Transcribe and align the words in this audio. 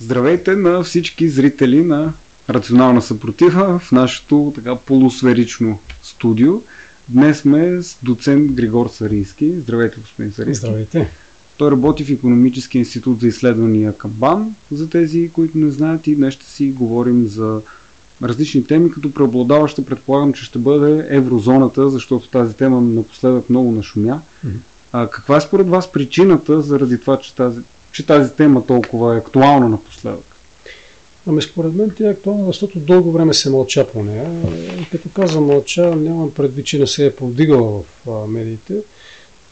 Здравейте 0.00 0.56
на 0.56 0.82
всички 0.82 1.28
зрители 1.28 1.84
на 1.84 2.12
Рационална 2.50 3.02
съпротива 3.02 3.78
в 3.78 3.92
нашето 3.92 4.52
така 4.54 4.76
полусферично 4.76 5.78
студио. 6.02 6.52
Днес 7.08 7.38
сме 7.38 7.82
с 7.82 7.98
доцент 8.02 8.52
Григор 8.52 8.88
Сарийски. 8.88 9.52
Здравейте, 9.60 10.00
господин 10.00 10.32
Сарийски. 10.32 10.66
Здравейте. 10.66 11.10
Той 11.56 11.70
работи 11.70 12.04
в 12.04 12.10
Економически 12.10 12.78
институт 12.78 13.20
за 13.20 13.26
изследвания 13.26 13.96
към 13.96 14.10
БАН, 14.10 14.54
за 14.72 14.90
тези, 14.90 15.30
които 15.32 15.58
не 15.58 15.70
знаят 15.70 16.06
и 16.06 16.16
днес 16.16 16.34
ще 16.34 16.46
си 16.46 16.70
говорим 16.70 17.26
за 17.26 17.60
различни 18.22 18.66
теми, 18.66 18.90
като 18.90 19.12
преобладаваща 19.12 19.84
предполагам, 19.84 20.32
че 20.32 20.44
ще 20.44 20.58
бъде 20.58 21.06
еврозоната, 21.10 21.90
защото 21.90 22.28
тази 22.28 22.54
тема 22.54 22.80
напоследък 22.80 23.50
много 23.50 23.72
нашумя. 23.72 24.20
Mm-hmm. 24.46 24.50
А, 24.92 25.08
каква 25.10 25.36
е 25.36 25.40
според 25.40 25.68
вас 25.68 25.92
причината 25.92 26.62
заради 26.62 27.00
това, 27.00 27.18
че 27.18 27.34
тази, 27.34 27.60
че 27.94 28.06
тази 28.06 28.32
тема 28.32 28.66
толкова 28.66 29.14
е 29.14 29.18
актуална 29.18 29.68
напоследък? 29.68 30.24
Ами 31.26 31.42
според 31.42 31.74
мен 31.74 31.92
тя 31.98 32.06
е 32.06 32.10
актуална, 32.10 32.46
защото 32.46 32.78
дълго 32.78 33.12
време 33.12 33.34
се 33.34 33.50
мълча 33.50 33.86
по 33.86 34.02
нея. 34.02 34.30
Като 34.90 35.08
казвам 35.08 35.44
мълча, 35.44 35.96
нямам 35.96 36.34
предвид, 36.34 36.66
че 36.66 36.78
не 36.78 36.86
се 36.86 37.06
е 37.06 37.14
повдигала 37.14 37.82
в 38.06 38.26
медиите, 38.28 38.74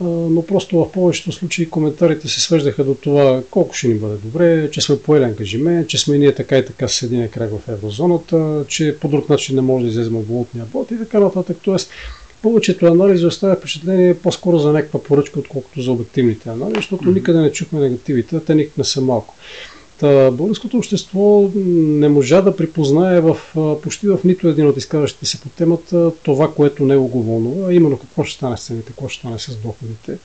но 0.00 0.46
просто 0.46 0.78
в 0.78 0.92
повечето 0.92 1.32
случаи 1.32 1.70
коментарите 1.70 2.28
се 2.28 2.40
свеждаха 2.40 2.84
до 2.84 2.94
това 2.94 3.42
колко 3.50 3.74
ще 3.74 3.88
ни 3.88 3.94
бъде 3.94 4.16
добре, 4.16 4.70
че 4.70 4.80
сме 4.80 4.98
поели 4.98 5.24
ангажимент, 5.24 5.88
че 5.88 5.98
сме 5.98 6.18
ние 6.18 6.34
така 6.34 6.58
и 6.58 6.64
така 6.64 6.88
с 6.88 7.02
един 7.02 7.28
крак 7.28 7.50
в 7.50 7.68
еврозоната, 7.68 8.64
че 8.68 8.96
по 9.00 9.08
друг 9.08 9.28
начин 9.28 9.56
не 9.56 9.62
може 9.62 9.84
да 9.84 9.90
излезем 9.90 10.16
от 10.16 10.28
валутния 10.28 10.64
бот 10.64 10.90
и 10.90 10.98
така 10.98 11.20
нататък. 11.20 11.56
Тоест, 11.62 11.90
повечето 12.42 12.86
анализи 12.86 13.26
оставя 13.26 13.56
впечатление 13.56 14.14
по-скоро 14.14 14.58
за 14.58 14.72
някаква 14.72 15.02
поръчка, 15.02 15.40
отколкото 15.40 15.82
за 15.82 15.92
обективните 15.92 16.48
анализи, 16.48 16.76
защото 16.76 17.10
никъде 17.10 17.40
не 17.40 17.52
чухме 17.52 17.80
негативите, 17.80 18.40
те 18.40 18.54
никак 18.54 18.78
не 18.78 18.84
са 18.84 19.00
малко. 19.00 19.34
Та, 19.98 20.30
българското 20.30 20.76
общество 20.76 21.50
не 21.54 22.08
можа 22.08 22.42
да 22.42 22.56
припознае 22.56 23.20
в, 23.20 23.36
почти 23.82 24.08
в 24.08 24.18
нито 24.24 24.48
един 24.48 24.68
от 24.68 24.76
изказващите 24.76 25.26
се 25.26 25.40
по 25.40 25.48
темата 25.48 26.12
това, 26.22 26.54
което 26.54 26.84
не 26.84 26.96
го 26.96 27.22
вълнува, 27.22 27.68
а 27.68 27.74
именно 27.74 27.98
какво 27.98 28.24
ще 28.24 28.36
стане 28.36 28.56
с 28.56 28.66
цените, 28.66 28.86
какво 28.86 29.08
ще 29.08 29.18
стане 29.18 29.38
с 29.38 29.56
доходите. 29.56 30.18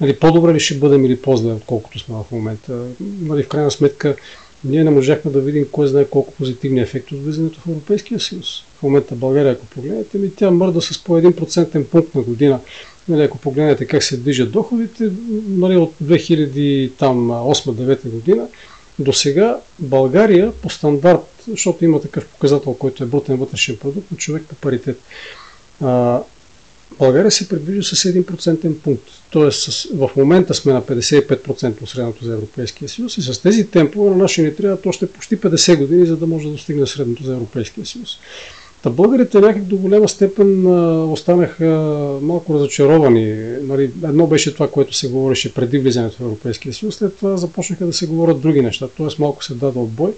Нали, 0.00 0.16
по-добре 0.16 0.54
ли 0.54 0.60
ще 0.60 0.74
бъдем 0.74 1.04
или 1.04 1.16
по-зле, 1.16 1.52
отколкото 1.52 1.98
сме 1.98 2.14
в 2.14 2.32
момента. 2.32 2.84
Нали, 3.20 3.42
в 3.42 3.48
крайна 3.48 3.70
сметка, 3.70 4.16
ние 4.64 4.84
не 4.84 4.90
можахме 4.90 5.30
да 5.30 5.40
видим 5.40 5.66
кой 5.72 5.86
знае 5.86 6.04
колко 6.04 6.34
позитивни 6.34 6.80
ефекти 6.80 7.14
от 7.14 7.24
влизането 7.24 7.60
в 7.60 7.68
Европейския 7.68 8.20
съюз. 8.20 8.64
В 8.78 8.82
момента 8.82 9.14
България, 9.14 9.52
ако 9.52 9.66
погледнете, 9.66 10.18
ми 10.18 10.34
тя 10.34 10.50
мърда 10.50 10.80
с 10.80 11.04
по 11.04 11.20
1% 11.20 11.84
пункт 11.84 12.14
на 12.14 12.22
година. 12.22 12.60
Нали, 13.08 13.22
ако 13.22 13.38
погледнете 13.38 13.86
как 13.86 14.02
се 14.02 14.16
движат 14.16 14.52
доходите, 14.52 15.10
нали, 15.48 15.76
от 15.76 15.94
2008-2009 16.04 18.08
година 18.08 18.46
до 18.98 19.12
сега 19.12 19.60
България 19.78 20.52
по 20.52 20.70
стандарт, 20.70 21.44
защото 21.48 21.84
има 21.84 22.00
такъв 22.00 22.26
показател, 22.26 22.74
който 22.74 23.04
е 23.04 23.06
брутен 23.06 23.36
вътрешен 23.36 23.76
продукт 23.76 24.10
на 24.10 24.16
човек 24.16 24.42
по 24.48 24.54
паритет, 24.54 25.00
България 26.98 27.30
се 27.30 27.48
приближи 27.48 27.96
с 27.96 28.12
1% 28.12 28.74
пункт. 28.74 29.04
Тоест 29.30 29.72
с, 29.72 29.88
в 29.94 30.10
момента 30.16 30.54
сме 30.54 30.72
на 30.72 30.82
55% 30.82 31.82
от 31.82 31.88
средното 31.88 32.24
за 32.24 32.32
Европейския 32.32 32.88
съюз 32.88 33.18
и 33.18 33.22
с 33.22 33.42
тези 33.42 33.66
темпове 33.66 34.10
на 34.10 34.16
нашия 34.16 34.44
ни 34.44 34.56
трябва 34.56 34.78
още 34.86 35.06
почти 35.06 35.38
50 35.38 35.78
години, 35.78 36.06
за 36.06 36.16
да 36.16 36.26
може 36.26 36.46
да 36.46 36.52
достигне 36.52 36.86
средното 36.86 37.24
за 37.24 37.32
Европейския 37.32 37.86
съюз. 37.86 38.18
Та 38.82 38.90
българите 38.90 39.40
някак 39.40 39.64
до 39.64 39.76
голяма 39.76 40.08
степен 40.08 40.66
останаха 41.12 41.64
малко 42.22 42.54
разочаровани. 42.54 43.34
Нали, 43.62 43.90
едно 44.04 44.26
беше 44.26 44.54
това, 44.54 44.70
което 44.70 44.94
се 44.94 45.08
говореше 45.08 45.54
преди 45.54 45.78
влизането 45.78 46.16
в 46.16 46.20
Европейския 46.20 46.72
съюз, 46.74 46.94
след 46.94 47.16
това 47.16 47.36
започнаха 47.36 47.86
да 47.86 47.92
се 47.92 48.06
говорят 48.06 48.40
други 48.40 48.60
неща, 48.60 48.88
т.е. 48.88 49.06
малко 49.18 49.44
се 49.44 49.54
даде 49.54 49.78
отбой. 49.78 50.12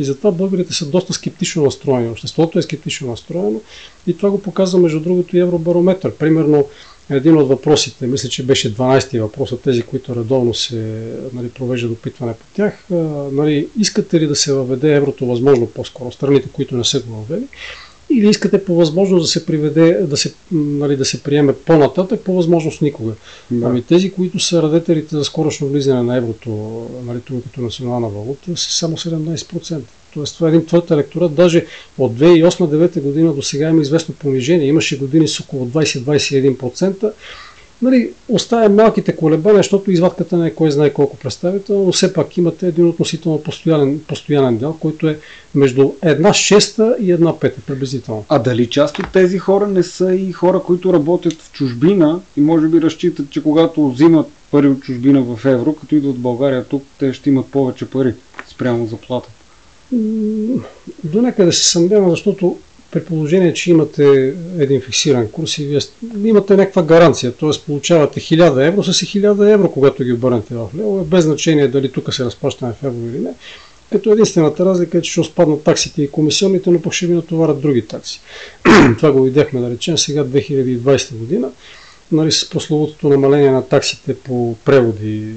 И 0.00 0.04
затова 0.04 0.30
българите 0.30 0.74
са 0.74 0.86
доста 0.86 1.12
скептично 1.12 1.62
настроени. 1.62 2.08
Обществото 2.08 2.58
е 2.58 2.62
скептично 2.62 3.10
настроено 3.10 3.60
и 4.06 4.16
това 4.16 4.30
го 4.30 4.42
показва 4.42 4.78
между 4.78 5.00
другото 5.00 5.36
и 5.36 5.40
Евробарометър. 5.40 6.14
Примерно 6.14 6.66
един 7.10 7.36
от 7.36 7.48
въпросите, 7.48 8.06
мисля, 8.06 8.28
че 8.28 8.42
беше 8.42 8.74
12-ти 8.74 9.18
въпрос 9.18 9.52
от 9.52 9.62
тези, 9.62 9.82
които 9.82 10.16
редовно 10.16 10.54
се 10.54 11.12
нали, 11.32 11.48
провежда 11.48 11.88
допитване 11.88 12.34
по 12.34 12.44
тях. 12.54 12.84
Нали, 13.32 13.68
искате 13.78 14.20
ли 14.20 14.26
да 14.26 14.36
се 14.36 14.52
въведе 14.52 14.94
еврото 14.94 15.26
възможно 15.26 15.66
по-скоро, 15.66 16.12
страните, 16.12 16.48
които 16.52 16.76
не 16.76 16.84
са 16.84 17.00
го 17.00 17.16
въвели? 17.16 17.46
или 18.10 18.28
искате 18.28 18.64
по 18.64 18.74
възможност 18.74 19.24
да 19.24 19.28
се 19.28 19.46
приведе, 19.46 19.92
да 19.92 20.16
се, 20.16 20.34
нали, 20.52 20.96
да 20.96 21.04
се 21.04 21.22
приеме 21.22 21.52
по-нататък, 21.54 22.20
по 22.20 22.34
възможност 22.34 22.82
никога. 22.82 23.12
Да. 23.50 23.66
Ами 23.66 23.82
тези, 23.82 24.12
които 24.12 24.38
са 24.38 24.62
радетелите 24.62 25.16
за 25.16 25.24
скорошно 25.24 25.68
влизане 25.68 26.02
на 26.02 26.16
еврото, 26.16 26.50
нали, 27.04 27.20
като 27.20 27.60
национална 27.60 28.08
валута, 28.08 28.56
са 28.56 28.72
само 28.72 28.96
17%. 28.96 29.80
Тоест 30.14 30.36
това 30.36 30.48
е 30.48 30.50
един 30.50 30.66
твърд 30.66 30.90
електорат. 30.90 31.34
Даже 31.34 31.66
от 31.98 32.18
2008-2009 32.18 33.00
година 33.00 33.32
до 33.32 33.42
сега 33.42 33.68
има 33.68 33.82
известно 33.82 34.14
понижение. 34.14 34.66
Имаше 34.66 34.98
години 34.98 35.28
с 35.28 35.40
около 35.40 35.66
20-21%. 35.66 37.12
Нали, 37.82 38.10
оставя 38.28 38.68
малките 38.68 39.16
колебания, 39.16 39.58
защото 39.58 39.90
извадката 39.90 40.36
не 40.36 40.46
е 40.46 40.54
кой 40.54 40.70
знае 40.70 40.90
колко 40.90 41.16
представител, 41.16 41.84
но 41.84 41.92
все 41.92 42.12
пак 42.12 42.36
имате 42.36 42.66
един 42.66 42.88
относително 42.88 43.42
постоянен, 43.42 44.00
постоянен 44.08 44.58
дял, 44.58 44.76
който 44.80 45.08
е 45.08 45.18
между 45.54 45.92
една 46.02 46.32
шеста 46.32 46.96
и 47.00 47.12
една 47.12 47.38
пета 47.38 47.60
приблизително. 47.66 48.24
А 48.28 48.38
дали 48.38 48.66
част 48.66 48.98
от 48.98 49.12
тези 49.12 49.38
хора 49.38 49.66
не 49.66 49.82
са 49.82 50.14
и 50.14 50.32
хора, 50.32 50.60
които 50.66 50.92
работят 50.92 51.42
в 51.42 51.52
чужбина 51.52 52.20
и 52.36 52.40
може 52.40 52.68
би 52.68 52.82
разчитат, 52.82 53.30
че 53.30 53.42
когато 53.42 53.90
взимат 53.90 54.26
пари 54.50 54.68
от 54.68 54.80
чужбина 54.80 55.22
в 55.22 55.44
евро, 55.44 55.72
като 55.72 55.94
идват 55.94 56.16
в 56.16 56.20
България 56.20 56.64
тук, 56.64 56.82
те 56.98 57.12
ще 57.12 57.30
имат 57.30 57.46
повече 57.46 57.90
пари 57.90 58.14
спрямо 58.48 58.86
заплата? 58.86 59.28
До 61.04 61.22
някъде 61.22 61.52
се 61.52 61.70
съмнявам, 61.70 62.10
защото 62.10 62.58
при 62.90 63.04
положение, 63.04 63.54
че 63.54 63.70
имате 63.70 64.34
един 64.58 64.80
фиксиран 64.80 65.28
курс 65.28 65.58
и 65.58 65.64
вие 65.64 65.80
имате 66.24 66.56
някаква 66.56 66.82
гаранция, 66.82 67.32
т.е. 67.32 67.50
получавате 67.66 68.20
1000 68.20 68.68
евро 68.68 68.82
с 68.82 68.92
1000 68.92 69.52
евро, 69.52 69.72
когато 69.72 70.04
ги 70.04 70.12
обърнете 70.12 70.54
в 70.54 70.68
лево, 70.76 71.04
без 71.04 71.24
значение 71.24 71.68
дали 71.68 71.92
тук 71.92 72.14
се 72.14 72.24
разплащаме 72.24 72.72
в 72.72 72.84
евро 72.84 72.98
или 72.98 73.18
не, 73.18 73.30
като 73.92 74.12
единствената 74.12 74.64
разлика 74.64 74.98
е, 74.98 75.02
че 75.02 75.12
ще 75.12 75.24
спаднат 75.24 75.62
таксите 75.62 76.02
и 76.02 76.10
комисионните, 76.10 76.70
но 76.70 76.82
пък 76.82 76.92
ще 76.92 77.06
ви 77.06 77.14
натоварят 77.14 77.60
други 77.60 77.86
такси. 77.86 78.20
Това 78.98 79.12
го 79.12 79.22
видяхме, 79.22 79.60
да 79.60 79.70
речем, 79.70 79.98
сега 79.98 80.24
2020 80.24 81.14
година, 81.14 81.50
нали, 82.12 82.32
с 82.32 82.50
прословутото 82.50 83.08
намаление 83.08 83.50
на 83.50 83.68
таксите 83.68 84.14
по 84.14 84.56
преводи, 84.64 85.34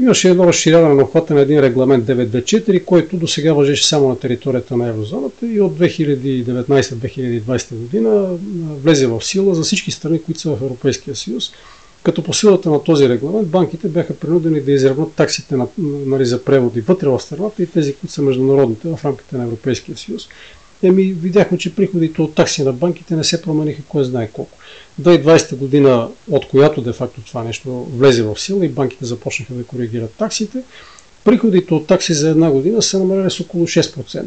Имаше 0.00 0.28
едно 0.30 0.46
разширяване 0.46 0.94
на 0.94 1.02
обхвата 1.02 1.34
на 1.34 1.40
един 1.40 1.60
регламент 1.60 2.04
924, 2.04 2.84
който 2.84 3.16
до 3.16 3.26
сега 3.28 3.52
въжеше 3.52 3.86
само 3.86 4.08
на 4.08 4.18
територията 4.18 4.76
на 4.76 4.88
еврозоната 4.88 5.46
и 5.46 5.60
от 5.60 5.78
2019-2020 5.78 7.74
година 7.74 8.28
влезе 8.82 9.06
в 9.06 9.20
сила 9.24 9.54
за 9.54 9.62
всички 9.62 9.90
страни, 9.90 10.22
които 10.22 10.40
са 10.40 10.50
в 10.50 10.62
Европейския 10.62 11.16
съюз. 11.16 11.52
Като 12.02 12.22
по 12.22 12.32
силата 12.34 12.70
на 12.70 12.82
този 12.82 13.08
регламент 13.08 13.48
банките 13.48 13.88
бяха 13.88 14.14
принудени 14.16 14.60
да 14.60 14.72
изравнат 14.72 15.12
таксите 15.12 15.56
на, 15.56 15.66
нали, 15.78 16.26
за 16.26 16.44
преводи 16.44 16.80
вътре 16.80 17.08
в 17.08 17.20
страната 17.20 17.62
и 17.62 17.66
тези, 17.66 17.94
които 17.94 18.12
са 18.12 18.22
международните 18.22 18.88
в 18.88 19.04
рамките 19.04 19.36
на 19.36 19.44
Европейския 19.44 19.96
съюз. 19.96 20.28
Еми, 20.82 21.02
видяхме, 21.02 21.58
че 21.58 21.74
приходите 21.74 22.22
от 22.22 22.34
такси 22.34 22.62
на 22.62 22.72
банките 22.72 23.16
не 23.16 23.24
се 23.24 23.42
промениха 23.42 23.82
кой 23.88 24.04
знае 24.04 24.30
колко. 24.32 24.58
2020 25.00 25.56
година, 25.56 26.08
от 26.30 26.48
която 26.48 26.82
де-факто 26.82 27.20
това 27.20 27.42
нещо 27.42 27.86
влезе 27.96 28.22
в 28.22 28.40
сила 28.40 28.64
и 28.64 28.68
банките 28.68 29.04
започнаха 29.04 29.54
да 29.54 29.64
коригират 29.64 30.14
таксите, 30.14 30.62
приходите 31.24 31.74
от 31.74 31.86
такси 31.86 32.14
за 32.14 32.30
една 32.30 32.50
година 32.50 32.82
са 32.82 32.98
намалели 32.98 33.30
с 33.30 33.40
около 33.40 33.66
6%, 33.66 34.24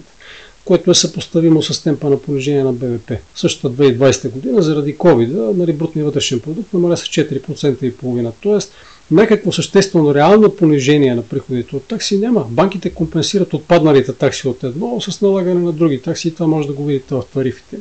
което 0.66 0.92
е 0.92 0.96
съпоставимо 0.96 1.62
с 1.62 1.84
темпа 1.84 2.10
на 2.10 2.20
понижение 2.20 2.64
на 2.64 2.74
БВП. 2.74 3.12
Същата 3.36 3.84
2020 3.84 4.30
година, 4.30 4.62
заради 4.62 4.98
COVID, 4.98 5.58
нали, 5.58 5.74
брутния 5.74 6.06
вътрешен 6.06 6.40
продукт 6.40 6.74
намаля 6.74 6.98
с 6.98 7.04
4% 7.04 7.84
и 7.84 7.98
половина. 7.98 8.32
Тоест, 8.42 8.74
някакво 9.12 9.52
съществено 9.52 10.16
реално 10.16 10.56
понижение 10.56 11.16
на 11.16 11.22
приходите 11.22 11.76
от 11.76 11.84
такси 11.84 12.18
няма. 12.18 12.46
Банките 12.50 12.90
компенсират 12.90 13.54
отпадналите 13.54 14.14
такси 14.14 14.48
от 14.48 14.64
едно 14.64 15.02
с 15.02 15.22
налагане 15.22 15.60
на 15.60 15.72
други 15.72 16.02
такси 16.02 16.28
и 16.28 16.34
това 16.34 16.48
може 16.48 16.68
да 16.68 16.74
го 16.74 16.86
видите 16.86 17.16
в 17.16 17.24
тарифите. 17.34 17.78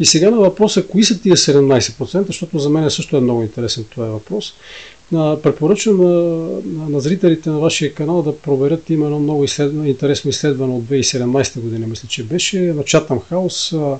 И 0.00 0.04
сега 0.04 0.30
на 0.30 0.36
въпроса, 0.36 0.86
кои 0.86 1.04
са 1.04 1.20
тия 1.20 1.36
17%, 1.36 2.26
защото 2.26 2.58
за 2.58 2.70
мен 2.70 2.90
също 2.90 3.16
е 3.16 3.20
много 3.20 3.42
интересен 3.42 3.84
е 3.98 4.00
въпрос. 4.00 4.54
Препоръчвам 5.42 5.96
на, 5.96 6.12
на, 6.64 6.88
на 6.88 7.00
зрителите 7.00 7.50
на 7.50 7.58
вашия 7.58 7.94
канал 7.94 8.22
да 8.22 8.36
проверят. 8.36 8.90
Има 8.90 9.04
едно 9.06 9.18
много 9.18 9.44
изследване, 9.44 9.88
интересно 9.88 10.30
изследване 10.30 10.74
от 10.74 10.84
2017 10.84 11.60
година, 11.60 11.86
мисля, 11.86 12.08
че 12.08 12.24
беше 12.24 12.60
на 12.60 12.82
Chatham 12.82 13.20
House 13.30 13.98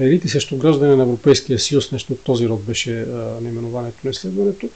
елити 0.00 0.28
срещу 0.28 0.56
граждане 0.56 0.96
на 0.96 1.02
Европейския 1.02 1.58
съюз, 1.58 1.92
нещо 1.92 2.12
от 2.12 2.20
този 2.20 2.48
род 2.48 2.62
беше 2.62 3.06
наименованието 3.40 3.98
на 4.04 4.10
изследването. 4.10 4.68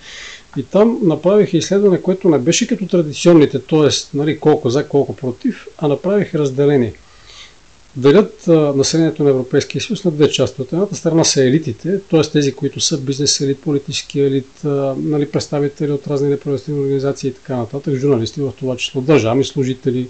И 0.56 0.62
там 0.62 0.98
направиха 1.02 1.56
изследване, 1.56 2.02
което 2.02 2.28
не 2.28 2.38
беше 2.38 2.66
като 2.66 2.86
традиционните, 2.86 3.58
т.е. 3.58 4.16
Нали, 4.16 4.38
колко 4.38 4.70
за, 4.70 4.88
колко 4.88 5.16
против, 5.16 5.66
а 5.78 5.88
направиха 5.88 6.38
разделение. 6.38 6.92
Делят 7.96 8.46
населението 8.76 9.24
на 9.24 9.30
Европейския 9.30 9.80
съюз 9.80 10.04
на 10.04 10.10
две 10.10 10.30
части. 10.30 10.62
От 10.62 10.72
едната 10.72 10.94
страна 10.94 11.24
са 11.24 11.44
елитите, 11.44 12.00
т.е. 12.00 12.22
тези, 12.22 12.52
които 12.52 12.80
са 12.80 12.98
бизнес 12.98 13.40
елит, 13.40 13.60
политически 13.60 14.20
елит, 14.20 14.48
нали, 14.96 15.30
представители 15.30 15.90
от 15.92 16.06
разни 16.06 16.28
неправителствени 16.28 16.80
организации 16.80 17.28
и 17.28 17.34
така 17.34 17.56
нататък, 17.56 17.94
журналисти 17.94 18.40
в 18.40 18.52
това 18.58 18.76
число, 18.76 19.00
държавни 19.00 19.44
служители, 19.44 20.08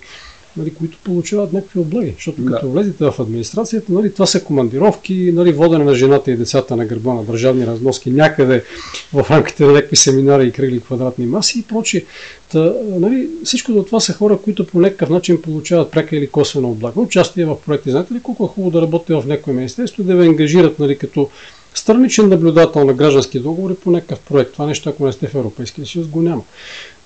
нали, 0.56 0.74
които 0.74 0.98
получават 1.04 1.52
някакви 1.52 1.78
облаги. 1.78 2.12
Защото 2.16 2.42
да. 2.42 2.50
като 2.50 2.70
влезете 2.70 3.04
в 3.04 3.20
администрацията, 3.20 3.92
нали, 3.92 4.12
това 4.12 4.26
са 4.26 4.44
командировки, 4.44 5.32
нали, 5.34 5.52
водене 5.52 5.84
на 5.84 5.94
жената 5.94 6.30
и 6.30 6.36
децата 6.36 6.76
на 6.76 6.84
гърба 6.84 7.14
на 7.14 7.24
държавни 7.24 7.66
разноски 7.66 8.10
някъде 8.10 8.64
в 9.12 9.26
рамките 9.30 9.64
на 9.64 9.72
някакви 9.72 9.96
семинари 9.96 10.46
и 10.46 10.52
кръгли 10.52 10.80
квадратни 10.80 11.26
маси 11.26 11.58
и 11.58 11.62
прочие. 11.62 12.04
Та, 12.52 12.72
нали, 12.88 13.28
всичко 13.44 13.84
това 13.84 14.00
са 14.00 14.12
хора, 14.12 14.38
които 14.44 14.66
по 14.66 14.80
някакъв 14.80 15.10
начин 15.10 15.42
получават 15.42 15.90
пряка 15.90 16.16
или 16.16 16.26
косвена 16.26 16.68
облага. 16.68 17.00
Участие 17.00 17.44
в 17.44 17.56
проекти. 17.66 17.90
Знаете 17.90 18.14
ли 18.14 18.20
колко 18.20 18.44
е 18.44 18.48
хубаво 18.48 18.70
да 18.70 18.82
работите 18.82 19.14
в 19.14 19.26
някое 19.26 19.54
министерство, 19.54 20.02
да 20.02 20.16
ви 20.16 20.26
ангажират 20.26 20.78
нали, 20.78 20.98
като 20.98 21.28
страничен 21.74 22.28
наблюдател 22.28 22.84
на 22.84 22.92
граждански 22.92 23.40
договори 23.40 23.74
по 23.74 23.90
някакъв 23.90 24.20
проект. 24.20 24.52
Това 24.52 24.66
нещо, 24.66 24.88
ако 24.88 25.06
не 25.06 25.12
сте 25.12 25.26
в 25.26 25.34
Европейския 25.34 25.86
съюз, 25.86 26.06
го 26.06 26.22
няма. 26.22 26.42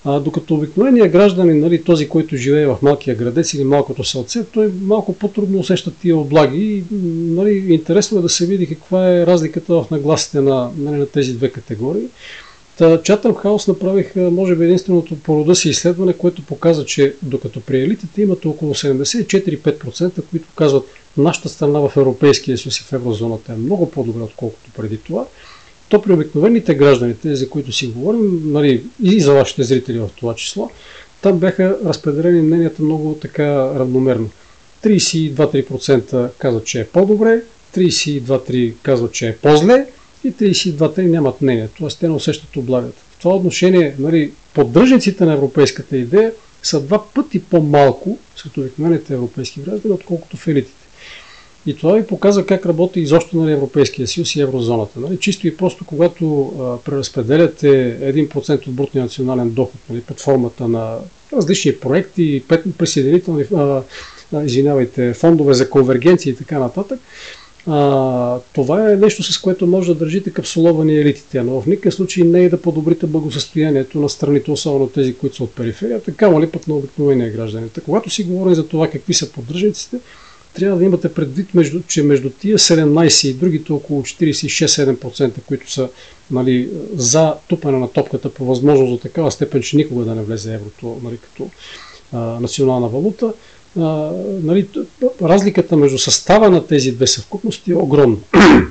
А, 0.08 0.20
докато 0.20 0.54
обикновеният 0.54 1.12
гражданин, 1.12 1.60
нали, 1.60 1.84
този, 1.84 2.08
който 2.08 2.36
живее 2.36 2.66
в 2.66 2.78
малкия 2.82 3.16
градец 3.16 3.54
или 3.54 3.64
малкото 3.64 4.04
селце, 4.04 4.44
той 4.44 4.72
малко 4.82 5.12
по-трудно 5.12 5.58
усеща 5.58 5.90
тия 6.00 6.16
облаги 6.16 6.58
и 6.58 6.84
нали, 7.34 7.74
интересно 7.74 8.18
е 8.18 8.22
да 8.22 8.28
се 8.28 8.46
види 8.46 8.66
каква 8.66 9.08
е 9.08 9.26
разликата 9.26 9.74
в 9.74 9.90
нагласите 9.90 10.40
на, 10.40 10.70
нали, 10.78 10.96
на 10.96 11.06
тези 11.06 11.32
две 11.32 11.50
категории. 11.50 12.06
Та, 12.78 12.98
Chatham 12.98 13.68
направих, 13.68 14.16
може 14.16 14.54
би, 14.54 14.64
единственото 14.64 15.16
по 15.16 15.36
рода 15.36 15.54
си 15.54 15.68
изследване, 15.68 16.12
което 16.12 16.42
показа, 16.42 16.84
че 16.84 17.14
докато 17.22 17.60
при 17.60 17.82
елитите 17.82 18.22
имате 18.22 18.48
около 18.48 18.74
74-5%, 18.74 20.22
които 20.30 20.48
казват 20.56 20.84
нашата 21.16 21.48
страна 21.48 21.80
в 21.80 21.96
Европейския 21.96 22.58
съюз 22.58 22.78
и 22.78 22.82
в 22.82 22.92
еврозоната 22.92 23.52
е 23.52 23.56
много 23.56 23.90
по-добра, 23.90 24.22
отколкото 24.22 24.70
преди 24.76 24.96
това, 24.96 25.26
то 25.88 26.02
при 26.02 26.12
обикновените 26.12 26.74
граждани, 26.74 27.14
тези, 27.14 27.34
за 27.34 27.48
които 27.48 27.72
си 27.72 27.86
говорим, 27.86 28.52
нали, 28.52 28.82
и 29.02 29.20
за 29.20 29.32
вашите 29.32 29.62
зрители 29.62 29.98
в 29.98 30.10
това 30.16 30.34
число, 30.34 30.70
там 31.22 31.38
бяха 31.38 31.78
разпределени 31.84 32.42
мненията 32.42 32.82
много 32.82 33.18
така 33.22 33.44
равномерно. 33.78 34.30
32-3% 34.84 36.30
казват, 36.38 36.64
че 36.64 36.80
е 36.80 36.86
по-добре, 36.86 37.42
32-3% 37.76 38.74
казват, 38.82 39.12
че 39.12 39.28
е 39.28 39.36
по-зле 39.36 39.86
и 40.24 40.32
32-3% 40.32 41.02
нямат 41.02 41.42
мнение. 41.42 41.68
Т.е. 41.78 41.88
те 42.00 42.08
не 42.08 42.14
усещат 42.14 42.56
облагата. 42.56 43.02
В 43.10 43.18
това 43.22 43.34
отношение, 43.34 43.94
нали, 43.98 44.32
поддръжниците 44.54 45.24
на 45.24 45.32
европейската 45.32 45.96
идея 45.96 46.32
са 46.62 46.80
два 46.80 47.04
пъти 47.14 47.42
по-малко 47.42 48.18
сред 48.36 48.56
обикновените 48.56 49.14
европейски 49.14 49.60
граждани, 49.60 49.94
отколкото 49.94 50.36
в 50.36 50.48
елитите. 50.48 50.75
И 51.66 51.76
това 51.76 51.92
ви 51.92 52.06
показва 52.06 52.46
как 52.46 52.66
работи 52.66 53.00
изобщо 53.00 53.36
на 53.36 53.42
нали, 53.42 53.52
Европейския 53.52 54.06
съюз 54.06 54.36
и 54.36 54.40
еврозоната. 54.40 55.00
Нали? 55.00 55.18
Чисто 55.18 55.46
и 55.46 55.56
просто, 55.56 55.84
когато 55.84 56.52
а, 56.60 56.76
преразпределяте 56.84 57.98
1% 58.00 58.68
от 58.68 58.74
брутния 58.74 59.04
национален 59.04 59.50
доход 59.50 59.80
нали, 59.90 60.00
под 60.00 60.20
формата 60.20 60.68
на 60.68 60.96
различни 61.32 61.76
проекти, 61.76 62.44
присъединителни, 62.78 63.44
а, 63.56 63.82
извинявайте, 64.44 65.14
фондове 65.14 65.54
за 65.54 65.70
конвергенция 65.70 66.30
и 66.30 66.36
така 66.36 66.58
нататък, 66.58 67.00
а, 67.66 68.38
това 68.52 68.92
е 68.92 68.96
нещо, 68.96 69.22
с 69.22 69.38
което 69.38 69.66
може 69.66 69.88
да 69.88 69.98
държите 69.98 70.30
капсуловани 70.30 70.98
елитите, 70.98 71.42
но 71.42 71.60
в 71.60 71.66
никакъв 71.66 71.94
случай 71.94 72.24
не 72.24 72.44
е 72.44 72.48
да 72.48 72.62
подобрите 72.62 73.06
благосъстоянието 73.06 74.00
на 74.00 74.08
страните, 74.08 74.50
особено 74.50 74.86
тези, 74.86 75.14
които 75.14 75.36
са 75.36 75.44
от 75.44 75.54
периферията, 75.54 76.14
камо 76.14 76.40
ли 76.40 76.50
пък 76.50 76.68
на 76.68 76.74
обикновения 76.74 77.32
граждани. 77.32 77.68
Когато 77.84 78.10
си 78.10 78.24
говорим 78.24 78.54
за 78.54 78.68
това 78.68 78.90
какви 78.90 79.14
са 79.14 79.32
поддръжниците, 79.32 79.98
трябва 80.56 80.78
да 80.78 80.84
имате 80.84 81.14
предвид, 81.14 81.54
между, 81.54 81.82
че 81.88 82.02
между 82.02 82.30
тия 82.30 82.58
17 82.58 83.28
и 83.28 83.34
другите 83.34 83.72
около 83.72 84.02
46-7%, 84.02 85.32
които 85.46 85.72
са 85.72 85.88
нали, 86.30 86.68
за 86.94 87.34
тупане 87.48 87.78
на 87.78 87.88
топката 87.88 88.30
по 88.30 88.44
възможност 88.44 88.92
до 88.92 88.98
такава 88.98 89.30
степен, 89.30 89.62
че 89.62 89.76
никога 89.76 90.04
да 90.04 90.14
не 90.14 90.22
влезе 90.22 90.54
еврото 90.54 91.00
нали, 91.02 91.18
като 91.18 91.50
а, 92.12 92.18
национална 92.18 92.88
валута, 92.88 93.32
а, 93.78 94.10
нали, 94.42 94.68
разликата 95.22 95.76
между 95.76 95.98
състава 95.98 96.50
на 96.50 96.66
тези 96.66 96.92
две 96.92 97.06
съвкупности 97.06 97.72
е 97.72 97.76
огромна. 97.76 98.16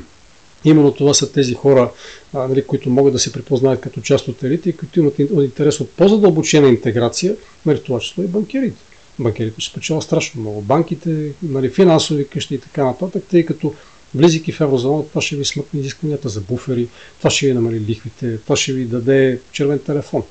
Именно 0.66 0.92
това 0.92 1.14
са 1.14 1.32
тези 1.32 1.54
хора, 1.54 1.92
а, 2.34 2.48
нали, 2.48 2.64
които 2.64 2.90
могат 2.90 3.14
да 3.14 3.20
се 3.20 3.32
припознаят 3.32 3.82
като 3.82 4.02
част 4.02 4.28
от 4.28 4.44
елите 4.44 4.70
и 4.70 4.78
които 4.78 5.00
имат 5.00 5.20
интерес 5.20 5.80
от 5.80 5.90
по-задълбочена 5.90 6.68
интеграция, 6.68 7.36
нали, 7.66 7.84
това 7.84 8.00
число 8.00 8.24
и 8.24 8.28
банкерите 8.28 8.85
банкерите 9.20 9.62
ще 9.62 9.72
спечелят 9.72 10.04
страшно 10.04 10.42
много. 10.42 10.62
Банките, 10.62 11.32
нали, 11.44 11.70
финансови 11.70 12.28
къщи 12.28 12.56
и 12.56 12.60
така 12.60 12.84
нататък, 12.86 13.24
тъй 13.30 13.46
като 13.46 13.74
влизайки 14.16 14.52
в 14.52 14.62
еврозона, 14.62 15.04
това 15.08 15.22
ще 15.22 15.36
ви 15.36 15.46
смъкне 15.46 15.80
изискванията 15.80 16.30
за 16.30 16.42
буфери, 16.42 16.88
това 17.18 17.30
ще 17.30 17.48
ви 17.48 17.54
намали 17.54 17.80
лихвите, 17.80 18.38
това 18.38 18.56
ще 18.56 18.74
ви 18.74 18.86
даде 18.86 19.40
червен 19.52 19.80
телефон. 19.80 20.24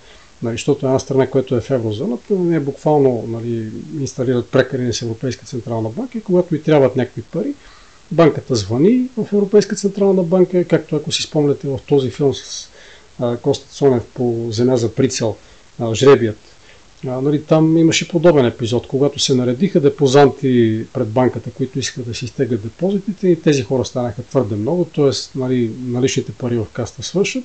Нали, 0.42 0.54
защото 0.54 0.86
една 0.86 0.98
страна, 0.98 1.30
която 1.30 1.56
е 1.56 1.60
в 1.60 1.70
еврозоната, 1.70 2.34
не 2.34 2.60
буквално 2.60 3.24
нали, 3.28 3.70
инсталират 4.00 4.48
прекари 4.48 4.92
с 4.92 5.02
Европейска 5.02 5.46
централна 5.46 5.88
банка 5.88 6.18
и 6.18 6.22
когато 6.22 6.54
ви 6.54 6.62
трябват 6.62 6.96
някакви 6.96 7.22
пари, 7.22 7.54
банката 8.10 8.54
звъни 8.54 9.08
в 9.16 9.32
Европейска 9.32 9.76
централна 9.76 10.22
банка, 10.22 10.64
както 10.64 10.96
ако 10.96 11.12
си 11.12 11.22
спомняте 11.22 11.68
в 11.68 11.78
този 11.88 12.10
филм 12.10 12.34
с 12.34 12.70
Коста 13.42 13.68
Цонев 13.72 14.02
по 14.14 14.46
Земя 14.50 14.76
за 14.76 14.94
прицел, 14.94 15.36
жребият, 15.92 16.38
а, 17.06 17.20
нали, 17.20 17.42
там 17.42 17.76
имаше 17.76 18.08
подобен 18.08 18.46
епизод, 18.46 18.86
когато 18.86 19.18
се 19.18 19.34
наредиха 19.34 19.80
депозанти 19.80 20.84
пред 20.92 21.08
банката, 21.08 21.50
които 21.50 21.78
искаха 21.78 22.08
да 22.08 22.14
си 22.14 22.24
изтеглят 22.24 22.62
депозитите 22.62 23.28
и 23.28 23.42
тези 23.42 23.62
хора 23.62 23.84
станаха 23.84 24.22
твърде 24.22 24.56
много, 24.56 24.84
т.е. 24.84 25.38
Нали, 25.38 25.70
наличните 25.86 26.32
пари 26.32 26.56
в 26.56 26.66
каста 26.72 27.02
свършат. 27.02 27.44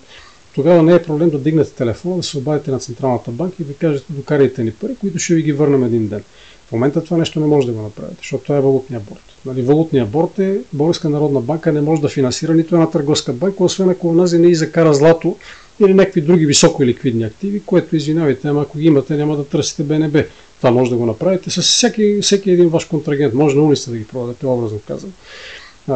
Тогава 0.56 0.84
не 0.84 0.96
е 0.96 1.04
проблем 1.04 1.30
да 1.30 1.40
дигнете 1.40 1.72
телефона, 1.72 2.18
да 2.18 2.24
се 2.24 2.38
обадите 2.38 2.72
на 2.72 2.80
Централната 2.80 3.32
банка 3.32 3.56
и 3.60 3.66
да 3.66 3.74
кажете 3.74 4.14
докарайте 4.14 4.64
ни 4.64 4.72
пари, 4.72 4.96
които 4.96 5.20
ще 5.20 5.36
ви 5.36 5.42
ги 5.42 5.54
върнем 5.54 5.84
един 5.84 6.08
ден. 6.08 6.24
В 6.68 6.72
момента 6.72 7.04
това 7.04 7.18
нещо 7.18 7.40
не 7.40 7.48
може 7.48 7.68
да 7.68 7.74
го 7.74 7.82
направите, 7.82 8.18
защото 8.18 8.44
това 8.44 8.58
е 8.58 8.62
валутния 8.62 9.00
борт. 9.00 9.24
Нали, 9.46 9.62
валутния 9.62 10.06
борт 10.06 10.40
е 10.40 10.60
Българска 10.74 11.10
народна 11.10 11.42
банка 11.42 11.72
не 11.72 11.82
може 11.82 12.02
да 12.02 12.10
финансира 12.10 12.54
нито 12.54 12.76
една 12.76 12.90
търговска 12.90 13.34
банка, 13.34 13.64
освен 13.64 13.90
ако 13.90 14.10
онази 14.10 14.40
не 14.40 14.48
и 14.48 14.56
закара 14.56 14.94
злато 14.94 15.36
или 15.80 15.94
някакви 15.94 16.22
други 16.22 16.46
високо 16.46 16.86
ликвидни 16.86 17.24
активи, 17.24 17.62
което 17.66 17.96
извинявайте, 17.96 18.48
ама 18.48 18.62
ако 18.62 18.78
ги 18.78 18.86
имате, 18.86 19.18
няма 19.18 19.38
да 19.38 19.46
търсите 19.46 19.84
БНБ. 19.84 20.24
Това 20.58 20.72
може 20.72 20.92
да 20.92 20.98
го 20.98 21.06
направите 21.06 21.50
с 21.50 21.62
всеки, 21.62 22.20
всеки 22.22 22.52
един 22.52 22.70
ваш 22.70 22.86
контрагент. 22.86 23.34
Може 23.34 23.56
на 23.56 23.64
улица 23.64 23.92
да 23.92 23.98
ги 23.98 24.08
продадете, 24.08 24.46
образно 24.46 24.80
казвам. 24.88 25.14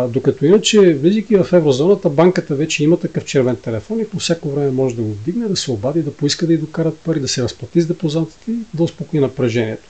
Докато 0.09 0.45
иначе, 0.45 0.93
влизайки 0.93 1.35
в 1.35 1.53
еврозоната, 1.53 2.09
банката 2.09 2.55
вече 2.55 2.83
има 2.83 2.97
такъв 2.97 3.25
червен 3.25 3.55
телефон 3.55 3.99
и 3.99 4.07
по 4.07 4.19
всяко 4.19 4.49
време 4.49 4.71
може 4.71 4.95
да 4.95 5.01
го 5.01 5.11
вдигне, 5.11 5.47
да 5.47 5.55
се 5.55 5.71
обади, 5.71 6.01
да 6.01 6.13
поиска 6.13 6.47
да 6.47 6.53
й 6.53 6.57
докарат 6.57 6.97
пари, 6.97 7.19
да 7.19 7.27
се 7.27 7.43
разплати 7.43 7.81
с 7.81 7.87
депозантите 7.87 8.51
и 8.51 8.55
да 8.73 8.83
успокои 8.83 9.19
напрежението. 9.19 9.83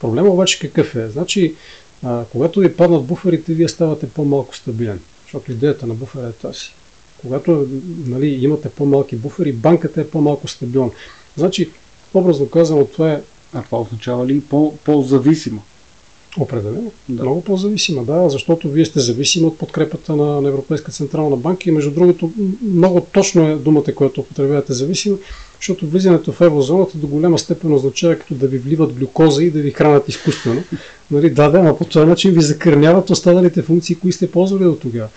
Проблема 0.00 0.28
обаче 0.28 0.58
какъв 0.58 0.96
е? 0.96 1.08
Значи, 1.08 1.54
когато 2.32 2.60
ви 2.60 2.72
паднат 2.72 3.04
буферите, 3.04 3.54
вие 3.54 3.68
ставате 3.68 4.08
по-малко 4.08 4.56
стабилен. 4.56 5.00
Защото 5.22 5.52
идеята 5.52 5.86
на 5.86 5.94
буфера 5.94 6.26
е 6.26 6.32
тази. 6.32 6.60
Когато 7.22 7.66
нали, 8.06 8.26
имате 8.26 8.68
по-малки 8.68 9.16
буфери, 9.16 9.52
банката 9.52 10.00
е 10.00 10.06
по-малко 10.06 10.48
стабилна. 10.48 10.90
Значи, 11.36 11.70
образно 12.14 12.48
казано, 12.48 12.84
това 12.84 13.12
е... 13.12 13.20
А 13.52 13.62
това 13.62 13.80
означава 13.80 14.26
ли 14.26 14.40
по- 14.40 14.74
по-зависима? 14.84 15.60
Определено. 16.38 16.92
Да. 17.08 17.22
Много 17.22 17.44
по-зависима, 17.44 18.04
да, 18.04 18.28
защото 18.28 18.70
вие 18.70 18.84
сте 18.84 19.00
зависими 19.00 19.46
от 19.46 19.58
подкрепата 19.58 20.16
на, 20.16 20.40
на 20.40 20.48
Европейска 20.48 20.92
централна 20.92 21.36
банка 21.36 21.68
и 21.68 21.72
между 21.72 21.90
другото 21.90 22.32
много 22.62 23.00
точно 23.00 23.48
е 23.48 23.56
думата, 23.56 23.94
която 23.94 24.20
употребявате 24.20 24.72
зависима, 24.72 25.16
защото 25.60 25.86
влизането 25.86 26.32
в 26.32 26.40
еврозоната 26.40 26.98
до 26.98 27.06
голяма 27.06 27.38
степен 27.38 27.72
означава 27.72 28.18
като 28.18 28.34
да 28.34 28.46
ви 28.46 28.58
вливат 28.58 28.92
глюкоза 28.92 29.44
и 29.44 29.50
да 29.50 29.60
ви 29.60 29.70
хранят 29.70 30.08
изкуствено. 30.08 30.62
Нали, 31.10 31.30
да, 31.30 31.48
да, 31.50 31.62
но 31.62 31.78
по 31.78 31.84
този 31.84 32.06
начин 32.06 32.30
ви 32.30 32.40
закърняват 32.40 33.10
останалите 33.10 33.62
функции, 33.62 33.96
които 33.96 34.16
сте 34.16 34.30
ползвали 34.30 34.64
до 34.64 34.76
тогава. 34.76 35.08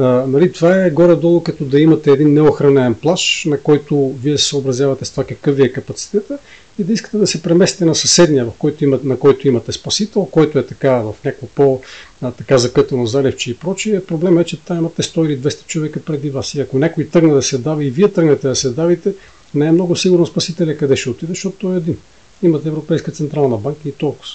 Нали, 0.00 0.52
това 0.52 0.84
е 0.84 0.90
горе-долу 0.90 1.42
като 1.42 1.64
да 1.64 1.80
имате 1.80 2.10
един 2.10 2.34
неохранен 2.34 2.94
плаш, 2.94 3.44
на 3.46 3.60
който 3.60 4.14
вие 4.22 4.38
се 4.38 4.44
съобразявате 4.44 5.04
с 5.04 5.10
това 5.10 5.24
какъв 5.24 5.56
ви 5.56 5.62
е 5.62 5.72
капацитета 5.72 6.38
и 6.78 6.84
да 6.84 6.92
искате 6.92 7.18
да 7.18 7.26
се 7.26 7.42
преместите 7.42 7.84
на 7.84 7.94
съседния, 7.94 8.44
в 8.44 8.52
който 8.58 8.84
имат, 8.84 9.04
на 9.04 9.18
който 9.18 9.48
имате 9.48 9.72
спасител, 9.72 10.24
който 10.24 10.58
е 10.58 10.66
така 10.66 10.92
в 10.92 11.14
някакво 11.24 11.46
по 11.46 11.80
така 12.20 12.58
закътано 12.58 13.06
заливче 13.06 13.50
и 13.50 13.56
прочие. 13.56 14.04
Проблемът 14.04 14.46
е, 14.46 14.48
че 14.48 14.60
там 14.60 14.78
имате 14.78 15.02
100 15.02 15.26
или 15.26 15.38
200 15.38 15.66
човека 15.66 16.00
преди 16.00 16.30
вас. 16.30 16.54
И 16.54 16.60
ако 16.60 16.78
някой 16.78 17.04
тръгне 17.04 17.34
да 17.34 17.42
се 17.42 17.58
дави 17.58 17.86
и 17.86 17.90
вие 17.90 18.08
тръгнете 18.08 18.48
да 18.48 18.56
се 18.56 18.70
давите, 18.70 19.12
не 19.54 19.66
е 19.66 19.72
много 19.72 19.96
сигурно 19.96 20.26
спасителя 20.26 20.76
къде 20.76 20.96
ще 20.96 21.10
отиде, 21.10 21.32
защото 21.32 21.56
той 21.58 21.74
е 21.74 21.76
един. 21.76 21.96
Имате 22.42 22.68
Европейска 22.68 23.12
централна 23.12 23.56
банка 23.56 23.88
и 23.88 23.92
толкова. 23.92 24.28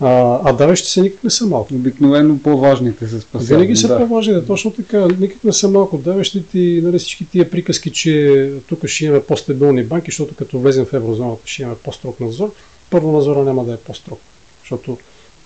А, 0.00 0.40
а 0.44 0.52
давещите 0.52 0.92
се 0.92 1.00
никак 1.00 1.24
не 1.24 1.30
са 1.30 1.46
малко. 1.46 1.74
Обикновено 1.74 2.38
по-важните 2.38 3.08
се 3.08 3.20
спасяват. 3.20 3.48
Винаги 3.48 3.76
са 3.76 3.88
да. 3.88 3.98
по-важните, 3.98 4.46
точно 4.46 4.70
така. 4.70 5.08
Никак 5.18 5.44
не 5.44 5.52
са 5.52 5.68
малко 5.68 5.98
давещите 5.98 6.58
и 6.58 6.82
нали, 6.82 6.98
всички 6.98 7.26
тия 7.26 7.50
приказки, 7.50 7.90
че 7.90 8.52
тук 8.68 8.86
ще 8.86 9.04
имаме 9.04 9.22
по-стабилни 9.22 9.84
банки, 9.84 10.10
защото 10.10 10.34
като 10.34 10.58
влезем 10.58 10.84
в 10.84 10.92
еврозоната 10.92 11.42
ще 11.44 11.62
имаме 11.62 11.78
по-строг 11.84 12.20
надзор. 12.20 12.52
Първо 12.90 13.12
надзора 13.12 13.44
няма 13.44 13.64
да 13.64 13.72
е 13.72 13.76
по-строг, 13.76 14.18
защото 14.62 14.98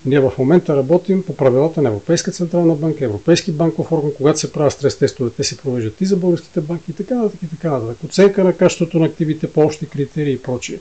Ние 0.06 0.20
в 0.20 0.32
момента 0.38 0.76
работим 0.76 1.22
по 1.22 1.36
правилата 1.36 1.82
на 1.82 1.88
Европейска 1.88 2.32
централна 2.32 2.74
банка, 2.74 3.04
Европейски 3.04 3.52
банков 3.52 3.92
орган, 3.92 4.10
когато 4.16 4.40
се 4.40 4.52
правят 4.52 4.72
стрес 4.72 4.98
тестове, 4.98 5.30
те 5.30 5.44
се 5.44 5.56
провеждат 5.56 6.00
и 6.00 6.06
за 6.06 6.16
българските 6.16 6.60
банки 6.60 6.90
и 6.90 6.94
така 6.94 7.14
нататък 7.14 7.40
и 7.42 7.50
така 7.50 7.70
нататък. 7.70 8.04
Оценка 8.04 8.44
на 8.44 8.52
качеството 8.56 8.98
на 8.98 9.06
активите 9.06 9.52
по 9.52 9.60
общи 9.60 9.86
критерии 9.86 10.32
и 10.32 10.42
прочие. 10.42 10.78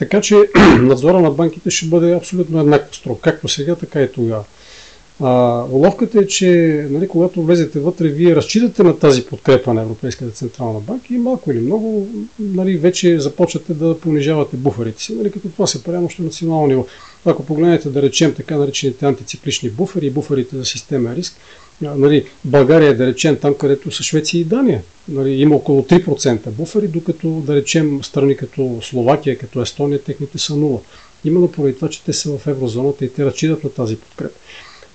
Така 0.00 0.20
че 0.20 0.36
надзора 0.80 1.20
на 1.20 1.30
банките 1.30 1.70
ще 1.70 1.86
бъде 1.86 2.14
абсолютно 2.14 2.60
еднакво 2.60 2.94
строг, 2.94 3.20
както 3.20 3.48
сега, 3.48 3.74
така 3.74 4.02
и 4.02 4.12
тогава. 4.12 4.44
А, 5.22 5.64
уловката 5.70 6.18
е, 6.20 6.26
че 6.26 6.48
нали, 6.90 7.08
когато 7.08 7.42
влезете 7.42 7.80
вътре, 7.80 8.08
вие 8.08 8.36
разчитате 8.36 8.82
на 8.82 8.98
тази 8.98 9.26
подкрепа 9.26 9.74
на 9.74 9.82
Европейската 9.82 10.30
централна 10.30 10.80
банка 10.80 11.14
и 11.14 11.18
малко 11.18 11.50
или 11.50 11.60
много 11.60 12.08
нали, 12.38 12.76
вече 12.76 13.20
започвате 13.20 13.74
да 13.74 13.98
понижавате 14.00 14.56
буферите 14.56 15.02
си, 15.02 15.14
нали, 15.14 15.30
като 15.30 15.48
това 15.48 15.66
се 15.66 15.84
прави 15.84 16.04
още 16.04 16.22
на 16.22 16.26
национално 16.26 16.66
ниво. 16.66 16.86
Ако 17.24 17.46
погледнете 17.46 17.88
да 17.88 18.02
речем 18.02 18.34
така 18.34 18.56
наречените 18.56 19.06
антициклични 19.06 19.70
буфери 19.70 20.06
и 20.06 20.10
буферите 20.10 20.56
за 20.56 20.64
системен 20.64 21.14
риск, 21.14 21.36
нали, 21.82 22.24
България 22.44 22.96
да 22.96 23.06
речем 23.06 23.36
там, 23.36 23.54
където 23.54 23.90
са 23.90 24.02
Швеция 24.02 24.40
и 24.40 24.44
Дания. 24.44 24.82
Нали, 25.08 25.30
има 25.30 25.56
около 25.56 25.82
3% 25.82 26.50
буфери, 26.50 26.88
докато 26.88 27.28
да 27.28 27.54
речем 27.54 28.04
страни 28.04 28.36
като 28.36 28.78
Словакия, 28.82 29.38
като 29.38 29.62
Естония, 29.62 30.02
техните 30.02 30.38
са 30.38 30.52
0. 30.52 30.80
Именно 31.24 31.52
поради 31.52 31.74
това, 31.74 31.88
че 31.88 32.04
те 32.04 32.12
са 32.12 32.38
в 32.38 32.46
еврозоната 32.46 33.04
и 33.04 33.12
те 33.12 33.24
разчитат 33.24 33.64
на 33.64 33.70
тази 33.70 33.96
подкрепа. 33.96 34.34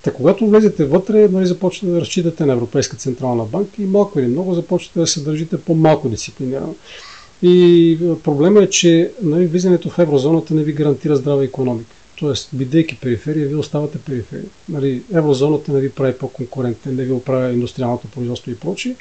Та 0.02 0.12
когато 0.12 0.46
влезете 0.46 0.84
вътре, 0.84 1.28
нали, 1.28 1.46
започвате 1.46 1.92
да 1.92 2.00
разчитате 2.00 2.46
на 2.46 2.52
Европейска 2.52 2.96
централна 2.96 3.44
банка 3.44 3.82
и 3.82 3.84
малко 3.84 4.20
или 4.20 4.26
много 4.26 4.54
започвате 4.54 4.98
да 4.98 5.06
се 5.06 5.20
държите 5.20 5.60
по-малко 5.60 6.08
дисциплинирано. 6.08 6.74
И 7.42 7.98
проблема 8.24 8.62
е, 8.62 8.70
че 8.70 9.10
нали, 9.22 9.46
влизането 9.46 9.90
в 9.90 9.98
еврозоната 9.98 10.54
не 10.54 10.62
ви 10.62 10.72
гарантира 10.72 11.16
здрава 11.16 11.44
економика. 11.44 11.90
Тоест, 12.18 12.48
бидейки 12.52 12.96
периферия, 12.96 13.48
вие 13.48 13.56
оставате 13.56 13.98
периферия. 13.98 14.44
Нали, 14.68 15.02
еврозоната 15.14 15.72
не 15.72 15.80
ви 15.80 15.90
прави 15.90 16.12
по-конкурентен, 16.18 16.96
не 16.96 17.04
ви 17.04 17.12
оправя 17.12 17.52
индустриалното 17.52 18.08
производство 18.08 18.50
и 18.50 18.56
прочие. 18.56 18.96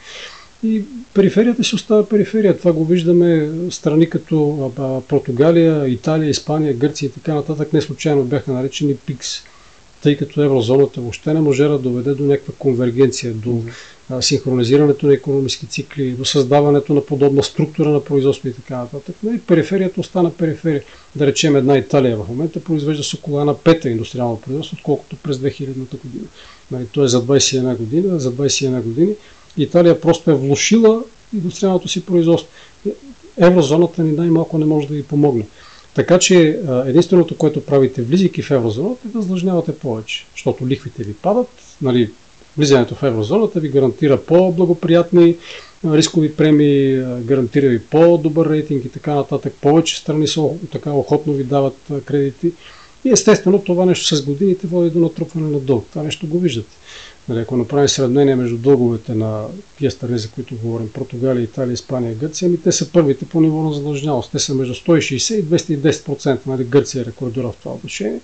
И 0.63 0.83
периферията 1.13 1.63
си 1.63 1.75
остава 1.75 2.09
периферия. 2.09 2.57
Това 2.57 2.73
го 2.73 2.85
виждаме 2.85 3.49
страни 3.71 4.09
като 4.09 4.71
Португалия, 5.07 5.87
Италия, 5.87 6.29
Испания, 6.29 6.73
Гърция 6.73 7.07
и 7.07 7.11
така 7.11 7.33
нататък. 7.33 7.73
Не 7.73 7.81
случайно 7.81 8.23
бяха 8.23 8.51
наречени 8.51 8.95
ПИКС 8.95 9.43
тъй 10.05 10.17
като 10.17 10.41
еврозоната 10.41 11.01
въобще 11.01 11.33
не 11.33 11.41
може 11.41 11.63
да 11.63 11.79
доведе 11.79 12.13
до 12.13 12.23
някаква 12.23 12.53
конвергенция, 12.59 13.33
до 13.33 13.61
синхронизирането 14.21 15.07
на 15.07 15.13
економически 15.13 15.65
цикли, 15.65 16.11
до 16.11 16.25
създаването 16.25 16.93
на 16.93 17.05
подобна 17.05 17.43
структура 17.43 17.89
на 17.89 18.03
производство 18.03 18.47
и 18.47 18.53
така 18.53 18.77
нататък. 18.77 19.15
Но 19.23 19.33
и 19.33 19.39
периферията 19.39 19.99
остана 19.99 20.33
периферия. 20.33 20.83
Да 21.15 21.25
речем 21.25 21.55
една 21.55 21.77
Италия 21.77 22.17
в 22.17 22.27
момента 22.27 22.59
произвежда 22.59 23.03
с 23.03 23.13
около 23.13 23.39
една 23.39 23.57
пета 23.57 23.89
индустриално 23.89 24.41
производство, 24.41 24.77
отколкото 24.79 25.15
през 25.15 25.37
2000 25.37 26.01
година. 26.01 26.25
Нали, 26.71 26.85
то 26.91 27.03
е 27.03 27.07
за 27.07 27.23
21 27.23 27.77
година, 27.77 28.19
за 28.19 28.33
21 28.33 28.81
години 28.81 29.13
Италия 29.57 30.01
просто 30.01 30.31
е 30.31 30.35
влушила 30.35 31.03
индустриалното 31.33 31.87
си 31.87 32.05
производство. 32.05 32.49
Еврозоната 33.37 34.03
ни 34.03 34.11
най-малко 34.11 34.57
не 34.57 34.65
може 34.65 34.87
да 34.87 34.93
ви 34.93 35.03
помогне. 35.03 35.47
Така 35.93 36.19
че 36.19 36.59
единственото, 36.85 37.37
което 37.37 37.65
правите 37.65 38.01
влизайки 38.01 38.41
в 38.41 38.51
еврозоната 38.51 39.07
е 39.07 39.11
да 39.11 39.21
задлъжнявате 39.21 39.75
повече, 39.75 40.25
защото 40.35 40.67
лихвите 40.67 41.03
ви 41.03 41.13
падат, 41.13 41.47
нали, 41.81 42.11
влизането 42.57 42.95
в 42.95 43.03
еврозоната 43.03 43.59
ви 43.59 43.69
гарантира 43.69 44.21
по-благоприятни 44.21 45.35
рискови 45.85 46.35
премии, 46.35 47.03
гарантира 47.21 47.67
ви 47.67 47.79
по-добър 47.79 48.49
рейтинг 48.49 48.85
и 48.85 48.89
така 48.89 49.15
нататък. 49.15 49.53
Повече 49.61 49.97
страни 49.97 50.27
са 50.27 50.49
така 50.71 50.91
охотно 50.91 51.33
ви 51.33 51.43
дават 51.43 51.77
кредити. 52.05 52.51
И 53.05 53.09
естествено 53.09 53.63
това 53.63 53.85
нещо 53.85 54.15
с 54.15 54.25
годините 54.25 54.67
води 54.67 54.89
до 54.89 54.99
натрупване 54.99 55.49
на 55.49 55.59
дълг. 55.59 55.85
Това 55.89 56.03
нещо 56.03 56.27
го 56.27 56.39
виждате. 56.39 56.75
Нали, 57.29 57.39
ако 57.39 57.57
направим 57.57 57.89
сравнение 57.89 58.35
между 58.35 58.57
дълговете 58.57 59.15
на 59.15 59.45
тия 59.77 59.91
страни, 59.91 60.19
за 60.19 60.29
които 60.29 60.55
говорим, 60.55 60.89
Португалия, 60.89 61.43
Италия, 61.43 61.73
Испания, 61.73 62.15
Гърция, 62.15 62.47
ами 62.47 62.61
те 62.61 62.71
са 62.71 62.91
първите 62.91 63.25
по 63.25 63.41
ниво 63.41 63.61
на 63.63 63.73
задлъжнялост. 63.73 64.31
Те 64.31 64.39
са 64.39 64.55
между 64.55 64.73
160 64.73 65.33
и 65.33 65.43
210%. 65.43 66.39
Нали, 66.45 66.63
Гърция 66.63 67.01
е 67.01 67.05
рекордира 67.05 67.51
в 67.51 67.55
това 67.63 67.75
отношение. 67.75 68.19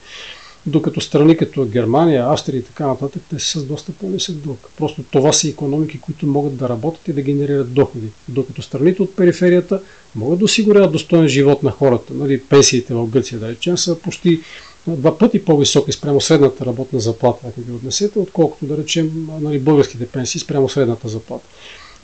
Докато 0.65 1.01
страни 1.01 1.37
като 1.37 1.65
Германия, 1.65 2.25
Австрия 2.27 2.59
и 2.59 2.63
така 2.63 2.87
нататък, 2.87 3.21
те 3.29 3.39
са 3.39 3.59
с 3.59 3.63
доста 3.63 3.91
по-нисък 3.91 4.35
дълг. 4.35 4.69
Просто 4.77 5.03
това 5.11 5.33
са 5.33 5.49
економики, 5.49 5.99
които 5.99 6.27
могат 6.27 6.57
да 6.57 6.69
работят 6.69 7.07
и 7.07 7.13
да 7.13 7.21
генерират 7.21 7.73
доходи. 7.73 8.07
Докато 8.27 8.61
страните 8.61 9.03
от 9.03 9.15
периферията 9.15 9.81
могат 10.15 10.39
да 10.39 10.45
осигуряват 10.45 10.91
достоен 10.91 11.27
живот 11.27 11.63
на 11.63 11.71
хората. 11.71 12.13
Нали, 12.13 12.41
пенсиите 12.41 12.93
в 12.93 13.07
Гърция, 13.07 13.39
да 13.39 13.49
речем, 13.49 13.77
са 13.77 13.99
почти 13.99 14.39
два 14.87 15.17
пъти 15.17 15.45
по-високи 15.45 15.91
спрямо 15.91 16.21
средната 16.21 16.65
работна 16.65 16.99
заплата, 16.99 17.47
ако 17.47 17.61
ги 17.61 17.71
отнесете, 17.71 18.19
отколкото 18.19 18.65
да 18.65 18.77
речем 18.77 19.29
нали, 19.41 19.59
българските 19.59 20.07
пенсии 20.07 20.41
спрямо 20.41 20.69
средната 20.69 21.07
заплата. 21.07 21.47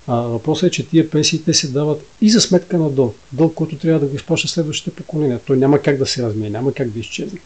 А, 0.07 0.15
въпросът 0.15 0.67
е, 0.67 0.71
че 0.71 0.87
тия 0.87 1.09
пенсиите 1.09 1.53
се 1.53 1.67
дават 1.67 2.01
и 2.21 2.29
за 2.29 2.41
сметка 2.41 2.77
на 2.77 2.89
дълг. 2.89 3.15
Дълг, 3.31 3.53
който 3.53 3.75
трябва 3.75 3.99
да 3.99 4.05
го 4.05 4.15
изплаща 4.15 4.47
следващите 4.47 4.91
поколения. 4.91 5.39
Той 5.45 5.57
няма 5.57 5.79
как 5.79 5.97
да 5.97 6.05
се 6.05 6.23
размие, 6.23 6.49
няма 6.49 6.73
как 6.73 6.89
да 6.89 6.99
изчезне. 6.99 7.39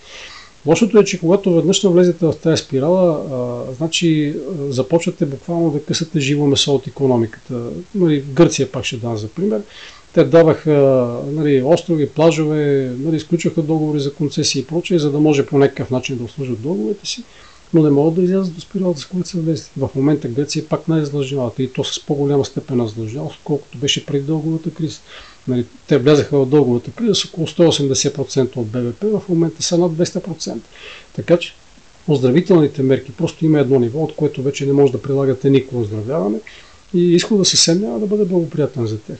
Лошото 0.65 0.99
е, 0.99 1.03
че 1.03 1.19
когато 1.19 1.55
веднъж 1.55 1.83
навлезете 1.83 2.25
в 2.25 2.33
тази 2.43 2.63
спирала, 2.63 3.25
а, 3.31 3.73
значи 3.73 4.29
а, 4.29 4.71
започвате 4.71 5.25
буквално 5.25 5.71
да 5.71 5.83
късате 5.83 6.19
живо 6.19 6.45
месо 6.45 6.75
от 6.75 6.87
економиката. 6.87 7.53
Нали, 7.95 8.21
в 8.21 8.33
Гърция 8.33 8.71
пак 8.71 8.85
ще 8.85 8.97
дам 8.97 9.17
за 9.17 9.27
пример. 9.27 9.61
Те 10.13 10.23
даваха 10.23 10.71
нали, 11.31 11.63
острови, 11.63 12.09
плажове, 12.09 12.91
нали, 12.99 13.15
изключваха 13.15 13.61
договори 13.61 13.99
за 13.99 14.13
концесии 14.13 14.61
и 14.61 14.65
прочее, 14.65 14.99
за 14.99 15.11
да 15.11 15.19
може 15.19 15.45
по 15.45 15.57
някакъв 15.57 15.89
начин 15.89 16.17
да 16.17 16.23
обслужат 16.23 16.61
договорите 16.61 17.07
си, 17.07 17.23
но 17.73 17.83
не 17.83 17.89
могат 17.89 18.13
да 18.13 18.21
излязат 18.21 18.55
до 18.55 18.61
спиралата, 18.61 18.99
с 18.99 19.05
която 19.05 19.29
са 19.29 19.37
влезли. 19.37 19.69
В 19.77 19.89
момента 19.95 20.27
Гърция 20.27 20.61
е 20.61 20.65
пак 20.65 20.87
най-задлъжнялата 20.87 21.63
и 21.63 21.73
то 21.73 21.83
с 21.83 22.05
по-голяма 22.05 22.45
степен 22.45 22.77
на 22.77 22.87
задлъжнялост, 22.87 23.39
колкото 23.43 23.77
беше 23.77 24.05
преди 24.05 24.25
дълговата 24.25 24.73
криза. 24.73 24.99
Нали, 25.47 25.65
те 25.87 25.97
влязаха 25.97 26.39
в 26.39 26.49
дълговата 26.49 26.91
криза 26.91 27.15
с 27.15 27.25
около 27.25 27.47
180% 27.47 28.57
от 28.57 28.67
БВП, 28.67 29.03
в 29.03 29.29
момента 29.29 29.63
са 29.63 29.77
над 29.77 29.91
200%. 29.91 30.57
Така 31.13 31.37
че 31.37 31.53
оздравителните 32.07 32.83
мерки 32.83 33.11
просто 33.11 33.45
има 33.45 33.59
едно 33.59 33.79
ниво, 33.79 33.99
от 33.99 34.15
което 34.15 34.43
вече 34.43 34.65
не 34.65 34.73
може 34.73 34.91
да 34.91 35.01
прилагате 35.01 35.49
никакво 35.49 35.79
оздравяване 35.79 36.37
и 36.93 37.13
изхода 37.13 37.45
съвсем 37.45 37.81
няма 37.81 37.99
да 37.99 38.07
бъде 38.07 38.25
благоприятен 38.25 38.85
за 38.85 38.97
тях. 38.97 39.17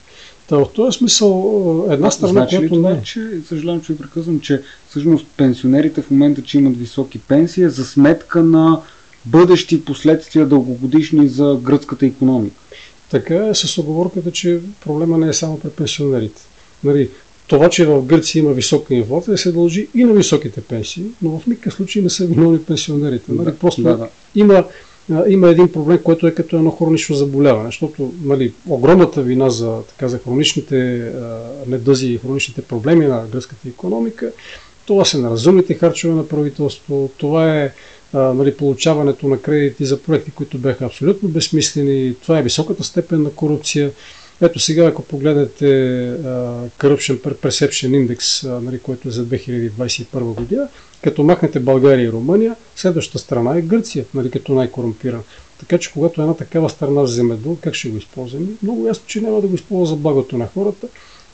Та, 0.47 0.57
в 0.57 0.69
този 0.73 0.97
смисъл 0.97 1.87
една 1.89 2.11
страна, 2.11 2.31
значи 2.31 2.57
която 2.57 2.75
това, 2.75 2.89
не... 2.89 3.03
че, 3.03 3.29
съжалявам, 3.47 3.81
че 3.81 3.93
ви 3.93 3.99
прекъсвам, 3.99 4.39
че 4.39 4.61
всъщност 4.89 5.25
пенсионерите 5.37 6.01
в 6.01 6.11
момента, 6.11 6.41
че 6.41 6.57
имат 6.57 6.77
високи 6.77 7.19
пенсии, 7.19 7.63
е 7.63 7.69
за 7.69 7.85
сметка 7.85 8.43
на 8.43 8.81
бъдещи 9.25 9.85
последствия 9.85 10.45
дългогодишни 10.45 11.27
за 11.27 11.59
гръцката 11.63 12.05
економика. 12.05 12.61
Така 13.11 13.47
е 13.47 13.55
с 13.55 13.77
оговорката, 13.77 14.31
че 14.31 14.59
проблема 14.85 15.17
не 15.17 15.27
е 15.27 15.33
само 15.33 15.59
при 15.59 15.69
пенсионерите. 15.69 16.41
Нали, 16.83 17.09
това, 17.47 17.69
че 17.69 17.85
в 17.85 18.01
Гърция 18.01 18.39
има 18.39 18.51
висока 18.51 18.93
инфлация, 18.93 19.37
се 19.37 19.51
дължи 19.51 19.87
и 19.95 20.03
на 20.03 20.13
високите 20.13 20.61
пенсии, 20.61 21.03
но 21.21 21.39
в 21.39 21.47
никакъв 21.47 21.73
случай 21.73 22.01
не 22.01 22.09
са 22.09 22.25
виновни 22.25 22.63
пенсионерите. 22.63 23.31
Нали, 23.31 23.55
просто 23.55 23.83
да, 23.83 23.97
да. 23.97 24.07
има 24.35 24.63
има 25.27 25.49
един 25.49 25.71
проблем, 25.71 25.99
който 26.03 26.27
е 26.27 26.31
като 26.31 26.55
едно 26.55 26.71
хронично 26.71 27.15
заболяване, 27.15 27.65
защото 27.65 28.13
нали, 28.23 28.53
огромната 28.67 29.21
вина 29.21 29.49
за, 29.49 29.81
така, 29.89 30.07
за 30.07 30.19
хроничните 30.19 31.11
недъзи 31.67 32.07
и 32.07 32.17
хроничните 32.17 32.61
проблеми 32.61 33.05
на 33.05 33.23
гръцката 33.31 33.67
економика, 33.67 34.31
това 34.85 35.05
са 35.05 35.17
неразумните 35.17 35.73
харчове 35.73 36.13
на 36.13 36.27
правителство, 36.27 37.09
това 37.17 37.57
е 37.57 37.71
нали, 38.13 38.57
получаването 38.57 39.27
на 39.27 39.41
кредити 39.41 39.85
за 39.85 40.01
проекти, 40.01 40.31
които 40.31 40.57
бяха 40.57 40.85
абсолютно 40.85 41.29
безсмислени, 41.29 42.15
това 42.21 42.39
е 42.39 42.43
високата 42.43 42.83
степен 42.83 43.21
на 43.21 43.31
корупция. 43.31 43.91
Ето 44.41 44.59
сега, 44.59 44.85
ако 44.85 45.01
погледнете 45.03 45.65
uh, 45.65 46.69
Corruption 46.79 47.19
Perception 47.33 48.07
Index, 48.07 48.19
uh, 48.19 48.59
нали, 48.59 48.79
който 48.79 49.07
е 49.07 49.11
за 49.11 49.25
2021 49.25 50.19
година, 50.19 50.67
като 51.03 51.23
махнете 51.23 51.59
България 51.59 52.05
и 52.05 52.11
Румъния, 52.11 52.55
следващата 52.75 53.19
страна 53.19 53.57
е 53.57 53.61
Гърция, 53.61 54.05
нали, 54.13 54.31
като 54.31 54.53
най-корумпирана. 54.53 55.23
Така 55.59 55.77
че 55.77 55.93
когато 55.93 56.21
една 56.21 56.33
такава 56.33 56.69
страна 56.69 57.01
вземе 57.01 57.35
дълг, 57.35 57.59
как 57.59 57.73
ще 57.73 57.89
го 57.89 57.97
използваме? 57.97 58.47
Много 58.63 58.87
ясно, 58.87 59.03
че 59.07 59.21
няма 59.21 59.41
да 59.41 59.47
го 59.47 59.55
използва 59.55 59.95
за 59.95 60.01
благото 60.01 60.37
на 60.37 60.47
хората, 60.47 60.87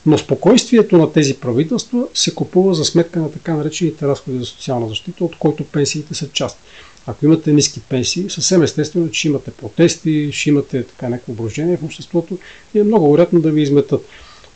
но 0.06 0.18
спокойствието 0.18 0.98
на 0.98 1.12
тези 1.12 1.34
правителства 1.34 2.08
се 2.14 2.34
купува 2.34 2.74
за 2.74 2.84
сметка 2.84 3.20
на 3.20 3.32
така 3.32 3.54
наречените 3.54 4.06
разходи 4.06 4.38
за 4.38 4.44
социална 4.44 4.88
защита, 4.88 5.24
от 5.24 5.36
който 5.36 5.64
пенсиите 5.64 6.14
са 6.14 6.28
част. 6.28 6.58
Ако 7.06 7.24
имате 7.24 7.52
ниски 7.52 7.80
пенсии, 7.80 8.30
съвсем 8.30 8.62
естествено, 8.62 9.10
че 9.10 9.28
имате 9.28 9.50
протести, 9.50 10.30
ще 10.32 10.50
имате 10.50 10.82
така 10.82 11.08
някакво 11.08 11.32
оброжение 11.32 11.76
в 11.76 11.84
обществото 11.84 12.38
и 12.74 12.78
е 12.78 12.84
много 12.84 13.10
вероятно 13.12 13.40
да 13.40 13.50
ви 13.50 13.62
изметат. 13.62 14.04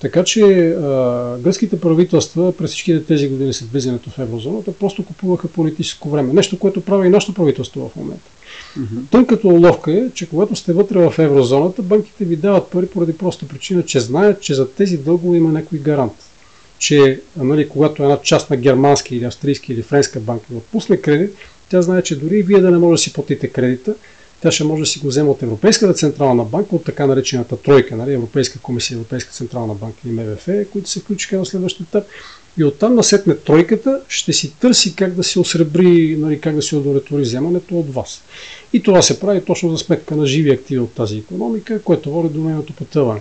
Така 0.02 0.25
че 0.25 0.42
а, 0.71 1.38
гръцките 1.38 1.80
правителства 1.80 2.56
през 2.56 2.71
всичките 2.71 3.04
тези 3.04 3.28
години 3.28 3.52
след 3.52 3.71
влизането 3.71 4.11
в 4.11 4.18
еврозоната 4.18 4.73
просто 4.73 5.04
купуваха 5.04 5.49
политическо 5.49 6.11
време. 6.11 6.32
Нещо, 6.32 6.59
което 6.59 6.80
прави 6.80 7.06
и 7.06 7.11
нашето 7.11 7.35
правителство 7.35 7.88
в 7.88 7.97
момента. 7.97 8.30
Mm-hmm. 8.78 9.11
Тън 9.11 9.26
като 9.26 9.49
уловка 9.49 9.92
е, 9.92 10.11
че 10.14 10.28
когато 10.28 10.56
сте 10.56 10.73
вътре 10.73 10.99
в 10.99 11.14
еврозоната, 11.18 11.82
банките 11.82 12.25
ви 12.25 12.37
дават 12.37 12.71
пари 12.71 12.87
поради 12.87 13.12
проста 13.12 13.49
причина, 13.49 13.85
че 13.85 14.00
знаят, 14.00 14.40
че 14.40 14.54
за 14.54 14.71
тези 14.71 14.99
дългове 14.99 15.37
има 15.38 15.52
някой 15.52 15.78
гарант. 15.78 16.12
Че 16.78 17.21
нали, 17.37 17.68
когато 17.68 18.02
една 18.02 18.18
част 18.23 18.50
на 18.50 18.56
германски 18.56 19.16
или 19.16 19.25
австрийски 19.25 19.73
или 19.73 19.82
френска 19.82 20.21
банка 20.21 20.47
отпусне 20.54 20.97
кредит, 20.97 21.37
Тя 21.73 21.82
знае, 21.82 22.02
че 22.02 22.18
дори 22.18 22.38
и 22.38 22.42
вие 22.42 22.61
да 22.61 22.71
не 22.71 22.78
може 22.78 22.92
да 22.92 22.99
си 22.99 23.12
платите 23.12 23.49
кредита, 23.49 23.94
тя 24.42 24.50
ще 24.50 24.64
може 24.64 24.82
да 24.82 24.87
си 24.87 24.99
го 24.99 25.08
вземе 25.08 25.30
от 25.30 25.42
Европейската 25.42 25.94
централна 25.94 26.44
банка, 26.44 26.76
от 26.76 26.84
така 26.84 27.06
наречената 27.06 27.56
тройка, 27.56 27.96
нали, 27.96 28.14
Европейска 28.14 28.58
комисия, 28.58 28.94
Европейска 28.94 29.32
централна 29.32 29.75
банка 29.75 29.99
и 30.06 30.11
МВФ, 30.11 30.49
които 30.72 30.88
се 30.88 31.00
включиха 31.00 31.38
на 31.38 31.46
следващия 31.46 31.84
етап. 31.84 32.04
И 32.58 32.64
оттам 32.64 32.94
насетне 32.94 33.37
тройката 33.37 34.00
ще 34.08 34.32
си 34.32 34.52
търси 34.61 34.96
как 34.96 35.14
да 35.14 35.22
се 35.22 35.40
осребри, 35.40 36.16
нали, 36.18 36.40
как 36.40 36.54
да 36.54 36.62
се 36.62 36.76
удовлетвори 36.76 37.22
вземането 37.22 37.78
от 37.78 37.94
вас. 37.94 38.22
И 38.72 38.82
това 38.82 39.02
се 39.02 39.20
прави 39.20 39.44
точно 39.44 39.70
за 39.70 39.78
сметка 39.78 40.16
на 40.16 40.26
живи 40.26 40.50
активи 40.50 40.80
от 40.80 40.92
тази 40.92 41.18
економика, 41.18 41.82
което 41.82 42.11
води 42.11 42.34
до 42.34 42.40
нейното 42.40 42.72
потъване. 42.72 43.20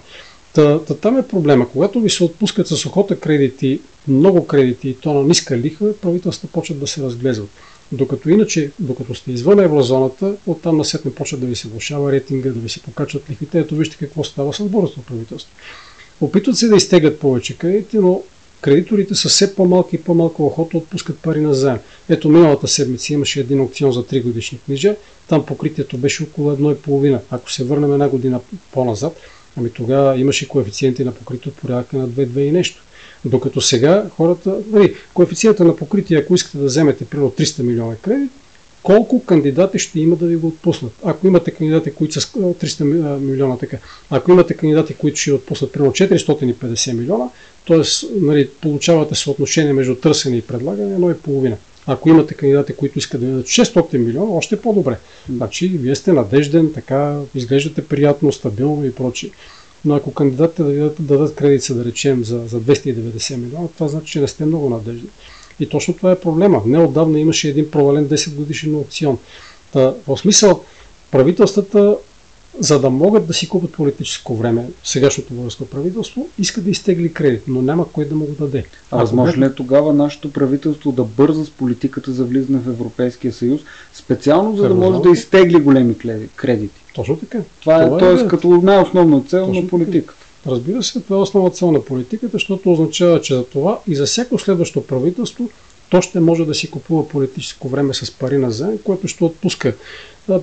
Та, 0.53 0.79
та, 0.79 0.93
там 0.93 1.17
е 1.17 1.27
проблема. 1.27 1.69
Когато 1.69 1.99
ви 1.99 2.09
се 2.09 2.23
отпускат 2.23 2.67
с 2.67 2.85
охота 2.85 3.19
кредити, 3.19 3.79
много 4.07 4.47
кредити 4.47 4.89
и 4.89 4.95
то 4.95 5.13
на 5.13 5.23
ниска 5.23 5.57
лихва, 5.57 5.93
правителствата 5.93 6.53
почват 6.53 6.79
да 6.79 6.87
се 6.87 7.01
разглезват. 7.01 7.49
Докато 7.91 8.29
иначе, 8.29 8.71
докато 8.79 9.15
сте 9.15 9.31
извън 9.31 9.59
еврозоната, 9.59 10.35
оттам 10.45 10.77
насетне 10.77 11.13
почва 11.13 11.37
да 11.37 11.45
ви 11.45 11.55
се 11.55 11.67
влушава 11.67 12.11
рейтинга, 12.11 12.49
да 12.49 12.59
ви 12.59 12.69
се 12.69 12.81
покачват 12.81 13.29
лихвите. 13.29 13.59
Ето 13.59 13.75
вижте 13.75 13.97
какво 13.97 14.23
става 14.23 14.53
с 14.53 14.63
българското 14.63 15.05
правителство. 15.05 15.53
Опитват 16.21 16.57
се 16.57 16.67
да 16.67 16.75
изтегат 16.75 17.19
повече 17.19 17.57
кредити, 17.57 17.97
но 17.97 18.23
кредиторите 18.61 19.15
са 19.15 19.29
все 19.29 19.55
по-малки 19.55 19.95
и 19.95 20.01
по-малко 20.01 20.45
охота 20.45 20.77
отпускат 20.77 21.19
пари 21.19 21.41
на 21.41 21.53
заем. 21.53 21.79
Ето 22.09 22.29
миналата 22.29 22.67
седмица 22.67 23.13
имаше 23.13 23.39
един 23.39 23.59
аукцион 23.59 23.91
за 23.91 24.03
3 24.03 24.23
годишни 24.23 24.59
книжа, 24.65 24.95
там 25.27 25.45
покритието 25.45 25.97
беше 25.97 26.23
около 26.23 26.51
1,5. 26.51 27.19
Ако 27.31 27.51
се 27.51 27.63
върнем 27.63 27.93
една 27.93 28.09
година 28.09 28.39
по-назад, 28.71 29.17
ами 29.57 29.69
тогава 29.69 30.19
имаше 30.19 30.47
коефициенти 30.47 31.03
на 31.03 31.11
покритие 31.11 31.51
от 31.51 31.57
порядъка 31.57 31.97
на 31.97 32.09
2-2 32.09 32.39
и 32.39 32.51
нещо. 32.51 32.83
Докато 33.25 33.61
сега 33.61 34.05
хората, 34.17 34.57
нали, 34.71 34.95
коефициента 35.13 35.65
на 35.65 35.75
покритие, 35.75 36.17
ако 36.17 36.35
искате 36.35 36.57
да 36.57 36.65
вземете 36.65 37.05
примерно 37.05 37.31
300 37.31 37.63
милиона 37.63 37.95
кредит, 37.95 38.31
колко 38.83 39.25
кандидати 39.25 39.79
ще 39.79 39.99
има 39.99 40.15
да 40.15 40.25
ви 40.25 40.35
го 40.35 40.47
отпуснат. 40.47 40.91
Ако 41.03 41.27
имате 41.27 41.51
кандидати, 41.51 41.91
които 41.91 42.21
са 42.21 42.21
300 42.21 42.83
милиона 43.19 43.57
така, 43.57 43.77
ако 44.09 44.31
имате 44.31 44.53
кандидати, 44.53 44.93
които 44.93 45.19
ще 45.19 45.33
отпуснат 45.33 45.71
примерно 45.71 45.93
450 45.93 46.93
милиона, 46.93 47.29
т.е. 47.67 47.81
Нали, 48.21 48.49
получавате 48.61 49.15
съотношение 49.15 49.73
между 49.73 49.95
търсене 49.95 50.37
и 50.37 50.41
предлагане 50.41 50.93
едно 50.93 51.11
и 51.11 51.13
половина. 51.13 51.57
Ако 51.87 52.09
имате 52.09 52.33
кандидати, 52.33 52.73
които 52.73 52.99
искат 52.99 53.21
да 53.21 53.27
дадат 53.27 53.45
600 53.45 53.97
милиона, 53.97 54.31
още 54.31 54.61
по-добре. 54.61 54.97
Значи, 55.29 55.67
вие 55.67 55.95
сте 55.95 56.13
надежден, 56.13 56.73
така, 56.73 57.19
изглеждате 57.35 57.85
приятно, 57.85 58.31
стабилно 58.31 58.85
и 58.85 58.91
прочие. 58.91 59.29
Но 59.85 59.95
ако 59.95 60.13
кандидатите 60.13 60.63
да 60.63 60.73
дадат, 60.73 60.95
дадат 60.99 61.35
кредит, 61.35 61.65
да 61.69 61.85
речем, 61.85 62.23
за, 62.23 62.47
за 62.47 62.61
290 62.61 63.35
милиона, 63.35 63.67
това 63.67 63.87
значи, 63.87 64.11
че 64.11 64.19
не 64.21 64.27
сте 64.27 64.45
много 64.45 64.69
надежден. 64.69 65.09
И 65.59 65.69
точно 65.69 65.93
това 65.93 66.11
е 66.11 66.19
проблема. 66.19 66.61
Неотдавна 66.65 67.19
имаше 67.19 67.49
един 67.49 67.71
провален 67.71 68.09
10 68.09 68.35
годишен 68.35 68.75
аукцион. 68.75 69.17
Та, 69.71 69.93
в 70.07 70.17
смисъл, 70.17 70.63
правителствата, 71.11 71.97
за 72.59 72.79
да 72.79 72.89
могат 72.89 73.27
да 73.27 73.33
си 73.33 73.49
купат 73.49 73.71
политическо 73.71 74.35
време, 74.35 74.65
сегашното 74.83 75.33
българско 75.33 75.65
правителство, 75.65 76.27
иска 76.39 76.61
да 76.61 76.69
изтегли 76.69 77.13
кредит, 77.13 77.43
но 77.47 77.61
няма 77.61 77.91
кой 77.91 78.05
да 78.05 78.15
му 78.15 78.25
го 78.25 78.31
даде. 78.39 78.65
А 78.91 78.97
възможно 78.97 79.41
ли 79.41 79.45
е 79.45 79.53
тогава 79.53 79.93
нашето 79.93 80.33
правителство 80.33 80.91
да 80.91 81.03
бърза 81.03 81.45
с 81.45 81.49
политиката 81.49 82.11
за 82.11 82.25
влизане 82.25 82.59
в 82.59 82.69
Европейския 82.69 83.33
съюз, 83.33 83.61
специално 83.93 84.57
за 84.57 84.67
да 84.67 84.75
може 84.75 85.01
да 85.01 85.09
изтегли 85.09 85.59
големи 85.59 85.95
кредити? 86.35 86.81
Точно 86.95 87.17
така. 87.17 87.39
Това, 87.59 87.83
е, 87.83 87.85
това 87.85 87.97
е, 87.97 87.99
т.е. 87.99 88.27
като 88.27 88.47
най-основна 88.47 89.21
цел 89.21 89.45
Точно 89.45 89.61
на 89.61 89.67
политиката. 89.67 90.19
Така. 90.19 90.55
Разбира 90.55 90.83
се, 90.83 90.99
това 90.99 91.17
е 91.17 91.19
основна 91.19 91.49
цел 91.49 91.71
на 91.71 91.85
политиката, 91.85 92.31
защото 92.33 92.71
означава, 92.71 93.21
че 93.21 93.35
за 93.35 93.45
това 93.45 93.79
и 93.87 93.95
за 93.95 94.05
всяко 94.05 94.39
следващо 94.39 94.87
правителство 94.87 95.49
то 95.91 96.01
ще 96.01 96.19
може 96.19 96.45
да 96.45 96.53
си 96.53 96.71
купува 96.71 97.07
политическо 97.07 97.69
време 97.69 97.93
с 97.93 98.11
пари 98.11 98.37
на 98.37 98.51
заем, 98.51 98.77
което 98.83 99.07
ще 99.07 99.23
отпуска. 99.23 99.73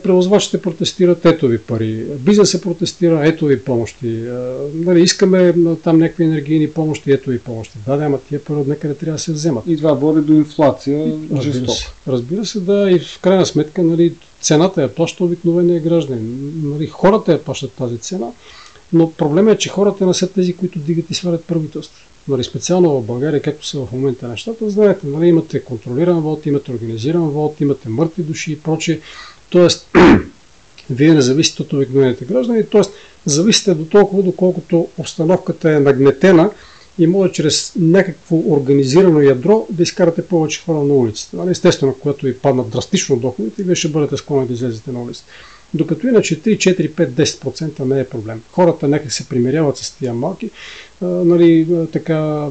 Превозвачите 0.02 0.62
протестират 0.62 1.26
етови 1.26 1.58
пари, 1.58 2.04
бизнесът 2.18 2.62
протестира 2.62 3.26
етови 3.26 3.60
помощи, 3.60 4.24
нали, 4.74 5.02
искаме 5.02 5.54
там 5.84 5.98
някакви 5.98 6.24
енергийни 6.24 6.70
помощи, 6.70 7.12
етови 7.12 7.38
помощи. 7.38 7.78
Да, 7.86 7.96
да, 7.96 8.04
ама 8.04 8.18
тия 8.28 8.44
пари 8.44 8.56
от 8.56 8.66
някъде 8.66 8.94
трябва 8.94 9.12
да 9.12 9.18
се 9.18 9.32
вземат. 9.32 9.64
И 9.66 9.76
това 9.76 9.92
води 9.92 10.20
до 10.20 10.32
инфлация. 10.32 11.18
разбира, 11.32 11.68
се, 11.68 11.88
разбира 12.08 12.46
се, 12.46 12.60
да, 12.60 12.90
и 12.90 12.98
в 12.98 13.20
крайна 13.20 13.46
сметка 13.46 13.82
нали, 13.82 14.14
цената 14.40 14.82
я 14.82 14.94
плаща 14.94 15.24
обикновения 15.24 15.80
гражданин. 15.80 16.52
Нали, 16.64 16.86
хората 16.86 17.32
я 17.32 17.44
плащат 17.44 17.72
тази 17.72 17.98
цена, 17.98 18.26
но 18.92 19.12
проблемът 19.12 19.54
е, 19.54 19.58
че 19.58 19.68
хората 19.68 20.06
не 20.06 20.14
са 20.14 20.32
тези, 20.32 20.56
които 20.56 20.78
дигат 20.78 21.10
и 21.10 21.14
свалят 21.14 21.44
правителство. 21.44 22.08
Нали, 22.28 22.44
специално 22.44 23.00
в 23.00 23.06
България, 23.06 23.42
както 23.42 23.66
са 23.66 23.78
в 23.78 23.92
момента 23.92 24.28
нещата, 24.28 24.70
знаете, 24.70 25.06
нали, 25.06 25.28
имате 25.28 25.64
контролиран 25.64 26.20
вод, 26.20 26.46
имате 26.46 26.72
организиран 26.72 27.28
вод, 27.28 27.60
имате 27.60 27.88
мъртви 27.88 28.22
души 28.22 28.52
и 28.52 28.58
прочие. 28.58 29.00
Тоест, 29.50 29.90
вие 30.90 31.14
не 31.14 31.20
зависите 31.20 31.62
от 31.62 31.72
обикновените 31.72 32.24
граждани, 32.24 32.66
т.е. 32.66 32.82
зависите 33.26 33.74
до 33.74 33.84
толкова, 33.84 34.22
доколкото 34.22 34.88
обстановката 34.98 35.70
е 35.70 35.80
нагнетена 35.80 36.50
и 36.98 37.06
може 37.06 37.32
чрез 37.32 37.72
някакво 37.76 38.36
организирано 38.36 39.20
ядро 39.20 39.66
да 39.70 39.82
изкарате 39.82 40.26
повече 40.26 40.62
хора 40.64 40.84
на 40.84 40.94
улицата. 40.94 41.36
Нали? 41.36 41.50
Естествено, 41.50 41.94
когато 42.00 42.26
ви 42.26 42.38
паднат 42.38 42.70
драстично 42.70 43.16
доходите, 43.16 43.62
вие 43.62 43.74
ще 43.74 43.88
бъдете 43.88 44.16
склонни 44.16 44.46
да 44.46 44.52
излезете 44.54 44.92
на 44.92 45.02
улицата. 45.02 45.26
Докато 45.74 46.08
иначе 46.08 46.42
3, 46.42 46.56
4, 46.56 46.90
5, 46.90 47.10
10% 47.10 47.80
не 47.84 48.00
е 48.00 48.08
проблем. 48.08 48.42
Хората 48.52 48.88
нека 48.88 49.10
се 49.10 49.28
примиряват 49.28 49.76
с 49.76 49.90
тия 49.90 50.14
малки, 50.14 50.50
нали, 51.00 51.86
така, 51.92 52.48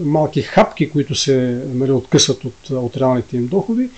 малки 0.00 0.42
хапки, 0.42 0.90
които 0.90 1.14
се 1.14 1.62
нали, 1.74 1.92
откъсват 1.92 2.44
от, 2.44 2.70
от 2.70 2.96
реалните 2.96 3.36
им 3.36 3.46
доходи 3.46 3.88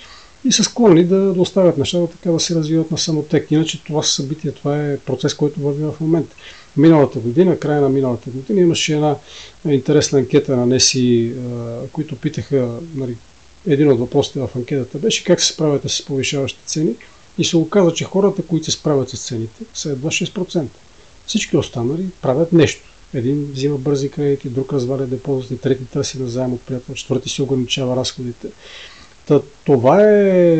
и 0.44 0.52
са 0.52 0.64
склонни 0.64 1.04
да, 1.04 1.16
да 1.16 1.40
оставят 1.40 1.78
нещата 1.78 2.12
така 2.12 2.30
да 2.30 2.40
се 2.40 2.54
развиват 2.54 2.90
на 2.90 2.98
самотек. 2.98 3.50
Иначе 3.50 3.84
това 3.84 4.02
събитие, 4.02 4.52
това 4.52 4.86
е 4.86 4.98
процес, 4.98 5.34
който 5.34 5.60
върви 5.60 5.84
в 5.84 5.94
момента. 6.00 6.36
Миналата 6.76 7.18
година, 7.18 7.58
края 7.58 7.80
на 7.80 7.88
миналата 7.88 8.30
година, 8.30 8.60
имаше 8.60 8.94
една 8.94 9.16
интересна 9.64 10.18
анкета 10.18 10.56
на 10.56 10.66
НЕСИ, 10.66 11.32
които 11.92 12.16
питаха, 12.16 12.78
нали, 12.94 13.16
един 13.66 13.92
от 13.92 13.98
въпросите 13.98 14.40
в 14.40 14.50
анкетата 14.56 14.98
беше 14.98 15.24
как 15.24 15.40
се 15.40 15.52
справяте 15.52 15.88
с 15.88 16.04
повишаващи 16.04 16.60
цени 16.66 16.94
и 17.38 17.44
се 17.44 17.56
оказа, 17.56 17.94
че 17.94 18.04
хората, 18.04 18.42
които 18.42 18.64
се 18.64 18.70
справят 18.70 19.10
с 19.10 19.26
цените, 19.26 19.64
са 19.74 19.90
едва 19.90 20.10
6%. 20.10 20.66
Всички 21.26 21.56
останали 21.56 22.06
правят 22.22 22.52
нещо. 22.52 22.82
Един 23.14 23.48
взима 23.52 23.78
бързи 23.78 24.08
кредити, 24.08 24.48
друг 24.48 24.72
разваля 24.72 25.06
депозити, 25.06 25.56
трети 25.58 25.84
търси 25.84 26.22
на 26.22 26.28
заем 26.28 26.52
от 26.52 26.60
приятел, 26.60 26.94
четвърти 26.94 27.28
си 27.28 27.42
ограничава 27.42 27.96
разходите. 27.96 28.48
Та, 29.26 29.40
това, 29.64 30.02
е, 30.02 30.56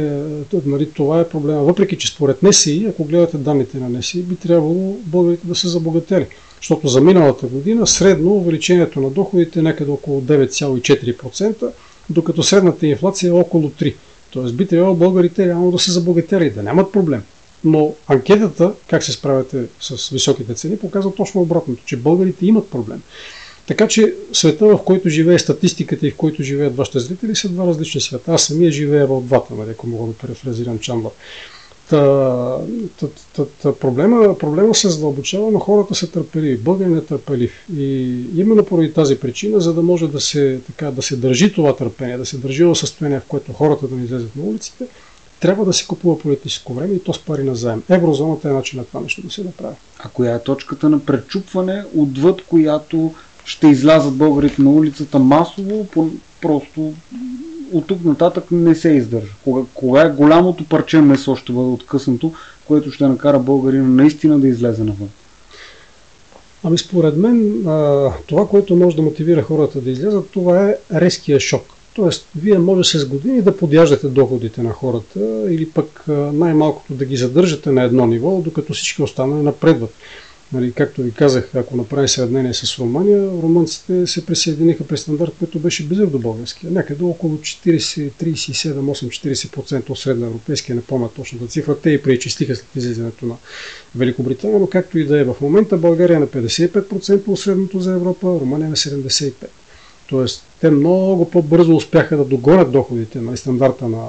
нали, 0.65 0.91
това 0.91 1.21
е 1.21 1.29
проблема. 1.29 1.63
Въпреки, 1.63 1.99
че 1.99 2.09
според 2.09 2.43
НЕСИ, 2.43 2.87
ако 2.89 3.05
гледате 3.05 3.39
данните 3.39 3.79
на 3.79 3.89
НЕСИ, 3.89 4.23
би 4.23 4.37
трябвало 4.37 4.97
българите 5.07 5.47
да 5.47 5.55
се 5.55 5.69
забогатели. 5.69 6.27
Защото 6.61 6.89
за 6.89 7.01
миналата 7.01 7.47
година 7.47 7.87
средно 7.87 8.31
увеличението 8.31 9.01
на 9.01 9.11
доходите 9.11 9.59
е 9.59 9.63
някъде 9.63 9.91
около 9.91 10.21
9,4%, 10.21 11.71
докато 12.11 12.43
средната 12.43 12.87
инфлация 12.87 13.29
е 13.29 13.33
около 13.33 13.71
3%. 13.71 13.95
Тоест 14.31 14.57
би 14.57 14.67
трябвало 14.67 14.95
българите 14.95 15.47
реално 15.47 15.71
да 15.71 15.79
се 15.79 15.93
забогатели 15.93 16.51
да 16.51 16.63
нямат 16.63 16.93
проблем. 16.93 17.23
Но 17.65 17.95
анкетата, 18.07 18.73
как 18.89 19.03
се 19.03 19.13
справяте 19.13 19.65
с 19.81 20.09
високите 20.09 20.55
цени, 20.55 20.79
показва 20.79 21.15
точно 21.15 21.41
обратното, 21.41 21.83
че 21.85 21.97
българите 21.97 22.47
имат 22.47 22.71
проблем. 22.71 23.03
Така 23.67 23.89
че 23.89 24.15
света, 24.33 24.67
в 24.67 24.79
който 24.85 25.09
живее 25.09 25.39
статистиката 25.39 26.07
и 26.07 26.11
в 26.11 26.17
който 26.17 26.43
живеят 26.43 26.77
вашите 26.77 26.99
зрители, 26.99 27.37
са 27.37 27.49
два 27.49 27.67
различни 27.67 28.01
света. 28.01 28.33
Аз 28.33 28.43
самия 28.43 28.71
живея 28.71 29.07
в 29.07 29.23
двата, 29.23 29.55
нали, 29.55 29.71
ако 29.71 29.87
мога 29.87 30.07
да 30.07 30.19
префразирам 30.19 30.79
Чандлър. 30.79 31.13
Та, 31.91 32.57
та, 33.01 33.07
та, 33.37 33.45
та, 33.63 33.75
проблема, 33.75 34.39
проблема 34.39 34.75
се 34.75 34.89
задълбочава, 34.89 35.51
но 35.51 35.59
хората 35.59 35.95
са 35.95 36.11
търпеливи. 36.11 36.57
Българин 36.57 36.97
е 36.97 37.01
търпелив. 37.01 37.53
И 37.77 38.21
именно 38.37 38.65
поради 38.65 38.93
тази 38.93 39.19
причина, 39.19 39.61
за 39.61 39.75
да 39.75 39.83
може 39.83 40.09
да 40.09 40.21
се, 40.21 40.61
така, 40.67 40.91
да 40.91 41.03
се 41.03 41.17
държи 41.17 41.53
това 41.53 41.77
търпение, 41.77 42.19
да 42.19 42.27
се 42.27 42.39
държи 42.39 42.65
в 42.65 42.77
състояние, 42.77 43.21
в 43.21 43.29
което 43.29 43.53
хората 43.53 43.89
да 43.89 43.97
не 43.97 44.05
излезат 44.05 44.37
на 44.37 44.45
улиците, 44.45 44.87
трябва 45.41 45.65
да 45.65 45.73
се 45.73 45.87
купува 45.87 46.19
политическо 46.19 46.75
време 46.75 46.95
и 46.95 47.03
то 47.03 47.13
с 47.13 47.19
пари 47.19 47.45
на 47.45 47.55
заем. 47.55 47.83
Еврозоната 47.89 48.49
е 48.49 48.53
начин 48.53 48.79
на 48.79 48.85
това 48.85 49.01
нещо 49.01 49.23
да 49.23 49.31
се 49.31 49.45
направи. 49.45 49.77
А 49.99 50.09
коя 50.09 50.35
е 50.35 50.43
точката 50.43 50.89
на 50.89 51.01
пречупване, 51.01 51.85
отвъд 51.97 52.43
която 52.43 53.15
ще 53.45 53.67
излязат 53.67 54.15
българите 54.15 54.63
на 54.63 54.71
улицата 54.71 55.19
масово, 55.19 55.87
просто 56.41 56.93
от 57.73 57.87
тук 57.87 58.05
нататък 58.05 58.45
не 58.51 58.75
се 58.75 58.89
издържа. 58.89 59.33
Кога, 59.45 59.63
кога 59.75 60.03
е 60.03 60.11
голямото 60.11 60.65
парче 60.65 61.01
месо 61.01 61.37
ще 61.37 61.53
бъде 61.53 61.69
откъснато, 61.69 62.33
което 62.67 62.91
ще 62.91 63.07
накара 63.07 63.39
българина 63.39 63.89
наистина 63.89 64.41
да 64.41 64.49
излезе 64.49 64.85
навън? 64.85 65.09
Ами 66.65 66.79
според 66.79 67.17
мен 67.17 67.63
това, 68.27 68.49
което 68.49 68.77
може 68.77 68.97
да 68.97 69.03
мотивира 69.03 69.43
хората 69.43 69.81
да 69.81 69.91
излязат, 69.91 70.31
това 70.31 70.69
е 70.69 70.77
резкия 70.95 71.41
шок. 71.41 71.63
Тоест, 71.95 72.27
вие 72.37 72.59
може 72.59 72.99
с 72.99 73.07
години 73.07 73.43
да 73.43 73.57
подяждате 73.57 74.09
доходите 74.09 74.63
на 74.63 74.73
хората 74.73 75.47
или 75.51 75.71
пък 75.71 76.05
най-малкото 76.33 76.95
да 76.95 77.05
ги 77.05 77.17
задържате 77.17 77.71
на 77.71 77.83
едно 77.83 78.07
ниво, 78.07 78.41
докато 78.45 78.73
всички 78.73 79.03
останали 79.03 79.43
напредват. 79.43 79.95
Нали, 80.53 80.73
както 80.73 81.03
ви 81.03 81.13
казах, 81.13 81.55
ако 81.55 81.77
направим 81.77 82.09
сравнение 82.09 82.55
с 82.55 82.79
Румъния, 82.79 83.31
румънците 83.43 84.07
се 84.07 84.27
присъединиха 84.27 84.85
при 84.85 84.97
стандарт, 84.97 85.33
който 85.39 85.59
беше 85.59 85.85
близък 85.87 86.11
до 86.11 86.19
българския. 86.19 86.71
Някъде 86.71 87.05
около 87.05 87.37
40, 87.37 88.11
37, 88.23 88.73
8, 88.75 89.09
40% 89.51 89.91
от 89.91 89.99
средноевропейския, 89.99 90.77
не 90.77 90.83
помня 90.83 91.09
точната 91.17 91.47
цифра. 91.47 91.79
Те 91.79 91.91
и 91.91 92.03
преизчислиха 92.03 92.57
след 92.57 92.77
излизането 92.77 93.27
на 93.27 93.35
Великобритания, 93.97 94.59
но 94.59 94.67
както 94.67 94.99
и 94.99 95.05
да 95.05 95.21
е 95.21 95.25
в 95.25 95.37
момента, 95.41 95.77
България 95.77 96.17
е 96.17 96.21
на 96.21 96.27
55% 96.27 97.29
от 97.29 97.41
средното 97.41 97.81
за 97.81 97.93
Европа, 97.93 98.27
Румъния 98.27 98.67
е 98.67 98.71
на 98.71 98.77
75%. 98.77 99.33
Тоест, 100.11 100.45
те 100.61 100.71
много 100.71 101.31
по-бързо 101.31 101.77
успяха 101.77 102.17
да 102.17 102.25
догонят 102.25 102.73
доходите 102.73 103.21
на 103.21 103.37
стандарта 103.37 103.89
на, 103.89 104.07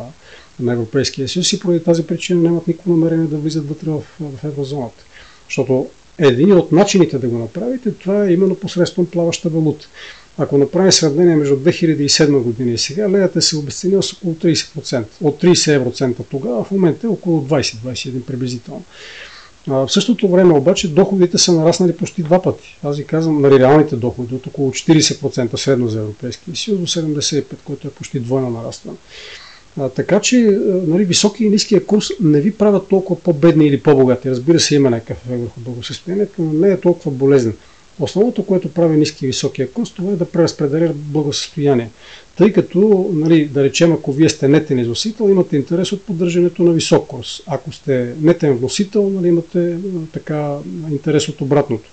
на 0.60 0.74
Европейския 0.74 1.30
съюз 1.30 1.54
и 1.54 1.60
поради 1.60 1.84
тази 1.84 2.04
причина 2.08 2.42
нямат 2.42 2.68
никакво 2.68 2.92
намерение 2.92 3.28
да 3.28 3.38
влизат 3.38 3.70
вътре 3.70 3.90
в, 3.90 4.02
в 4.20 4.44
еврозоната. 4.44 5.04
Защото 5.48 5.88
един 6.18 6.54
от 6.54 6.72
начините 6.72 7.18
да 7.18 7.28
го 7.28 7.38
направите, 7.38 7.92
това 7.92 8.26
е 8.26 8.34
именно 8.34 8.56
посредством 8.56 9.06
плаваща 9.06 9.50
валута. 9.50 9.88
Ако 10.38 10.58
направим 10.58 10.92
сравнение 10.92 11.36
между 11.36 11.56
2007 11.56 12.40
година 12.40 12.72
и 12.72 12.78
сега, 12.78 13.10
леята 13.10 13.42
се 13.42 13.58
обесценила 13.58 14.04
с 14.04 14.14
около 14.14 14.34
30%. 14.34 15.04
От 15.22 15.42
30 15.42 15.76
евроцента 15.76 16.24
тогава, 16.24 16.64
в 16.64 16.72
момента 16.72 17.08
е 17.08 17.10
около 17.10 17.42
20-21 17.42 18.22
приблизително. 18.22 18.84
В 19.67 19.89
същото 19.89 20.28
време 20.28 20.54
обаче 20.54 20.88
доходите 20.88 21.38
са 21.38 21.54
нараснали 21.54 21.97
почти 21.97 22.24
два 22.24 22.41
пъти. 22.41 22.78
Аз 22.84 22.97
ви 22.97 23.06
казвам, 23.06 23.41
нали, 23.41 23.60
реалните 23.60 23.95
доходи 23.95 24.36
от 24.36 24.47
около 24.47 24.71
40% 24.71 25.56
средно 25.56 25.88
за 25.88 26.00
Европейския 26.00 26.56
съюз 26.56 26.80
до 26.80 26.88
75%, 26.88 27.43
което 27.63 27.88
е 27.88 27.91
почти 27.91 28.19
двойно 28.19 28.50
нарастване. 28.50 28.97
Така 29.95 30.19
че 30.19 30.60
нали, 30.88 31.06
високия 31.06 31.47
и 31.47 31.50
ниския 31.50 31.86
курс 31.86 32.08
не 32.19 32.41
ви 32.41 32.54
правят 32.54 32.88
толкова 32.88 33.21
по-бедни 33.21 33.65
или 33.65 33.80
по-богати. 33.80 34.30
Разбира 34.30 34.60
се, 34.60 34.76
има 34.76 34.89
някакъв 34.89 35.17
ефект 35.26 35.41
върху 35.41 35.60
благосъстоянието, 35.60 36.41
но 36.41 36.54
не 36.54 36.69
е 36.69 36.80
толкова 36.80 37.12
болезнен. 37.12 37.56
Основното, 38.02 38.46
което 38.46 38.74
прави 38.74 38.98
ниски 38.98 39.26
и 39.26 39.28
високия 39.28 39.72
курс, 39.72 39.92
това 39.92 40.12
е 40.12 40.16
да 40.16 40.26
преразпределя 40.26 40.94
благосъстояние. 40.96 41.90
Тъй 42.38 42.54
като, 42.54 43.10
нали, 43.14 43.46
да 43.46 43.64
речем, 43.64 43.94
ако 43.94 44.12
вие 44.12 44.30
сте 44.30 44.48
нетен 44.48 44.80
износител, 44.80 45.30
имате 45.30 45.56
интерес 45.56 45.92
от 45.92 46.02
поддържането 46.02 46.64
на 46.64 46.72
висок 46.72 47.08
курс. 47.08 47.42
Ако 47.48 47.72
сте 47.72 48.14
нетен 48.22 48.54
вносител, 48.54 49.10
нали, 49.10 49.28
имате 49.28 49.78
така 50.14 50.58
интерес 50.92 51.30
от 51.30 51.42
обратното. 51.42 51.90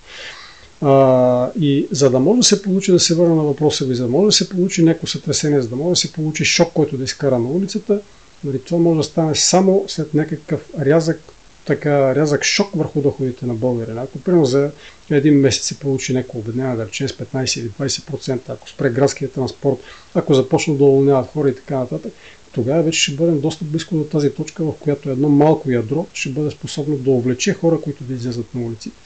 А, 0.81 1.51
и 1.61 1.87
за 1.90 2.11
да 2.11 2.21
може 2.21 2.38
да 2.38 2.44
се 2.44 2.62
получи, 2.62 2.92
да 2.92 3.01
се 3.01 3.14
върна 3.14 3.35
на 3.35 3.42
въпроса 3.42 3.85
ви, 3.85 3.94
за 3.94 4.03
да 4.03 4.09
може 4.09 4.27
да 4.27 4.33
се 4.33 4.49
получи 4.49 4.83
някакво 4.83 5.07
сътресение, 5.07 5.62
за 5.62 5.68
да 5.68 5.77
може 5.77 5.90
да 5.90 5.97
се 5.97 6.12
получи 6.12 6.44
шок, 6.44 6.73
който 6.73 6.97
да 6.97 7.05
изкара 7.05 7.38
на 7.38 7.49
улицата, 7.49 8.01
нали, 8.44 8.61
това 8.62 8.79
може 8.79 8.97
да 8.97 9.05
стане 9.05 9.35
само 9.35 9.85
след 9.88 10.14
някакъв 10.14 10.61
рязък, 10.81 11.21
така, 11.68 12.14
рязък 12.14 12.44
шок 12.44 12.70
върху 12.74 13.00
доходите 13.00 13.46
на 13.46 13.54
българина. 13.54 14.02
Ако 14.02 14.18
примерно 14.18 14.44
за 14.44 14.70
един 15.11 15.40
месец 15.40 15.64
се 15.64 15.78
получи 15.78 16.12
някакво 16.12 16.38
обедняване, 16.38 16.76
да 16.76 16.87
речем 16.87 17.09
с 17.09 17.12
15 17.12 17.61
или 17.61 17.70
20%, 17.70 18.40
ако 18.48 18.68
спре 18.68 18.90
градския 18.90 19.31
транспорт, 19.31 19.78
ако 20.14 20.35
започнат 20.35 20.78
да 20.78 20.85
уволняват 20.85 21.31
хора 21.31 21.48
и 21.48 21.54
така 21.54 21.78
нататък, 21.78 22.12
тогава 22.52 22.83
вече 22.83 23.00
ще 23.00 23.12
бъдем 23.12 23.40
доста 23.40 23.64
близко 23.64 23.94
до 23.94 24.04
тази 24.04 24.31
точка, 24.31 24.64
в 24.64 24.72
която 24.81 25.11
едно 25.11 25.28
малко 25.28 25.70
ядро 25.70 26.07
ще 26.12 26.28
бъде 26.28 26.50
способно 26.50 26.96
да 26.96 27.11
увлече 27.11 27.54
хора, 27.54 27.81
които 27.81 28.04
да 28.04 28.14
излезат 28.14 28.54
на 28.54 28.66
улиците. 28.66 28.96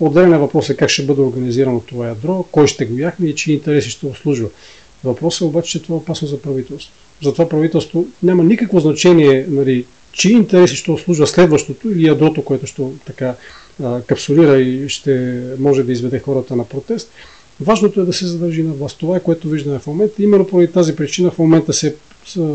Отделен 0.00 0.32
е 0.32 0.38
въпрос 0.38 0.70
е 0.70 0.76
как 0.76 0.88
ще 0.88 1.06
бъде 1.06 1.20
организирано 1.20 1.80
това 1.80 2.08
ядро, 2.08 2.44
кой 2.52 2.66
ще 2.66 2.84
го 2.84 2.98
яхне 2.98 3.28
и 3.28 3.34
чии 3.34 3.54
интереси 3.54 3.90
ще 3.90 4.06
обслужва. 4.06 4.48
Въпросът 5.04 5.40
е 5.40 5.44
обаче, 5.44 5.70
че 5.70 5.82
това 5.82 5.94
е 5.94 5.98
опасно 5.98 6.28
за 6.28 6.40
правителство. 6.42 6.92
Затова 7.22 7.48
правителство 7.48 8.06
няма 8.22 8.44
никакво 8.44 8.80
значение, 8.80 9.46
нали, 9.48 9.84
чии 10.16 10.32
интереси 10.32 10.76
ще 10.76 10.90
обслужва 10.90 11.26
следващото 11.26 11.90
или 11.90 12.06
ядрото, 12.06 12.44
което 12.44 12.66
ще 12.66 12.82
така 13.04 13.34
капсулира 14.06 14.60
и 14.60 14.88
ще 14.88 15.42
може 15.58 15.82
да 15.82 15.92
изведе 15.92 16.18
хората 16.18 16.56
на 16.56 16.64
протест. 16.64 17.10
Важното 17.60 18.00
е 18.00 18.04
да 18.04 18.12
се 18.12 18.26
задържи 18.26 18.62
на 18.62 18.72
власт. 18.72 18.98
Това 18.98 19.16
е 19.16 19.22
което 19.22 19.48
виждаме 19.48 19.78
в 19.78 19.86
момента. 19.86 20.22
Именно 20.22 20.46
поради 20.46 20.72
тази 20.72 20.96
причина 20.96 21.30
в 21.30 21.38
момента 21.38 21.72
се 21.72 21.96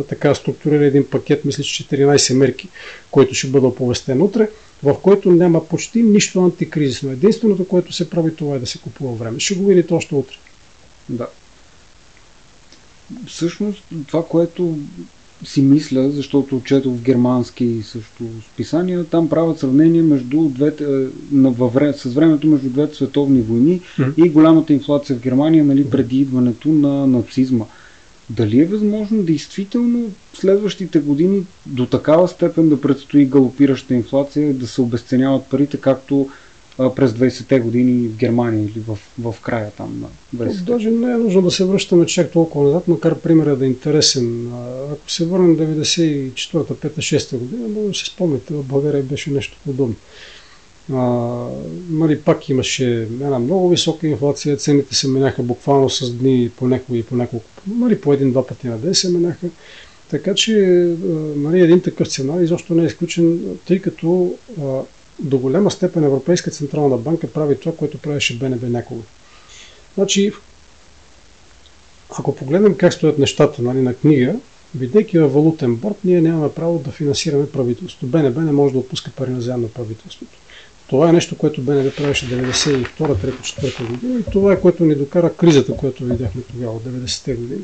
така 0.10 0.36
структурира 0.36 0.86
един 0.86 1.06
пакет, 1.10 1.46
мисля, 1.46 1.64
че 1.64 1.84
14 1.84 2.34
мерки, 2.34 2.70
който 3.12 3.34
ще 3.34 3.48
бъде 3.48 3.66
оповестен 3.66 4.22
утре 4.22 4.50
в 4.84 4.96
който 5.02 5.32
няма 5.32 5.68
почти 5.68 6.04
нищо 6.04 6.44
антикризисно. 6.44 7.12
Единственото, 7.12 7.68
което 7.68 7.94
се 7.94 8.10
прави, 8.10 8.36
това 8.36 8.56
е 8.56 8.60
да 8.60 8.66
се 8.68 8.78
купува 8.78 9.16
време. 9.16 9.40
Ще 9.40 9.56
го 9.56 9.66
видите 9.66 9.94
още 9.94 10.16
утре. 10.16 10.36
Да. 11.10 11.28
Всъщност, 13.28 13.84
това, 14.08 14.26
което 14.26 14.78
си 15.44 15.62
мисля, 15.62 16.12
защото 16.12 16.62
четох 16.66 16.94
в 16.94 17.02
германски 17.02 17.82
също 17.84 18.24
списания, 18.54 19.06
там 19.06 19.30
правят 19.30 19.60
сравнение 19.60 20.02
между 20.02 20.42
двете, 20.50 20.84
е, 20.84 21.08
на, 21.32 21.52
във 21.52 21.74
с 21.74 22.14
времето 22.14 22.48
между 22.48 22.70
двете 22.70 22.96
световни 22.96 23.42
войни 23.42 23.80
mm-hmm. 23.80 24.26
и 24.26 24.30
голямата 24.30 24.74
инфлация 24.74 25.16
в 25.16 25.22
Германия 25.22 25.64
нали, 25.64 25.90
преди 25.90 26.20
идването 26.20 26.70
на 26.70 27.08
нацизма. 27.08 27.66
Дали 28.30 28.62
е 28.62 28.66
възможно 28.66 29.24
действително 29.24 30.12
следващите 30.34 31.00
години 31.00 31.44
до 31.66 31.86
такава 31.86 32.28
степен 32.28 32.70
да 32.70 32.82
предстои 32.82 33.26
галопираща 33.26 33.94
инфлация, 33.94 34.54
да 34.54 34.68
се 34.68 34.82
обесценяват 34.82 35.46
парите, 35.46 35.78
както 35.78 36.30
през 36.78 37.12
20-те 37.12 37.60
години 37.60 38.08
в 38.08 38.18
Германия 38.18 38.64
или 38.64 38.80
в, 38.88 38.98
в 39.20 39.42
края 39.42 39.72
там 39.72 40.02
на 40.02 40.08
20-те? 40.46 40.72
Даже 40.72 40.92
не 40.92 41.12
е 41.12 41.18
нужно 41.18 41.42
да 41.42 41.52
се 41.52 41.66
връщаме 41.66 42.06
чак 42.06 42.32
толкова 42.32 42.66
назад, 42.66 42.88
макар 42.88 43.16
примерът 43.16 43.60
да 43.60 43.66
е 43.66 43.68
интересен. 43.68 44.52
Ако 44.92 45.12
се 45.12 45.26
върнем 45.26 45.58
94-та, 45.58 46.74
5-та, 46.74 47.02
6-та 47.02 47.38
година, 47.38 47.68
може 47.68 47.88
да 47.88 47.94
се 47.94 48.06
спомните, 48.06 48.54
в 48.54 48.64
България 48.64 49.04
беше 49.04 49.32
нещо 49.32 49.58
подобно. 49.66 49.96
А, 50.94 51.48
нали, 51.90 52.20
пак 52.20 52.50
имаше 52.50 53.02
една 53.02 53.40
много 53.40 53.70
висока 53.70 54.08
инфлация, 54.08 54.58
цените 54.58 54.96
се 54.96 55.08
меняха 55.08 55.44
буквално 55.44 55.90
с 55.90 56.14
дни 56.14 56.52
по 56.58 56.68
няколко 56.68 56.96
и 56.96 57.04
по 57.04 57.16
няколко, 57.16 57.46
нали, 57.68 58.02
по 58.02 58.14
един-два 58.14 58.48
пъти 58.48 58.68
на 58.68 58.78
ден 58.78 58.96
се 58.96 59.10
меняха. 59.10 59.48
Така 60.10 60.34
че 60.36 60.56
нали, 61.36 61.62
един 61.62 61.82
такъв 61.82 62.08
сценарий 62.08 62.44
изобщо 62.44 62.76
не 62.76 62.84
е 62.84 62.86
изключен, 62.86 63.40
тъй 63.68 63.80
като 63.80 64.34
а, 64.62 64.82
до 65.22 65.38
голяма 65.38 65.72
степен 65.72 66.04
Европейска 66.04 66.52
централна 66.52 66.98
банка 66.98 67.28
прави 67.28 67.60
това, 67.60 67.76
което 67.76 67.98
правеше 67.98 68.38
БНБ 68.38 68.70
някога. 68.70 69.02
Значи, 69.96 70.32
ако 72.20 72.36
погледнем 72.36 72.76
как 72.76 72.94
стоят 72.94 73.20
нещата 73.20 73.62
нали, 73.62 73.82
на 73.82 73.94
книга, 73.94 74.36
бидейки 74.74 75.20
във 75.20 75.34
валутен 75.34 75.76
борт, 75.76 75.96
ние 76.04 76.22
нямаме 76.22 76.52
право 76.52 76.80
да 76.80 76.92
финансираме 76.92 77.50
правителството. 77.50 78.08
БНБ 78.08 78.42
не 78.42 78.52
може 78.52 78.74
да 78.74 78.80
отпуска 78.80 79.12
пари 79.12 79.32
на 79.32 79.58
на 79.58 79.68
правителството. 79.68 80.38
Това 80.88 81.10
е 81.10 81.14
нещо, 81.14 81.38
което 81.38 81.62
БНБ 81.62 81.92
правеше 81.98 82.26
92 82.26 82.86
3 82.98 83.32
4 83.40 83.88
година 83.88 84.20
и 84.20 84.32
това 84.32 84.54
е 84.54 84.60
което 84.60 84.86
ни 84.86 84.96
докара 84.96 85.34
кризата, 85.34 85.78
която 85.78 86.04
видяхме 86.04 86.42
тогава 86.42 86.76
от 86.76 86.84
90-те 86.84 87.34
години. 87.34 87.62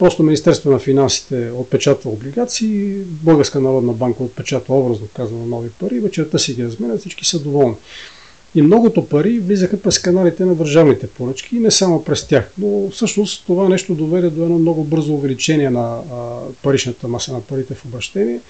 Просто 0.00 0.22
Министерство 0.22 0.70
на 0.70 0.78
финансите 0.78 1.50
отпечатва 1.54 2.10
облигации, 2.10 2.94
Българска 3.06 3.60
народна 3.60 3.92
банка 3.92 4.22
отпечатва 4.22 4.78
образно 4.78 5.06
казано 5.16 5.46
нови 5.46 5.68
пари, 5.70 6.00
вечерта 6.00 6.38
си 6.38 6.54
ги 6.54 6.64
разменят, 6.64 7.00
всички 7.00 7.24
са 7.24 7.40
доволни. 7.40 7.74
И 8.54 8.62
многото 8.62 9.06
пари 9.06 9.38
влизаха 9.38 9.80
през 9.80 9.98
каналите 9.98 10.44
на 10.44 10.54
държавните 10.54 11.06
поръчки 11.06 11.56
и 11.56 11.60
не 11.60 11.70
само 11.70 12.04
през 12.04 12.26
тях. 12.26 12.52
Но 12.58 12.90
всъщност 12.90 13.46
това 13.46 13.68
нещо 13.68 13.94
доведе 13.94 14.30
до 14.30 14.42
едно 14.42 14.58
много 14.58 14.84
бързо 14.84 15.14
увеличение 15.14 15.70
на 15.70 16.00
паричната 16.62 17.08
маса 17.08 17.32
на 17.32 17.40
парите 17.40 17.74
в 17.74 17.84
обращение 17.84 18.40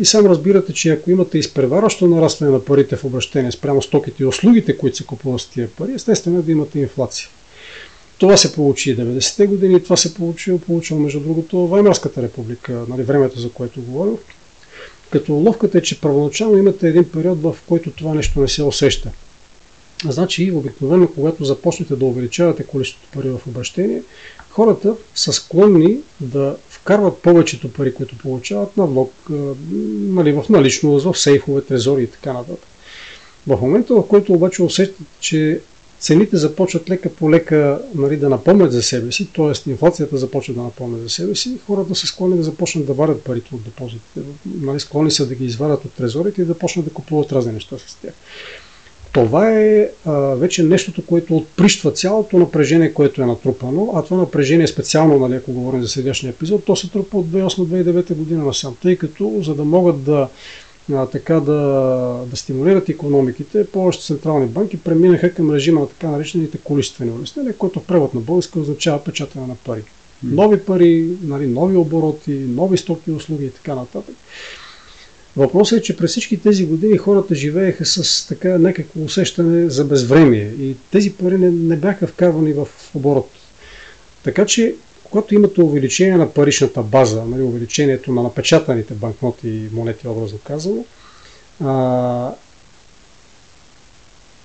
и 0.00 0.04
сам 0.04 0.26
разбирате, 0.26 0.72
че 0.72 0.90
ако 0.90 1.10
имате 1.10 1.38
изпреварващо 1.38 2.06
нарастване 2.06 2.52
на 2.52 2.64
парите 2.64 2.96
в 2.96 3.04
обращение 3.04 3.52
спрямо 3.52 3.82
стоките 3.82 4.22
и 4.22 4.26
услугите, 4.26 4.76
които 4.76 4.96
се 4.96 5.04
купуват 5.04 5.40
с 5.40 5.46
тия 5.46 5.68
пари, 5.70 5.92
естествено 5.92 6.38
е 6.38 6.42
да 6.42 6.52
имате 6.52 6.78
инфлация. 6.78 7.28
Това 8.18 8.36
се 8.36 8.52
получи 8.52 8.96
90-те 8.96 9.46
години 9.46 9.82
това 9.82 9.96
се 9.96 10.14
получило, 10.14 10.58
получило 10.58 11.00
между 11.00 11.20
другото 11.20 11.66
Ваймарската 11.66 12.22
република, 12.22 12.84
нали, 12.88 13.02
времето 13.02 13.40
за 13.40 13.50
което 13.50 13.82
говорим. 13.82 14.16
Като 15.10 15.32
ловката 15.32 15.78
е, 15.78 15.82
че 15.82 16.00
първоначално 16.00 16.58
имате 16.58 16.88
един 16.88 17.04
период, 17.04 17.42
в 17.42 17.56
който 17.68 17.90
това 17.90 18.14
нещо 18.14 18.40
не 18.40 18.48
се 18.48 18.62
усеща. 18.62 19.10
Значи, 20.04 20.52
обикновено, 20.52 21.08
когато 21.08 21.44
започнете 21.44 21.96
да 21.96 22.04
увеличавате 22.04 22.64
количеството 22.64 23.08
пари 23.14 23.28
в 23.28 23.40
обращение, 23.46 24.02
хората 24.50 24.96
са 25.14 25.32
склонни 25.32 25.96
да 26.20 26.56
вкарват 26.68 27.18
повечето 27.18 27.72
пари, 27.72 27.94
които 27.94 28.18
получават 28.18 28.76
на 28.76 28.86
влог, 28.86 29.12
нали, 29.30 30.32
в 30.32 30.44
наличност, 30.48 31.04
в 31.04 31.18
сейфове, 31.18 31.60
трезори 31.60 32.02
и 32.02 32.06
така 32.06 32.32
нататък. 32.32 32.68
В 33.46 33.60
момента, 33.60 33.94
в 33.94 34.06
който 34.08 34.32
обаче 34.32 34.62
усещат, 34.62 35.06
че 35.20 35.60
цените 36.06 36.36
започват 36.36 36.90
лека 36.90 37.10
по 37.10 37.30
лека 37.30 37.80
нали, 37.94 38.16
да 38.16 38.28
напомнят 38.28 38.72
за 38.72 38.82
себе 38.82 39.12
си, 39.12 39.28
т.е. 39.32 39.70
инфлацията 39.70 40.16
започва 40.16 40.54
да 40.54 40.62
напомня 40.62 40.98
за 40.98 41.08
себе 41.08 41.34
си, 41.34 41.58
хората 41.66 41.94
са 41.94 42.06
склонни 42.06 42.36
да 42.36 42.42
започнат 42.42 42.86
да 42.86 42.92
варят 42.92 43.22
парите 43.22 43.54
от 43.54 43.62
депозитите. 43.62 44.20
Нали, 44.60 44.80
склонни 44.80 45.10
са 45.10 45.26
да 45.26 45.34
ги 45.34 45.44
извадят 45.44 45.84
от 45.84 45.92
трезорите 45.92 46.42
и 46.42 46.44
да 46.44 46.58
почнат 46.58 46.84
да 46.84 46.92
купуват 46.92 47.32
разни 47.32 47.52
неща 47.52 47.76
с 47.78 47.94
тях. 47.94 48.12
Това 49.12 49.50
е 49.50 49.90
а, 50.04 50.12
вече 50.12 50.62
нещото, 50.62 51.06
което 51.06 51.36
отприщва 51.36 51.92
цялото 51.92 52.38
напрежение, 52.38 52.94
което 52.94 53.22
е 53.22 53.26
натрупано, 53.26 53.92
а 53.94 54.02
това 54.02 54.16
напрежение 54.16 54.66
специално, 54.66 55.18
нали, 55.18 55.34
ако 55.34 55.52
говорим 55.52 55.82
за 55.82 55.88
сегашния 55.88 56.30
епизод, 56.30 56.64
то 56.64 56.76
се 56.76 56.90
трупа 56.90 57.18
от 57.18 57.26
2008-2009 57.26 58.14
година 58.14 58.44
насам, 58.44 58.76
тъй 58.82 58.96
като 58.96 59.32
за 59.42 59.54
да 59.54 59.64
могат 59.64 60.02
да 60.02 60.28
а, 60.92 61.06
така 61.06 61.40
да, 61.40 61.52
да 62.30 62.36
стимулират 62.36 62.88
економиките, 62.88 63.66
повечето 63.66 64.06
централни 64.06 64.46
банки 64.46 64.76
преминаха 64.76 65.34
към 65.34 65.54
режима 65.54 65.80
на 65.80 65.88
така 65.88 66.08
наречените 66.08 66.58
количествени 66.58 67.10
улеснения, 67.10 67.56
който 67.56 67.80
в 67.80 67.84
превод 67.84 68.14
на 68.14 68.20
българска 68.20 68.60
означава 68.60 69.04
печатане 69.04 69.46
на 69.46 69.54
пари. 69.54 69.82
Нови 70.22 70.60
пари, 70.60 71.08
нали, 71.22 71.46
нови 71.46 71.76
обороти, 71.76 72.32
нови 72.32 72.78
стоки, 72.78 73.10
услуги 73.10 73.44
и 73.44 73.50
така 73.50 73.74
нататък. 73.74 74.14
Въпросът 75.36 75.78
е, 75.78 75.82
че 75.82 75.96
през 75.96 76.10
всички 76.10 76.36
тези 76.36 76.66
години 76.66 76.96
хората 76.96 77.34
живееха 77.34 77.84
с 77.84 78.26
така 78.28 78.58
някакво 78.58 79.00
усещане 79.00 79.70
за 79.70 79.84
безвремие 79.84 80.52
и 80.60 80.76
тези 80.92 81.12
пари 81.12 81.38
не, 81.38 81.50
не 81.50 81.76
бяха 81.76 82.06
вкарвани 82.06 82.52
в 82.52 82.68
оборот. 82.94 83.30
Така 84.22 84.46
че, 84.46 84.74
когато 85.10 85.34
имате 85.34 85.62
увеличение 85.62 86.16
на 86.16 86.32
паричната 86.32 86.82
база, 86.82 87.24
нали, 87.24 87.42
увеличението 87.42 88.12
на 88.12 88.22
напечатаните 88.22 88.94
банкноти 88.94 89.48
и 89.48 89.68
монети, 89.72 90.08
образно 90.08 90.38
казано, 90.44 90.84
а, 91.64 92.34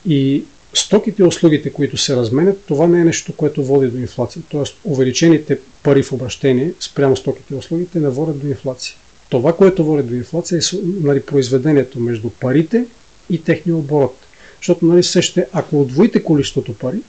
и 0.05 0.43
стоките 0.73 1.21
и 1.21 1.25
услугите, 1.25 1.73
които 1.73 1.97
се 1.97 2.15
разменят, 2.15 2.65
това 2.65 2.87
не 2.87 3.01
е 3.01 3.03
нещо, 3.03 3.33
което 3.35 3.63
води 3.63 3.87
до 3.87 3.97
инфлация. 3.97 4.43
Тоест, 4.49 4.77
увеличените 4.83 5.59
пари 5.83 6.03
в 6.03 6.11
обращение 6.11 6.73
спрямо 6.79 7.15
стоките 7.15 7.53
и 7.53 7.57
услугите 7.57 7.99
не 7.99 8.09
водят 8.09 8.39
до 8.39 8.47
инфлация. 8.47 8.95
Това, 9.29 9.55
което 9.55 9.85
води 9.85 10.03
до 10.03 10.15
инфлация 10.15 10.57
е 10.57 10.77
нали, 10.83 11.21
произведението 11.21 11.99
между 11.99 12.29
парите 12.29 12.85
и 13.29 13.43
техния 13.43 13.75
оборот. 13.75 14.15
Защото, 14.57 14.85
нали, 14.85 15.03
сещате, 15.03 15.47
ако 15.53 15.81
отвоите 15.81 16.23
количеството 16.23 16.73
пари 16.73 16.99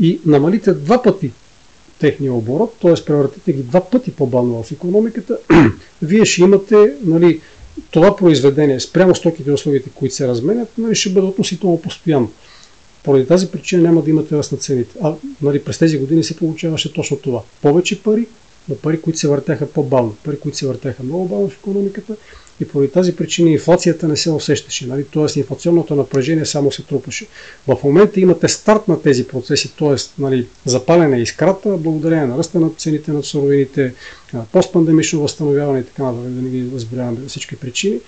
и 0.00 0.20
намалите 0.26 0.72
два 0.72 1.02
пъти 1.02 1.32
техния 2.00 2.32
оборот, 2.32 2.74
т.е. 2.82 3.04
превратите 3.06 3.52
ги 3.52 3.62
два 3.62 3.80
пъти 3.80 4.12
по-бавно 4.12 4.62
в 4.62 4.72
економиката, 4.72 5.38
вие 6.02 6.24
ще 6.24 6.42
имате 6.42 6.94
нали, 7.04 7.40
това 7.90 8.16
произведение 8.16 8.80
спрямо 8.80 9.14
стоките 9.14 9.50
и 9.50 9.52
услугите, 9.52 9.90
които 9.94 10.14
се 10.14 10.28
разменят, 10.28 10.68
нали, 10.78 10.94
ще 10.94 11.10
бъде 11.10 11.26
относително 11.26 11.80
постоянно. 11.80 12.32
Поради 13.04 13.26
тази 13.26 13.50
причина 13.50 13.82
няма 13.82 14.02
да 14.02 14.10
имате 14.10 14.36
ръст 14.36 14.52
на 14.52 14.58
цените. 14.58 14.94
А 15.02 15.14
нали, 15.42 15.64
през 15.64 15.78
тези 15.78 15.98
години 15.98 16.24
се 16.24 16.36
получаваше 16.36 16.92
точно 16.92 17.16
това. 17.16 17.42
Повече 17.62 18.02
пари, 18.02 18.26
но 18.68 18.74
пари, 18.74 19.00
които 19.00 19.18
се 19.18 19.28
въртяха 19.28 19.66
по-бавно, 19.66 20.16
пари, 20.24 20.38
които 20.38 20.58
се 20.58 20.66
въртяха 20.66 21.02
много 21.02 21.28
бавно 21.28 21.48
в 21.48 21.56
економиката 21.58 22.16
и 22.60 22.68
поради 22.68 22.92
тази 22.92 23.16
причина 23.16 23.50
инфлацията 23.50 24.08
не 24.08 24.16
се 24.16 24.30
усещаше. 24.30 24.86
Нали? 24.86 25.04
Т.е. 25.04 25.38
инфлационното 25.38 25.94
напрежение 25.94 26.46
само 26.46 26.72
се 26.72 26.82
трупаше. 26.82 27.26
В 27.66 27.76
момента 27.84 28.20
имате 28.20 28.48
старт 28.48 28.88
на 28.88 29.02
тези 29.02 29.24
процеси, 29.26 29.76
т.е. 29.78 30.22
Нали, 30.22 30.46
запалене 30.64 31.18
и 31.18 31.22
искрата, 31.22 31.76
благодарение 31.76 32.26
на 32.26 32.38
ръста 32.38 32.60
на 32.60 32.70
цените 32.70 33.12
на 33.12 33.22
суровините, 33.22 33.94
постпандемично 34.52 35.20
възстановяване 35.20 35.78
и 35.80 35.84
така 35.84 36.02
нататък, 36.02 36.30
да 36.30 36.42
не 36.42 36.50
ги 36.50 36.70
разбираме 36.74 37.16
всички 37.28 37.56
причини. 37.56 37.98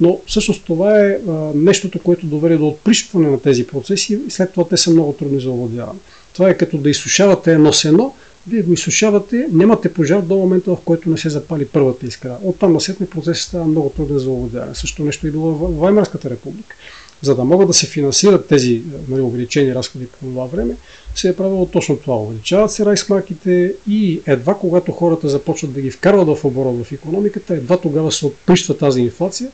Но 0.00 0.20
всъщност 0.26 0.64
това 0.64 1.00
е 1.00 1.18
а, 1.28 1.32
нещото, 1.54 1.98
което 1.98 2.26
доведе 2.26 2.56
до 2.56 2.68
отприщване 2.68 3.30
на 3.30 3.40
тези 3.40 3.66
процеси 3.66 4.18
и 4.26 4.30
след 4.30 4.52
това 4.52 4.68
те 4.68 4.76
са 4.76 4.90
много 4.90 5.12
трудни 5.12 5.40
за 5.40 5.50
овладяване. 5.50 5.98
Това 6.32 6.50
е 6.50 6.56
като 6.56 6.78
да 6.78 6.90
изсушавате 6.90 7.52
едно 7.52 7.72
сено, 7.72 8.14
вие 8.48 8.62
го 8.62 8.72
изсушавате, 8.72 9.48
нямате 9.52 9.92
пожар 9.92 10.20
до 10.20 10.36
момента, 10.36 10.70
в 10.70 10.80
който 10.84 11.10
не 11.10 11.18
се 11.18 11.30
запали 11.30 11.66
първата 11.66 12.06
искра. 12.06 12.36
Оттам 12.42 12.72
насетне 12.72 13.06
процесът 13.06 13.48
става 13.48 13.64
много 13.64 13.90
труден 13.90 14.18
за 14.18 14.30
овладяване. 14.30 14.74
Също 14.74 15.04
нещо 15.04 15.26
е 15.26 15.30
било 15.30 15.52
в 15.52 15.80
Ваймарската 15.80 16.30
република. 16.30 16.76
За 17.22 17.34
да 17.34 17.44
могат 17.44 17.68
да 17.68 17.74
се 17.74 17.86
финансират 17.86 18.46
тези 18.46 18.82
нали, 19.08 19.20
увеличени 19.20 19.74
разходи 19.74 20.06
по 20.06 20.18
това 20.18 20.44
време, 20.44 20.76
се 21.14 21.28
е 21.28 21.36
правило 21.36 21.66
точно 21.66 21.96
това. 21.96 22.16
Увеличават 22.16 22.72
се 22.72 22.84
райсмарките 22.84 23.74
и 23.88 24.20
едва 24.26 24.54
когато 24.54 24.92
хората 24.92 25.28
започват 25.28 25.72
да 25.72 25.80
ги 25.80 25.90
вкарват 25.90 26.38
в 26.38 26.44
оборот 26.44 26.84
в 26.84 26.92
економиката, 26.92 27.54
едва 27.54 27.76
тогава 27.76 28.12
се 28.12 28.26
отприщва 28.26 28.76
тази 28.76 29.00
инфлация, 29.00 29.50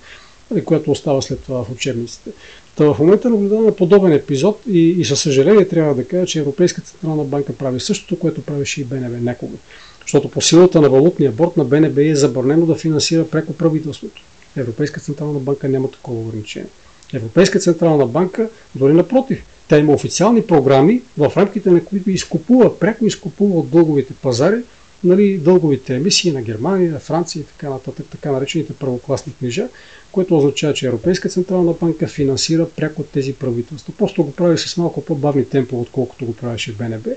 нали, 0.50 0.64
която 0.64 0.90
остава 0.90 1.22
след 1.22 1.40
това 1.40 1.64
в 1.64 1.70
учебниците. 1.70 2.30
Та 2.78 2.94
в 2.94 2.98
момента 2.98 3.30
наблюдаваме 3.30 3.74
подобен 3.74 4.12
епизод 4.12 4.60
и, 4.70 4.78
и 4.78 5.04
със 5.04 5.20
съжаление 5.20 5.68
трябва 5.68 5.94
да 5.94 6.04
кажа, 6.04 6.26
че 6.26 6.38
Европейската 6.38 6.90
централна 6.90 7.24
банка 7.24 7.52
прави 7.52 7.80
същото, 7.80 8.18
което 8.18 8.42
правеше 8.42 8.80
и 8.80 8.84
БНБ 8.84 9.20
някога. 9.20 9.56
Защото 10.02 10.30
по 10.30 10.40
силата 10.40 10.80
на 10.80 10.90
валутния 10.90 11.32
борт 11.32 11.56
на 11.56 11.64
БНБ 11.64 12.02
е 12.02 12.14
забранено 12.14 12.66
да 12.66 12.74
финансира 12.74 13.26
преко 13.26 13.52
правителството. 13.52 14.22
Европейска 14.56 15.00
централна 15.00 15.38
банка 15.38 15.68
няма 15.68 15.90
такова 15.90 16.20
ограничение. 16.20 16.68
Европейска 17.14 17.58
централна 17.58 18.06
банка, 18.06 18.48
дори 18.74 18.92
напротив, 18.92 19.44
тя 19.68 19.78
има 19.78 19.92
официални 19.92 20.42
програми, 20.42 21.02
в 21.18 21.32
рамките 21.36 21.70
на 21.70 21.84
които 21.84 22.10
изкупува, 22.10 22.78
пряко 22.78 23.06
изкупува 23.06 23.58
от 23.58 23.70
дълговите 23.70 24.12
пазари 24.22 24.62
нали, 25.04 25.38
дълговите 25.38 25.94
емисии 25.94 26.32
на 26.32 26.42
Германия, 26.42 26.98
Франция 26.98 27.40
и 27.40 27.44
така 27.44 27.70
нататък, 27.70 28.06
така 28.10 28.32
наречените 28.32 28.72
правокласни 28.72 29.34
книжа, 29.38 29.68
което 30.12 30.38
означава, 30.38 30.74
че 30.74 30.86
Европейска 30.86 31.28
централна 31.28 31.72
банка 31.72 32.08
финансира 32.08 32.68
пряко 32.68 33.02
тези 33.02 33.32
правителства. 33.32 33.92
Просто 33.98 34.24
го 34.24 34.32
прави 34.32 34.58
с 34.58 34.76
малко 34.76 35.04
по-бавни 35.04 35.44
темпове, 35.44 35.82
отколкото 35.82 36.26
го 36.26 36.36
правеше 36.36 36.72
БНБ. 36.72 37.10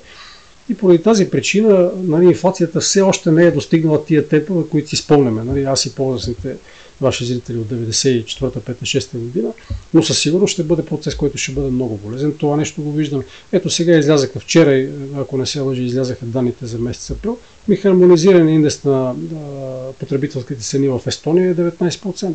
И 0.69 0.75
поради 0.75 1.04
тази 1.04 1.30
причина 1.30 1.91
нали, 1.95 2.25
инфлацията 2.25 2.80
все 2.80 3.01
още 3.01 3.32
не 3.32 3.43
е 3.43 3.51
достигнала 3.51 4.06
тия 4.06 4.27
темпове, 4.27 4.69
които 4.69 4.89
си 4.89 4.95
спомняме. 4.95 5.43
Нали, 5.43 5.63
аз 5.63 5.86
и 5.86 5.95
по-възрастните 5.95 6.56
ваши 7.01 7.25
зрители 7.25 7.58
от 7.58 7.67
94-та, 7.67 8.60
5 8.60 8.82
6 8.82 9.17
година, 9.17 9.49
но 9.93 10.04
със 10.04 10.19
сигурност 10.19 10.54
ще 10.54 10.63
бъде 10.63 10.86
процес, 10.86 11.15
който 11.15 11.38
ще 11.38 11.51
бъде 11.51 11.71
много 11.71 11.97
болезен. 11.97 12.34
Това 12.38 12.58
нещо 12.58 12.82
го 12.82 12.91
виждаме. 12.91 13.23
Ето 13.51 13.69
сега 13.69 13.97
излязаха 13.97 14.39
вчера, 14.39 14.88
ако 15.17 15.38
не 15.38 15.45
се 15.45 15.60
лъжи, 15.60 15.84
излязаха 15.84 16.25
данните 16.25 16.65
за 16.65 16.80
месец 16.80 17.10
април. 17.10 17.38
Ми 17.67 17.75
хармонизиран 17.75 18.49
индекс 18.49 18.84
на 18.84 19.15
потребителските 19.99 20.62
цени 20.62 20.88
в 20.88 21.01
Естония 21.08 21.49
е 21.49 21.56
19%. 21.56 22.34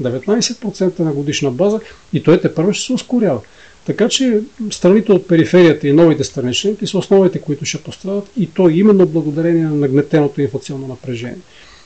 19% 0.00 1.00
на 1.00 1.12
годишна 1.12 1.50
база 1.50 1.80
и 2.12 2.22
той 2.22 2.40
те 2.40 2.54
първо 2.54 2.72
ще 2.72 2.86
се 2.86 2.92
ускорява. 2.92 3.40
Така 3.86 4.08
че 4.08 4.40
страните 4.70 5.12
от 5.12 5.28
периферията 5.28 5.88
и 5.88 5.92
новите 5.92 6.24
страни 6.24 6.54
членки 6.54 6.86
са 6.86 6.98
основите, 6.98 7.40
които 7.40 7.64
ще 7.64 7.78
пострадат 7.78 8.30
и 8.36 8.46
то 8.46 8.68
именно 8.68 9.06
благодарение 9.06 9.64
на 9.64 9.74
нагнетеното 9.74 10.40
инфлационно 10.40 10.86
напрежение. 10.86 11.38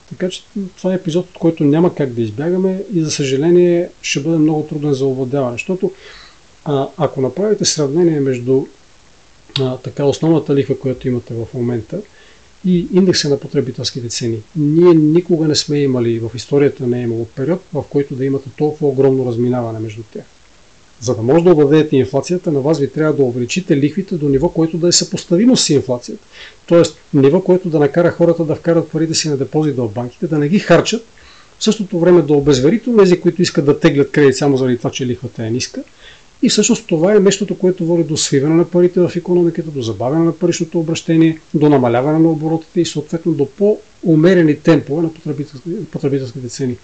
Така 0.08 0.28
че 0.28 0.42
това 0.76 0.92
е 0.92 0.96
епизод, 0.96 1.26
от 1.30 1.38
който 1.38 1.64
няма 1.64 1.94
как 1.94 2.12
да 2.12 2.22
избягаме 2.22 2.82
и 2.94 3.02
за 3.02 3.10
съжаление 3.10 3.88
ще 4.02 4.20
бъде 4.20 4.38
много 4.38 4.62
труден 4.62 4.92
за 4.92 5.06
овладяване, 5.06 5.52
защото 5.52 5.90
а, 6.64 6.88
ако 6.96 7.20
направите 7.20 7.64
сравнение 7.64 8.20
между 8.20 8.64
а, 9.60 9.76
така 9.76 10.04
основната 10.04 10.54
лихва, 10.54 10.78
която 10.78 11.08
имате 11.08 11.34
в 11.34 11.54
момента 11.54 12.00
и 12.66 12.86
индекса 12.92 13.28
на 13.28 13.40
потребителските 13.40 14.08
цени, 14.08 14.38
ние 14.56 14.94
никога 14.94 15.48
не 15.48 15.54
сме 15.54 15.78
имали, 15.78 16.18
в 16.18 16.30
историята 16.34 16.86
не 16.86 17.00
е 17.00 17.02
имало 17.02 17.26
период, 17.26 17.62
в 17.72 17.84
който 17.90 18.14
да 18.14 18.24
имате 18.24 18.48
толкова 18.58 18.88
огромно 18.88 19.26
разминаване 19.26 19.78
между 19.78 20.02
тях. 20.12 20.24
За 21.00 21.14
да 21.14 21.22
може 21.22 21.44
да 21.44 21.50
овладеете 21.50 21.96
инфлацията, 21.96 22.52
на 22.52 22.60
вас 22.60 22.78
ви 22.78 22.90
трябва 22.90 23.12
да 23.12 23.22
увеличите 23.22 23.76
лихвите 23.76 24.14
до 24.14 24.28
ниво, 24.28 24.48
което 24.48 24.78
да 24.78 24.88
е 24.88 24.92
съпоставимо 24.92 25.56
с 25.56 25.70
инфлацията. 25.70 26.24
Тоест, 26.66 26.96
ниво, 27.14 27.40
което 27.40 27.68
да 27.68 27.78
накара 27.78 28.10
хората 28.10 28.44
да 28.44 28.54
вкарат 28.54 28.88
парите 28.88 29.14
си 29.14 29.28
на 29.28 29.36
депозит 29.36 29.76
в 29.76 29.88
банките, 29.88 30.26
да 30.26 30.38
не 30.38 30.48
ги 30.48 30.58
харчат, 30.58 31.04
в 31.58 31.64
същото 31.64 31.98
време 31.98 32.22
да 32.22 32.32
обезверите 32.32 32.90
тези, 32.98 33.20
които 33.20 33.42
искат 33.42 33.64
да 33.64 33.80
теглят 33.80 34.10
кредит 34.10 34.36
само 34.36 34.56
заради 34.56 34.78
това, 34.78 34.90
че 34.90 35.06
лихвата 35.06 35.46
е 35.46 35.50
ниска. 35.50 35.82
И 36.44 36.48
всъщност 36.48 36.86
това 36.86 37.14
е 37.14 37.20
нещото, 37.20 37.58
което 37.58 37.86
води 37.86 38.04
до 38.04 38.16
свиване 38.16 38.54
на 38.54 38.70
парите 38.70 39.00
в 39.00 39.12
економиката, 39.16 39.70
до 39.70 39.82
забавяне 39.82 40.24
на 40.24 40.32
паричното 40.32 40.80
обращение, 40.80 41.38
до 41.54 41.68
намаляване 41.68 42.18
на 42.18 42.30
оборотите 42.30 42.80
и 42.80 42.84
съответно 42.84 43.32
до 43.32 43.46
по-умерени 43.46 44.56
темпове 44.56 45.02
на 45.02 45.10
потребителските 45.92 46.48
цени. 46.48 46.76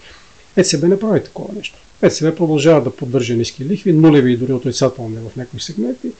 ЕЦБ 0.55 0.83
не 0.83 0.99
прави 0.99 1.23
такова 1.23 1.53
нещо. 1.55 1.77
ЕЦБ 2.01 2.37
продължава 2.37 2.81
да 2.81 2.95
поддържа 2.95 3.35
ниски 3.35 3.65
лихви, 3.65 3.93
нулеви 3.93 4.31
и 4.31 4.37
дори 4.37 4.53
отрицателни 4.53 5.15
в 5.15 5.35
някои 5.35 5.59
сегменти, 5.59 6.11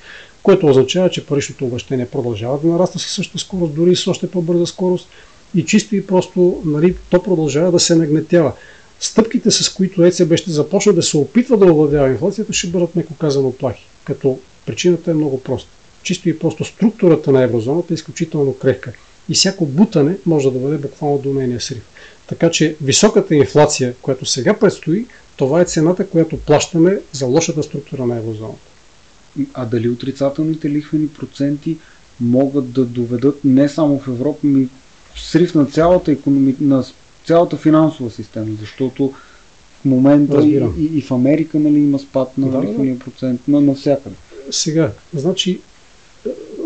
което 0.44 0.68
означава, 0.68 1.10
че 1.10 1.26
паричното 1.26 1.66
обращение 1.66 2.06
продължава 2.06 2.60
да 2.60 2.68
нараства 2.68 3.00
със 3.00 3.12
същата 3.12 3.40
скорост, 3.40 3.74
дори 3.74 3.96
с 3.96 4.08
още 4.08 4.32
по-бърза 4.32 4.66
скорост 4.66 5.08
и 5.56 5.66
чисто 5.66 5.96
и 5.96 6.08
просто 6.08 6.62
нали, 6.66 6.96
то 7.10 7.24
продължава 7.24 7.72
да 7.72 7.80
се 7.80 7.96
нагнетява. 7.96 8.54
Стъпките, 9.02 9.52
с 9.52 9.70
които 9.70 10.04
ЕЦБ 10.04 10.36
ще 10.36 10.52
започне 10.52 10.94
да 10.94 11.04
се 11.04 11.18
опитва 11.18 11.58
да 11.58 11.66
овладява 11.66 12.10
инфлацията, 12.10 12.54
ще 12.54 12.68
бъдат 12.68 12.96
неко 12.96 13.14
казано 13.16 13.52
плахи, 13.52 13.88
като 14.04 14.40
причината 14.66 15.12
е 15.12 15.14
много 15.14 15.42
проста. 15.44 15.70
Чисто 16.04 16.30
и 16.30 16.40
просто 16.40 16.66
структурата 16.66 17.32
на 17.32 17.44
еврозоната 17.44 17.94
е 17.94 17.96
изключително 17.96 18.54
крехка 18.54 18.94
и 19.30 19.34
всяко 19.34 19.66
бутане 19.66 20.18
може 20.26 20.52
да 20.52 20.60
доведе 20.60 20.78
буквално 20.78 21.18
до 21.18 21.34
нейния 21.34 21.62
срив. 21.62 21.82
Така 22.28 22.52
че 22.52 22.76
високата 22.82 23.36
инфлация, 23.36 23.94
която 24.02 24.26
сега 24.26 24.54
предстои, 24.54 25.06
това 25.36 25.62
е 25.62 25.66
цената, 25.66 26.08
която 26.08 26.38
плащаме 26.38 27.00
за 27.12 27.26
лошата 27.26 27.64
структура 27.64 28.06
на 28.06 28.18
еврозоната. 28.18 28.60
А 29.54 29.66
дали 29.66 29.90
отрицателните 29.90 30.70
лихвени 30.70 31.08
проценти 31.08 31.78
могат 32.20 32.72
да 32.72 32.86
доведат 32.86 33.40
не 33.44 33.70
само 33.70 34.00
в 34.00 34.08
Европа, 34.08 34.40
но 34.44 34.68
срив 35.16 35.56
на 35.56 35.66
цялата, 35.66 36.12
економи... 36.12 36.56
на 36.60 36.84
цялата 37.32 37.58
финансова 37.58 38.12
система, 38.12 38.48
защото 38.60 39.14
в 39.82 39.86
момента 39.86 40.44
и, 40.44 40.64
и, 40.78 40.98
и 40.98 41.02
в 41.02 41.12
Америка 41.12 41.60
нали, 41.60 41.80
има 41.80 42.00
спад 42.00 42.38
на 42.38 42.50
да, 42.50 42.62
лихвения 42.62 43.00
процент, 43.00 43.42
на 43.48 43.62
навсякъде. 43.62 44.16
Сега, 44.52 44.92
значи, 45.14 45.60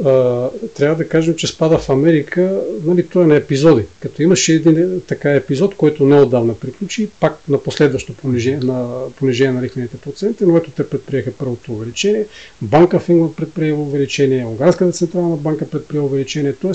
а, 0.05 0.49
трябва 0.75 0.95
да 0.95 1.07
кажем, 1.07 1.35
че 1.35 1.47
спада 1.47 1.77
в 1.77 1.89
Америка, 1.89 2.61
нали, 2.85 3.07
това 3.07 3.23
е 3.23 3.27
на 3.27 3.35
епизоди. 3.35 3.83
Като 3.99 4.21
имаше 4.21 4.53
един 4.53 5.01
така 5.07 5.31
епизод, 5.31 5.75
който 5.75 6.05
неодавна 6.05 6.53
приключи, 6.53 7.09
пак 7.19 7.39
на 7.49 7.57
последващо 7.57 8.13
понижение 8.13 8.59
на, 8.59 8.99
понижение 9.15 9.53
на 9.53 9.61
лихвените 9.61 9.97
проценти, 9.97 10.45
но 10.45 10.57
ето 10.57 10.71
те 10.71 10.89
предприеха 10.89 11.31
първото 11.31 11.73
увеличение, 11.73 12.25
Банка 12.61 12.99
в 12.99 13.09
Ингланд 13.09 13.35
предприе 13.35 13.73
увеличение, 13.73 14.45
Унгарската 14.45 14.91
централна 14.91 15.35
банка 15.35 15.69
предприе 15.69 15.99
увеличение, 15.99 16.53
т.е. 16.53 16.71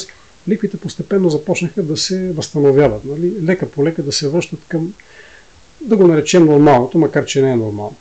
лихвите 0.48 0.76
постепенно 0.76 1.30
започнаха 1.30 1.82
да 1.82 1.96
се 1.96 2.32
възстановяват, 2.32 3.04
нали, 3.04 3.32
лека 3.42 3.68
по 3.68 3.84
лека 3.84 4.02
да 4.02 4.12
се 4.12 4.28
връщат 4.28 4.60
към, 4.68 4.94
да 5.80 5.96
го 5.96 6.06
наречем 6.06 6.44
нормалното, 6.44 6.98
макар 6.98 7.24
че 7.24 7.42
не 7.42 7.50
е 7.50 7.56
нормално. 7.56 7.96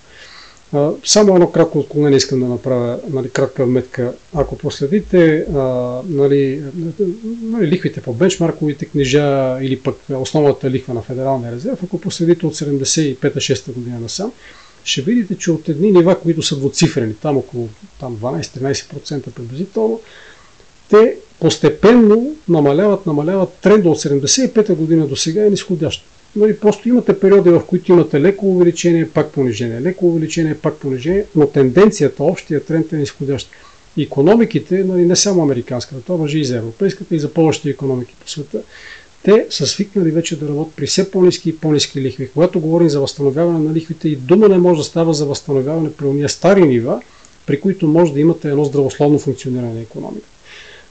Само 1.06 1.34
едно 1.34 1.52
кратко 1.52 1.80
отклонение 1.80 2.18
искам 2.18 2.40
да 2.40 2.46
направя, 2.46 3.00
нали, 3.10 3.30
кратка 3.30 3.66
вметка. 3.66 4.14
Ако 4.34 4.58
проследите 4.58 5.46
нали, 6.06 6.64
нали, 7.42 7.68
лихвите 7.68 8.02
по 8.02 8.14
бенчмарковите 8.14 8.86
книжа 8.86 9.58
или 9.62 9.80
пък 9.80 9.96
основната 10.10 10.70
лихва 10.70 10.94
на 10.94 11.02
Федералния 11.02 11.52
резерв, 11.52 11.84
ако 11.84 12.02
проследите 12.02 12.46
от 12.46 12.56
75-6 12.56 13.74
година 13.74 14.00
насам, 14.00 14.32
ще 14.84 15.02
видите, 15.02 15.38
че 15.38 15.52
от 15.52 15.70
едни 15.70 15.92
нива, 15.92 16.20
които 16.20 16.42
са 16.42 16.56
двуцифрени, 16.58 17.14
там 17.14 17.38
около 17.38 17.70
там 18.00 18.18
12-13% 18.18 19.32
приблизително, 19.32 20.00
те 20.90 21.18
постепенно 21.40 22.36
намаляват, 22.50 23.06
намаляват. 23.06 23.50
Тренда 23.62 23.90
от 23.90 23.98
75-та 23.98 24.76
година 24.76 25.08
до 25.08 25.16
сега 25.16 25.46
е 25.46 25.50
нисходящ. 25.50 26.04
Нали, 26.36 26.58
просто 26.58 26.90
имате 26.90 27.20
периоди, 27.20 27.50
в 27.50 27.62
които 27.68 27.92
имате 27.92 28.22
леко 28.22 28.46
увеличение, 28.46 29.10
пак 29.10 29.32
понижение, 29.32 29.82
леко 29.82 30.08
увеличение, 30.08 30.56
пак 30.56 30.76
понижение, 30.76 31.26
но 31.36 31.48
тенденцията, 31.48 32.24
общия 32.24 32.66
тренд 32.66 32.94
е 32.94 32.98
нисходящ. 32.98 33.50
Икономиките, 33.98 34.84
нали, 34.84 35.06
не 35.06 35.16
само 35.16 35.44
американската, 35.44 36.02
това 36.02 36.16
въжи 36.16 36.40
и 36.40 36.46
за 36.46 36.58
европейската 36.58 37.16
и 37.16 37.20
за 37.20 37.34
повечето 37.34 37.70
економики 37.70 38.16
по 38.20 38.30
света, 38.30 38.62
те 39.24 39.48
са 39.50 39.68
свикнали 39.68 40.12
вече 40.12 40.40
да 40.40 40.48
работят 40.48 40.74
при 40.76 40.88
все 40.88 41.12
по-низки 41.12 41.50
и 41.50 41.58
по-низки 41.58 42.02
лихви. 42.02 42.30
Когато 42.30 42.60
говорим 42.60 42.90
за 42.90 43.00
възстановяване 43.00 43.60
на 43.60 43.74
лихвите, 43.74 44.10
и 44.10 44.16
дума 44.16 44.50
не 44.50 44.58
може 44.58 44.78
да 44.78 44.84
става 44.84 45.14
за 45.14 45.26
възстановяване 45.26 45.94
при 45.94 46.06
уния 46.06 46.30
стари 46.30 46.68
нива, 46.68 47.02
при 47.46 47.60
които 47.60 47.88
може 47.88 48.14
да 48.14 48.20
имате 48.20 48.50
едно 48.50 48.64
здравословно 48.64 49.20
функциониране 49.20 49.74
на 49.74 49.82
економиката. 49.82 50.39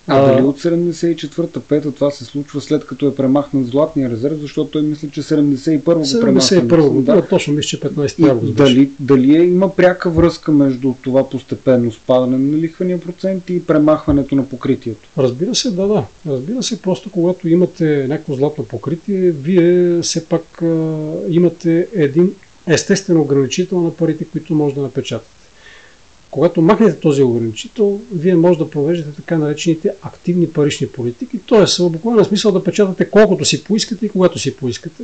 А, 0.09 0.19
а 0.19 0.27
дали 0.27 0.43
от 0.43 0.61
74-та, 0.61 1.61
5 1.61 1.95
това 1.95 2.11
се 2.11 2.25
случва 2.25 2.61
след 2.61 2.87
като 2.87 3.07
е 3.07 3.15
премахнат 3.15 3.67
златния 3.67 4.11
резерв, 4.11 4.39
защото 4.41 4.71
той 4.71 4.83
мисля, 4.83 5.09
че 5.09 5.23
71-та 5.23 5.95
го 5.95 6.05
71 6.05 6.89
година, 6.89 7.17
да. 7.17 7.27
точно 7.27 7.55
мисля, 7.55 7.69
че 7.69 7.81
15 7.81 8.31
август. 8.31 8.55
Дали, 8.55 8.91
дали 9.01 9.37
е, 9.37 9.43
има 9.43 9.77
пряка 9.77 10.11
връзка 10.11 10.53
между 10.53 10.95
това 11.03 11.29
постепенно 11.29 11.93
спадане 11.93 12.39
на 12.39 12.59
лихвения 12.59 13.01
процент 13.01 13.51
и 13.51 13.67
премахването 13.67 14.35
на 14.35 14.49
покритието? 14.49 15.09
Разбира 15.19 15.55
се, 15.55 15.71
да, 15.71 15.87
да. 15.87 16.05
Разбира 16.27 16.63
се, 16.63 16.83
просто 16.83 17.11
когато 17.11 17.49
имате 17.49 18.07
някакво 18.09 18.35
златно 18.35 18.65
покритие, 18.65 19.31
вие 19.31 20.01
все 20.03 20.25
пак 20.25 20.63
а, 20.63 20.67
имате 21.29 21.89
един 21.95 22.33
естествен 22.67 23.21
ограничител 23.21 23.81
на 23.81 23.91
парите, 23.91 24.25
които 24.25 24.55
може 24.55 24.75
да 24.75 24.81
напечатате. 24.81 25.38
Когато 26.31 26.63
махнете 26.63 27.01
този 27.01 27.23
ограничител, 27.23 28.01
вие 28.15 28.37
може 28.37 28.59
да 28.59 28.71
провеждате 28.71 29.17
така 29.17 29.39
наречените 29.39 29.93
активни 30.03 30.49
парични 30.49 30.87
политики, 30.87 31.39
т.е. 31.49 31.83
в 31.83 31.91
буквален 31.91 32.25
смисъл 32.25 32.53
да 32.53 32.65
печатате 32.65 33.11
колкото 33.11 33.45
си 33.45 33.65
поискате 33.65 34.07
и 34.07 34.09
когато 34.09 34.39
си 34.39 34.57
поискате. 34.57 35.03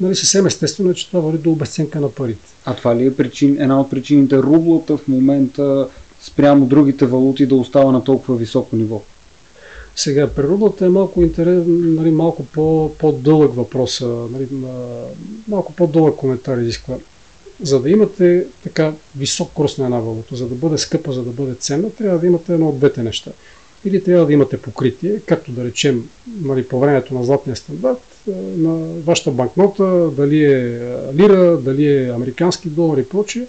Нали, 0.00 0.14
съвсем 0.14 0.46
естествено, 0.46 0.94
че 0.94 1.08
това 1.08 1.20
води 1.20 1.38
до 1.38 1.50
обесценка 1.50 2.00
на 2.00 2.08
парите. 2.10 2.48
А 2.64 2.74
това 2.74 2.96
ли 2.96 3.06
е 3.06 3.14
причин, 3.14 3.56
една 3.60 3.80
от 3.80 3.90
причините 3.90 4.38
рублата 4.38 4.96
в 4.96 5.08
момента 5.08 5.88
спрямо 6.20 6.66
другите 6.66 7.06
валути 7.06 7.46
да 7.46 7.54
остава 7.54 7.92
на 7.92 8.04
толкова 8.04 8.36
високо 8.36 8.76
ниво? 8.76 9.02
Сега, 9.96 10.30
при 10.30 10.42
рублата 10.42 10.86
е 10.86 10.88
малко, 10.88 11.22
интерес, 11.22 11.64
нали, 11.66 12.10
малко 12.10 12.44
по, 12.44 12.92
по-дълъг 12.98 13.54
въпрос, 13.54 14.00
нали, 14.32 14.48
малко 15.48 15.72
по-дълъг 15.72 16.16
коментар 16.16 16.58
изисква 16.58 16.94
за 17.62 17.80
да 17.80 17.90
имате 17.90 18.46
така 18.62 18.92
висок 19.16 19.50
курс 19.54 19.78
на 19.78 19.84
една 19.84 20.00
валута, 20.00 20.36
за 20.36 20.48
да 20.48 20.54
бъде 20.54 20.78
скъпа, 20.78 21.12
за 21.12 21.22
да 21.22 21.30
бъде 21.30 21.54
ценна, 21.54 21.90
трябва 21.90 22.18
да 22.18 22.26
имате 22.26 22.54
едно 22.54 22.68
от 22.68 22.78
двете 22.78 23.02
неща. 23.02 23.30
Или 23.84 24.04
трябва 24.04 24.26
да 24.26 24.32
имате 24.32 24.62
покритие, 24.62 25.20
както 25.26 25.52
да 25.52 25.64
речем 25.64 26.08
нали, 26.42 26.68
по 26.68 26.80
времето 26.80 27.14
на 27.14 27.24
златния 27.24 27.56
стандарт, 27.56 28.16
на 28.56 28.76
вашата 29.04 29.30
банкнота, 29.30 30.10
дали 30.16 30.44
е 30.44 30.80
лира, 31.14 31.56
дали 31.56 31.96
е 31.96 32.10
американски 32.10 32.68
долар 32.68 32.98
и 32.98 33.08
прочее, 33.08 33.46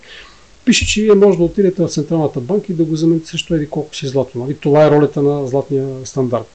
пише, 0.66 0.88
че 0.88 1.02
вие 1.02 1.14
може 1.14 1.38
да 1.38 1.44
отидете 1.44 1.82
в 1.82 1.90
Централната 1.90 2.40
банка 2.40 2.66
и 2.70 2.76
да 2.76 2.84
го 2.84 2.96
замените 2.96 3.28
също 3.28 3.56
еди 3.56 3.68
колко 3.68 3.96
си 3.96 4.08
злато. 4.08 4.38
Нали? 4.38 4.56
Това 4.56 4.86
е 4.86 4.92
ролята 4.92 5.22
на 5.22 5.48
златния 5.48 5.88
стандарт. 6.06 6.48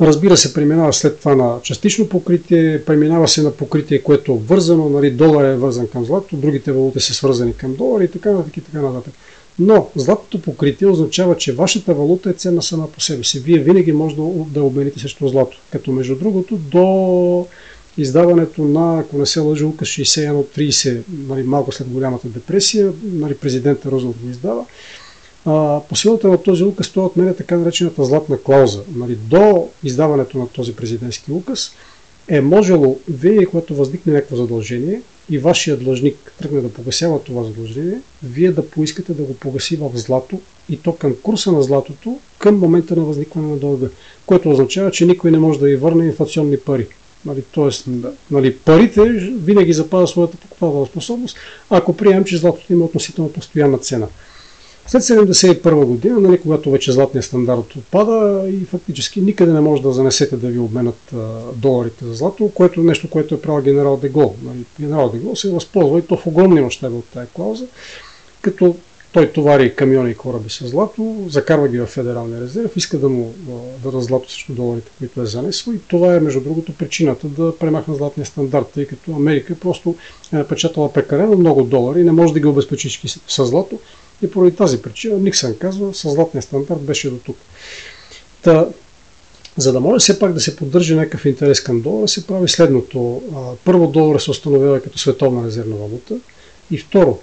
Разбира 0.00 0.36
се, 0.36 0.54
преминава 0.54 0.92
след 0.92 1.18
това 1.18 1.34
на 1.34 1.56
частично 1.62 2.08
покритие, 2.08 2.84
преминава 2.84 3.28
се 3.28 3.42
на 3.42 3.50
покритие, 3.50 4.02
което 4.02 4.32
е 4.32 4.46
вързано, 4.46 4.88
нали, 4.88 5.10
долар 5.10 5.44
е 5.44 5.56
вързан 5.56 5.86
към 5.86 6.04
злато, 6.04 6.36
другите 6.36 6.72
валути 6.72 7.00
са 7.00 7.14
свързани 7.14 7.56
към 7.56 7.74
долар 7.74 8.00
и 8.00 8.10
така 8.10 8.30
нататък 8.30 8.56
и 8.56 8.60
така 8.60 8.80
нататък. 8.82 9.14
Но 9.58 9.88
златото 9.96 10.42
покритие 10.42 10.88
означава, 10.88 11.36
че 11.36 11.52
вашата 11.52 11.94
валута 11.94 12.30
е 12.30 12.32
ценна 12.32 12.62
сама 12.62 12.92
по 12.92 13.00
себе 13.00 13.24
си. 13.24 13.40
Вие 13.40 13.58
винаги 13.58 13.92
може 13.92 14.16
да, 14.48 14.62
обмените 14.62 15.00
срещу 15.00 15.28
злато. 15.28 15.58
Като 15.72 15.92
между 15.92 16.16
другото 16.16 16.56
до 16.56 17.46
издаването 17.98 18.62
на, 18.62 18.98
ако 18.98 19.18
не 19.18 19.26
се 19.26 19.40
лъжа, 19.40 19.66
указ 19.66 19.88
61-30, 19.88 21.00
нали, 21.28 21.42
малко 21.42 21.72
след 21.72 21.88
голямата 21.88 22.28
депресия, 22.28 22.92
нали, 23.02 23.34
президента 23.34 23.90
Рузвелт 23.90 24.16
го 24.22 24.30
издава, 24.30 24.64
а, 25.46 25.80
по 25.88 25.96
силата 25.96 26.28
на 26.28 26.42
този 26.42 26.64
указ 26.64 26.88
той 26.88 27.04
отменя 27.04 27.34
така 27.34 27.56
наречената 27.56 28.04
златна 28.04 28.38
клауза. 28.38 28.82
Нали, 28.96 29.14
до 29.14 29.68
издаването 29.82 30.38
на 30.38 30.48
този 30.48 30.76
президентски 30.76 31.32
указ 31.32 31.72
е 32.28 32.40
можело 32.40 32.98
вие, 33.08 33.46
когато 33.46 33.74
възникне 33.74 34.12
някакво 34.12 34.36
задължение 34.36 35.00
и 35.30 35.38
вашия 35.38 35.76
длъжник 35.76 36.32
тръгне 36.42 36.60
да 36.60 36.72
погасява 36.72 37.22
това 37.22 37.44
задължение, 37.44 38.00
вие 38.22 38.52
да 38.52 38.70
поискате 38.70 39.14
да 39.14 39.22
го 39.22 39.34
погаси 39.34 39.76
в 39.76 39.90
злато 39.94 40.40
и 40.68 40.76
то 40.76 40.92
към 40.92 41.14
курса 41.22 41.52
на 41.52 41.62
златото 41.62 42.18
към 42.38 42.58
момента 42.58 42.96
на 42.96 43.04
възникване 43.04 43.48
на 43.48 43.56
дълга, 43.56 43.86
което 44.26 44.50
означава, 44.50 44.90
че 44.90 45.06
никой 45.06 45.30
не 45.30 45.38
може 45.38 45.58
да 45.58 45.66
ви 45.66 45.76
върне 45.76 46.06
инфлационни 46.06 46.56
пари. 46.56 46.86
Нали, 47.26 47.42
тоест, 47.52 47.86
нали, 48.30 48.56
парите 48.56 49.02
винаги 49.44 49.72
запазят 49.72 50.08
своята 50.08 50.36
покупателна 50.36 50.86
способност, 50.86 51.36
ако 51.70 51.96
приемем, 51.96 52.24
че 52.24 52.36
златото 52.36 52.72
има 52.72 52.84
относително 52.84 53.32
постоянна 53.32 53.78
цена. 53.78 54.06
След 54.86 55.02
1971 55.02 55.84
година, 55.84 56.20
нали, 56.20 56.40
когато 56.40 56.70
вече 56.70 56.92
златният 56.92 57.24
стандарт 57.24 57.76
отпада 57.76 58.48
и 58.48 58.64
фактически 58.64 59.20
никъде 59.20 59.52
не 59.52 59.60
може 59.60 59.82
да 59.82 59.92
занесете 59.92 60.36
да 60.36 60.48
ви 60.48 60.58
обменят 60.58 61.12
а, 61.12 61.16
доларите 61.56 62.04
за 62.04 62.14
злато, 62.14 62.50
което 62.54 62.80
е 62.80 62.84
нещо, 62.84 63.10
което 63.10 63.34
е 63.34 63.40
правил 63.40 63.62
генерал 63.62 63.96
Дегол. 63.96 64.34
Нали, 64.42 64.64
генерал 64.80 65.10
Дегол 65.10 65.36
се 65.36 65.50
възползва 65.50 65.98
и 65.98 66.02
то 66.02 66.16
в 66.16 66.26
огромни 66.26 66.60
мащаби 66.60 66.96
от 66.96 67.04
тази 67.04 67.28
клауза, 67.34 67.66
като 68.40 68.76
той 69.14 69.32
товари 69.32 69.74
камиони 69.74 70.10
и 70.10 70.14
кораби 70.14 70.50
с 70.50 70.66
злато, 70.66 71.16
закарва 71.28 71.68
ги 71.68 71.78
в 71.78 71.86
Федералния 71.86 72.40
резерв, 72.40 72.76
иска 72.76 72.98
да 72.98 73.08
му 73.08 73.34
да 73.38 73.90
даде 73.90 74.04
злато 74.04 74.30
срещу 74.30 74.52
доларите, 74.52 74.90
които 74.98 75.22
е 75.22 75.26
занесло 75.26 75.72
и 75.72 75.78
това 75.88 76.14
е 76.14 76.20
между 76.20 76.40
другото 76.40 76.72
причината 76.72 77.26
да 77.28 77.58
премахне 77.58 77.94
златния 77.94 78.26
стандарт, 78.26 78.66
тъй 78.74 78.86
като 78.86 79.12
Америка 79.12 79.54
просто 79.60 79.94
е 80.32 80.36
напечатала 80.36 80.92
прекалено 80.92 81.36
много 81.36 81.62
долари 81.62 82.00
и 82.00 82.04
не 82.04 82.12
може 82.12 82.32
да 82.32 82.40
ги 82.40 82.46
обезпечи 82.46 83.08
с 83.28 83.46
злато, 83.46 83.78
и 84.24 84.30
поради 84.30 84.56
тази 84.56 84.82
причина 84.82 85.18
Никсън 85.18 85.58
казва, 85.58 85.94
със 85.94 86.12
златния 86.12 86.42
стандарт 86.42 86.80
беше 86.80 87.10
до 87.10 87.16
тук. 87.16 87.36
Та, 88.42 88.68
за 89.56 89.72
да 89.72 89.80
може 89.80 90.02
все 90.02 90.18
пак 90.18 90.32
да 90.32 90.40
се 90.40 90.56
поддържа 90.56 90.96
някакъв 90.96 91.24
интерес 91.24 91.60
към 91.60 91.80
долара, 91.80 92.08
се 92.08 92.26
прави 92.26 92.48
следното. 92.48 93.22
Първо, 93.64 93.86
долара 93.86 94.20
се 94.20 94.30
установява 94.30 94.80
като 94.80 94.98
световна 94.98 95.46
резервна 95.46 95.76
валута. 95.76 96.16
И 96.70 96.78
второ, 96.78 97.18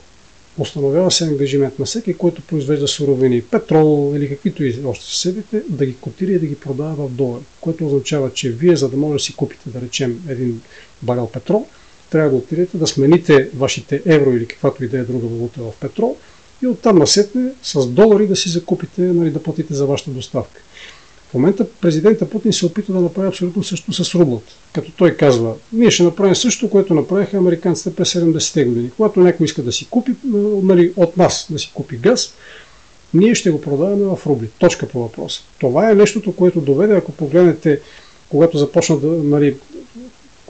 установява 0.58 1.12
се 1.12 1.24
ангажимент 1.24 1.80
на 1.80 1.86
всеки, 1.86 2.14
който 2.14 2.42
произвежда 2.42 2.88
суровини, 2.88 3.42
петрол 3.42 4.14
или 4.16 4.30
каквито 4.30 4.64
и 4.64 4.76
още 4.86 5.06
се 5.06 5.18
седите, 5.20 5.64
да 5.70 5.86
ги 5.86 5.96
котира 5.96 6.32
и 6.32 6.40
да 6.40 6.46
ги 6.46 6.56
продава 6.56 7.08
в 7.08 7.12
долар. 7.12 7.42
Което 7.62 7.88
означава, 7.88 8.34
че 8.34 8.50
вие, 8.50 8.76
за 8.76 8.90
да 8.90 8.98
може 8.98 9.14
да 9.14 9.20
си 9.20 9.36
купите, 9.36 9.70
да 9.70 9.82
речем, 9.82 10.24
един 10.30 10.62
барел 11.02 11.28
петрол, 11.28 11.66
трябва 12.10 12.30
да 12.30 12.36
отидете 12.36 12.78
да 12.78 12.88
смените 12.88 13.50
вашите 13.56 14.02
евро 14.06 14.32
или 14.32 14.48
каквато 14.48 14.84
и 14.84 14.88
да 14.88 15.00
е 15.00 15.04
друга 15.04 15.28
валута 15.28 15.62
в 15.62 15.74
петрол– 15.80 16.18
и 16.64 16.68
оттам 16.68 16.98
насетне 16.98 17.52
с 17.64 17.88
долари 17.88 18.28
да 18.28 18.36
си 18.36 18.50
закупите, 18.50 19.02
нали, 19.02 19.30
да 19.30 19.44
платите 19.44 19.74
за 19.74 19.86
вашата 19.86 20.12
доставка. 20.12 20.62
В 21.32 21.34
момента 21.34 21.68
президента 21.82 22.30
Путин 22.30 22.54
се 22.54 22.66
опита 22.66 22.94
да 22.94 23.02
направи 23.02 23.28
абсолютно 23.28 23.64
също 23.64 23.94
с 23.94 24.16
рублата. 24.16 24.54
Като 24.74 24.92
той 24.92 25.12
казва, 25.12 25.54
ние 25.74 25.92
ще 25.92 26.04
направим 26.04 26.36
също, 26.36 26.70
което 26.70 26.94
направиха 26.94 27.38
американците 27.38 27.96
през 27.96 28.14
70-те 28.14 28.64
години. 28.64 28.92
Когато 28.98 29.20
някой 29.20 29.46
иска 29.46 29.64
да 29.64 29.72
си 29.72 29.88
купи 29.90 30.16
нали, 30.64 30.94
от 30.96 31.18
нас, 31.18 31.48
да 31.50 31.60
си 31.60 31.72
купи 31.74 31.98
газ, 31.98 32.34
ние 33.14 33.36
ще 33.36 33.52
го 33.52 33.62
продаваме 33.62 34.04
в 34.04 34.20
рубли. 34.26 34.50
Точка 34.60 34.88
по 34.88 35.00
въпроса. 35.04 35.42
Това 35.60 35.92
е 35.92 35.96
нещото, 35.96 36.36
което 36.36 36.62
доведе, 36.62 36.96
ако 36.96 37.12
погледнете, 37.12 37.80
когато 38.30 38.58
започна 38.58 39.00
да, 39.00 39.08
нали, 39.08 39.56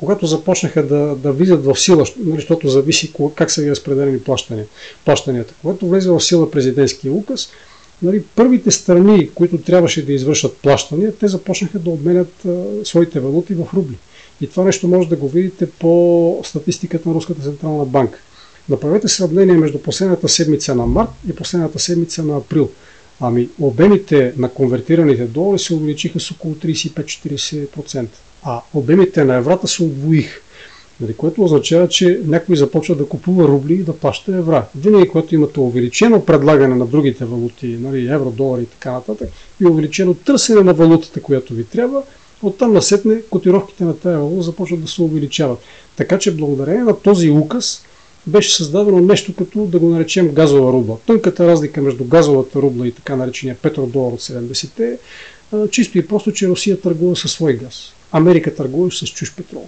когато 0.02 0.26
започнаха 0.26 0.88
да, 0.88 1.16
да 1.16 1.32
влизат 1.32 1.66
в 1.66 1.80
сила, 1.80 2.06
защото 2.26 2.68
зависи 2.68 3.14
как 3.36 3.52
са 3.52 3.62
ви 3.62 3.72
разпределени 3.72 4.20
плащания, 4.20 4.66
плащанията. 5.06 5.54
Когато 5.62 5.88
влезе 5.88 6.10
в 6.10 6.20
сила 6.20 6.52
президентския 6.52 7.14
указ, 7.14 7.50
нали, 8.02 8.24
първите 8.36 8.72
страни, 8.72 9.30
които 9.36 9.58
трябваше 9.58 10.06
да 10.06 10.14
извършат 10.14 10.58
плащания, 10.58 11.14
те 11.16 11.28
започнаха 11.28 11.80
да 11.80 11.90
обменят 11.90 12.46
а, 12.46 12.66
своите 12.84 13.20
валути 13.20 13.54
в 13.54 13.68
рубли. 13.74 13.96
И 14.42 14.48
това 14.48 14.64
нещо 14.64 14.88
може 14.88 15.10
да 15.10 15.16
го 15.16 15.30
видите 15.30 15.70
по 15.70 16.42
статистиката 16.46 17.10
на 17.10 17.16
Руската 17.16 17.42
централна 17.42 17.86
банка. 17.86 18.20
Направете 18.70 19.08
сравнение 19.08 19.58
между 19.58 19.80
последната 19.80 20.30
седмица 20.30 20.76
на 20.76 20.86
март 20.86 21.10
и 21.30 21.36
последната 21.36 21.80
седмица 21.80 22.24
на 22.24 22.38
април. 22.38 22.70
Ами 23.20 23.50
обемите 23.60 24.34
на 24.38 24.50
конвертираните 24.50 25.26
долари 25.26 25.60
се 25.60 25.74
увеличиха 25.74 26.20
с 26.20 26.32
около 26.32 26.54
35-40%, 26.56 28.08
а 28.44 28.62
обемите 28.74 29.24
на 29.24 29.36
еврата 29.36 29.68
се 29.68 29.84
удвоиха. 29.84 30.42
Нали, 31.02 31.14
което 31.14 31.44
означава, 31.44 31.88
че 31.88 32.20
някой 32.26 32.56
започва 32.56 32.96
да 32.96 33.08
купува 33.08 33.48
рубли 33.48 33.74
и 33.74 33.84
да 33.84 33.98
плаща 33.98 34.38
евра. 34.38 34.66
Винаги, 34.76 35.08
когато 35.08 35.36
имате 35.36 35.60
увеличено 35.60 36.26
предлагане 36.26 36.76
на 36.76 36.86
другите 36.86 37.26
валути, 37.26 37.68
нали, 37.68 38.12
евро, 38.12 38.32
долари 38.32 38.62
и 38.62 38.66
така 38.66 38.92
нататък, 38.92 39.30
и 39.62 39.66
увеличено 39.66 40.14
търсене 40.14 40.62
на 40.62 40.74
валутата, 40.74 41.22
която 41.22 41.54
ви 41.54 41.64
трябва, 41.64 42.04
оттам 42.44 42.74
насетне 42.74 43.22
котировките 43.30 43.84
на 43.84 43.98
тази 43.98 44.18
валута 44.18 44.42
започват 44.42 44.82
да 44.82 44.88
се 44.88 45.02
увеличават. 45.02 45.60
Така 45.96 46.20
че 46.20 46.36
благодарение 46.36 46.84
на 46.84 47.00
този 47.00 47.32
указ 47.32 47.84
беше 48.28 48.56
създадено 48.56 49.00
нещо 49.00 49.36
като 49.36 49.66
да 49.66 49.80
го 49.80 49.90
наречем 49.90 50.34
газова 50.34 50.74
рубла. 50.74 50.98
Тънката 51.08 51.48
разлика 51.48 51.82
между 51.82 52.04
газовата 52.04 52.62
рубла 52.62 52.88
и 52.88 52.92
така 52.92 53.16
наречения 53.16 53.58
петродолар 53.62 54.14
от 54.14 54.22
70-те 54.22 54.86
е 54.94 54.98
чисто 55.70 55.98
и 55.98 56.08
просто, 56.08 56.32
че 56.32 56.48
Русия 56.48 56.82
търгува 56.82 57.16
със 57.16 57.32
свой 57.32 57.54
газ. 57.54 57.94
Америка 58.12 58.56
търгува 58.56 58.92
с 58.92 59.08
чуж 59.08 59.36
петрол. 59.36 59.68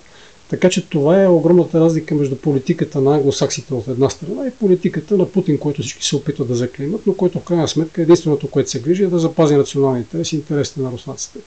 Така 0.50 0.70
че 0.70 0.90
това 0.90 1.24
е 1.24 1.28
огромната 1.28 1.80
разлика 1.80 2.16
между 2.16 2.36
политиката 2.36 3.02
на 3.02 3.16
англосаксите 3.16 3.74
от 3.74 3.88
една 3.88 4.10
страна 4.10 4.48
и 4.48 4.52
политиката 4.52 5.18
на 5.18 5.32
Путин, 5.32 5.58
който 5.58 5.82
всички 5.82 6.06
се 6.06 6.16
опитват 6.16 6.48
да 6.48 6.56
заклимат, 6.56 7.08
но 7.08 7.14
който 7.14 7.40
в 7.40 7.44
крайна 7.44 7.68
сметка 7.68 8.02
единственото, 8.02 8.48
което 8.48 8.70
се 8.70 8.82
грижи 8.82 9.04
е 9.04 9.08
да 9.08 9.20
запази 9.20 9.56
националния 9.56 10.00
интерес 10.00 10.34
и 10.34 10.36
интересите 10.36 10.82
на 10.82 10.92
руснаците. 10.92 11.40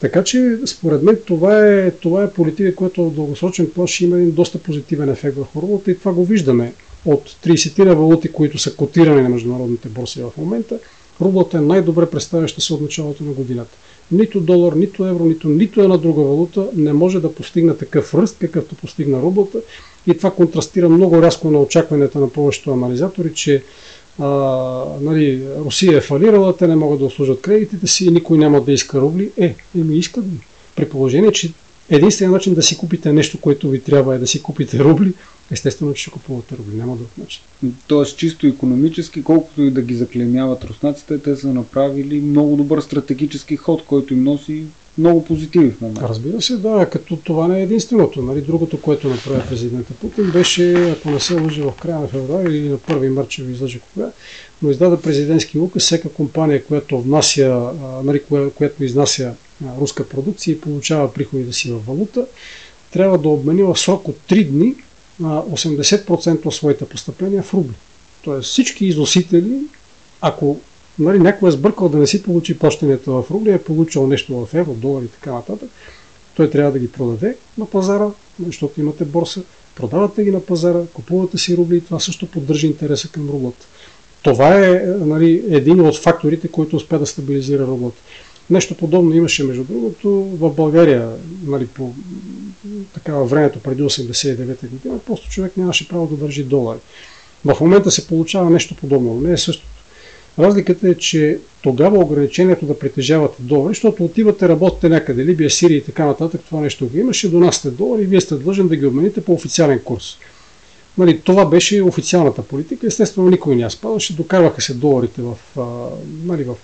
Така 0.00 0.24
че, 0.24 0.58
според 0.66 1.02
мен, 1.02 1.18
това 1.26 1.66
е, 1.66 1.90
това 1.90 2.24
е 2.24 2.30
политика, 2.30 2.74
която 2.74 3.04
в 3.04 3.14
дългосрочен 3.14 3.70
план 3.70 3.86
ще 3.86 4.04
има 4.04 4.16
един 4.16 4.30
доста 4.30 4.58
позитивен 4.58 5.10
ефект 5.10 5.36
върху 5.36 5.62
рублата 5.62 5.90
и 5.90 5.98
това 5.98 6.12
го 6.12 6.24
виждаме 6.24 6.72
от 7.04 7.36
30 7.46 7.84
на 7.84 7.94
валути, 7.94 8.32
които 8.32 8.58
са 8.58 8.76
котирани 8.76 9.22
на 9.22 9.28
международните 9.28 9.88
борси 9.88 10.22
в 10.22 10.32
момента. 10.36 10.78
Рублата 11.20 11.58
е 11.58 11.60
най-добре 11.60 12.10
представяща 12.10 12.60
се 12.60 12.74
от 12.74 12.80
началото 12.80 13.24
на 13.24 13.32
годината. 13.32 13.76
Нито 14.12 14.40
долар, 14.40 14.72
нито 14.72 15.06
евро, 15.06 15.24
нито, 15.24 15.48
нито 15.48 15.82
една 15.82 15.96
друга 15.96 16.22
валута 16.22 16.68
не 16.76 16.92
може 16.92 17.20
да 17.20 17.34
постигне 17.34 17.76
такъв 17.76 18.14
ръст, 18.14 18.36
какъвто 18.40 18.74
постигна 18.74 19.22
рублата. 19.22 19.58
И 20.06 20.16
това 20.16 20.30
контрастира 20.30 20.88
много 20.88 21.22
рязко 21.22 21.50
на 21.50 21.60
очакванията 21.60 22.18
на 22.18 22.30
повечето 22.30 22.72
анализатори, 22.72 23.34
че 23.34 23.62
а, 24.18 24.28
нали, 25.00 25.42
Русия 25.64 25.98
е 25.98 26.00
фалирала, 26.00 26.56
те 26.56 26.66
не 26.66 26.76
могат 26.76 26.98
да 26.98 27.04
обслужат 27.04 27.40
кредитите 27.40 27.86
си 27.86 28.06
и 28.06 28.10
никой 28.10 28.38
няма 28.38 28.60
да 28.60 28.72
иска 28.72 29.00
рубли. 29.00 29.30
Е, 29.36 29.54
еми 29.78 29.96
искат 29.96 30.24
ги. 30.24 30.38
При 30.76 30.88
положение, 30.88 31.32
че 31.32 31.52
единственият 31.90 32.32
начин 32.32 32.54
да 32.54 32.62
си 32.62 32.78
купите 32.78 33.12
нещо, 33.12 33.40
което 33.40 33.70
ви 33.70 33.80
трябва 33.80 34.14
е 34.14 34.18
да 34.18 34.26
си 34.26 34.42
купите 34.42 34.78
рубли, 34.78 35.12
естествено, 35.50 35.94
че 35.94 36.02
ще 36.02 36.10
купувате 36.10 36.56
рубли. 36.58 36.76
Няма 36.76 36.96
друг 36.96 37.10
начин. 37.18 37.42
Тоест, 37.86 38.18
чисто 38.18 38.46
економически, 38.46 39.24
колкото 39.24 39.62
и 39.62 39.70
да 39.70 39.82
ги 39.82 39.94
заклемяват 39.94 40.64
руснаците, 40.64 41.18
те 41.18 41.36
са 41.36 41.48
направили 41.48 42.20
много 42.20 42.56
добър 42.56 42.80
стратегически 42.80 43.56
ход, 43.56 43.84
който 43.86 44.14
им 44.14 44.24
носи 44.24 44.64
много 44.98 45.24
позитиви 45.24 45.70
в 45.70 45.80
момента. 45.80 46.08
Разбира 46.08 46.42
се, 46.42 46.56
да, 46.56 46.88
като 46.92 47.16
това 47.16 47.48
не 47.48 47.60
е 47.60 47.62
единственото. 47.62 48.22
Нали, 48.22 48.40
другото, 48.40 48.80
което 48.80 49.08
направи 49.08 49.48
президента 49.48 49.94
Путин, 49.94 50.30
беше, 50.30 50.90
ако 50.90 51.10
не 51.10 51.20
се 51.20 51.34
лъжи 51.34 51.62
в 51.62 51.72
края 51.82 52.00
на 52.00 52.08
февруари 52.08 52.56
или 52.56 52.68
на 52.68 52.78
1 52.78 53.08
март, 53.08 53.30
ще 53.30 53.42
ви 53.42 53.52
излъжа 53.52 53.78
кога, 53.80 54.10
но 54.62 54.70
издаде 54.70 55.02
президентски 55.02 55.58
указ, 55.58 55.82
всяка 55.82 56.08
компания, 56.08 56.64
която 56.64 57.00
внася, 57.00 57.70
нали, 58.04 58.22
която 58.54 58.84
изнася 58.84 59.34
руска 59.80 60.08
продукция 60.08 60.52
и 60.52 60.60
получава 60.60 61.12
приходите 61.12 61.52
си 61.52 61.72
в 61.72 61.86
валута, 61.86 62.26
трябва 62.92 63.18
да 63.18 63.28
обмени 63.28 63.62
в 63.62 63.76
срок 63.76 64.08
от 64.08 64.16
3 64.28 64.48
дни 64.48 64.74
80% 65.22 66.46
от 66.46 66.54
своите 66.54 66.84
постъпления 66.84 67.42
в 67.42 67.54
рубли. 67.54 67.74
Тоест 68.24 68.48
всички 68.48 68.86
износители, 68.86 69.60
ако 70.20 70.60
нали, 70.98 71.18
някой 71.18 71.48
е 71.48 71.52
сбъркал 71.52 71.88
да 71.88 71.98
не 71.98 72.06
си 72.06 72.22
получи 72.22 72.58
плащането 72.58 73.12
в 73.12 73.30
рубли, 73.30 73.50
е 73.50 73.62
получил 73.62 74.06
нещо 74.06 74.46
в 74.46 74.54
евро, 74.54 74.74
долар 74.74 75.02
и 75.02 75.08
така 75.08 75.32
нататък, 75.32 75.70
той 76.36 76.50
трябва 76.50 76.72
да 76.72 76.78
ги 76.78 76.92
продаде 76.92 77.36
на 77.58 77.66
пазара, 77.66 78.10
защото 78.46 78.80
имате 78.80 79.04
борса, 79.04 79.42
продавате 79.74 80.24
ги 80.24 80.30
на 80.30 80.40
пазара, 80.40 80.80
купувате 80.92 81.38
си 81.38 81.56
рубли 81.56 81.76
и 81.76 81.84
това 81.84 82.00
също 82.00 82.26
поддържа 82.26 82.66
интереса 82.66 83.08
към 83.08 83.30
рублата. 83.30 83.66
Това 84.22 84.66
е 84.66 84.82
нали, 84.86 85.44
един 85.48 85.80
от 85.80 85.98
факторите, 85.98 86.48
който 86.48 86.76
успя 86.76 86.98
да 86.98 87.06
стабилизира 87.06 87.66
рублата. 87.66 87.98
Нещо 88.50 88.74
подобно 88.74 89.14
имаше, 89.14 89.44
между 89.44 89.64
другото, 89.64 90.10
в 90.10 90.50
България, 90.50 91.10
нали, 91.46 91.66
по 91.66 91.92
такава 92.94 93.24
времето 93.24 93.60
преди 93.60 93.82
89-та 93.82 94.66
година, 94.66 94.98
просто 95.06 95.30
човек 95.30 95.56
нямаше 95.56 95.88
право 95.88 96.06
да 96.06 96.16
държи 96.16 96.44
долари. 96.44 96.78
В 97.44 97.60
момента 97.60 97.90
се 97.90 98.06
получава 98.06 98.50
нещо 98.50 98.74
подобно, 98.74 99.14
но 99.14 99.20
не 99.20 99.32
е 99.32 99.36
същото. 99.36 99.68
Разликата 100.38 100.88
е, 100.88 100.94
че 100.94 101.38
тогава 101.62 101.98
ограничението 101.98 102.66
да 102.66 102.78
притежавате 102.78 103.42
долари, 103.42 103.74
защото 103.74 104.04
отивате, 104.04 104.48
работите 104.48 104.88
някъде, 104.88 105.24
Либия, 105.24 105.50
Сирия 105.50 105.76
и 105.76 105.84
така 105.84 106.06
нататък, 106.06 106.40
това 106.46 106.60
нещо 106.60 106.88
го 106.88 106.98
имаше, 106.98 107.30
донасяте 107.30 107.70
долари 107.70 108.02
и 108.02 108.06
вие 108.06 108.20
сте 108.20 108.34
длъжен 108.34 108.68
да 108.68 108.76
ги 108.76 108.86
обмените 108.86 109.20
по 109.20 109.32
официален 109.32 109.80
курс. 109.84 110.18
Нали, 110.98 111.20
това 111.20 111.46
беше 111.46 111.82
официалната 111.82 112.42
политика. 112.42 112.86
Естествено, 112.86 113.30
никой 113.30 113.56
не 113.56 113.62
я 113.62 113.70
спадаше. 113.70 114.16
Докарваха 114.16 114.62
се 114.62 114.74
доларите 114.74 115.22
в, 115.22 115.36
нали, 116.24 116.44
в 116.44 116.54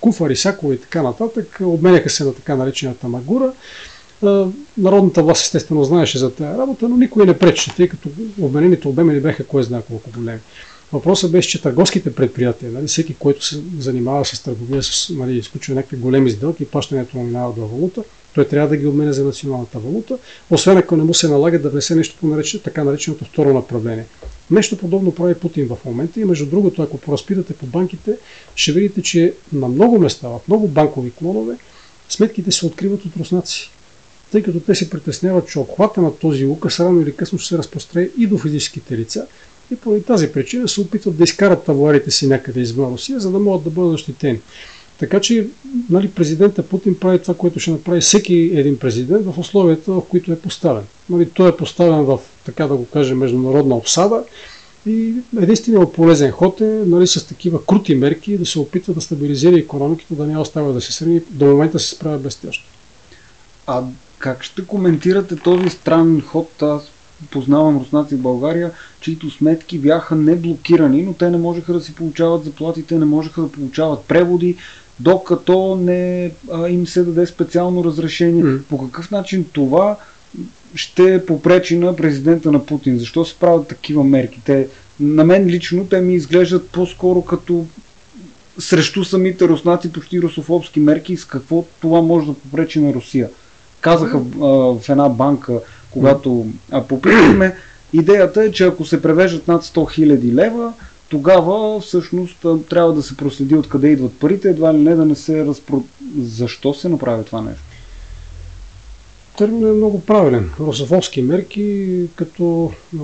куфари, 0.00 0.36
сакове 0.36 0.74
и 0.74 0.80
така 0.80 1.02
нататък. 1.02 1.58
Обменяха 1.64 2.10
се 2.10 2.24
на 2.24 2.34
така 2.34 2.56
наречената 2.56 3.08
магура. 3.08 3.52
Народната 4.78 5.22
власт 5.22 5.44
естествено 5.44 5.84
знаеше 5.84 6.18
за 6.18 6.34
тази 6.34 6.58
работа, 6.58 6.88
но 6.88 6.96
никой 6.96 7.26
не 7.26 7.38
пречеше, 7.38 7.76
тъй 7.76 7.88
като 7.88 8.08
обменените 8.40 8.88
обеми 8.88 9.14
не 9.14 9.20
бяха 9.20 9.46
кой 9.46 9.62
знае 9.62 9.82
колко 9.82 10.10
големи. 10.16 10.40
Въпросът 10.92 11.32
беше, 11.32 11.48
че 11.48 11.62
търговските 11.62 12.14
предприятия, 12.14 12.72
нали, 12.72 12.86
всеки, 12.86 13.14
който 13.14 13.44
се 13.44 13.62
занимава 13.78 14.24
с 14.24 14.42
търговия, 14.42 14.82
с, 14.82 15.12
нали, 15.16 15.38
изключва 15.38 15.74
някакви 15.74 15.96
големи 15.96 16.30
сделки 16.30 16.62
и 16.62 16.66
плащането 16.66 17.16
му 17.16 17.24
минава 17.24 17.52
валута, 17.52 18.02
той 18.34 18.48
трябва 18.48 18.68
да 18.68 18.76
ги 18.76 18.86
обменя 18.86 19.12
за 19.12 19.24
националната 19.24 19.78
валута, 19.78 20.18
освен 20.50 20.76
ако 20.76 20.96
не 20.96 21.04
му 21.04 21.14
се 21.14 21.28
налага 21.28 21.58
да 21.58 21.70
внесе 21.70 21.94
нещо 21.94 22.16
по 22.20 22.26
наречен, 22.26 22.60
така 22.64 22.84
нареченото 22.84 23.24
второ 23.24 23.54
направление. 23.54 24.04
Нещо 24.50 24.78
подобно 24.78 25.14
прави 25.14 25.34
Путин 25.34 25.68
в 25.68 25.84
момента 25.84 26.20
и 26.20 26.24
между 26.24 26.46
другото, 26.46 26.82
ако 26.82 26.98
поразпитате 26.98 27.54
по 27.54 27.66
банките, 27.66 28.16
ще 28.54 28.72
видите, 28.72 29.02
че 29.02 29.34
на 29.52 29.68
много 29.68 29.98
места, 29.98 30.28
в 30.28 30.40
много 30.48 30.68
банкови 30.68 31.10
клонове, 31.10 31.56
сметките 32.08 32.52
се 32.52 32.66
откриват 32.66 33.04
от 33.04 33.16
руснаци. 33.16 33.70
Тъй 34.32 34.42
като 34.42 34.60
те 34.60 34.74
се 34.74 34.90
притесняват, 34.90 35.48
че 35.48 35.58
обхвата 35.58 36.02
на 36.02 36.16
този 36.16 36.46
указ 36.46 36.80
рано 36.80 37.00
или 37.00 37.16
късно 37.16 37.38
ще 37.38 37.48
се 37.48 37.58
разпростре 37.58 38.08
и 38.18 38.26
до 38.26 38.38
физическите 38.38 38.98
лица, 38.98 39.26
и 39.72 39.76
поради 39.76 40.02
тази 40.02 40.32
причина 40.32 40.68
се 40.68 40.80
опитват 40.80 41.16
да 41.16 41.24
изкарат 41.24 41.64
таварите 41.64 42.10
си 42.10 42.26
някъде 42.26 42.60
извън 42.60 42.92
Русия, 42.92 43.20
за 43.20 43.30
да 43.30 43.38
могат 43.38 43.64
да 43.64 43.70
бъдат 43.70 43.92
защитени. 43.92 44.40
Така 44.98 45.20
че 45.20 45.46
нали, 45.90 46.10
президента 46.10 46.62
Путин 46.62 46.98
прави 47.00 47.18
това, 47.18 47.34
което 47.34 47.60
ще 47.60 47.70
направи 47.70 48.00
всеки 48.00 48.34
един 48.54 48.78
президент 48.78 49.26
в 49.26 49.38
условията, 49.38 49.92
в 49.92 50.02
които 50.10 50.32
е 50.32 50.38
поставен. 50.38 50.84
Нали, 51.10 51.30
той 51.30 51.48
е 51.48 51.56
поставен 51.56 52.04
в, 52.04 52.18
така 52.44 52.66
да 52.66 52.76
го 52.76 52.86
кажем, 52.86 53.18
международна 53.18 53.76
обсада 53.76 54.24
и 54.86 55.14
единственият 55.40 55.92
полезен 55.92 56.30
ход 56.30 56.60
е 56.60 56.82
нали, 56.86 57.06
с 57.06 57.26
такива 57.26 57.66
крути 57.66 57.94
мерки 57.94 58.38
да 58.38 58.46
се 58.46 58.58
опитва 58.58 58.94
да 58.94 59.00
стабилизира 59.00 59.58
економиката, 59.58 60.14
да 60.14 60.26
не 60.26 60.38
остава 60.38 60.72
да 60.72 60.80
се 60.80 60.92
срени. 60.92 61.20
До 61.30 61.44
момента 61.44 61.78
се 61.78 61.94
справя 61.94 62.18
блестящо. 62.18 62.64
А 63.66 63.82
как 64.18 64.42
ще 64.42 64.66
коментирате 64.66 65.36
този 65.36 65.70
странен 65.70 66.20
ход? 66.20 66.62
Аз 66.62 66.90
познавам 67.30 67.78
руснаци 67.78 68.14
в 68.14 68.22
България, 68.22 68.70
чието 69.00 69.30
сметки 69.30 69.78
бяха 69.78 70.14
не 70.14 70.36
блокирани, 70.36 71.02
но 71.02 71.12
те 71.12 71.30
не 71.30 71.38
можеха 71.38 71.72
да 71.72 71.80
си 71.80 71.94
получават 71.94 72.44
заплатите, 72.44 72.98
не 72.98 73.04
можеха 73.04 73.42
да 73.42 73.52
получават 73.52 74.04
преводи, 74.04 74.56
докато 75.00 75.76
не 75.76 76.30
а, 76.52 76.68
им 76.68 76.86
се 76.86 77.02
даде 77.02 77.26
специално 77.26 77.84
разрешение. 77.84 78.44
Mm. 78.44 78.62
По 78.62 78.84
какъв 78.84 79.10
начин 79.10 79.44
това 79.52 79.96
ще 80.74 81.26
попречи 81.26 81.78
на 81.78 81.96
президента 81.96 82.52
на 82.52 82.66
Путин? 82.66 82.98
Защо 82.98 83.24
се 83.24 83.34
правят 83.34 83.68
такива 83.68 84.04
мерки? 84.04 84.40
Те, 84.44 84.68
на 85.00 85.24
мен 85.24 85.46
лично 85.46 85.86
те 85.86 86.00
ми 86.00 86.14
изглеждат 86.14 86.68
по-скоро 86.68 87.22
като 87.22 87.66
срещу 88.58 89.04
самите 89.04 89.48
руснаци 89.48 89.92
почти 89.92 90.22
русофобски 90.22 90.80
мерки 90.80 91.16
с 91.16 91.24
какво 91.24 91.64
това 91.80 92.02
може 92.02 92.26
да 92.26 92.34
попречи 92.34 92.80
на 92.80 92.94
Русия. 92.94 93.30
Казаха 93.80 94.16
а, 94.16 94.46
в 94.78 94.88
една 94.88 95.08
банка, 95.08 95.60
когато 95.90 96.46
попитахме, 96.88 97.56
идеята 97.92 98.44
е, 98.44 98.50
че 98.50 98.64
ако 98.64 98.84
се 98.84 99.02
превеждат 99.02 99.48
над 99.48 99.64
100 99.64 99.70
000 99.74 100.34
лева, 100.34 100.72
тогава 101.08 101.80
всъщност 101.80 102.46
трябва 102.70 102.92
да 102.92 103.02
се 103.02 103.16
проследи 103.16 103.54
откъде 103.54 103.88
идват 103.88 104.18
парите, 104.18 104.48
едва 104.48 104.74
ли 104.74 104.78
не 104.78 104.94
да 104.94 105.04
не 105.04 105.14
се 105.14 105.46
разпро... 105.46 105.82
Защо 106.20 106.74
се 106.74 106.88
направи 106.88 107.24
това 107.24 107.40
нещо? 107.40 107.62
Термин 109.38 109.68
е 109.68 109.72
много 109.72 110.00
правилен. 110.00 110.50
Русофобски 110.60 111.22
мерки, 111.22 111.88
като 112.16 112.72
а, 112.94 112.98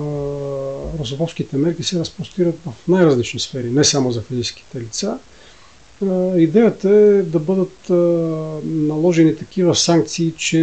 русофобските 0.99 1.57
мерки 1.57 1.83
се 1.83 1.99
разпростират 1.99 2.55
в 2.65 2.87
най-различни 2.87 3.39
сфери, 3.39 3.69
не 3.69 3.83
само 3.83 4.11
за 4.11 4.21
физическите 4.21 4.81
лица. 4.81 5.17
Идеята 6.37 6.89
е 6.89 7.21
да 7.21 7.39
бъдат 7.39 7.89
наложени 8.65 9.35
такива 9.35 9.75
санкции, 9.75 10.33
че 10.37 10.59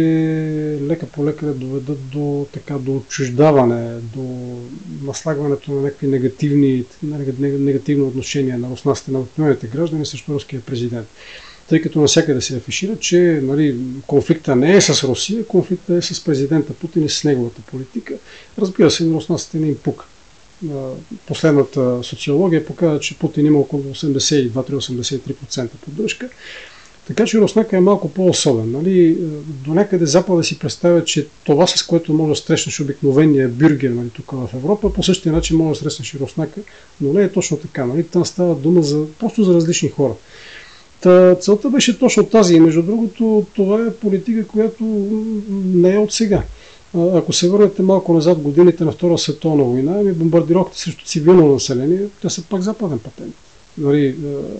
лека 0.81 1.05
по 1.05 1.25
лека 1.25 1.45
да 1.45 1.53
доведат 1.53 2.09
до, 2.09 2.47
така, 2.53 2.77
до 2.77 2.95
отчуждаване, 2.95 3.99
до 4.15 4.55
наслагването 5.03 5.71
на 5.71 5.81
някакви 5.81 6.07
негативни, 6.07 6.85
негативни 7.41 8.03
отношения 8.03 8.57
на 8.57 8.69
руснаците 8.69 9.11
на 9.11 9.19
обикновените 9.19 9.67
граждани 9.67 10.05
срещу 10.05 10.33
руския 10.33 10.61
президент. 10.61 11.07
Тъй 11.69 11.81
като 11.81 12.01
навсякъде 12.01 12.41
се 12.41 12.55
афишира, 12.57 12.95
че 12.95 13.39
нали, 13.43 13.77
конфликта 14.07 14.55
не 14.55 14.75
е 14.75 14.81
с 14.81 15.03
Русия, 15.03 15.45
конфликта 15.45 15.95
е 15.95 16.01
с 16.01 16.23
президента 16.23 16.73
Путин 16.73 17.05
и 17.05 17.09
с 17.09 17.23
неговата 17.23 17.61
политика. 17.61 18.13
Разбира 18.57 18.91
се, 18.91 19.05
на 19.05 19.15
руснаците 19.15 19.57
не 19.59 19.67
им 19.67 19.77
пука 19.83 20.05
последната 21.27 22.03
социология 22.03 22.65
показва, 22.65 22.99
че 22.99 23.19
Путин 23.19 23.45
има 23.45 23.59
около 23.59 23.83
82-83% 23.83 25.69
поддръжка. 25.85 26.29
Така 27.09 27.25
че 27.25 27.37
Руснака 27.37 27.77
е 27.77 27.81
малко 27.81 28.09
по-особен. 28.09 28.71
Нали? 28.71 29.17
До 29.65 29.73
някъде 29.73 30.05
Запада 30.05 30.43
си 30.43 30.59
представя, 30.59 31.03
че 31.03 31.27
това 31.43 31.67
с 31.67 31.83
което 31.83 32.13
може 32.13 32.29
да 32.41 32.47
срещнеш 32.47 32.79
обикновения 32.79 33.49
бюргер 33.49 33.89
нали, 33.89 34.09
тук 34.09 34.31
в 34.31 34.49
Европа, 34.53 34.93
по 34.93 35.03
същия 35.03 35.33
начин 35.33 35.57
може 35.57 35.79
да 35.79 35.83
срещнеш 35.83 36.13
и 36.13 36.19
Руснака, 36.19 36.61
но 37.01 37.13
не 37.13 37.23
е 37.23 37.31
точно 37.31 37.57
така. 37.57 37.85
Нали? 37.85 38.03
Там 38.03 38.25
става 38.25 38.55
дума 38.55 38.83
за, 38.83 39.05
просто 39.19 39.43
за 39.43 39.53
различни 39.53 39.89
хора. 39.89 40.13
Та, 41.01 41.35
целта 41.35 41.69
беше 41.69 41.99
точно 41.99 42.25
тази 42.25 42.59
между 42.59 42.81
другото 42.81 43.45
това 43.55 43.85
е 43.85 43.93
политика, 43.93 44.47
която 44.47 44.83
не 45.49 45.93
е 45.93 45.97
от 45.97 46.13
сега. 46.13 46.43
Ако 46.97 47.33
се 47.33 47.49
върнете 47.49 47.81
малко 47.81 48.13
назад 48.13 48.39
годините 48.39 48.85
на 48.85 48.91
Втора 48.91 49.17
световна 49.17 49.63
война, 49.63 49.99
ами 49.99 50.13
бомбардировките 50.13 50.79
срещу 50.79 51.05
цивилно 51.05 51.53
население, 51.53 52.07
те 52.21 52.29
са 52.29 52.43
пак 52.43 52.61
западен 52.61 52.99
патент. 52.99 53.35
Нали, 53.77 54.15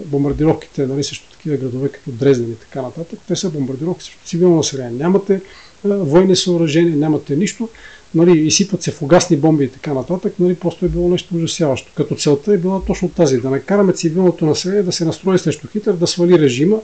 бомбардировките 0.05 0.87
нали, 0.87 1.03
срещу 1.03 1.31
такива 1.31 1.57
градове 1.57 1.89
като 1.89 2.11
Дрезден 2.11 2.51
и 2.51 2.55
така 2.55 2.81
нататък, 2.81 3.19
те 3.27 3.35
са 3.35 3.49
бомбардировки 3.49 4.03
срещу 4.03 4.25
цивилно 4.25 4.55
население. 4.55 4.91
Нямате 4.91 5.41
военни 5.83 6.35
съоръжения, 6.35 6.95
нямате 6.95 7.35
нищо, 7.35 7.69
нали, 8.15 8.39
изсипват 8.39 8.83
се 8.83 8.91
фугасни 8.91 9.37
бомби 9.37 9.63
и 9.63 9.69
така 9.69 9.93
нататък, 9.93 10.33
нали, 10.39 10.55
просто 10.55 10.85
е 10.85 10.89
било 10.89 11.09
нещо 11.09 11.35
ужасяващо. 11.35 11.91
Като 11.95 12.15
целта 12.15 12.53
е 12.53 12.57
била 12.57 12.81
точно 12.87 13.09
тази, 13.09 13.37
да 13.37 13.49
накараме 13.49 13.93
цивилното 13.93 14.45
население 14.45 14.83
да 14.83 14.91
се 14.91 15.05
настрои 15.05 15.39
срещу 15.39 15.67
Хитър, 15.67 15.93
да 15.93 16.07
свали 16.07 16.39
режима 16.39 16.77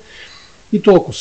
и 0.74 0.82
толкова 0.82 1.14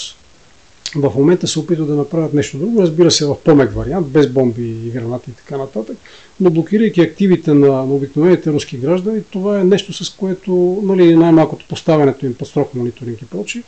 в 0.95 1.13
момента 1.17 1.47
се 1.47 1.59
опитват 1.59 1.89
да 1.89 1.95
направят 1.95 2.35
нещо 2.35 2.59
друго, 2.59 2.83
разбира 2.83 3.11
се 3.11 3.27
в 3.27 3.37
по-мек 3.45 3.73
вариант, 3.73 4.07
без 4.07 4.29
бомби 4.29 4.69
и 4.69 4.91
гранати 4.91 5.31
и 5.31 5.35
така 5.35 5.57
нататък, 5.57 5.97
но 6.41 6.51
блокирайки 6.51 7.01
активите 7.01 7.55
на, 7.55 7.69
на 7.69 7.95
обикновените 7.95 8.53
руски 8.53 8.77
граждани, 8.77 9.23
това 9.31 9.61
е 9.61 9.65
нещо 9.65 10.05
с 10.05 10.11
което, 10.11 10.83
нали, 10.85 11.17
най-малкото 11.17 11.67
поставянето 11.69 12.27
им 12.27 12.35
под 12.35 12.49
строг 12.49 12.75
мониторинг 12.75 13.23
и 13.23 13.27
прочи, 13.27 13.63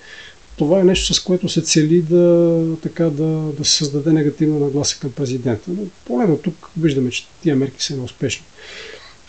това 0.56 0.80
е 0.80 0.84
нещо 0.84 1.14
с 1.14 1.20
което 1.20 1.48
се 1.48 1.62
цели 1.62 2.02
да, 2.02 2.62
така, 2.82 3.04
да, 3.04 3.52
да 3.58 3.64
се 3.64 3.76
създаде 3.76 4.12
негативна 4.12 4.58
нагласа 4.58 5.00
към 5.00 5.12
президента. 5.12 5.70
Но 5.70 5.82
поне 6.04 6.26
до 6.26 6.36
тук 6.36 6.70
виждаме, 6.80 7.10
че 7.10 7.26
тия 7.42 7.56
мерки 7.56 7.82
са 7.82 7.96
неуспешни. 7.96 8.46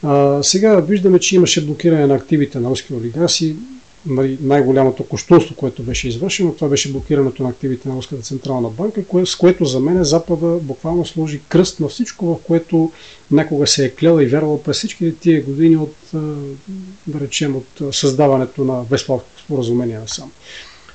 А, 0.03 0.43
сега 0.43 0.79
виждаме, 0.79 1.19
че 1.19 1.35
имаше 1.35 1.65
блокиране 1.65 2.07
на 2.07 2.15
активите 2.15 2.59
на 2.59 2.69
руски 2.69 2.93
олигарси 2.93 3.55
най-голямото 4.41 5.03
кощунство, 5.03 5.55
което 5.55 5.83
беше 5.83 6.07
извършено, 6.07 6.53
това 6.53 6.67
беше 6.67 6.91
блокирането 6.91 7.43
на 7.43 7.49
активите 7.49 7.89
на 7.89 7.95
Руската 7.95 8.21
централна 8.21 8.69
банка, 8.69 9.03
с 9.25 9.35
което 9.35 9.65
за 9.65 9.79
мен 9.79 10.03
Запада 10.03 10.59
буквално 10.61 11.05
сложи 11.05 11.41
кръст 11.49 11.79
на 11.79 11.87
всичко, 11.87 12.25
в 12.25 12.37
което 12.47 12.91
някога 13.31 13.67
се 13.67 13.85
е 13.85 13.89
клела 13.89 14.23
и 14.23 14.27
вярвал 14.27 14.63
през 14.63 14.77
всички 14.77 15.15
тия 15.19 15.43
години 15.43 15.77
от, 15.77 15.95
да 17.07 17.19
речем, 17.19 17.55
от 17.55 17.95
създаването 17.95 18.63
на 18.63 18.83
Весловското 18.83 19.41
споразумение 19.41 19.99
насам. 19.99 20.31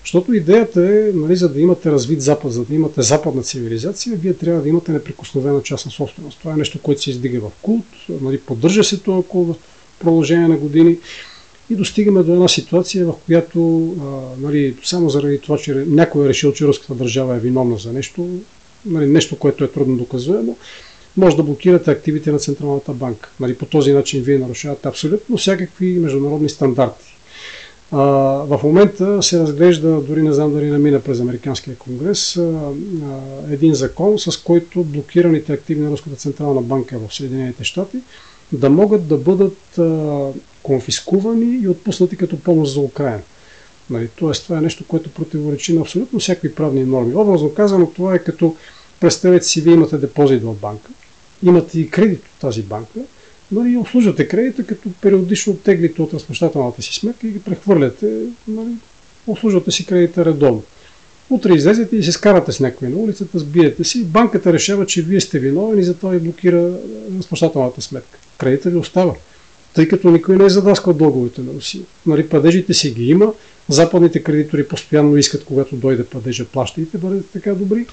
Защото 0.05 0.35
идеята 0.35 0.81
е, 0.81 1.11
нали, 1.15 1.37
за 1.37 1.49
да 1.49 1.61
имате 1.61 1.91
развит 1.91 2.23
Запад, 2.23 2.53
за 2.53 2.65
да 2.65 2.75
имате 2.75 3.03
западна 3.03 3.43
цивилизация, 3.43 4.17
вие 4.17 4.35
трябва 4.35 4.63
да 4.63 4.69
имате 4.69 4.93
неприкосновена 4.93 5.63
частна 5.63 5.91
собственост. 5.91 6.39
Това 6.39 6.53
е 6.53 6.57
нещо, 6.57 6.79
което 6.83 7.03
се 7.03 7.11
издига 7.11 7.41
в 7.41 7.51
култ, 7.63 7.85
нали, 8.09 8.39
поддържа 8.39 8.85
се 8.85 8.99
това 8.99 9.23
култ 9.23 9.49
в 9.49 9.55
продължение 9.99 10.49
на 10.49 10.57
години 10.57 10.99
и 11.73 11.77
достигаме 11.77 12.23
до 12.23 12.33
една 12.33 12.49
ситуация, 12.49 13.07
в 13.07 13.15
която 13.27 13.89
а, 14.01 14.41
нали, 14.41 14.75
само 14.85 15.11
заради 15.11 15.39
това, 15.39 15.59
че 15.59 15.75
някой 15.75 16.25
е 16.25 16.29
решил, 16.29 16.53
че 16.53 16.67
руската 16.67 16.95
държава 16.95 17.37
е 17.37 17.41
виновна 17.41 17.79
за 17.79 17.93
нещо, 17.93 18.29
нали, 18.87 19.07
нещо, 19.07 19.39
което 19.39 19.65
е 19.65 19.69
трудно 19.69 19.97
доказуемо, 19.97 20.57
може 21.17 21.37
да 21.37 21.43
блокирате 21.43 21.91
активите 21.91 22.33
на 22.33 22.39
Централната 22.39 22.93
банка. 22.93 23.31
Нали, 23.41 23.55
по 23.55 23.67
този 23.67 23.93
начин 23.93 24.23
вие 24.23 24.39
нарушавате 24.39 24.89
абсолютно 24.89 25.37
всякакви 25.37 25.99
международни 25.99 26.49
стандарти. 26.49 27.17
А, 27.91 28.01
в 28.49 28.61
момента 28.65 29.23
се 29.23 29.41
разглежда, 29.41 30.01
дори 30.01 30.23
не 30.23 30.33
знам 30.33 30.53
дали 30.53 30.71
намина 30.71 31.01
през 31.01 31.21
Американския 31.21 31.77
конгрес, 31.77 32.37
а, 32.37 32.43
а, 32.43 32.73
един 33.53 33.75
закон, 33.75 34.19
с 34.19 34.37
който 34.37 34.85
блокираните 34.85 35.53
активи 35.53 35.81
на 35.81 35.91
Руската 35.91 36.17
Централна 36.17 36.63
банка 36.63 36.99
в 37.09 37.15
Съединените 37.15 37.65
щати 37.65 37.99
да 38.53 38.71
могат 38.71 39.07
да 39.07 39.17
бъдат 39.17 39.79
конфискувани 40.63 41.61
и 41.63 41.69
отпуснати 41.69 42.17
като 42.17 42.41
помощ 42.41 42.75
за 42.75 42.81
Украина. 42.81 43.23
Нали, 43.91 44.09
Тоест, 44.17 44.45
това 44.45 44.59
е 44.59 44.61
нещо, 44.61 44.85
което 44.89 45.11
противоречи 45.11 45.75
на 45.75 45.81
абсолютно 45.81 46.19
всякакви 46.19 46.55
правни 46.55 46.85
норми. 46.85 47.15
Образно 47.15 47.55
казано, 47.55 47.87
това 47.87 48.15
е 48.15 48.19
като 48.19 48.57
представете 49.01 49.47
си, 49.47 49.61
вие 49.61 49.75
имате 49.75 49.99
депозит 49.99 50.43
в 50.43 50.55
банка, 50.55 50.91
имате 51.43 51.81
и 51.81 51.91
кредит 51.91 52.19
от 52.19 52.41
тази 52.41 52.63
банка, 52.63 53.01
нали, 53.53 53.77
обслужвате 53.77 54.29
кредита, 54.29 54.67
като 54.67 54.89
периодично 55.01 55.57
теглите 55.57 56.03
от 56.03 56.15
разплащателната 56.15 56.83
си 56.83 56.95
сметка 56.95 57.27
и 57.27 57.31
ги 57.31 57.41
прехвърляте, 57.41 58.21
нали, 58.49 58.73
обслужвате 59.27 59.71
си 59.71 59.87
кредита 59.87 60.25
редовно. 60.25 60.63
Утре 61.31 61.55
излезете 61.55 61.97
и 61.97 62.03
се 62.03 62.13
скарате 62.13 62.53
с 62.53 62.61
някой 62.61 62.89
на 62.89 62.97
улицата, 62.97 63.39
сбиете 63.39 63.85
си, 63.85 64.05
банката 64.05 64.53
решава, 64.53 64.87
че 64.87 65.03
вие 65.03 65.21
сте 65.21 65.39
виновен 65.39 65.79
и 65.79 65.85
затова 65.85 66.11
ви 66.11 66.19
блокира 66.19 66.71
разплащателната 67.19 67.83
сметка. 67.83 68.19
Кредита 68.39 68.71
ви 68.71 68.77
остава 68.77 69.15
тъй 69.75 69.89
като 69.89 70.11
никой 70.11 70.37
не 70.37 70.45
е 70.45 70.49
задаскал 70.49 70.93
дълговете 70.93 71.41
на 71.41 71.53
Русия. 71.53 71.83
Нали, 72.07 72.29
падежите 72.29 72.75
си 72.75 72.91
ги 72.91 73.05
има, 73.05 73.33
западните 73.69 74.23
кредитори 74.23 74.69
постоянно 74.69 75.17
искат, 75.17 75.45
когато 75.45 75.77
дойде 75.77 76.05
падежа, 76.05 76.45
плащайте, 76.45 76.99
бъдете 76.99 77.27
така 77.33 77.55
добри. 77.55 77.87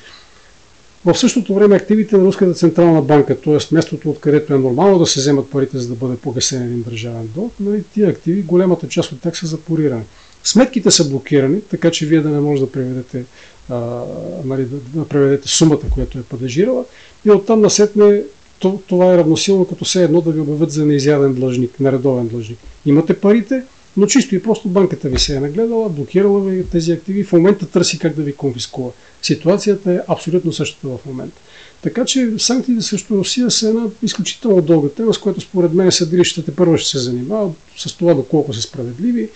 В 1.05 1.17
същото 1.17 1.55
време 1.55 1.75
активите 1.75 2.17
на 2.17 2.25
Руската 2.25 2.53
централна 2.53 3.01
банка, 3.01 3.41
т.е. 3.41 3.57
местото, 3.71 4.09
откъдето 4.09 4.53
е 4.53 4.57
нормално 4.57 4.99
да 4.99 5.05
се 5.05 5.19
вземат 5.19 5.49
парите, 5.49 5.77
за 5.77 5.87
да 5.87 5.95
бъде 5.95 6.17
погасен 6.17 6.63
един 6.63 6.81
държавен 6.81 7.29
дълг, 7.35 7.53
нали, 7.59 7.83
тия 7.93 8.09
активи, 8.09 8.41
голямата 8.41 8.87
част 8.87 9.11
от 9.11 9.21
тях 9.21 9.37
са 9.37 9.47
запорирани. 9.47 10.03
Сметките 10.43 10.91
са 10.91 11.09
блокирани, 11.09 11.61
така 11.61 11.91
че 11.91 12.05
вие 12.05 12.21
да 12.21 12.29
не 12.29 12.39
можете 12.39 12.65
да 12.65 12.71
преведете, 12.71 13.23
а, 13.69 14.03
нали, 14.45 14.65
да, 14.65 14.99
да 14.99 15.07
преведете 15.07 15.47
сумата, 15.47 15.79
която 15.93 16.17
е 16.19 16.23
падежирала 16.23 16.85
и 17.25 17.31
оттам 17.31 17.61
насетне 17.61 18.21
това 18.87 19.13
е 19.13 19.17
равносилно 19.17 19.65
като 19.65 19.85
все 19.85 20.03
едно 20.03 20.21
да 20.21 20.31
ви 20.31 20.39
обявят 20.39 20.71
за 20.71 20.85
неизяден 20.85 21.33
длъжник, 21.33 21.79
нередовен 21.79 22.27
длъжник. 22.27 22.59
Имате 22.85 23.13
парите, 23.13 23.63
но 23.97 24.07
чисто 24.07 24.35
и 24.35 24.43
просто 24.43 24.69
банката 24.69 25.09
ви 25.09 25.19
се 25.19 25.35
е 25.35 25.39
нагледала, 25.39 25.89
блокирала 25.89 26.41
ви 26.41 26.65
тези 26.65 26.91
активи 26.91 27.23
в 27.23 27.31
момента 27.31 27.65
търси 27.65 27.99
как 27.99 28.15
да 28.15 28.23
ви 28.23 28.33
конфискува. 28.33 28.91
Ситуацията 29.21 29.93
е 29.93 29.99
абсолютно 30.07 30.53
същата 30.53 30.87
в 30.87 31.05
момента. 31.05 31.41
Така 31.81 32.05
че 32.05 32.31
санкциите 32.37 32.81
срещу 32.81 33.17
Русия 33.17 33.51
са 33.51 33.69
една 33.69 33.85
изключително 34.03 34.61
дълга 34.61 34.89
тема, 34.89 35.13
с 35.13 35.17
която 35.17 35.41
според 35.41 35.73
мен 35.73 35.91
съдилищата 35.91 36.55
първо 36.55 36.77
ще 36.77 36.89
се 36.89 36.97
занимават 36.97 37.53
с 37.77 37.97
това 37.97 38.13
доколко 38.13 38.53
са 38.53 38.61
справедливи, 38.61 39.29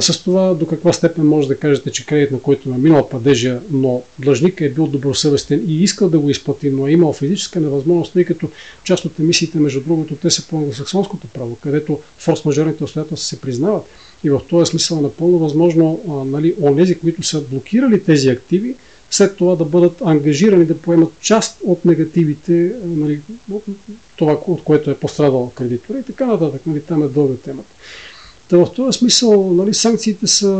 с 0.00 0.22
това 0.24 0.54
до 0.54 0.66
каква 0.66 0.92
степен 0.92 1.26
може 1.26 1.48
да 1.48 1.58
кажете, 1.58 1.90
че 1.90 2.06
кредит, 2.06 2.30
на 2.30 2.40
който 2.40 2.70
е 2.70 2.78
минал 2.78 3.08
падежа, 3.08 3.60
но 3.70 4.02
длъжник 4.18 4.60
е 4.60 4.70
бил 4.70 4.86
добросъвестен 4.86 5.64
и 5.68 5.82
искал 5.82 6.08
да 6.08 6.18
го 6.18 6.30
изплати, 6.30 6.70
но 6.70 6.86
е 6.86 6.92
имал 6.92 7.12
физическа 7.12 7.60
невъзможност, 7.60 8.12
тъй 8.12 8.24
като 8.24 8.48
част 8.84 9.04
от 9.04 9.18
емисиите, 9.18 9.58
между 9.58 9.80
другото, 9.80 10.16
те 10.16 10.30
са 10.30 10.48
по 10.48 10.58
англосаксонското 10.58 11.26
право, 11.26 11.56
където 11.62 12.00
форс-мажорните 12.20 12.82
обстоятелства 12.82 13.26
се 13.28 13.40
признават. 13.40 13.84
И 14.24 14.30
в 14.30 14.40
този 14.48 14.70
смисъл 14.70 14.96
е 14.96 15.00
напълно 15.02 15.38
възможно 15.38 16.00
нали, 16.26 16.54
онези, 16.60 16.98
които 16.98 17.22
са 17.22 17.40
блокирали 17.40 18.04
тези 18.04 18.28
активи, 18.28 18.74
след 19.10 19.36
това 19.36 19.56
да 19.56 19.64
бъдат 19.64 20.02
ангажирани 20.04 20.64
да 20.64 20.78
поемат 20.78 21.12
част 21.20 21.58
от 21.64 21.84
негативите, 21.84 22.72
нали, 22.84 23.20
това, 24.16 24.38
от 24.46 24.64
което 24.64 24.90
е 24.90 24.94
пострадал 24.94 25.52
кредитора 25.54 25.98
и 25.98 26.02
така 26.02 26.26
нататък. 26.26 26.62
Нали, 26.66 26.80
там 26.80 27.02
е 27.02 27.08
дълга 27.08 27.34
темата. 27.34 27.68
Та 28.50 28.56
в 28.58 28.72
този 28.72 28.98
смисъл 28.98 29.52
нали, 29.54 29.74
санкциите 29.74 30.26
са 30.26 30.50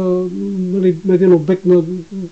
нали, 0.59 0.97
един 1.09 1.32
обект 1.32 1.64
на, 1.64 1.82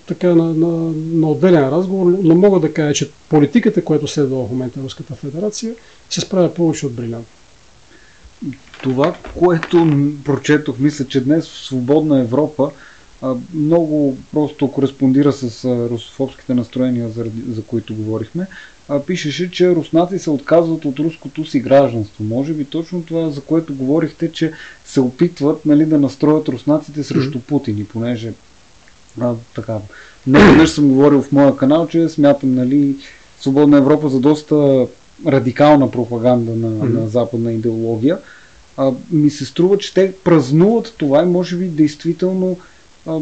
така, 0.07 0.35
на, 0.35 0.53
на, 0.53 0.93
на 0.95 1.29
отделен 1.29 1.69
разговор, 1.69 2.17
но 2.23 2.35
мога 2.35 2.59
да 2.59 2.73
кажа, 2.73 2.93
че 2.93 3.09
политиката, 3.29 3.83
която 3.83 4.07
следва 4.07 4.45
в 4.45 4.51
момента 4.51 4.79
Руската 4.83 5.15
федерация, 5.15 5.73
се 6.09 6.21
справя 6.21 6.53
повече 6.53 6.85
от 6.85 6.93
брилянт. 6.93 7.27
Това, 8.83 9.15
което 9.39 9.87
прочетох, 10.25 10.79
мисля, 10.79 11.07
че 11.07 11.23
днес 11.23 11.47
в 11.47 11.65
Свободна 11.65 12.19
Европа 12.19 12.71
много 13.53 14.17
просто 14.33 14.71
кореспондира 14.71 15.31
с 15.33 15.65
русофобските 15.89 16.53
настроения, 16.53 17.09
за, 17.09 17.25
за 17.49 17.63
които 17.63 17.95
говорихме. 17.95 18.47
А, 18.89 18.99
пишеше, 18.99 19.51
че 19.51 19.75
руснаци 19.75 20.19
се 20.19 20.29
отказват 20.29 20.85
от 20.85 20.99
руското 20.99 21.45
си 21.45 21.59
гражданство. 21.59 22.23
Може 22.23 22.53
би 22.53 22.65
точно 22.65 23.03
това, 23.03 23.29
за 23.29 23.41
което 23.41 23.75
говорихте, 23.75 24.31
че 24.31 24.53
се 24.85 25.01
опитват 25.01 25.65
нали, 25.65 25.85
да 25.85 25.99
настроят 25.99 26.49
руснаците 26.49 27.03
срещу 27.03 27.39
Путин. 27.39 27.77
И 27.77 27.83
понеже 27.83 28.33
а, 29.21 29.33
така, 29.55 29.77
не 30.27 30.39
веднъж 30.39 30.69
съм 30.69 30.87
говорил 30.87 31.21
в 31.21 31.31
моя 31.31 31.57
канал, 31.57 31.87
че 31.87 32.09
смятам 32.09 32.55
нали, 32.55 32.95
Свободна 33.39 33.77
Европа 33.77 34.09
за 34.09 34.19
доста 34.19 34.87
радикална 35.27 35.91
пропаганда 35.91 36.55
на, 36.55 36.67
mm-hmm. 36.67 36.93
на 36.93 37.07
западна 37.07 37.53
идеология. 37.53 38.17
А, 38.77 38.91
ми 39.11 39.29
се 39.29 39.45
струва, 39.45 39.77
че 39.77 39.93
те 39.93 40.13
празнуват 40.23 40.93
това 40.97 41.23
и 41.23 41.25
може 41.25 41.55
би 41.55 41.65
действително 41.65 42.57
а, 43.07 43.19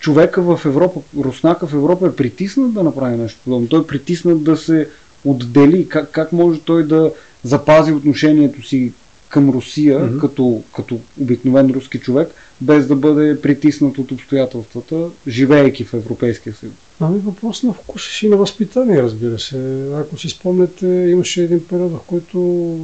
човека 0.00 0.42
в 0.42 0.60
Европа, 0.64 1.00
руснака 1.18 1.66
в 1.66 1.74
Европа 1.74 2.06
е 2.06 2.16
притиснат 2.16 2.72
да 2.72 2.82
направи 2.82 3.16
нещо 3.16 3.40
подобно. 3.44 3.68
Той 3.68 3.80
е 3.80 3.86
притиснат 3.86 4.44
да 4.44 4.56
се 4.56 4.88
отдели. 5.24 5.88
Как, 5.88 6.10
как 6.10 6.32
може 6.32 6.60
той 6.60 6.86
да 6.86 7.12
запази 7.44 7.92
отношението 7.92 8.62
си 8.62 8.92
към 9.28 9.50
Русия 9.50 10.00
mm-hmm. 10.00 10.20
като, 10.20 10.62
като 10.76 11.00
обикновен 11.20 11.70
руски 11.70 11.98
човек, 11.98 12.28
без 12.60 12.86
да 12.86 12.96
бъде 12.96 13.40
притиснат 13.40 13.98
от 13.98 14.12
обстоятелствата, 14.12 15.08
живеейки 15.28 15.84
в 15.84 15.94
Европейския 15.94 16.54
съюз? 16.54 16.74
Ами 17.00 17.18
въпрос 17.18 17.62
на 17.62 17.72
вкус 17.72 18.22
и 18.22 18.28
на 18.28 18.36
възпитание, 18.36 19.02
разбира 19.02 19.38
се. 19.38 19.88
Ако 19.94 20.18
си 20.18 20.28
спомняте, 20.28 20.86
имаше 20.86 21.42
един 21.42 21.66
период, 21.66 21.92
в 21.92 21.98
който 22.06 22.78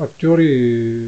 актьори, 0.00 1.00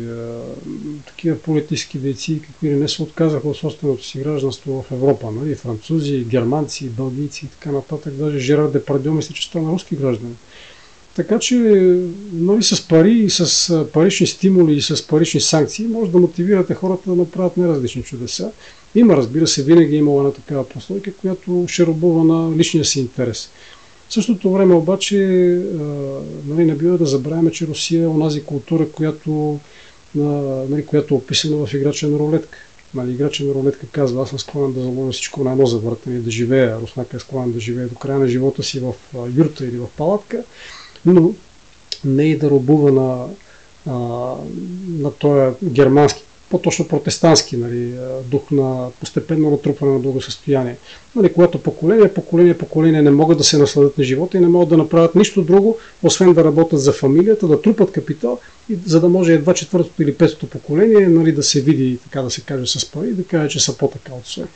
такива 1.06 1.38
политически 1.38 1.98
дейци, 1.98 2.42
какви 2.42 2.70
не 2.70 2.88
се 2.88 3.02
отказаха 3.02 3.48
от 3.48 3.56
собственото 3.56 4.04
си 4.04 4.18
гражданство 4.18 4.82
в 4.82 4.92
Европа. 4.92 5.30
Нали? 5.30 5.54
Французи, 5.54 6.24
германци, 6.24 6.88
бългийци 6.88 7.44
и 7.44 7.48
така 7.48 7.72
нататък. 7.72 8.14
Даже 8.14 8.38
Жерар 8.38 8.68
Депардио 8.68 9.12
мисля, 9.12 9.34
че 9.34 9.48
стана 9.48 9.72
руски 9.72 9.96
граждани. 9.96 10.34
Така 11.16 11.38
че 11.38 11.54
нали, 12.32 12.62
с 12.62 12.88
пари 12.88 13.12
и 13.12 13.30
с 13.30 13.86
парични 13.92 14.26
стимули 14.26 14.74
и 14.74 14.82
с 14.82 15.06
парични 15.06 15.40
санкции 15.40 15.86
може 15.86 16.10
да 16.10 16.18
мотивирате 16.18 16.74
хората 16.74 17.10
да 17.10 17.16
направят 17.16 17.56
неразлични 17.56 18.02
чудеса. 18.02 18.52
Има, 18.94 19.16
разбира 19.16 19.46
се, 19.46 19.62
винаги 19.62 19.94
е 19.94 19.98
имала 19.98 20.20
една 20.20 20.32
такава 20.32 20.68
прослойка, 20.68 21.12
която 21.14 21.64
ще 21.68 21.86
робува 21.86 22.24
на 22.24 22.56
личния 22.56 22.84
си 22.84 23.00
интерес. 23.00 23.50
В 24.08 24.14
същото 24.14 24.52
време 24.52 24.74
обаче 24.74 25.16
нали, 26.46 26.64
не 26.64 26.74
бива 26.74 26.98
да 26.98 27.06
забравяме, 27.06 27.50
че 27.50 27.66
Русия 27.66 28.04
е 28.04 28.06
онази 28.06 28.42
култура, 28.42 28.88
която, 28.88 29.58
нали, 30.14 30.86
която 30.86 31.14
е 31.14 31.16
описана 31.16 31.66
в 31.66 31.74
играча 31.74 32.08
на 32.08 32.18
рулетка. 32.18 32.58
Нали, 32.94 33.18
на 33.20 33.54
рулетка 33.54 33.86
казва, 33.92 34.22
аз 34.22 34.28
съм 34.28 34.38
склонен 34.38 34.72
да 34.72 34.80
заложа 34.80 35.12
всичко 35.12 35.44
на 35.44 35.52
едно 35.52 35.66
завъртане, 35.66 36.18
да 36.18 36.30
живея. 36.30 36.78
Руснака 36.80 37.16
е 37.16 37.20
склонен 37.20 37.52
да 37.52 37.60
живее 37.60 37.86
до 37.86 37.94
края 37.94 38.18
на 38.18 38.28
живота 38.28 38.62
си 38.62 38.80
в 38.80 38.94
юрта 39.36 39.64
или 39.64 39.76
в 39.76 39.88
палатка 39.96 40.44
но 41.06 41.34
не 42.04 42.24
и 42.24 42.38
да 42.38 42.50
робува 42.50 42.92
на, 42.92 43.26
на 44.88 45.12
този 45.12 45.54
германски, 45.64 46.24
по-точно 46.52 46.88
протестантски 46.88 47.56
нали, 47.56 47.92
дух 48.24 48.50
на 48.50 48.90
постепенно 49.00 49.50
натрупване 49.50 49.92
на 49.92 49.98
благосъстояние. 49.98 50.76
Нали, 51.16 51.32
когато 51.32 51.62
поколение, 51.62 52.14
поколение, 52.14 52.58
поколение 52.58 53.02
не 53.02 53.10
могат 53.10 53.38
да 53.38 53.44
се 53.44 53.58
насладят 53.58 53.98
на 53.98 54.04
живота 54.04 54.38
и 54.38 54.40
не 54.40 54.48
могат 54.48 54.68
да 54.68 54.76
направят 54.76 55.14
нищо 55.14 55.42
друго, 55.42 55.78
освен 56.02 56.32
да 56.32 56.44
работят 56.44 56.80
за 56.80 56.92
фамилията, 56.92 57.48
да 57.48 57.62
трупат 57.62 57.92
капитал, 57.92 58.38
и, 58.70 58.78
за 58.86 59.00
да 59.00 59.08
може 59.08 59.34
едва 59.34 59.54
четвъртото 59.54 60.02
или 60.02 60.14
петото 60.14 60.46
поколение 60.46 61.08
нали, 61.08 61.32
да 61.32 61.42
се 61.42 61.60
види, 61.60 61.98
така 62.04 62.22
да 62.22 62.30
се 62.30 62.40
каже, 62.40 62.78
с 62.78 62.90
пари 62.90 63.12
да 63.12 63.24
каже, 63.24 63.48
че 63.48 63.60
са 63.60 63.78
по-така 63.78 64.12
от 64.12 64.26
себе. 64.26 64.48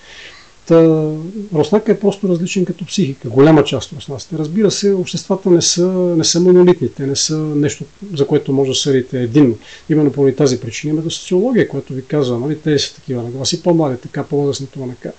Та, 0.66 1.10
Руснака 1.54 1.92
е 1.92 1.98
просто 1.98 2.28
различен 2.28 2.64
като 2.64 2.86
психика, 2.86 3.28
голяма 3.28 3.64
част 3.64 3.92
от 3.92 3.98
руснаците. 3.98 4.38
Разбира 4.38 4.70
се, 4.70 4.92
обществата 4.92 5.50
не 5.50 5.62
са, 5.62 5.86
не 5.88 6.24
са 6.24 6.40
монолитни, 6.40 6.88
те 6.88 7.06
не 7.06 7.16
са 7.16 7.38
нещо, 7.38 7.84
за 8.14 8.26
което 8.26 8.52
може 8.52 8.70
да 8.70 8.74
съдите 8.74 9.22
единно. 9.22 9.54
Именно 9.90 10.12
по 10.12 10.32
тази 10.36 10.60
причина 10.60 10.92
има 10.92 11.10
социология, 11.10 11.68
която 11.68 11.92
ви 11.92 12.02
казва, 12.02 12.38
нали, 12.38 12.58
те 12.58 12.78
са 12.78 12.94
такива 12.94 13.22
нагласи, 13.22 13.62
по-млади, 13.62 13.96
така, 13.96 14.24
по-възрастни, 14.24 14.66
това 14.66 14.86
така 14.88 15.12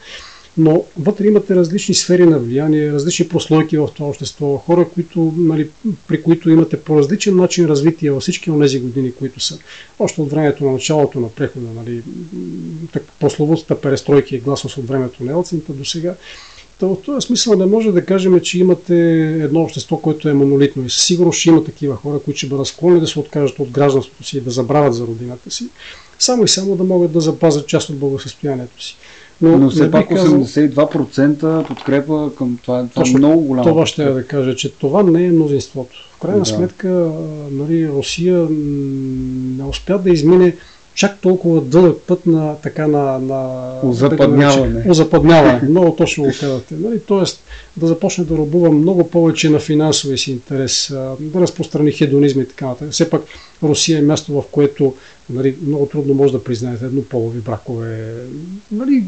но 0.58 0.86
вътре 1.00 1.28
имате 1.28 1.56
различни 1.56 1.96
сфери 1.96 2.26
на 2.26 2.40
влияние, 2.40 2.92
различни 2.92 3.28
прослойки 3.28 3.78
в 3.78 3.90
това 3.96 4.10
общество, 4.10 4.58
хора, 4.58 4.90
които, 4.94 5.34
нали, 5.38 5.70
при 6.08 6.24
които 6.24 6.50
имате 6.50 6.82
по 6.82 6.98
различен 6.98 7.36
начин 7.36 7.66
развитие 7.66 8.12
във 8.12 8.22
всички 8.22 8.52
от 8.52 8.62
тези 8.62 8.80
години, 8.80 9.12
които 9.12 9.40
са 9.40 9.60
още 10.00 10.22
от 10.22 10.32
времето 10.32 10.66
на 10.66 10.72
началото 10.72 11.20
на 11.20 11.30
прехода, 11.30 11.68
нали, 11.76 12.04
прословутата 13.20 13.82
перестройки 13.82 14.36
и 14.36 14.40
гласност 14.40 14.78
от 14.78 14.88
времето 14.88 15.24
на 15.24 15.32
Елцинта 15.32 15.74
до 15.74 15.86
сега. 15.86 16.16
Та 16.80 16.88
в 16.88 17.02
този 17.06 17.26
смисъл 17.26 17.56
не 17.56 17.66
може 17.66 17.92
да 17.92 18.06
кажем, 18.06 18.40
че 18.40 18.60
имате 18.60 19.22
едно 19.44 19.62
общество, 19.62 19.98
което 19.98 20.30
е 20.30 20.34
монолитно 20.34 20.86
и 20.86 20.90
със 20.90 21.12
ще 21.32 21.50
има 21.50 21.64
такива 21.64 21.96
хора, 21.96 22.20
които 22.20 22.38
ще 22.38 22.48
бъдат 22.48 22.68
склонни 22.68 23.00
да 23.00 23.08
се 23.08 23.20
откажат 23.20 23.60
от 23.60 23.70
гражданството 23.70 24.24
си 24.24 24.38
и 24.38 24.42
да 24.42 24.52
забравят 24.52 24.94
за 24.94 25.08
родината 25.08 25.52
си, 25.52 25.68
само 26.20 26.44
и 26.44 26.48
само 26.48 26.76
да 26.76 26.84
могат 26.84 27.12
да 27.12 27.22
запазят 27.22 27.68
част 27.68 27.90
от 27.90 27.98
благосъстоянието 27.98 28.84
си. 28.84 28.98
Но, 29.42 29.58
но 29.58 29.70
все 29.70 29.92
пак 29.92 30.10
82% 30.10 31.68
подкрепа 31.68 32.32
към 32.38 32.58
това, 32.64 32.88
това 32.88 33.02
е 33.02 33.04
Точно, 33.04 33.18
е 33.18 33.20
много 33.20 33.42
голямо. 33.42 33.68
Това 33.68 33.86
ще 33.86 34.04
да 34.04 34.28
кажа, 34.28 34.56
че 34.56 34.74
това 34.74 35.04
не 35.04 35.26
е 35.26 35.32
мнозинството. 35.32 35.96
В 36.18 36.20
крайна 36.20 36.40
да. 36.40 36.46
сметка 36.46 37.12
нали, 37.52 37.90
Русия 37.90 38.48
не 39.58 39.64
успя 39.64 40.00
да 40.00 40.10
измине 40.10 40.56
чак 40.98 41.20
толкова 41.22 41.62
дълъг 41.62 41.98
път 42.08 42.26
на 42.26 42.56
така 42.56 42.88
на, 42.88 43.20
на 43.20 43.72
озападняване. 43.84 44.82
Да 44.82 44.92
озападняване. 44.92 45.62
много 45.70 45.96
точно 45.96 46.24
го 46.24 46.30
казвате. 46.40 46.76
Нали? 46.76 47.00
Тоест 47.00 47.44
да 47.78 47.88
започне 47.88 48.24
да 48.24 48.38
робува 48.38 48.72
много 48.72 49.10
повече 49.10 49.50
на 49.50 49.60
финансовия 49.60 50.18
си 50.18 50.32
интерес, 50.32 50.94
да 51.20 51.42
разпространи 51.42 51.92
хедонизма 51.92 52.42
и 52.42 52.48
така 52.48 52.66
нататък. 52.66 52.92
Все 52.92 53.10
пак 53.10 53.22
Русия 53.64 54.00
е 54.00 54.02
място, 54.02 54.34
в 54.34 54.44
което 54.52 54.94
нали, 55.30 55.56
много 55.68 55.86
трудно 55.86 56.14
може 56.14 56.34
да 56.34 56.44
признаете 56.44 56.86
еднополови 56.86 57.40
бракове. 57.40 58.14
Нали, 58.72 59.04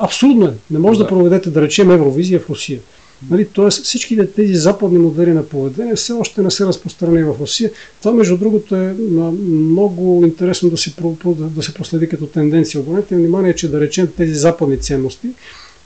абсурдно 0.00 0.46
е. 0.46 0.54
Не 0.70 0.78
може 0.78 0.98
да. 0.98 1.04
да 1.04 1.08
проведете, 1.08 1.50
да 1.50 1.62
речем, 1.62 1.90
Евровизия 1.90 2.40
в 2.40 2.50
Русия. 2.50 2.80
Нали, 3.30 3.46
Тоест 3.52 3.84
всичките 3.84 4.32
тези 4.32 4.54
западни 4.54 4.98
модели 4.98 5.32
на 5.32 5.42
поведение 5.42 5.94
все 5.94 6.12
още 6.12 6.42
не 6.42 6.50
се 6.50 6.66
разпространени 6.66 7.22
в 7.22 7.36
Русия. 7.40 7.70
Това, 8.00 8.14
между 8.14 8.36
другото, 8.36 8.76
е 8.76 8.94
много 9.48 10.22
интересно 10.24 10.70
да 10.70 10.76
се, 10.76 10.94
да 11.34 11.62
се 11.62 11.74
проследи 11.74 12.08
като 12.08 12.26
тенденция. 12.26 12.80
Обърнете 12.80 13.16
внимание, 13.16 13.54
че 13.54 13.70
да 13.70 13.80
речем 13.80 14.08
тези 14.16 14.34
западни 14.34 14.80
ценности, 14.80 15.28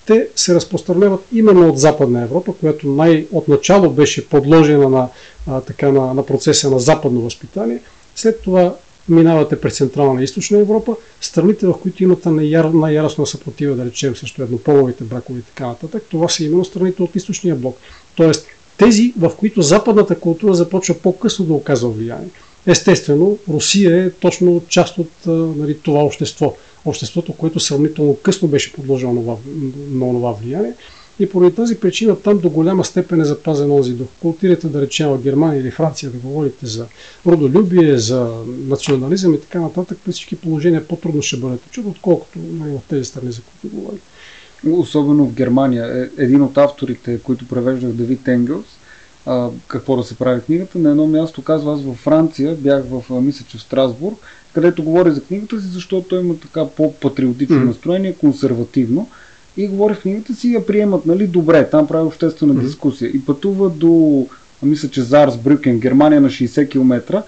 те 0.07 0.29
се 0.37 0.55
разпространяват 0.55 1.21
именно 1.33 1.69
от 1.69 1.79
Западна 1.79 2.23
Европа, 2.23 2.53
която 2.61 2.89
най-отначало 2.89 3.91
беше 3.91 4.29
подложена 4.29 4.89
на, 4.89 5.09
а, 5.47 5.61
така, 5.61 5.93
на, 5.93 6.15
на 6.15 6.27
процеса 6.27 6.71
на 6.71 6.81
западно 6.81 7.21
възпитание. 7.21 7.81
След 8.17 8.41
това 8.41 8.75
минавате 9.11 9.61
през 9.61 9.77
Централна 9.77 10.21
и 10.21 10.25
Източна 10.25 10.59
Европа, 10.59 10.97
страните, 11.21 11.67
в 11.67 11.75
които 11.83 12.03
имате 12.03 12.29
най-яростна 12.29 13.27
съпротива, 13.27 13.77
да 13.77 13.85
речем, 13.85 14.17
също 14.17 14.43
еднополовите 14.43 15.05
бракове 15.05 15.39
и 15.39 15.43
така 15.43 15.67
нататък, 15.67 16.05
това 16.11 16.29
са 16.29 16.45
именно 16.45 16.65
страните 16.65 17.03
от 17.03 17.17
Източния 17.17 17.55
блок. 17.57 17.77
Тоест, 18.15 18.47
тези, 18.79 19.15
в 19.19 19.33
които 19.37 19.63
западната 19.63 20.21
култура 20.21 20.55
започва 20.55 20.95
по-късно 20.95 21.45
да 21.45 21.53
оказва 21.53 21.91
влияние. 21.91 22.29
Естествено, 22.67 23.39
Русия 23.49 24.05
е 24.05 24.11
точно 24.11 24.63
част 24.69 24.99
от 24.99 25.11
нали, 25.27 25.79
това 25.79 26.01
общество. 26.01 26.55
Обществото, 26.85 27.33
което 27.33 27.61
сравнително 27.61 28.17
късно 28.23 28.49
беше 28.49 28.73
подложено 28.73 29.13
на 29.91 30.07
това 30.07 30.33
влияние. 30.33 30.73
И 31.21 31.29
поради 31.29 31.55
тази 31.55 31.81
причина 31.81 32.17
там 32.21 32.39
до 32.39 32.51
голяма 32.51 32.85
степен 32.85 33.21
е 33.21 33.25
запазен 33.25 33.69
този 33.69 33.93
дух. 33.93 34.09
Култирате 34.21 34.69
да 34.69 34.81
речем 34.81 35.09
в 35.09 35.23
Германия 35.23 35.61
или 35.61 35.71
Франция 35.71 36.11
да 36.11 36.19
говорите 36.19 36.67
за 36.67 36.87
родолюбие, 37.27 37.99
за 37.99 38.45
национализъм 38.47 39.35
и 39.35 39.41
така 39.41 39.61
нататък, 39.61 39.99
при 40.05 40.13
всички 40.13 40.37
положения 40.37 40.89
по-трудно 40.89 41.23
ще 41.23 41.37
бъдете 41.37 41.69
чуд, 41.71 41.87
отколкото 41.87 42.39
в 42.39 42.81
тези 42.89 43.05
страни, 43.05 43.33
за 43.33 43.41
които 43.43 43.77
говорите. 43.77 44.03
Особено 44.71 45.27
в 45.27 45.35
Германия. 45.35 46.11
Е, 46.19 46.23
един 46.23 46.43
от 46.43 46.59
авторите, 46.59 47.19
които 47.19 47.49
превеждах 47.49 47.93
Давид 47.93 48.29
Енгелс, 48.29 48.67
а, 49.27 49.49
какво 49.67 49.97
да 49.97 50.03
се 50.05 50.17
прави 50.17 50.41
книгата, 50.41 50.79
на 50.79 50.91
едно 50.91 51.07
място 51.07 51.43
казва, 51.43 51.75
аз 51.75 51.83
във 51.83 51.97
Франция 51.97 52.55
бях 52.55 52.85
в, 52.85 53.21
мисля, 53.21 53.45
че 53.49 53.59
в 53.59 53.63
Страсбург, 53.63 54.19
където 54.53 54.83
говори 54.83 55.11
за 55.11 55.23
книгата 55.23 55.61
си, 55.61 55.67
защото 55.67 56.09
той 56.09 56.21
има 56.21 56.37
така 56.37 56.67
по-патриотично 56.67 57.61
настроение, 57.61 58.15
консервативно 58.15 59.09
и 59.57 59.69
говори 59.69 59.95
в 59.95 60.01
книгата 60.01 60.35
си 60.35 60.53
я 60.53 60.67
приемат 60.67 61.07
нали, 61.07 61.27
добре. 61.27 61.71
Там 61.71 61.87
прави 61.87 62.07
обществена 62.07 62.55
mm-hmm. 62.55 62.65
дискусия. 62.65 63.09
И 63.09 63.25
пътува 63.25 63.71
до, 63.71 64.27
мисля, 64.63 64.89
че 64.89 65.03
Зарс 65.03 65.37
Брюкен, 65.37 65.79
Германия 65.79 66.21
на 66.21 66.29
60 66.29 66.71
км. 66.71 67.23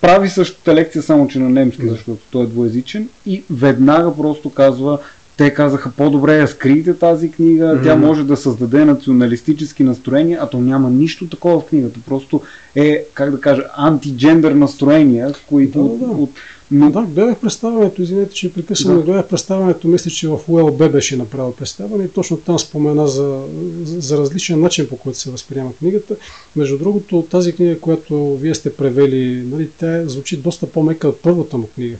Прави 0.00 0.28
същата 0.28 0.74
лекция, 0.74 1.02
само 1.02 1.28
че 1.28 1.38
на 1.38 1.50
немски, 1.50 1.82
mm-hmm. 1.82 1.90
защото 1.90 2.20
той 2.30 2.44
е 2.44 2.46
двоязичен. 2.46 3.08
И 3.26 3.42
веднага 3.50 4.16
просто 4.16 4.50
казва, 4.50 4.98
те 5.38 5.54
казаха 5.54 5.90
по-добре 5.96 6.36
я 6.36 6.48
скрийте 6.48 6.94
тази 6.94 7.30
книга, 7.30 7.64
mm-hmm. 7.64 7.84
тя 7.84 7.96
може 7.96 8.24
да 8.24 8.36
създаде 8.36 8.84
националистически 8.84 9.84
настроения, 9.84 10.38
а 10.42 10.46
то 10.46 10.60
няма 10.60 10.90
нищо 10.90 11.28
такова 11.28 11.60
в 11.60 11.64
книгата. 11.64 12.00
Просто 12.06 12.42
е, 12.74 13.04
как 13.14 13.30
да 13.30 13.40
кажа, 13.40 13.62
антиджендър 13.76 14.52
настроения, 14.52 15.34
които 15.48 15.82
да, 15.82 16.06
да. 16.06 16.12
от 16.12 16.30
но... 16.70 16.90
Да, 16.90 17.02
гледах 17.02 17.40
представянето, 17.40 18.02
извинете, 18.02 18.34
че 18.34 18.52
прекъсвам, 18.52 18.96
да. 18.96 19.02
гледах 19.02 19.28
представянето, 19.28 19.88
мисля, 19.88 20.10
че 20.10 20.28
в 20.28 20.38
УЛБ 20.48 20.92
беше 20.92 21.16
направил 21.16 21.52
представяне 21.52 22.04
и 22.04 22.08
точно 22.08 22.36
там 22.36 22.58
спомена 22.58 23.08
за, 23.08 23.44
за, 23.84 24.00
за 24.00 24.18
различен 24.18 24.60
начин, 24.60 24.88
по 24.88 24.96
който 24.96 25.18
се 25.18 25.30
възприема 25.30 25.72
книгата. 25.78 26.16
Между 26.56 26.78
другото, 26.78 27.26
тази 27.30 27.52
книга, 27.52 27.80
която 27.80 28.36
вие 28.36 28.54
сте 28.54 28.72
превели, 28.72 29.42
нали, 29.46 29.68
тя 29.78 30.08
звучи 30.08 30.36
доста 30.36 30.66
по-мека 30.66 31.08
от 31.08 31.20
първата 31.22 31.58
му 31.58 31.66
книга. 31.66 31.96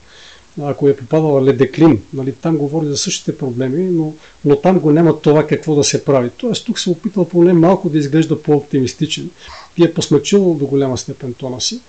Ако 0.62 0.88
е 0.88 0.96
попадала 0.96 1.44
Ледеклин, 1.44 2.02
нали, 2.14 2.32
там 2.32 2.56
говори 2.56 2.86
за 2.86 2.96
същите 2.96 3.38
проблеми, 3.38 3.84
но, 3.84 4.14
но 4.44 4.56
там 4.56 4.78
го 4.78 4.90
няма 4.90 5.20
това 5.20 5.46
какво 5.46 5.74
да 5.74 5.84
се 5.84 6.04
прави. 6.04 6.30
Тоест 6.36 6.66
тук 6.66 6.78
се 6.78 6.90
опитал 6.90 7.24
поне 7.24 7.52
малко 7.52 7.88
да 7.88 7.98
изглежда 7.98 8.42
по-оптимистичен 8.42 9.30
и 9.76 9.84
е 9.84 9.94
посмечил 9.94 10.54
до 10.54 10.66
голяма 10.66 10.98
степен 10.98 11.34
тона 11.34 11.61
си. 11.61 11.80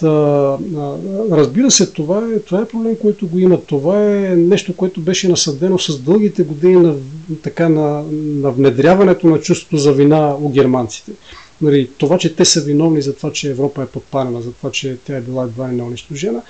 Та, 0.00 0.58
разбира 1.30 1.70
се, 1.70 1.92
това 1.92 2.28
е, 2.36 2.38
това 2.38 2.60
е 2.60 2.68
проблем, 2.68 2.96
който 2.96 3.26
го 3.26 3.38
има. 3.38 3.60
Това 3.60 4.04
е 4.04 4.36
нещо, 4.36 4.76
което 4.76 5.00
беше 5.00 5.28
насъдено 5.28 5.78
с 5.78 5.98
дългите 5.98 6.42
години 6.42 6.76
на, 6.76 6.94
така, 7.42 7.68
на, 7.68 8.04
на 8.12 8.50
внедряването 8.50 9.26
на 9.26 9.40
чувството 9.40 9.76
за 9.76 9.92
вина 9.92 10.36
у 10.40 10.48
германците. 10.48 11.12
Нали, 11.62 11.90
това, 11.98 12.18
че 12.18 12.36
те 12.36 12.44
са 12.44 12.60
виновни 12.60 13.02
за 13.02 13.14
това, 13.14 13.32
че 13.32 13.50
Европа 13.50 13.82
е 13.82 13.86
подпалена, 13.86 14.42
за 14.42 14.52
това, 14.52 14.70
че 14.70 14.96
тя 15.06 15.16
е 15.16 15.20
била 15.20 15.44
едва 15.44 15.68
ли 15.68 15.72
неунищожена. 15.76 16.42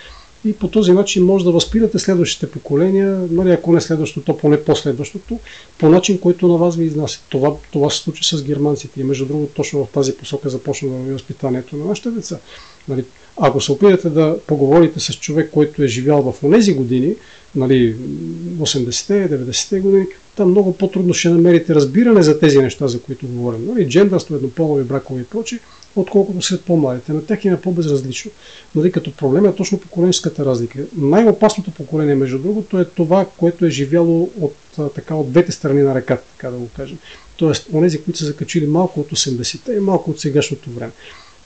И 0.44 0.52
по 0.52 0.68
този 0.68 0.92
начин 0.92 1.24
може 1.24 1.44
да 1.44 1.52
възпирате 1.52 1.98
следващите 1.98 2.50
поколения, 2.50 3.28
нали, 3.30 3.50
ако 3.50 3.72
не 3.72 3.80
следващото, 3.80 4.32
то 4.32 4.38
поне 4.38 4.60
последващото, 4.60 5.38
по 5.78 5.88
начин, 5.88 6.18
който 6.18 6.48
на 6.48 6.58
вас 6.58 6.76
ви 6.76 6.84
изнася. 6.84 7.20
Това, 7.28 7.54
това 7.72 7.90
се 7.90 7.98
случи 7.98 8.36
с 8.36 8.44
германците. 8.44 9.00
И 9.00 9.04
между 9.04 9.26
другото, 9.26 9.54
точно 9.54 9.84
в 9.84 9.88
тази 9.88 10.16
посока 10.16 10.48
започна 10.48 10.88
да 10.88 11.12
възпитанието 11.12 11.76
на 11.76 11.84
нашите 11.84 12.10
деца. 12.10 12.38
Нали, 12.88 13.04
ако 13.36 13.60
се 13.60 13.72
опитате 13.72 14.10
да 14.10 14.38
поговорите 14.46 15.00
с 15.00 15.12
човек, 15.12 15.50
който 15.50 15.82
е 15.82 15.88
живял 15.88 16.22
в 16.22 16.50
тези 16.50 16.74
години, 16.74 17.14
нали, 17.54 17.96
80-те, 18.58 19.30
90-те 19.30 19.80
години, 19.80 20.06
там 20.36 20.50
много 20.50 20.72
по-трудно 20.72 21.14
ще 21.14 21.28
намерите 21.28 21.74
разбиране 21.74 22.22
за 22.22 22.38
тези 22.38 22.58
неща, 22.58 22.88
за 22.88 23.00
които 23.00 23.26
говорим. 23.26 23.66
Нали, 23.66 23.88
джендърство, 23.88 24.34
еднополови 24.34 24.84
бракове 24.84 25.20
и 25.20 25.24
прочие, 25.24 25.58
отколкото 25.96 26.42
след 26.42 26.64
по-младите. 26.64 27.12
На 27.12 27.26
тях 27.26 27.44
им 27.44 27.52
е 27.52 27.60
по-безразлично. 27.60 28.30
Нали, 28.74 28.92
като 28.92 29.12
проблем 29.12 29.46
е 29.46 29.54
точно 29.54 29.78
поколенческата 29.78 30.44
разлика. 30.44 30.78
Най-опасното 30.96 31.70
поколение, 31.70 32.14
между 32.14 32.38
другото, 32.38 32.80
е 32.80 32.84
това, 32.84 33.26
което 33.36 33.66
е 33.66 33.70
живяло 33.70 34.30
от, 34.40 34.54
така, 34.94 35.14
от 35.14 35.30
двете 35.30 35.52
страни 35.52 35.82
на 35.82 35.94
реката, 35.94 36.24
така 36.36 36.50
да 36.50 36.56
го 36.56 36.68
кажем. 36.76 36.98
Тоест, 37.36 37.66
онези, 37.72 38.02
които 38.02 38.18
са 38.18 38.24
закачили 38.24 38.66
малко 38.66 39.00
от 39.00 39.10
80-те 39.10 39.72
и 39.72 39.80
малко 39.80 40.10
от 40.10 40.20
сегашното 40.20 40.70
време. 40.70 40.92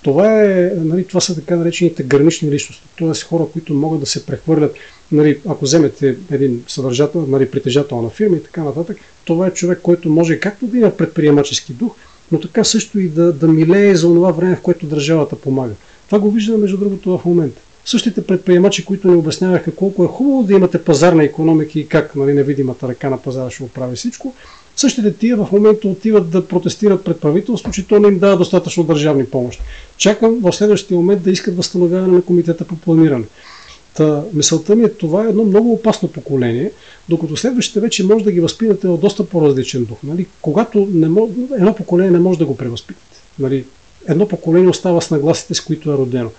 Това, 0.03 0.44
е, 0.44 0.72
нали, 0.76 1.05
това 1.05 1.20
са 1.20 1.34
така 1.34 1.57
наречените 1.57 2.03
гранични 2.03 2.51
личности, 2.51 2.84
т.е. 2.99 3.24
хора, 3.24 3.46
които 3.53 3.74
могат 3.74 4.01
да 4.01 4.07
се 4.07 4.26
прехвърлят. 4.26 4.76
Нали, 5.12 5.40
ако 5.49 5.64
вземете 5.64 6.16
един 6.30 6.64
съдържател, 6.68 7.26
нали, 7.26 7.51
притежател 7.51 8.03
на 8.03 8.11
фирма 8.11 8.36
и 8.36 8.42
така 8.42 8.64
нататък, 8.64 8.96
това 9.24 9.46
е 9.46 9.55
човек, 9.55 9.78
който 9.82 10.09
може 10.09 10.40
както 10.40 10.66
да 10.66 10.78
има 10.78 10.90
предприемачески 10.90 11.72
дух, 11.72 11.96
но 12.32 12.40
така 12.40 12.64
също 12.64 13.00
и 13.00 13.08
да, 13.08 13.32
да 13.32 13.48
милее 13.48 13.94
за 13.94 14.06
това 14.06 14.30
време, 14.30 14.56
в 14.56 14.60
което 14.60 14.86
държавата 14.86 15.36
помага. 15.36 15.74
Това 16.06 16.18
го 16.18 16.30
виждаме, 16.30 16.58
между 16.58 16.76
другото, 16.76 17.18
в 17.18 17.24
момента. 17.24 17.60
Същите 17.84 18.26
предприемачи, 18.26 18.84
които 18.84 19.08
ни 19.08 19.16
обясняваха 19.16 19.74
колко 19.74 20.04
е 20.04 20.06
хубаво 20.06 20.42
да 20.42 20.54
имате 20.54 20.84
пазарна 20.84 21.24
економика 21.24 21.78
и 21.78 21.88
как 21.88 22.16
нали, 22.16 22.32
невидимата 22.32 22.88
ръка 22.88 23.10
на 23.10 23.22
пазара 23.22 23.50
ще 23.50 23.62
оправи 23.62 23.96
всичко, 23.96 24.34
Същите 24.78 25.14
тия 25.14 25.36
в 25.36 25.52
момента 25.52 25.88
отиват 25.88 26.30
да 26.30 26.46
протестират 26.46 27.04
пред 27.04 27.20
правителство, 27.20 27.72
че 27.72 27.86
то 27.86 27.98
не 27.98 28.08
им 28.08 28.18
дава 28.18 28.36
достатъчно 28.36 28.84
държавни 28.84 29.26
помощи. 29.26 29.62
Чакам 29.96 30.40
в 30.40 30.52
следващия 30.52 30.96
момент 30.96 31.22
да 31.22 31.30
искат 31.30 31.56
възстановяване 31.56 32.12
на 32.12 32.22
комитета 32.22 32.64
по 32.64 32.76
планиране. 32.76 33.24
Та, 33.99 34.24
мисълта 34.32 34.76
ми 34.76 34.84
е, 34.84 34.88
това 34.88 35.24
е 35.24 35.28
едно 35.28 35.44
много 35.44 35.72
опасно 35.72 36.09
поколение, 36.09 36.70
докато 37.09 37.36
следващите 37.36 37.80
вече 37.80 38.05
може 38.05 38.24
да 38.24 38.32
ги 38.32 38.40
възпитате 38.40 38.88
в 38.88 38.99
доста 38.99 39.26
по-различен 39.26 39.84
дух. 39.84 39.99
Нали? 40.03 40.26
Когато 40.42 40.88
не 40.92 41.09
мож, 41.09 41.30
едно 41.57 41.74
поколение 41.74 42.11
не 42.11 42.18
може 42.18 42.38
да 42.38 42.46
го 42.46 42.57
превъзпитате. 42.57 43.22
Нали? 43.38 43.64
Едно 44.09 44.28
поколение 44.28 44.68
остава 44.68 45.01
с 45.01 45.11
нагласите, 45.11 45.55
с 45.55 45.61
които 45.61 45.92
е 45.92 45.96
родено. 45.96 46.30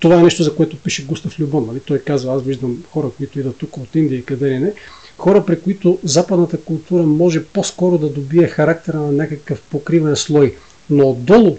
Това 0.00 0.20
е 0.20 0.22
нещо, 0.22 0.42
за 0.42 0.54
което 0.54 0.76
пише 0.76 1.04
Густав 1.04 1.40
Любон. 1.40 1.66
Нали? 1.66 1.80
Той 1.80 1.98
казва, 1.98 2.34
аз 2.34 2.42
виждам 2.42 2.84
хора, 2.90 3.10
които 3.16 3.38
идват 3.38 3.56
тук 3.56 3.76
от 3.76 3.94
Индия 3.94 4.18
и 4.18 4.24
къде 4.24 4.50
ли 4.50 4.58
не, 4.58 4.72
хора, 5.16 5.44
при 5.46 5.60
които 5.60 5.98
западната 6.04 6.60
култура 6.60 7.02
може 7.02 7.44
по-скоро 7.44 7.98
да 7.98 8.08
добие 8.08 8.48
характера 8.48 8.96
на 8.96 9.12
някакъв 9.12 9.62
покривен 9.70 10.16
слой, 10.16 10.54
но 10.90 11.10
отдолу 11.10 11.56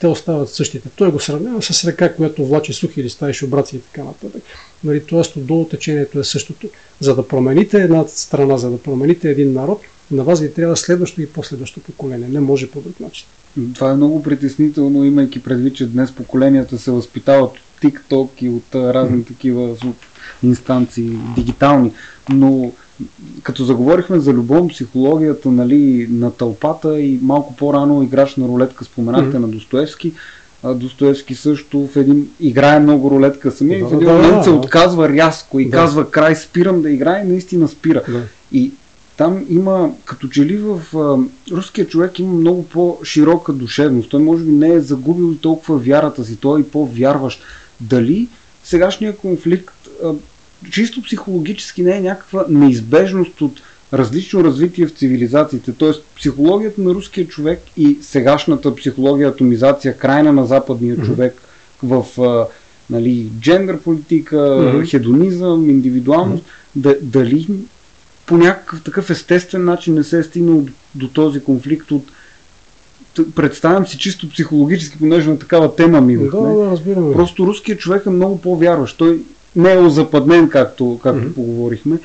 те 0.00 0.06
остават 0.06 0.48
същите. 0.48 0.88
Той 0.96 1.12
го 1.12 1.20
сравнява 1.20 1.62
с 1.62 1.84
река, 1.84 2.14
която 2.14 2.46
влачи 2.46 2.72
сухи 2.72 3.02
листа 3.02 3.30
и 3.30 3.34
шубраци 3.34 3.76
и 3.76 3.80
така 3.80 4.04
нататък. 4.04 4.42
Нали, 4.84 5.04
Тоест 5.04 5.36
отдолу 5.36 5.64
течението 5.64 6.18
е 6.18 6.24
същото. 6.24 6.68
За 7.00 7.14
да 7.14 7.28
промените 7.28 7.82
една 7.82 8.04
страна, 8.08 8.58
за 8.58 8.70
да 8.70 8.78
промените 8.78 9.30
един 9.30 9.52
народ, 9.52 9.80
на 10.10 10.24
вас 10.24 10.40
ви 10.40 10.54
трябва 10.54 10.76
следващо 10.76 11.22
и 11.22 11.26
последващо 11.26 11.80
поколение. 11.80 12.28
Не 12.28 12.40
може 12.40 12.70
по 12.70 12.80
друг 12.80 13.00
начин. 13.00 13.26
Това 13.74 13.90
е 13.90 13.94
много 13.94 14.22
притеснително, 14.22 15.04
имайки 15.04 15.42
предвид, 15.42 15.76
че 15.76 15.86
днес 15.86 16.12
поколенията 16.12 16.78
се 16.78 16.90
възпитават 16.90 17.50
от 17.50 17.82
TikTok 17.82 18.28
и 18.40 18.48
от 18.48 18.74
разни 18.74 19.24
такива 19.24 19.76
инстанции, 20.42 21.10
дигитални. 21.36 21.92
Но 22.28 22.72
като 23.42 23.64
заговорихме 23.64 24.18
за 24.18 24.32
любов, 24.32 24.68
психологията 24.68 25.48
нали, 25.48 26.08
на 26.10 26.30
тълпата 26.30 27.00
и 27.00 27.18
малко 27.22 27.56
по-рано 27.56 28.02
играч 28.02 28.36
на 28.36 28.48
рулетка 28.48 28.84
споменахте 28.84 29.36
mm-hmm. 29.36 29.40
на 29.40 29.48
Достоевски. 29.48 30.12
Достоевски 30.74 31.34
също 31.34 31.86
в 31.86 31.96
един 31.96 32.28
играе 32.40 32.80
много 32.80 33.10
рулетка 33.10 33.50
самия 33.50 33.78
да, 33.78 33.84
и 33.84 33.88
в 33.88 33.94
един 33.94 34.08
да, 34.08 34.14
момент 34.14 34.36
да, 34.36 34.44
се 34.44 34.50
да. 34.50 34.56
отказва 34.56 35.08
рязко 35.08 35.60
и 35.60 35.64
да. 35.64 35.70
казва 35.70 36.10
край 36.10 36.36
спирам 36.36 36.82
да 36.82 36.90
играе 36.90 37.22
и 37.24 37.28
наистина 37.28 37.68
спира. 37.68 38.02
Да. 38.08 38.22
И 38.52 38.72
там 39.16 39.46
има, 39.48 39.90
като 40.04 40.28
че 40.28 40.46
ли 40.46 40.56
в 40.56 40.80
а, 40.98 41.18
руския 41.56 41.86
човек 41.86 42.18
има 42.18 42.32
много 42.32 42.66
по-широка 42.66 43.52
душевност. 43.52 44.10
Той 44.10 44.22
може 44.22 44.44
би 44.44 44.52
не 44.52 44.68
е 44.68 44.80
загубил 44.80 45.34
толкова 45.34 45.78
вярата 45.78 46.24
си, 46.24 46.36
той 46.36 46.60
е 46.60 46.62
и 46.62 46.64
по-вярващ. 46.64 47.42
Дали 47.80 48.28
сегашния 48.64 49.16
конфликт 49.16 49.74
а, 50.04 50.12
чисто 50.70 51.02
психологически 51.02 51.82
не 51.82 51.96
е 51.96 52.00
някаква 52.00 52.44
неизбежност 52.48 53.40
от 53.40 53.60
различно 53.92 54.44
развитие 54.44 54.86
в 54.86 54.90
цивилизациите. 54.90 55.72
Тоест, 55.72 56.04
психологията 56.16 56.80
на 56.80 56.94
руския 56.94 57.28
човек 57.28 57.60
и 57.76 57.98
сегашната 58.02 58.74
психология, 58.74 59.28
атомизация, 59.28 59.96
крайна 59.96 60.32
на 60.32 60.46
западния 60.46 60.96
mm-hmm. 60.96 61.06
човек 61.06 61.42
в 61.82 62.22
а, 62.22 62.46
нали, 62.90 63.30
джендър 63.40 63.80
политика, 63.80 64.36
mm-hmm. 64.36 64.90
хедонизъм, 64.90 65.70
индивидуалност, 65.70 66.42
mm-hmm. 66.42 66.80
да, 66.80 66.96
дали 67.02 67.46
по 68.26 68.36
някакъв 68.36 68.82
такъв 68.82 69.10
естествен 69.10 69.64
начин 69.64 69.94
не 69.94 70.04
се 70.04 70.18
е 70.18 70.22
стигнал 70.22 70.60
до, 70.60 70.72
до 70.94 71.08
този 71.08 71.40
конфликт 71.40 71.90
от 71.90 72.04
представям 73.34 73.86
си 73.86 73.98
чисто 73.98 74.28
психологически, 74.28 74.98
понеже 74.98 75.30
на 75.30 75.38
такава 75.38 75.76
тема 75.76 76.00
ми. 76.00 76.16
Да, 76.16 76.30
да, 76.30 76.70
разбираме. 76.70 77.12
Просто 77.12 77.46
руският 77.46 77.80
човек 77.80 78.02
е 78.06 78.10
много 78.10 78.40
по-вярващ. 78.40 78.98
Той 78.98 79.20
не 79.56 79.72
е 79.72 79.78
озападнен, 79.78 80.48
както, 80.48 81.00
както 81.02 81.20
mm-hmm. 81.20 81.34
поговорихме. 81.34 81.98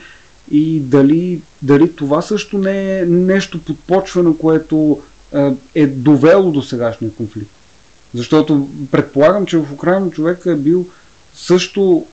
И 0.52 0.80
дали, 0.80 1.42
дали 1.62 1.92
това 1.92 2.22
също 2.22 2.58
не 2.58 3.00
е 3.00 3.06
нещо 3.06 3.62
подпочвано, 3.62 4.38
което 4.38 5.00
е, 5.76 5.88
довело 5.88 6.52
до 6.52 6.62
сегашния 6.62 7.12
конфликт. 7.12 7.52
Защото 8.14 8.68
предполагам, 8.92 9.46
че 9.46 9.58
в 9.58 9.74
Украина 9.74 10.10
човек 10.10 10.46
е 10.46 10.56
бил 10.56 10.86
също 11.34 12.06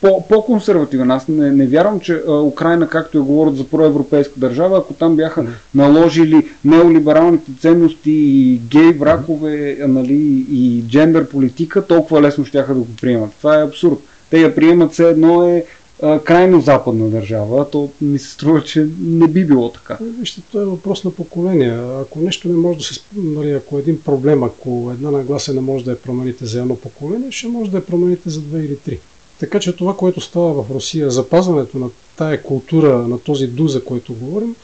по, 0.00 0.28
по-консервативен. 0.28 1.10
Аз 1.10 1.28
не, 1.28 1.50
не 1.50 1.66
вярвам, 1.66 2.00
че 2.00 2.22
а, 2.28 2.32
Украина, 2.32 2.88
както 2.88 3.18
я 3.18 3.24
говорят 3.24 3.56
за 3.56 3.64
проевропейска 3.64 4.40
държава, 4.40 4.78
ако 4.78 4.94
там 4.94 5.16
бяха 5.16 5.46
наложили 5.74 6.48
неолибералните 6.64 7.52
ценности 7.60 8.10
и 8.10 8.60
гей 8.70 8.92
вракове, 8.92 9.78
mm. 9.80 9.86
нали, 9.86 10.46
и 10.50 10.84
джендър 10.88 11.28
политика, 11.28 11.86
толкова 11.86 12.22
лесно 12.22 12.44
ще 12.44 12.62
да 12.62 12.74
го 12.74 12.86
приемат. 13.00 13.30
Това 13.38 13.60
е 13.60 13.64
абсурд 13.64 13.98
те 14.30 14.40
я 14.40 14.54
приемат 14.54 14.92
все 14.92 15.08
едно 15.08 15.48
е 15.48 15.64
а, 16.02 16.20
крайно 16.20 16.60
западна 16.60 17.10
държава, 17.10 17.70
то 17.70 17.90
ми 18.00 18.18
се 18.18 18.30
струва, 18.30 18.64
че 18.64 18.88
не 19.00 19.28
би 19.28 19.44
било 19.44 19.72
така. 19.72 19.98
Е, 20.00 20.04
вижте, 20.04 20.40
това 20.50 20.62
е 20.62 20.66
въпрос 20.66 21.04
на 21.04 21.10
поколение. 21.10 21.78
Ако 22.00 22.20
нещо 22.20 22.48
не 22.48 22.54
може 22.54 22.78
да 22.78 22.84
се... 22.84 23.00
Нали, 23.16 23.50
ако 23.50 23.78
един 23.78 24.02
проблем, 24.02 24.42
ако 24.42 24.90
една 24.94 25.10
нагласа 25.10 25.54
не 25.54 25.60
може 25.60 25.84
да 25.84 25.90
я 25.90 25.98
промените 25.98 26.46
за 26.46 26.60
едно 26.60 26.76
поколение, 26.76 27.30
ще 27.30 27.48
може 27.48 27.70
да 27.70 27.76
я 27.76 27.86
промените 27.86 28.30
за 28.30 28.40
две 28.40 28.58
или 28.58 28.76
три. 28.76 28.98
Така 29.40 29.60
че 29.60 29.76
това, 29.76 29.96
което 29.96 30.20
става 30.20 30.62
в 30.62 30.70
Русия, 30.70 31.10
запазването 31.10 31.78
на 31.78 31.90
тая 32.16 32.42
култура, 32.42 32.98
на 32.98 33.18
този 33.18 33.46
ду, 33.46 33.68
за 33.68 33.84
който 33.84 34.14
говорим, 34.14 34.56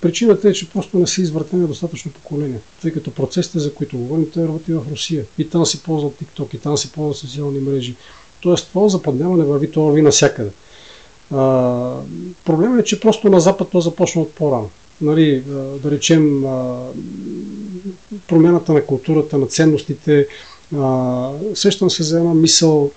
причината 0.00 0.48
е, 0.48 0.52
че 0.52 0.70
просто 0.70 0.98
не 0.98 1.06
са 1.06 1.22
извъртени 1.22 1.66
достатъчно 1.66 2.12
поколения. 2.12 2.60
Тъй 2.82 2.90
като 2.90 3.10
процесите, 3.10 3.58
за 3.58 3.74
които 3.74 3.98
говорим, 3.98 4.30
те 4.34 4.44
работи 4.44 4.72
в 4.72 4.82
Русия. 4.90 5.24
И 5.38 5.48
там 5.48 5.66
си 5.66 5.82
ползват 5.82 6.12
TikTok, 6.12 6.54
и 6.54 6.58
там 6.58 6.76
си 6.76 6.92
ползват 6.92 7.16
социални 7.16 7.58
мрежи. 7.58 7.94
Тоест 8.42 8.68
това 8.72 8.88
западняване 8.88 9.44
върви, 9.44 9.70
това 9.70 9.86
върви 9.86 10.02
навсякъде. 10.02 10.50
Проблемът 12.44 12.80
е, 12.80 12.84
че 12.84 13.00
просто 13.00 13.28
на 13.28 13.40
Запад 13.40 13.68
то 13.70 13.80
започна 13.80 14.22
от 14.22 14.32
по-рано. 14.32 14.70
Нали, 15.00 15.42
да 15.82 15.90
речем, 15.90 16.44
промяната 18.28 18.72
на 18.72 18.84
културата, 18.84 19.38
на 19.38 19.46
ценностите. 19.46 20.26
Сещам 21.54 21.90
се 21.90 22.02
за 22.02 22.18
една 22.18 22.34
мисъл. 22.34 22.90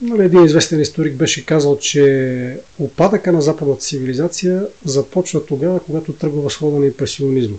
Нали, 0.00 0.24
един 0.24 0.44
известен 0.44 0.80
историк 0.80 1.16
беше 1.16 1.46
казал, 1.46 1.78
че 1.78 2.60
опадъка 2.78 3.32
на 3.32 3.42
западната 3.42 3.80
цивилизация 3.80 4.66
започва 4.84 5.46
тогава, 5.46 5.80
когато 5.80 6.12
тръгва 6.12 6.40
възхода 6.42 6.78
на 6.78 6.86
импресионизма. 6.86 7.56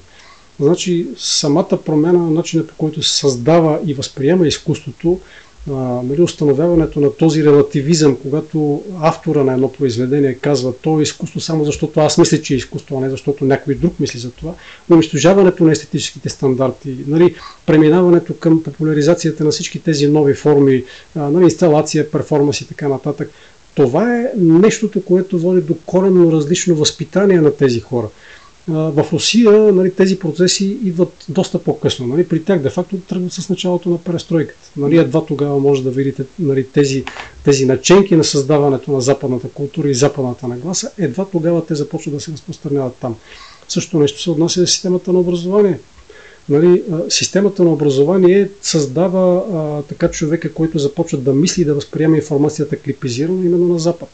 Значи 0.60 1.08
самата 1.18 1.80
промяна 1.86 2.20
на 2.20 2.32
начина 2.32 2.68
по 2.68 2.76
който 2.78 3.04
се 3.04 3.18
създава 3.18 3.80
и 3.86 3.94
възприема 3.94 4.48
изкуството 4.48 5.20
нали, 6.04 6.22
установяването 6.22 7.00
на 7.00 7.14
този 7.14 7.44
релативизъм, 7.44 8.18
когато 8.22 8.84
автора 9.02 9.44
на 9.44 9.54
едно 9.54 9.72
произведение 9.72 10.34
казва, 10.34 10.74
то 10.82 11.00
е 11.00 11.04
изкуство 11.04 11.40
само 11.40 11.66
защото 11.66 12.00
аз 12.00 12.18
мисля, 12.18 12.42
че 12.42 12.54
е 12.54 12.58
изкуство, 12.58 12.98
а 12.98 13.02
не 13.02 13.10
защото 13.10 13.46
някой 13.46 13.76
друг 13.76 14.00
мисли 14.00 14.20
за 14.20 14.32
това, 14.32 14.54
унищожаването 14.92 15.64
на 15.64 15.72
естетическите 15.72 16.30
стандарти, 16.30 16.98
нали, 17.08 17.36
преминаването 17.66 18.34
към 18.34 18.64
популяризацията 18.64 19.44
на 19.44 19.52
всички 19.52 19.80
тези 19.80 20.08
нови 20.08 20.34
форми, 20.34 20.84
нали, 21.16 21.44
инсталация, 21.44 22.12
перформанс 22.12 22.62
и 22.62 22.68
така 22.68 22.88
нататък. 22.88 23.30
Това 23.76 24.20
е 24.20 24.32
нещото, 24.38 25.02
което 25.02 25.40
води 25.40 25.62
до 25.62 25.76
коренно 25.86 26.32
различно 26.32 26.76
възпитание 26.76 27.42
на 27.42 27.56
тези 27.56 27.80
хора 27.80 28.08
в 28.68 29.06
Русия 29.14 29.52
нали, 29.52 29.94
тези 29.94 30.20
процеси 30.20 30.78
идват 30.84 31.26
доста 31.30 31.60
по-късно. 31.60 32.08
Нали. 32.08 32.28
При 32.28 32.44
тях 32.44 32.60
де-факто 32.60 32.98
тръгват 32.98 33.34
с 33.34 33.50
началото 33.50 33.90
на 33.90 33.98
престройката. 33.98 34.72
Нали, 34.78 34.98
едва 34.98 35.26
тогава 35.26 35.60
може 35.60 35.84
да 35.84 35.92
видите 35.92 36.24
нали, 36.40 36.68
тези, 36.68 37.04
тези 37.44 37.66
наченки 37.66 38.16
на 38.16 38.24
създаването 38.24 38.92
на 38.92 39.02
западната 39.02 39.50
култура 39.50 39.90
и 39.90 39.94
западната 39.94 40.48
нагласа. 40.48 40.92
Едва 40.98 41.26
тогава 41.26 41.66
те 41.66 41.76
започват 41.76 42.14
да 42.14 42.20
се 42.20 42.32
разпространяват 42.32 42.96
там. 43.02 43.16
Също 43.68 44.00
нещо 44.00 44.22
се 44.22 44.32
отнася 44.32 44.60
за 44.60 44.68
системата 44.68 45.14
на 45.14 45.20
образование. 45.20 45.80
Нали, 46.50 46.84
системата 47.10 47.64
на 47.64 47.70
образование 47.74 48.50
създава 48.62 49.44
а, 49.54 49.82
така 49.82 50.12
човека, 50.12 50.54
който 50.54 50.80
започва 50.80 51.18
да 51.18 51.34
мисли 51.34 51.62
и 51.62 51.66
да 51.66 51.74
възприема 51.74 52.16
информацията 52.16 52.78
клипизирано 52.78 53.44
именно 53.44 53.68
на 53.68 53.80
Запад. 53.80 54.10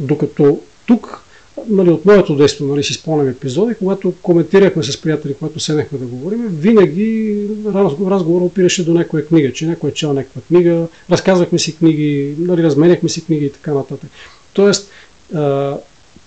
Докато 0.00 0.60
тук 0.86 1.25
нали, 1.68 1.90
от 1.90 2.04
моето 2.04 2.36
действо, 2.36 2.66
нали, 2.66 2.84
си 2.84 2.94
спомням 2.94 3.28
епизоди, 3.28 3.74
когато 3.74 4.14
коментирахме 4.22 4.82
с 4.82 5.00
приятели, 5.00 5.34
когато 5.34 5.60
седнахме 5.60 5.98
да 5.98 6.04
говорим, 6.04 6.46
винаги 6.48 7.42
разговор, 7.66 8.10
разговор 8.10 8.40
опираше 8.40 8.84
до 8.84 8.94
някоя 8.94 9.26
книга, 9.26 9.52
че 9.52 9.66
някой 9.66 9.90
е 9.90 9.94
чел 9.94 10.12
някаква 10.12 10.42
книга, 10.48 10.86
разказвахме 11.10 11.58
си 11.58 11.76
книги, 11.76 12.34
нали, 12.38 12.62
разменяхме 12.62 13.08
си 13.08 13.24
книги 13.24 13.44
и 13.44 13.52
така 13.52 13.74
нататък. 13.74 14.10
Тоест, 14.52 14.90
а, 15.34 15.76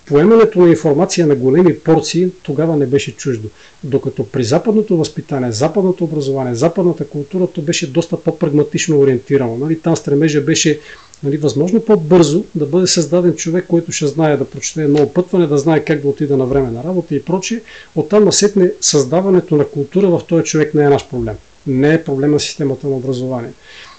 поемането 0.06 0.60
на 0.60 0.70
информация 0.70 1.28
на 1.28 1.36
големи 1.36 1.80
порции 1.80 2.30
тогава 2.44 2.76
не 2.76 2.86
беше 2.86 3.16
чуждо. 3.16 3.50
Докато 3.84 4.24
при 4.24 4.44
западното 4.44 4.98
възпитание, 4.98 5.52
западното 5.52 6.04
образование, 6.04 6.56
западната 6.56 7.08
култура, 7.08 7.48
то 7.48 7.62
беше 7.62 7.92
доста 7.92 8.18
по-прагматично 8.18 9.00
ориентирано. 9.00 9.58
Нали? 9.58 9.80
Там 9.80 9.96
стремежа 9.96 10.42
беше 10.42 10.80
нали, 11.24 11.38
възможно 11.38 11.82
по-бързо 11.82 12.44
да 12.56 12.66
бъде 12.66 12.88
създаден 12.88 13.36
човек, 13.36 13.66
който 13.68 13.92
ще 13.92 14.08
знае 14.08 14.38
да 14.38 14.50
прочете 14.50 14.84
едно 14.84 15.04
опътване, 15.04 15.48
да 15.48 15.58
знае 15.58 15.86
как 15.86 16.02
да 16.02 16.08
отида 16.08 16.38
на 16.38 16.46
време 16.46 16.72
на 16.72 16.84
работа 16.84 17.16
и 17.16 17.24
прочие. 17.24 17.62
Оттам 17.96 18.26
насетне 18.26 18.72
създаването 18.82 19.56
на 19.56 19.66
култура 19.66 20.08
в 20.08 20.22
този 20.28 20.44
човек 20.44 20.74
не 20.74 20.84
е 20.84 20.90
наш 20.90 21.08
проблем. 21.10 21.36
Не 21.68 21.94
е 21.94 22.04
проблем 22.04 22.32
на 22.32 22.40
системата 22.40 22.88
на 22.88 22.96
образование. 22.96 23.52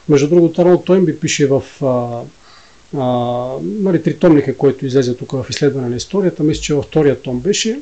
Между 0.09 0.29
другото, 0.29 0.63
Арнолд 0.63 0.85
Тойнби 0.85 1.21
пише 1.21 1.47
в 1.47 1.63
а, 1.83 2.21
а, 2.99 3.49
нали, 3.63 4.03
тритомника, 4.03 4.57
който 4.57 4.87
излезе 4.87 5.17
тук 5.17 5.33
в 5.33 5.47
изследване 5.51 5.89
на 5.89 5.97
историята, 5.97 6.43
мисля, 6.43 6.63
че 6.63 6.75
във 6.75 6.85
втория 6.85 7.21
том 7.21 7.41
беше, 7.41 7.81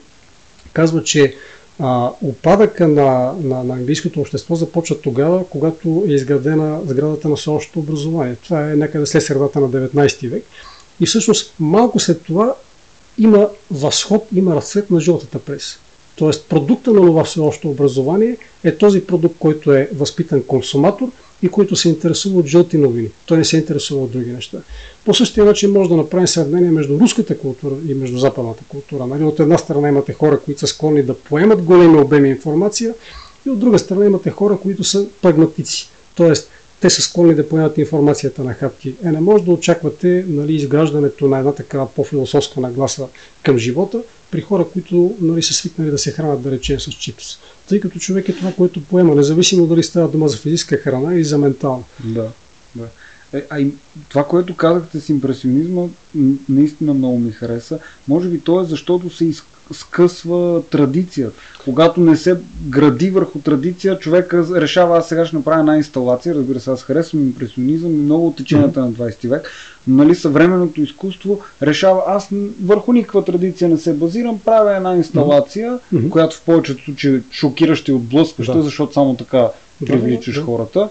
казва, 0.72 1.04
че 1.04 1.34
а, 1.78 2.10
опадъка 2.22 2.88
на, 2.88 3.34
на, 3.42 3.64
на 3.64 3.74
английското 3.74 4.20
общество 4.20 4.54
започва 4.54 5.00
тогава, 5.00 5.44
когато 5.46 6.04
е 6.08 6.12
изградена 6.12 6.80
сградата 6.86 7.28
на 7.28 7.36
всеобщото 7.36 7.78
образование. 7.78 8.36
Това 8.44 8.70
е 8.70 8.76
някъде 8.76 9.06
след 9.06 9.22
средата 9.22 9.60
на 9.60 9.68
19 9.68 10.28
век. 10.28 10.44
И 11.00 11.06
всъщност 11.06 11.54
малко 11.60 11.98
след 11.98 12.22
това 12.22 12.54
има 13.18 13.48
възход, 13.70 14.26
има 14.34 14.56
разцвет 14.56 14.90
на 14.90 15.00
жълтата 15.00 15.38
преса. 15.38 15.78
Тоест 16.16 16.48
продукта 16.48 16.92
на 16.92 17.00
това 17.00 17.24
всеобщо 17.24 17.70
образование 17.70 18.36
е 18.64 18.76
този 18.76 19.06
продукт, 19.06 19.36
който 19.38 19.72
е 19.72 19.90
възпитан 19.94 20.42
консуматор– 20.42 21.10
и 21.42 21.48
който 21.48 21.76
се 21.76 21.88
интересува 21.88 22.38
от 22.38 22.46
жълти 22.46 22.78
новини. 22.78 23.08
Той 23.26 23.38
не 23.38 23.44
се 23.44 23.56
интересува 23.56 24.04
от 24.04 24.10
други 24.10 24.30
неща. 24.30 24.58
По 25.04 25.14
същия 25.14 25.44
начин 25.44 25.72
може 25.72 25.88
да 25.88 25.96
направим 25.96 26.26
сравнение 26.26 26.70
между 26.70 27.00
руската 27.00 27.38
култура 27.38 27.74
и 27.88 27.94
между 27.94 28.18
западната 28.18 28.64
култура. 28.68 29.06
Нали? 29.06 29.24
От 29.24 29.40
една 29.40 29.58
страна 29.58 29.88
имате 29.88 30.12
хора, 30.12 30.40
които 30.40 30.60
са 30.60 30.66
склонни 30.66 31.02
да 31.02 31.14
поемат 31.14 31.62
големи 31.62 31.98
обеми 31.98 32.28
информация 32.28 32.94
и 33.46 33.50
от 33.50 33.58
друга 33.58 33.78
страна 33.78 34.06
имате 34.06 34.30
хора, 34.30 34.58
които 34.62 34.84
са 34.84 35.06
прагматици. 35.22 35.90
Тоест, 36.14 36.50
те 36.80 36.90
са 36.90 37.02
склонни 37.02 37.34
да 37.34 37.48
поемат 37.48 37.78
информацията 37.78 38.44
на 38.44 38.54
хапки. 38.54 38.94
Е, 39.04 39.10
не 39.12 39.20
може 39.20 39.44
да 39.44 39.50
очаквате 39.50 40.24
нали, 40.28 40.54
изграждането 40.54 41.28
на 41.28 41.38
една 41.38 41.52
такава 41.52 41.88
по-философска 41.88 42.60
нагласа 42.60 43.06
към 43.42 43.58
живота 43.58 44.02
при 44.30 44.40
хора, 44.40 44.66
които 44.72 45.14
нали, 45.20 45.42
са 45.42 45.54
свикнали 45.54 45.90
да 45.90 45.98
се 45.98 46.10
хранят, 46.10 46.42
да 46.42 46.50
речем, 46.50 46.80
с 46.80 46.90
чипс 46.90 47.24
тъй 47.68 47.80
като 47.80 47.98
човек 47.98 48.28
е 48.28 48.32
това, 48.36 48.52
което 48.52 48.84
поема, 48.84 49.14
независимо 49.14 49.66
дали 49.66 49.82
става 49.82 50.08
дума 50.08 50.28
за 50.28 50.36
физическа 50.36 50.76
храна 50.76 51.14
или 51.14 51.24
за 51.24 51.38
ментална. 51.38 51.84
Да, 52.04 52.28
да. 52.74 52.86
Е, 53.32 53.44
а 53.50 53.60
и 53.60 53.72
това, 54.08 54.24
което 54.24 54.56
казахте 54.56 55.00
с 55.00 55.08
импресионизма, 55.08 55.82
наистина 56.48 56.94
много 56.94 57.18
ми 57.18 57.32
хареса. 57.32 57.78
Може 58.08 58.28
би 58.28 58.40
то 58.40 58.60
е 58.60 58.64
защото 58.64 59.10
се 59.10 59.24
из, 59.24 59.42
скъсва 59.72 60.62
традицията. 60.70 61.40
Когато 61.64 62.00
не 62.00 62.16
се 62.16 62.36
гради 62.68 63.10
върху 63.10 63.38
традиция, 63.38 63.98
човек 63.98 64.34
решава, 64.34 64.98
аз 64.98 65.08
сега 65.08 65.26
ще 65.26 65.36
направя 65.36 65.60
една 65.60 65.76
инсталация, 65.76 66.34
разбира 66.34 66.60
се, 66.60 66.70
аз 66.70 66.82
харесвам 66.82 67.22
импресионизъм 67.22 67.90
и 67.94 67.98
много 67.98 68.26
от 68.26 68.36
теченията 68.36 68.80
mm-hmm. 68.80 68.98
на 68.98 69.10
20 69.10 69.28
век, 69.28 69.50
нали, 69.88 70.14
съвременното 70.14 70.82
изкуство 70.82 71.40
решава, 71.62 72.02
аз 72.06 72.28
върху 72.64 72.92
никаква 72.92 73.24
традиция 73.24 73.68
не 73.68 73.78
се 73.78 73.92
базирам, 73.92 74.38
правя 74.44 74.76
една 74.76 74.96
инсталация, 74.96 75.78
mm-hmm. 75.94 76.08
която 76.08 76.36
в 76.36 76.42
повечето 76.42 76.84
случаи 76.84 77.16
е 77.16 77.22
шокираща 77.32 77.90
и 77.90 77.94
отблъскваща, 77.94 78.56
да. 78.56 78.62
защото 78.62 78.92
само 78.92 79.16
така 79.16 79.48
привличаш 79.86 80.34
да, 80.34 80.40
да. 80.40 80.46
хората. 80.46 80.88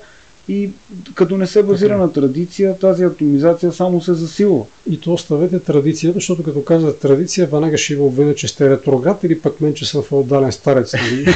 И 0.50 0.70
като 1.14 1.38
не 1.38 1.48
се 1.48 1.64
базира 1.64 1.89
така. 1.89 2.02
на 2.02 2.14
традиция, 2.14 2.80
тази 2.80 3.04
атомизация 3.04 3.72
само 3.72 4.02
се 4.02 4.14
засилва. 4.14 4.66
И 4.89 5.00
то 5.00 5.14
оставете 5.14 5.60
традицията, 5.60 6.18
защото 6.18 6.43
като 6.43 6.64
казвате 6.64 7.00
традиция, 7.00 7.48
веднага 7.48 7.78
ще 7.78 7.95
ви 7.95 8.02
обвиня, 8.02 8.36
че 8.36 8.48
сте 8.48 8.70
ретроград 8.70 9.24
или 9.24 9.39
пък 9.39 9.62
мен, 9.62 9.74
че 9.74 9.86
съм 9.86 10.04
феодален 10.04 10.52
старец. 10.52 10.93
Нали? 10.93 11.26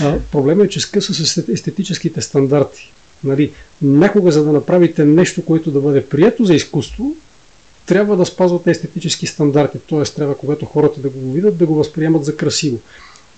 а, 0.00 0.18
проблемът 0.32 0.66
е, 0.66 0.70
че 0.70 0.80
скъса 0.80 1.14
с 1.14 1.36
естетическите 1.48 2.20
стандарти. 2.20 2.92
Нали, 3.24 3.50
някога, 3.82 4.30
за 4.30 4.44
да 4.44 4.52
направите 4.52 5.04
нещо, 5.04 5.44
което 5.44 5.70
да 5.70 5.80
бъде 5.80 6.06
прието 6.06 6.44
за 6.44 6.54
изкуство, 6.54 7.14
трябва 7.86 8.16
да 8.16 8.26
спазвате 8.26 8.70
естетически 8.70 9.26
стандарти. 9.26 9.78
Т.е. 9.78 10.02
трябва, 10.02 10.34
когато 10.34 10.66
хората 10.66 11.00
да 11.00 11.08
го 11.08 11.32
видят, 11.32 11.56
да 11.56 11.66
го 11.66 11.74
възприемат 11.74 12.24
за 12.24 12.36
красиво. 12.36 12.78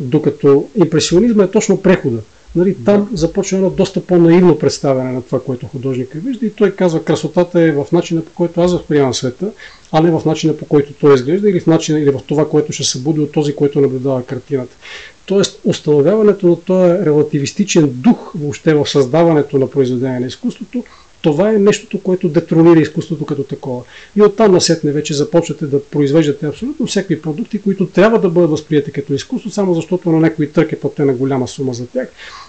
Докато 0.00 0.68
импресионизма 0.76 1.44
е 1.44 1.50
точно 1.50 1.82
прехода. 1.82 2.18
Нали, 2.56 2.76
там 2.84 3.08
да. 3.10 3.16
започва 3.16 3.56
едно 3.56 3.70
доста 3.70 4.00
по-наивно 4.00 4.58
представяне 4.58 5.12
на 5.12 5.22
това, 5.22 5.40
което 5.40 5.66
художника 5.66 6.18
вижда 6.18 6.46
и 6.46 6.50
той 6.50 6.70
казва, 6.70 7.04
красотата 7.04 7.60
е 7.60 7.72
в 7.72 7.86
начина 7.92 8.24
по 8.24 8.30
който 8.32 8.60
аз 8.60 8.72
възприемам 8.72 9.14
света, 9.14 9.52
а 9.92 10.00
не 10.00 10.10
в 10.10 10.22
начина 10.26 10.56
по 10.56 10.64
който 10.64 10.92
той 10.92 11.14
изглежда 11.14 11.50
или 11.50 11.60
в, 11.60 11.66
начина, 11.66 12.00
или 12.00 12.10
в 12.10 12.20
това, 12.26 12.48
което 12.48 12.72
ще 12.72 12.84
се 12.84 12.98
буди 12.98 13.20
от 13.20 13.32
този, 13.32 13.54
който 13.54 13.80
наблюдава 13.80 14.22
картината. 14.22 14.76
Тоест, 15.26 15.60
установяването 15.64 16.46
на 16.46 16.60
този 16.60 17.04
релативистичен 17.04 17.90
дух 17.92 18.32
въобще 18.34 18.74
в 18.74 18.86
създаването 18.86 19.58
на 19.58 19.70
произведение 19.70 20.20
на 20.20 20.26
изкуството 20.26 20.84
това 21.22 21.50
е 21.50 21.58
нещото, 21.58 22.00
което 22.00 22.28
детронира 22.28 22.80
изкуството 22.80 23.26
като 23.26 23.42
такова. 23.42 23.82
И 24.16 24.22
оттам 24.22 24.52
насетне 24.52 24.92
вече 24.92 25.14
започвате 25.14 25.66
да 25.66 25.84
произвеждате 25.84 26.46
абсолютно 26.46 26.86
всякакви 26.86 27.22
продукти, 27.22 27.62
които 27.62 27.86
трябва 27.86 28.20
да 28.20 28.28
бъдат 28.28 28.50
възприяти 28.50 28.92
като 28.92 29.14
изкуство, 29.14 29.50
само 29.50 29.74
защото 29.74 30.12
на 30.12 30.20
някой 30.20 30.46
търк 30.46 30.72
е 30.72 30.80
платена 30.80 31.12
голяма 31.12 31.48
сума 31.48 31.74
за 31.74 31.86
тях, 31.86 32.08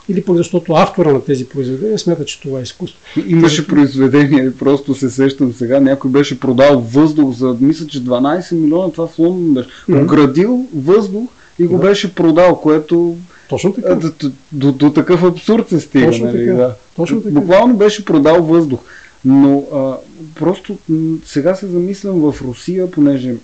или 0.09 0.23
пък 0.23 0.37
защото 0.37 0.73
автора 0.73 1.13
на 1.13 1.25
тези 1.25 1.49
произведения 1.49 1.99
смята, 1.99 2.25
че 2.25 2.41
това 2.41 2.59
е 2.59 2.63
изкуство. 2.63 2.99
Имаше 3.27 3.67
произведение, 3.67 4.51
просто 4.59 4.95
се 4.95 5.09
сещам 5.09 5.53
сега, 5.53 5.79
някой 5.79 6.11
беше 6.11 6.39
продал 6.39 6.79
въздух 6.79 7.35
за, 7.35 7.57
мисля, 7.61 7.87
че 7.87 8.03
12 8.03 8.55
милиона, 8.55 8.91
това 8.91 9.07
в 9.07 9.19
Лондон 9.19 9.53
беше. 9.53 9.69
Оградил 10.03 10.67
въздух 10.75 11.29
и 11.59 11.67
го 11.67 11.77
да. 11.77 11.81
беше 11.81 12.15
продал, 12.15 12.55
което 12.61 13.15
точно 13.49 13.73
така. 13.73 13.95
До, 13.95 14.11
до, 14.19 14.31
до, 14.51 14.71
до 14.71 14.93
такъв 14.93 15.23
абсурд 15.23 15.69
се 15.69 15.79
стига. 15.79 16.05
Точно 16.05 16.25
нали? 16.25 16.45
така. 16.45 16.57
Да. 16.57 16.75
Точно 16.95 17.21
така. 17.21 17.39
Буквално 17.39 17.75
беше 17.75 18.05
продал 18.05 18.43
въздух. 18.43 18.79
Но 19.25 19.63
а, 19.73 19.97
просто 20.35 20.77
сега 21.25 21.55
се 21.55 21.67
замислям 21.67 22.31
в 22.31 22.41
Русия, 22.41 22.91
понеже 22.91 23.35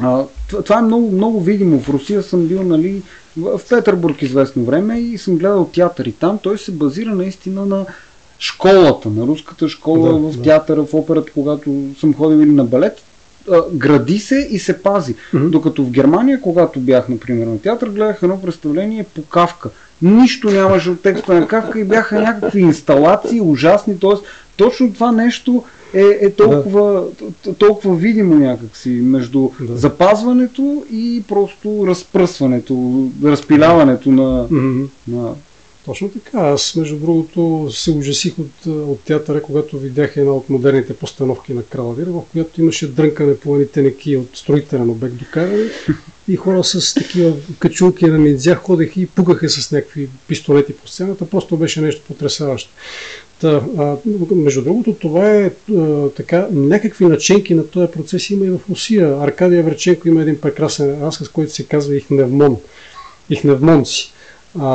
а, 0.00 0.24
това 0.64 0.78
е 0.78 0.82
много, 0.82 1.10
много 1.10 1.40
видимо. 1.40 1.80
В 1.80 1.88
Русия 1.88 2.22
съм 2.22 2.46
бил 2.46 2.62
нали, 2.62 3.02
в 3.36 3.60
Петербург 3.68 4.22
известно 4.22 4.64
време 4.64 5.00
и 5.00 5.18
съм 5.18 5.36
гледал 5.36 5.70
театър 5.74 6.04
и 6.04 6.12
там 6.12 6.38
той 6.38 6.58
се 6.58 6.72
базира 6.72 7.14
наистина 7.14 7.66
на 7.66 7.86
школата, 8.38 9.08
на 9.08 9.26
руската 9.26 9.68
школа 9.68 10.08
Да, 10.08 10.14
в 10.14 10.36
да. 10.36 10.42
театъра, 10.42 10.84
в 10.84 10.94
операта, 10.94 11.32
когато 11.32 11.84
съм 12.00 12.14
ходил 12.14 12.36
или 12.36 12.50
на 12.50 12.64
балет, 12.64 13.02
а, 13.50 13.62
гради 13.72 14.18
се 14.18 14.48
и 14.50 14.58
се 14.58 14.82
пази. 14.82 15.14
Мгм. 15.32 15.50
Докато 15.50 15.84
в 15.84 15.90
Германия, 15.90 16.40
когато 16.40 16.80
бях, 16.80 17.08
например, 17.08 17.46
на 17.46 17.60
театър, 17.60 17.88
гледах 17.88 18.18
едно 18.22 18.42
представление 18.42 19.04
по 19.14 19.22
Кавка. 19.22 19.70
Нищо 20.02 20.50
нямаше 20.50 20.90
от 20.90 21.00
текста 21.00 21.34
на 21.34 21.46
Кавка 21.46 21.80
и 21.80 21.84
бяха 21.84 22.20
някакви 22.20 22.60
инсталации, 22.60 23.40
ужасни, 23.40 23.98
т.е. 23.98 24.10
точно 24.56 24.92
това 24.92 25.12
нещо 25.12 25.62
е, 25.94 26.18
е 26.20 26.30
толкова, 26.30 27.02
т- 27.42 27.54
толкова 27.54 27.94
видимо 27.96 28.34
някакси 28.34 28.90
между 28.90 29.50
Да. 29.60 29.76
запазването 29.76 30.84
и 30.92 31.22
просто 31.28 31.84
разпръсването, 31.86 33.04
разпиляването 33.24 34.10
на, 34.10 34.46
Мгм. 34.50 34.82
на 35.08 35.28
Точно 35.90 36.08
така. 36.08 36.38
Аз, 36.38 36.74
между 36.76 36.96
другото, 36.96 37.68
се 37.70 37.90
ужасих 37.90 38.38
от, 38.38 38.66
от 38.66 39.00
театъра, 39.00 39.42
когато 39.42 39.78
видях 39.78 40.16
една 40.16 40.32
от 40.32 40.50
модерните 40.50 40.94
постановки 40.94 41.54
на 41.54 41.62
Краладир, 41.62 42.06
в 42.06 42.22
която 42.32 42.60
имаше 42.60 42.88
дрънкане 42.88 43.36
по 43.36 43.54
едни 43.54 43.68
тенеки 43.68 44.16
от 44.16 44.28
строителен 44.34 44.90
обект 44.90 45.14
докарани 45.14 45.68
и 46.28 46.36
хора 46.36 46.64
с 46.64 46.94
такива 46.94 47.36
качулки 47.58 48.06
на 48.06 48.18
ниндзя 48.18 48.54
ходеха 48.54 49.00
и 49.00 49.06
пукаха 49.06 49.48
с 49.48 49.72
някакви 49.72 50.08
пистолети 50.28 50.72
по 50.72 50.88
сцената. 50.88 51.30
Просто 51.30 51.56
беше 51.56 51.80
нещо 51.80 52.02
потрясаващо. 52.08 52.70
Та, 53.40 53.62
а, 53.78 53.96
между 54.34 54.62
другото, 54.62 54.94
това 54.94 55.34
е 55.34 55.50
а, 55.76 56.08
така, 56.08 56.48
някакви 56.52 57.04
наченки 57.04 57.54
на 57.54 57.66
този 57.66 57.92
процес 57.92 58.30
има 58.30 58.46
и 58.46 58.50
в 58.50 58.60
Русия. 58.70 59.16
Аркадия 59.20 59.62
Верченко 59.62 60.08
има 60.08 60.22
един 60.22 60.40
прекрасен 60.40 61.02
разказ, 61.02 61.28
който 61.28 61.52
се 61.52 61.66
казва 61.66 61.96
Ихневмон. 61.96 62.56
Ихневмонци. 63.30 64.12
А, 64.58 64.68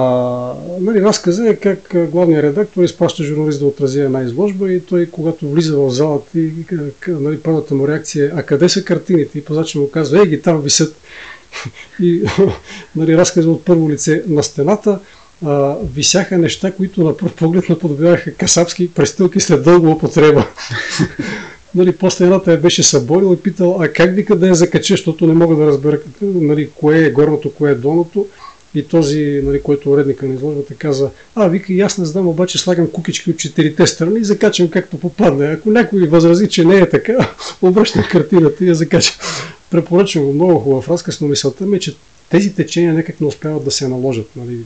нали, 0.79 1.01
разказа 1.01 1.49
е 1.49 1.55
как 1.55 2.09
главният 2.11 2.43
редактор 2.43 2.83
изпраща 2.83 3.23
журналист 3.23 3.59
да 3.59 3.65
отрази 3.65 3.99
една 3.99 4.23
изложба 4.23 4.71
и 4.71 4.81
той, 4.81 5.05
когато 5.05 5.49
влиза 5.49 5.77
в 5.77 5.89
залата 5.89 6.39
и 6.39 6.53
нали, 7.07 7.39
първата 7.39 7.75
му 7.75 7.87
реакция 7.87 8.25
е, 8.25 8.31
а 8.35 8.43
къде 8.43 8.69
са 8.69 8.83
картините? 8.83 9.37
И 9.37 9.45
пазача 9.45 9.79
му 9.79 9.89
казва, 9.89 10.19
ей 10.19 10.25
ги 10.25 10.41
там 10.41 10.61
висят. 10.61 10.95
и 12.01 12.21
нали, 12.95 13.17
разказа 13.17 13.49
от 13.49 13.65
първо 13.65 13.89
лице 13.89 14.23
на 14.27 14.43
стената 14.43 14.99
а, 15.45 15.75
висяха 15.93 16.37
неща, 16.37 16.71
които 16.71 17.03
на 17.03 17.17
пръв 17.17 17.33
поглед 17.33 17.69
наподобяваха 17.69 18.33
касапски 18.33 18.91
престилки 18.93 19.39
след 19.39 19.63
дълга 19.63 19.89
употреба. 19.89 20.47
нали, 21.75 21.91
после 21.91 22.25
едната 22.25 22.51
я 22.51 22.57
беше 22.57 22.83
съборил 22.83 23.33
и 23.33 23.43
питал, 23.43 23.77
а 23.81 23.87
как 23.87 24.15
вика 24.15 24.35
да 24.35 24.47
я 24.47 24.55
закача, 24.55 24.93
защото 24.93 25.27
не 25.27 25.33
мога 25.33 25.55
да 25.55 25.65
разбера 25.65 25.99
нали, 26.21 26.69
кое 26.75 27.05
е 27.05 27.11
горното, 27.11 27.53
кое 27.53 27.71
е 27.71 27.75
долното. 27.75 28.27
И 28.75 28.87
този, 28.87 29.41
нали, 29.43 29.61
който 29.61 29.91
уредника 29.91 30.25
на 30.25 30.33
изложбата, 30.33 30.75
каза, 30.75 31.09
а, 31.35 31.47
вика, 31.47 31.73
и 31.73 31.81
аз 31.81 31.97
не 31.97 32.05
знам, 32.05 32.27
обаче 32.27 32.57
слагам 32.57 32.87
кукички 32.87 33.29
от 33.29 33.37
четирите 33.37 33.87
страни 33.87 34.19
и 34.19 34.23
закачам 34.23 34.69
както 34.69 34.97
попадне. 34.97 35.45
Ако 35.45 35.71
някой 35.71 36.07
възрази, 36.07 36.49
че 36.49 36.65
не 36.65 36.77
е 36.77 36.89
така, 36.89 37.33
обръщам 37.61 38.03
картината 38.11 38.65
и 38.65 38.67
я 38.67 38.75
закачам. 38.75 39.15
Препоръчвам 39.71 40.25
го 40.25 40.33
много 40.33 40.59
хубав 40.59 40.89
разказ, 40.89 41.21
но 41.21 41.27
мисълта 41.27 41.65
ми 41.65 41.77
е, 41.77 41.79
че 41.79 41.95
тези 42.29 42.55
течения 42.55 42.93
някак 42.93 43.21
не 43.21 43.27
успяват 43.27 43.65
да 43.65 43.71
се 43.71 43.87
наложат. 43.87 44.29
Нали. 44.35 44.57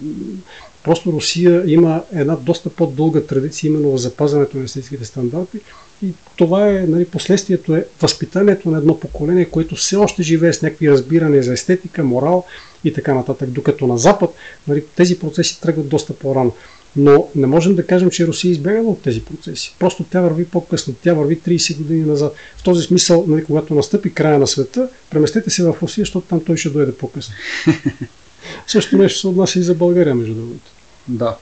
Просто 0.84 1.12
Русия 1.12 1.64
има 1.68 2.04
една 2.14 2.36
доста 2.36 2.70
по-дълга 2.70 3.22
традиция 3.22 3.70
именно 3.70 3.92
в 3.92 3.98
запазването 3.98 4.58
на 4.58 4.64
естетическите 4.64 5.06
стандарти 5.06 5.60
и 6.04 6.14
това 6.36 6.70
е, 6.70 6.74
нали, 6.74 7.06
последствието 7.06 7.76
е 7.76 7.86
възпитанието 8.02 8.72
на 8.72 8.78
едно 8.78 9.00
поколение, 9.00 9.46
което 9.46 9.76
все 9.76 9.96
още 9.96 10.24
живее 10.24 10.54
с 10.54 10.62
някакви 10.62 10.92
разбирания 10.92 11.44
за 11.44 11.54
естетика, 11.54 12.04
морал 12.04 12.46
и 12.84 12.94
така 12.94 13.14
нататък. 13.14 13.50
Докато 13.50 13.88
на 13.88 13.98
Запад 13.98 14.34
нали, 14.68 14.84
тези 14.96 15.20
процеси 15.20 15.62
тръгват 15.62 15.90
доста 15.90 16.14
по-рано. 16.14 16.54
Но 16.96 17.28
не 17.36 17.48
можем 17.48 17.76
да 17.76 17.88
кажем, 17.88 18.10
че 18.10 18.28
Русия 18.28 18.50
е 18.50 18.52
избягала 18.52 18.92
от 18.92 19.02
тези 19.02 19.22
процеси. 19.22 19.76
Просто 19.80 20.04
тя 20.04 20.22
върви 20.22 20.46
по-късно, 20.46 20.96
тя 21.04 21.14
върви 21.14 21.40
30 21.40 21.78
години 21.78 22.06
назад. 22.06 22.36
В 22.58 22.64
този 22.64 22.84
смисъл, 22.84 23.26
нали, 23.28 23.44
когато 23.44 23.74
настъпи 23.74 24.14
края 24.14 24.40
на 24.40 24.48
света, 24.48 24.90
преместете 25.10 25.50
се 25.50 25.64
в 25.64 25.76
Русия, 25.82 26.02
защото 26.02 26.28
там 26.28 26.44
той 26.44 26.58
ще 26.58 26.70
дойде 26.70 26.96
по-късно. 26.96 27.34
Също 28.68 28.98
нещо 28.98 29.20
се 29.20 29.28
отнася 29.28 29.60
и 29.60 29.64
за 29.64 29.76
България, 29.76 30.16
между 30.16 30.34
другото. 30.34 30.72
Да, 31.08 31.38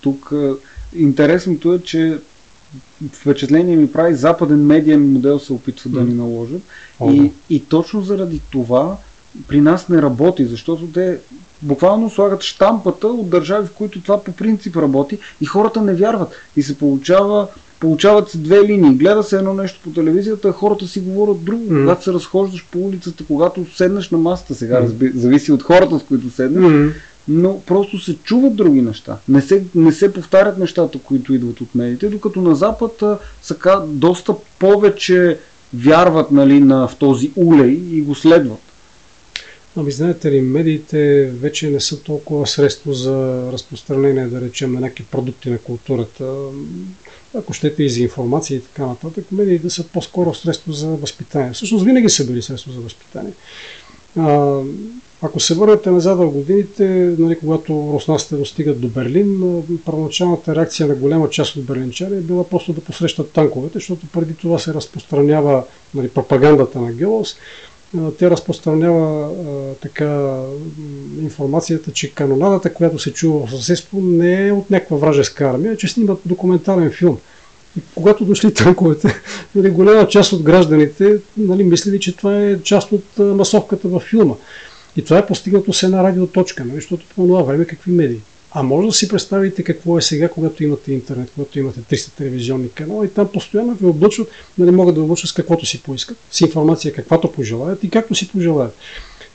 тук 0.00 0.32
а, 0.32 0.56
интересното 0.96 1.74
е, 1.74 1.78
че 1.78 2.18
впечатление 3.12 3.76
ми 3.76 3.92
прави 3.92 4.14
западен 4.14 4.66
медиен 4.66 5.12
модел 5.12 5.38
се 5.38 5.52
опитва 5.52 5.90
да 5.90 6.00
ни 6.00 6.14
наложат. 6.14 6.62
О, 7.00 7.12
И, 7.12 7.32
и 7.50 7.64
точно 7.64 8.02
заради 8.02 8.40
това 8.52 8.96
при 9.48 9.60
нас 9.60 9.88
не 9.88 10.02
работи, 10.02 10.46
защото 10.46 10.86
те 10.86 11.18
буквално 11.62 12.10
слагат 12.10 12.42
штампата 12.42 13.06
от 13.06 13.30
държави, 13.30 13.66
в 13.66 13.72
които 13.72 14.02
това 14.02 14.24
по 14.24 14.32
принцип 14.32 14.76
работи 14.76 15.18
и 15.40 15.44
хората 15.44 15.82
не 15.82 15.94
вярват. 15.94 16.32
И 16.56 16.62
се 16.62 16.78
получава, 16.78 17.46
получават 17.80 18.30
се 18.30 18.38
две 18.38 18.64
линии. 18.64 18.94
Гледа 18.94 19.22
се 19.22 19.36
едно 19.36 19.54
нещо 19.54 19.80
по 19.84 19.90
телевизията, 19.90 20.48
а 20.48 20.52
хората 20.52 20.86
си 20.86 21.00
говорят 21.00 21.44
друго. 21.44 21.72
М. 21.72 21.80
Когато 21.80 22.04
се 22.04 22.12
разхождаш 22.12 22.66
по 22.70 22.78
улицата, 22.78 23.24
когато 23.28 23.66
седнеш 23.76 24.10
на 24.10 24.18
масата, 24.18 24.54
сега 24.54 24.74
М. 24.74 24.80
разби, 24.80 25.12
зависи 25.14 25.52
от 25.52 25.62
хората, 25.62 25.98
с 25.98 26.02
които 26.02 26.30
седнеш, 26.30 26.72
М. 26.72 26.92
но 27.32 27.60
просто 27.60 27.98
се 27.98 28.16
чуват 28.16 28.56
други 28.56 28.82
неща. 28.82 29.18
Не 29.28 29.42
се, 29.42 29.64
не 29.74 29.92
се 29.92 30.12
повтарят 30.12 30.58
нещата, 30.58 30.98
които 30.98 31.34
идват 31.34 31.60
от 31.60 31.74
медиите, 31.74 32.08
докато 32.08 32.40
на 32.40 32.54
Запад 32.54 33.02
са 33.42 33.82
доста 33.86 34.34
повече 34.58 35.38
вярват 35.74 36.30
нали, 36.30 36.60
на, 36.60 36.88
в 36.88 36.96
този 36.96 37.30
улей 37.36 37.80
и 37.90 38.00
го 38.00 38.14
следват. 38.14 38.58
Ами 39.76 39.90
знаете 39.90 40.32
ли, 40.32 40.40
медиите 40.40 41.24
вече 41.26 41.70
не 41.70 41.80
са 41.80 42.02
толкова 42.02 42.46
средство 42.46 42.92
за 42.92 43.48
разпространение, 43.52 44.26
да 44.26 44.40
речем, 44.40 44.72
на 44.72 44.80
някакви 44.80 45.04
продукти 45.04 45.50
на 45.50 45.58
културата. 45.58 46.34
Ако 47.34 47.52
щете 47.52 47.82
и 47.82 47.90
за 47.90 48.02
информация 48.02 48.56
и 48.56 48.60
така 48.60 48.86
нататък, 48.86 49.24
медиите 49.32 49.70
са 49.70 49.84
по-скоро 49.84 50.34
средство 50.34 50.72
за 50.72 50.88
възпитание. 50.88 51.52
Всъщност 51.52 51.84
винаги 51.84 52.08
са 52.08 52.26
били 52.26 52.42
средство 52.42 52.72
за 52.72 52.80
възпитание. 52.80 53.32
Ако 55.22 55.40
се 55.40 55.54
върнете 55.54 55.90
назад 55.90 56.18
в 56.18 56.30
годините, 56.30 57.14
нали, 57.18 57.38
когато 57.38 57.90
руснаците 57.92 58.36
достигат 58.36 58.80
до 58.80 58.88
Берлин, 58.88 59.62
първоначалната 59.84 60.54
реакция 60.54 60.86
на 60.86 60.94
голяма 60.94 61.30
част 61.30 61.56
от 61.56 61.64
берлинчани 61.64 62.16
е 62.16 62.20
била 62.20 62.44
просто 62.44 62.72
да 62.72 62.80
посрещат 62.80 63.32
танковете, 63.32 63.74
защото 63.74 64.06
преди 64.12 64.34
това 64.34 64.58
се 64.58 64.74
разпространява 64.74 65.64
нали, 65.94 66.08
пропагандата 66.08 66.80
на 66.80 66.92
Гелос. 66.92 67.36
Тя 68.18 68.30
разпространява 68.30 69.26
а, 69.26 69.74
така 69.74 70.40
информацията, 71.20 71.92
че 71.92 72.14
канонадата, 72.14 72.74
която 72.74 72.98
се 72.98 73.12
чува 73.12 73.46
в 73.46 73.50
съседство, 73.50 74.00
не 74.00 74.48
е 74.48 74.52
от 74.52 74.70
някаква 74.70 74.96
вражеска 74.96 75.44
армия, 75.44 75.76
че 75.76 75.88
снимат 75.88 76.20
документален 76.26 76.90
филм. 76.90 77.18
И 77.78 77.80
когато 77.94 78.24
дошли 78.24 78.54
танковете, 78.54 79.20
нали, 79.54 79.70
голяма 79.70 80.08
част 80.08 80.32
от 80.32 80.42
гражданите 80.42 81.16
нали, 81.36 81.64
мислили, 81.64 82.00
че 82.00 82.16
това 82.16 82.42
е 82.42 82.62
част 82.62 82.92
от 82.92 83.04
масовката 83.18 83.88
във 83.88 84.02
филма. 84.02 84.34
И 84.96 85.04
това 85.04 85.18
е 85.18 85.26
постигнато 85.26 85.72
с 85.72 85.82
една 85.82 86.04
радиоточка, 86.04 86.64
нали, 86.64 86.74
защото 86.74 87.06
по 87.08 87.22
това 87.26 87.42
време 87.42 87.64
какви 87.64 87.92
медии. 87.92 88.20
А 88.52 88.62
може 88.62 88.86
да 88.86 88.92
си 88.92 89.08
представите 89.08 89.62
какво 89.62 89.98
е 89.98 90.02
сега, 90.02 90.28
когато 90.28 90.64
имате 90.64 90.92
интернет, 90.92 91.30
когато 91.34 91.58
имате 91.58 91.80
300 91.80 92.12
телевизионни 92.12 92.68
канала 92.68 93.06
и 93.06 93.08
там 93.08 93.28
постоянно 93.32 93.74
ви 93.74 93.86
облъчват, 93.86 94.28
нали, 94.58 94.70
могат 94.70 94.94
да 94.94 95.02
облъчват 95.02 95.30
с 95.30 95.32
каквото 95.32 95.66
си 95.66 95.82
поискат, 95.82 96.16
с 96.30 96.40
информация 96.40 96.92
каквато 96.92 97.32
пожелаят 97.32 97.84
и 97.84 97.90
както 97.90 98.14
си 98.14 98.28
пожелаят. 98.28 98.76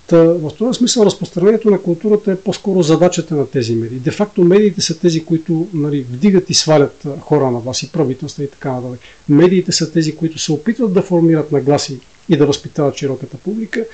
Та, 0.08 0.18
в 0.18 0.51
този 0.58 0.78
смисъл 0.78 1.06
разпространението 1.06 1.70
на 1.70 1.82
културата 1.82 2.32
е 2.32 2.36
по-скоро 2.36 2.82
задачата 2.82 3.36
на 3.36 3.47
тези 3.47 3.76
медии. 3.76 3.99
Де 3.99 4.12
факто 4.12 4.43
медиите 4.43 4.82
са 4.82 4.99
тези, 4.99 5.26
които 5.26 5.68
нали, 5.74 6.01
вдигат 6.01 6.49
и 6.49 6.53
свалят 6.53 7.03
хора 7.20 7.51
на 7.51 7.60
вас 7.60 7.84
и 7.84 7.91
правителства 7.91 8.43
и 8.43 8.49
така 8.49 8.72
нататък. 8.72 8.99
Медиите 9.30 9.72
са 9.72 9.91
тези, 9.91 10.16
които 10.16 10.39
се 10.39 10.51
опитват 10.51 10.93
да 10.93 11.01
формират 11.01 11.51
нагласи 11.51 11.99
и 12.30 12.38
да 12.38 12.45
възпитават 12.45 12.97
широката 12.97 13.38
публика. 13.38 13.86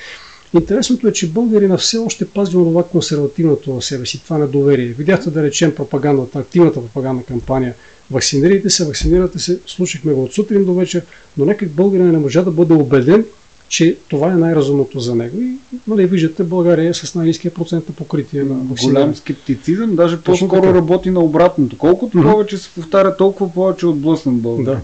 Интересното 0.54 1.08
е, 1.08 1.14
че 1.14 1.28
българина 1.28 1.78
все 1.78 1.98
още 1.98 2.26
пази 2.26 2.52
това 2.52 2.84
консервативното 2.84 3.74
в 3.74 3.86
себе 3.86 4.06
си, 4.06 4.24
това 4.24 4.38
недоверие. 4.38 4.86
Видяхте 4.86 5.30
да 5.30 5.44
речем 5.44 5.76
пропагандата, 5.76 6.40
активната 6.40 6.82
пропагандна 6.82 7.24
кампания. 7.24 7.74
Вакцинирайте 8.12 8.70
се, 8.70 8.86
вакцинирате 8.86 9.40
се, 9.40 9.60
слушахме 9.66 10.14
го 10.14 10.24
от 10.24 10.34
сутрин 10.34 10.66
до 10.66 10.74
вечер, 10.74 11.02
но 11.38 11.46
някак 11.46 11.70
българина 11.70 12.12
не 12.12 12.18
можа 12.18 12.42
да 12.42 12.52
бъде 12.52 12.74
убеден, 12.74 13.26
че 13.70 13.98
това 14.10 14.32
е 14.32 14.36
най-разумното 14.36 15.00
за 15.00 15.16
него. 15.16 15.42
И 15.42 15.58
нали, 15.88 16.06
виждате, 16.06 16.44
България 16.44 16.90
е 16.90 16.94
с 16.94 17.16
най-низкия 17.16 17.54
процент 17.54 17.90
на 17.90 17.96
покритие 17.96 18.44
на 18.44 18.56
вакцина. 18.70 18.94
Голям 18.94 19.16
скептицизъм, 19.16 19.96
даже 19.96 20.22
по-скоро 20.22 20.74
работи 20.74 21.10
на 21.10 21.20
обратното. 21.20 21.78
Колкото 21.78 22.22
повече 22.22 22.58
се 22.58 22.70
повтаря, 22.76 23.18
толкова 23.18 23.54
повече 23.54 23.88
отблъснат 23.88 24.36
България. 24.36 24.76
Да. 24.76 24.82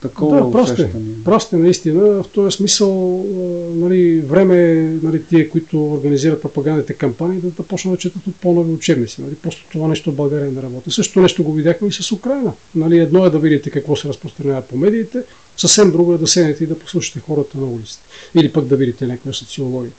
Такова 0.00 0.44
Да, 0.44 0.50
просто 0.50 0.82
е. 0.82 0.90
Просто 1.24 1.56
е 1.56 1.58
наистина. 1.58 2.22
В 2.22 2.24
този 2.34 2.56
смисъл, 2.56 3.24
нали, 3.74 4.20
време 4.20 4.72
е 4.72 4.74
нали, 5.02 5.24
тия, 5.24 5.50
които 5.50 5.92
организират 5.92 6.42
пропагандните 6.42 6.94
кампании, 6.94 7.40
да, 7.40 7.50
да 7.50 7.62
почнат 7.62 7.94
да 7.94 7.98
четат 7.98 8.26
от 8.26 8.36
по-нови 8.36 8.72
учебници. 8.72 9.22
Нали. 9.22 9.34
Просто 9.34 9.64
това 9.72 9.88
нещо 9.88 10.12
в 10.12 10.14
България 10.14 10.50
не 10.50 10.62
работи. 10.62 10.90
Също 10.90 11.20
нещо 11.20 11.44
го 11.44 11.52
видяхме 11.52 11.88
и 11.88 11.92
с 11.92 12.12
Украина. 12.12 12.52
Нали, 12.74 12.98
едно 12.98 13.26
е 13.26 13.30
да 13.30 13.38
видите 13.38 13.70
какво 13.70 13.96
се 13.96 14.08
разпространява 14.08 14.62
по 14.62 14.76
медиите, 14.76 15.22
съвсем 15.56 15.90
друго 15.90 16.14
е 16.14 16.18
да 16.18 16.26
седнете 16.26 16.64
и 16.64 16.66
да 16.66 16.78
послушате 16.78 17.20
хората 17.20 17.58
на 17.58 17.66
улицата. 17.66 18.02
Или 18.34 18.52
пък 18.52 18.64
да 18.64 18.76
видите 18.76 19.06
някаква 19.06 19.32
социология. 19.32 19.92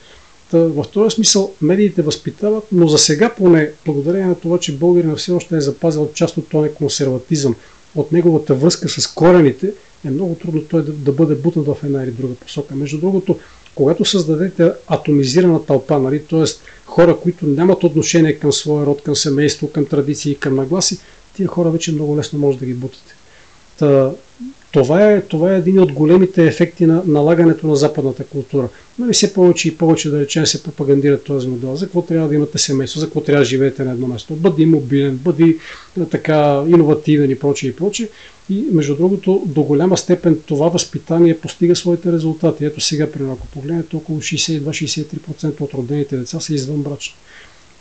Та, 0.52 0.58
в 0.58 0.86
този 0.94 1.16
смисъл 1.16 1.54
медиите 1.62 2.02
възпитават, 2.02 2.64
но 2.72 2.88
за 2.88 2.98
сега 2.98 3.30
поне, 3.38 3.72
благодарение 3.86 4.28
на 4.28 4.36
това, 4.36 4.58
че 4.58 4.78
българина 4.78 5.16
все 5.16 5.32
още 5.32 5.56
е 5.58 5.62
запазил 5.62 6.10
част 6.14 6.38
от 6.38 6.50
този 6.50 6.70
консерватизъм 6.70 7.56
от 7.96 8.12
неговата 8.12 8.54
връзка 8.54 8.90
с 8.90 9.08
корените, 9.08 9.74
е 10.06 10.10
много 10.10 10.36
трудно 10.36 10.62
той 10.62 10.84
да, 10.86 10.92
да 10.92 11.12
бъде 11.12 11.36
бутнат 11.36 11.66
в 11.66 11.78
една 11.84 12.04
или 12.04 12.12
друга 12.12 12.36
посока. 12.36 12.76
Между 12.76 12.98
другото, 12.98 13.40
когато 13.76 14.06
създадете 14.06 14.72
атомизирана 14.88 15.66
тълпа, 15.66 16.00
нали, 16.00 16.24
т.е. 16.24 16.44
хора, 16.86 17.18
които 17.18 17.46
нямат 17.46 17.84
отношение 17.84 18.34
към 18.34 18.52
своя 18.52 18.86
род, 18.86 19.02
към 19.02 19.16
семейство, 19.16 19.72
към 19.72 19.86
традиции, 19.86 20.36
към 20.36 20.56
нагласи, 20.56 20.98
тия 21.36 21.48
хора 21.48 21.70
вече 21.70 21.92
много 21.92 22.18
лесно 22.18 22.40
може 22.40 22.58
да 22.58 22.66
ги 22.66 22.74
бутате. 22.74 23.16
Та, 23.80 24.12
това 24.72 25.12
е, 25.12 25.22
това 25.22 25.54
е 25.54 25.58
един 25.58 25.80
от 25.80 25.92
големите 25.92 26.46
ефекти 26.46 26.86
на 26.86 27.04
налагането 27.06 27.68
на 27.68 27.76
западната 27.76 28.24
култура. 28.24 28.70
Нали, 29.00 29.14
все 29.14 29.34
повече 29.34 29.68
и 29.68 29.78
повече, 29.78 30.10
да 30.10 30.20
речем, 30.20 30.46
се 30.46 30.64
пропагандира 30.64 31.20
този 31.20 31.48
модел. 31.48 31.76
За 31.76 31.86
какво 31.86 32.02
трябва 32.02 32.28
да 32.28 32.36
имате 32.36 32.58
семейство, 32.58 33.00
за 33.00 33.06
какво 33.06 33.22
трябва 33.22 33.42
да 33.42 33.46
живеете 33.46 33.84
на 33.84 33.92
едно 33.92 34.08
место. 34.08 34.36
Бъди 34.36 34.66
мобилен, 34.66 35.16
бъди 35.18 35.58
така 36.12 36.64
иновативен 36.68 37.32
и 37.32 37.40
прочее 37.40 37.70
и 37.70 37.76
прочее. 37.76 38.08
И 38.50 38.66
между 38.72 38.96
другото, 38.96 39.44
до 39.46 39.64
голяма 39.64 39.98
степен 39.98 40.40
това 40.46 40.70
възпитание 40.70 41.40
постига 41.40 41.76
своите 41.76 42.12
резултати. 42.12 42.66
Ето 42.66 42.82
сега, 42.82 43.12
при 43.12 43.24
ако 43.24 43.48
погледнете, 43.48 43.96
около 43.96 44.20
62-63% 44.20 45.62
от 45.62 45.74
родените 45.74 46.18
деца 46.18 46.40
са 46.40 46.54
извънбрачни. 46.54 47.16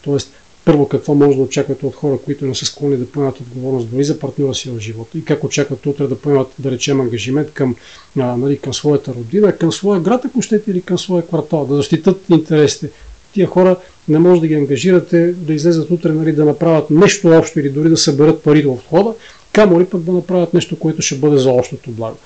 Тоест, 0.03 0.33
първо 0.65 0.89
какво 0.89 1.15
може 1.15 1.37
да 1.37 1.43
очаквате 1.43 1.87
от 1.87 1.95
хора, 1.95 2.19
които 2.25 2.47
не 2.47 2.55
са 2.55 2.67
склонни 2.67 2.97
да 2.97 3.07
поемат 3.07 3.41
отговорност 3.41 3.89
дори 3.89 4.05
за 4.05 4.19
партньора 4.19 4.55
си 4.55 4.71
в 4.71 4.81
живота 4.81 5.19
и 5.19 5.25
как 5.25 5.45
очакват 5.45 5.87
утре 5.87 6.07
да 6.07 6.19
поемат, 6.19 6.49
да 6.59 6.71
речем, 6.71 7.01
ангажимент 7.01 7.51
към, 7.51 7.77
а, 8.19 8.37
нали, 8.37 8.59
към 8.59 8.75
своята 8.75 9.15
родина, 9.15 9.57
към 9.57 9.73
своя 9.73 10.01
град, 10.01 10.25
ако 10.25 10.43
щете, 10.43 10.71
или 10.71 10.83
към 10.83 10.99
своя 10.99 11.27
квартал, 11.27 11.67
да 11.67 11.77
защитат 11.77 12.25
интересите. 12.31 12.91
Тия 13.33 13.47
хора 13.47 13.77
не 14.09 14.19
може 14.19 14.41
да 14.41 14.47
ги 14.47 14.55
ангажирате 14.55 15.33
да 15.33 15.55
излезат 15.55 15.91
утре 15.91 16.13
нали, 16.13 16.33
да 16.33 16.45
направят 16.45 16.91
нещо 16.91 17.29
общо 17.29 17.61
или 17.61 17.71
дори 17.71 17.89
да 17.89 17.97
съберат 17.97 18.43
пари 18.43 18.67
от 18.67 18.79
входа, 18.79 19.15
камо 19.53 19.81
ли 19.81 19.85
пък 19.85 20.01
да 20.01 20.13
направят 20.13 20.55
нещо, 20.55 20.79
което 20.79 21.03
ще 21.03 21.15
бъде 21.15 21.39
за 21.39 21.51
общото 21.51 21.91
благо. 21.91 22.17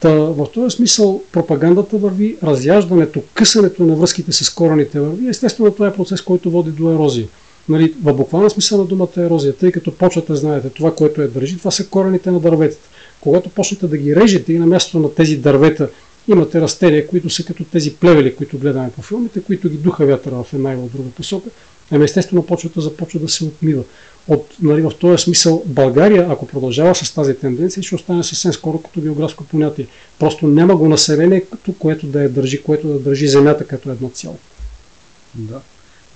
Та, 0.00 0.10
в 0.10 0.46
този 0.54 0.76
смисъл 0.76 1.22
пропагандата 1.32 1.98
върви, 1.98 2.36
разяждането, 2.42 3.22
късането 3.34 3.84
на 3.84 3.96
връзките 3.96 4.32
с 4.32 4.50
корените 4.50 5.00
върви. 5.00 5.28
Естествено, 5.28 5.70
това 5.70 5.86
е 5.86 5.92
процес, 5.92 6.22
който 6.22 6.50
води 6.50 6.70
до 6.70 6.92
ерозия 6.92 7.28
нали, 7.68 7.94
в 8.02 8.14
буквална 8.14 8.50
смисъл 8.50 8.78
на 8.78 8.84
думата 8.84 9.08
ерозия, 9.16 9.56
тъй 9.56 9.72
като 9.72 9.92
почвате, 9.92 10.34
знаете, 10.34 10.70
това, 10.70 10.94
което 10.94 11.22
е 11.22 11.28
държи, 11.28 11.58
това 11.58 11.70
са 11.70 11.86
корените 11.86 12.30
на 12.30 12.40
дърветата. 12.40 12.88
Когато 13.20 13.50
почнете 13.50 13.86
да 13.86 13.98
ги 13.98 14.16
режете 14.16 14.52
и 14.52 14.58
на 14.58 14.66
място 14.66 14.98
на 14.98 15.14
тези 15.14 15.36
дървета 15.36 15.90
имате 16.28 16.60
растения, 16.60 17.06
които 17.06 17.30
са 17.30 17.44
като 17.44 17.64
тези 17.64 17.94
плевели, 17.94 18.34
които 18.34 18.58
гледаме 18.58 18.90
по 18.96 19.02
филмите, 19.02 19.42
които 19.42 19.68
ги 19.68 19.76
духа 19.76 20.06
вятъра 20.06 20.42
в 20.42 20.54
една 20.54 20.72
или 20.72 20.80
друга 20.94 21.10
посока, 21.16 21.50
ами 21.90 22.04
естествено 22.04 22.46
почвата 22.46 22.80
започва 22.80 23.20
да 23.20 23.28
се 23.28 23.44
отмива. 23.44 23.82
От, 24.28 24.46
нали, 24.62 24.82
в 24.82 24.92
този 25.00 25.22
смисъл 25.22 25.62
България, 25.66 26.26
ако 26.30 26.46
продължава 26.46 26.94
с 26.94 27.14
тази 27.14 27.34
тенденция, 27.34 27.82
ще 27.82 27.94
остане 27.94 28.24
съвсем 28.24 28.52
скоро 28.52 28.78
като 28.78 29.00
географско 29.00 29.44
понятие. 29.44 29.86
Просто 30.18 30.46
няма 30.46 30.76
го 30.76 30.88
население, 30.88 31.44
което 31.78 32.06
да 32.06 32.22
я 32.22 32.28
държи, 32.28 32.62
което 32.62 32.88
да 32.88 32.98
държи 32.98 33.28
земята 33.28 33.66
като 33.66 33.90
едно 33.90 34.08
цяло. 34.08 34.38
Да. 35.34 35.60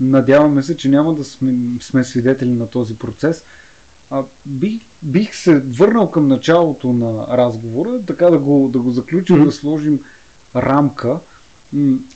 Надяваме 0.01 0.63
се, 0.63 0.77
че 0.77 0.89
няма 0.89 1.15
да 1.15 1.25
сме, 1.25 1.55
сме 1.81 2.05
свидетели 2.05 2.51
на 2.51 2.67
този 2.67 2.99
процес. 2.99 3.45
А, 4.11 4.23
бих, 4.47 4.81
бих 5.03 5.35
се 5.37 5.59
върнал 5.59 6.11
към 6.11 6.29
началото 6.29 6.93
на 6.93 7.27
разговора, 7.37 8.01
така 8.07 8.27
да 8.27 8.39
го, 8.39 8.69
да 8.73 8.79
го 8.79 8.91
заключим, 8.91 9.37
mm-hmm. 9.37 9.45
да 9.45 9.53
сложим 9.53 10.01
рамка. 10.57 11.19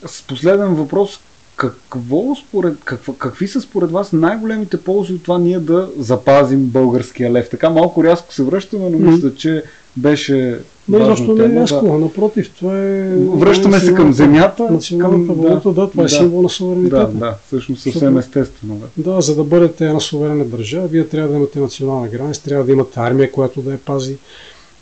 С 0.05 0.21
последен 0.21 0.75
въпрос, 0.75 1.19
какво 1.57 2.35
според, 2.35 2.77
какво, 2.85 3.13
какви 3.13 3.47
са 3.47 3.61
според 3.61 3.91
вас 3.91 4.13
най-големите 4.13 4.81
ползи 4.81 5.13
от 5.13 5.23
това 5.23 5.37
ние 5.37 5.59
да 5.59 5.89
запазим 5.99 6.59
българския 6.59 7.31
лев? 7.31 7.49
Така 7.49 7.69
малко 7.69 8.03
рязко 8.03 8.33
се 8.33 8.43
връщаме, 8.43 8.89
но 8.89 8.97
мисля, 8.97 9.35
че 9.35 9.63
беше 9.97 10.59
не, 10.89 11.05
защо 11.05 11.33
не 11.33 11.45
е 11.45 11.49
рязко, 11.49 11.85
да. 11.85 11.93
напротив, 11.93 12.51
това 12.57 12.79
е... 12.79 13.15
Връщаме 13.15 13.79
се 13.79 13.93
към 13.93 14.13
земята. 14.13 14.67
Националната 14.71 15.33
към... 15.33 15.35
валута, 15.35 15.73
да, 15.73 15.89
това 15.89 16.03
е 16.03 16.07
да, 16.07 16.15
е 16.15 16.17
символ 16.17 16.41
на 16.41 16.49
суверенитета. 16.49 17.07
Да, 17.07 17.19
да, 17.19 17.35
всъщност 17.47 17.81
съвсем 17.81 18.17
естествено. 18.17 18.81
Да. 18.97 19.13
да, 19.13 19.21
за 19.21 19.35
да 19.35 19.43
бъдете 19.43 19.85
една 19.85 19.99
суверенна 19.99 20.45
държава, 20.45 20.87
вие 20.87 21.07
трябва 21.07 21.29
да 21.29 21.35
имате 21.35 21.59
национална 21.59 22.07
граница, 22.07 22.43
трябва 22.43 22.65
да 22.65 22.71
имате 22.71 22.99
армия, 22.99 23.31
която 23.31 23.61
да 23.61 23.71
я 23.71 23.77
пази. 23.77 24.17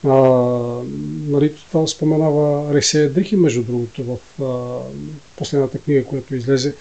А, 0.05 0.81
нали, 1.27 1.53
това 1.71 1.87
споменава 1.87 2.73
Ресея 2.73 3.09
Дрихи, 3.09 3.35
между 3.35 3.63
другото, 3.63 4.03
в 4.03 4.43
а, 4.43 4.79
последната 5.37 5.77
книга, 5.77 6.05
която 6.05 6.35
излезе 6.35 6.73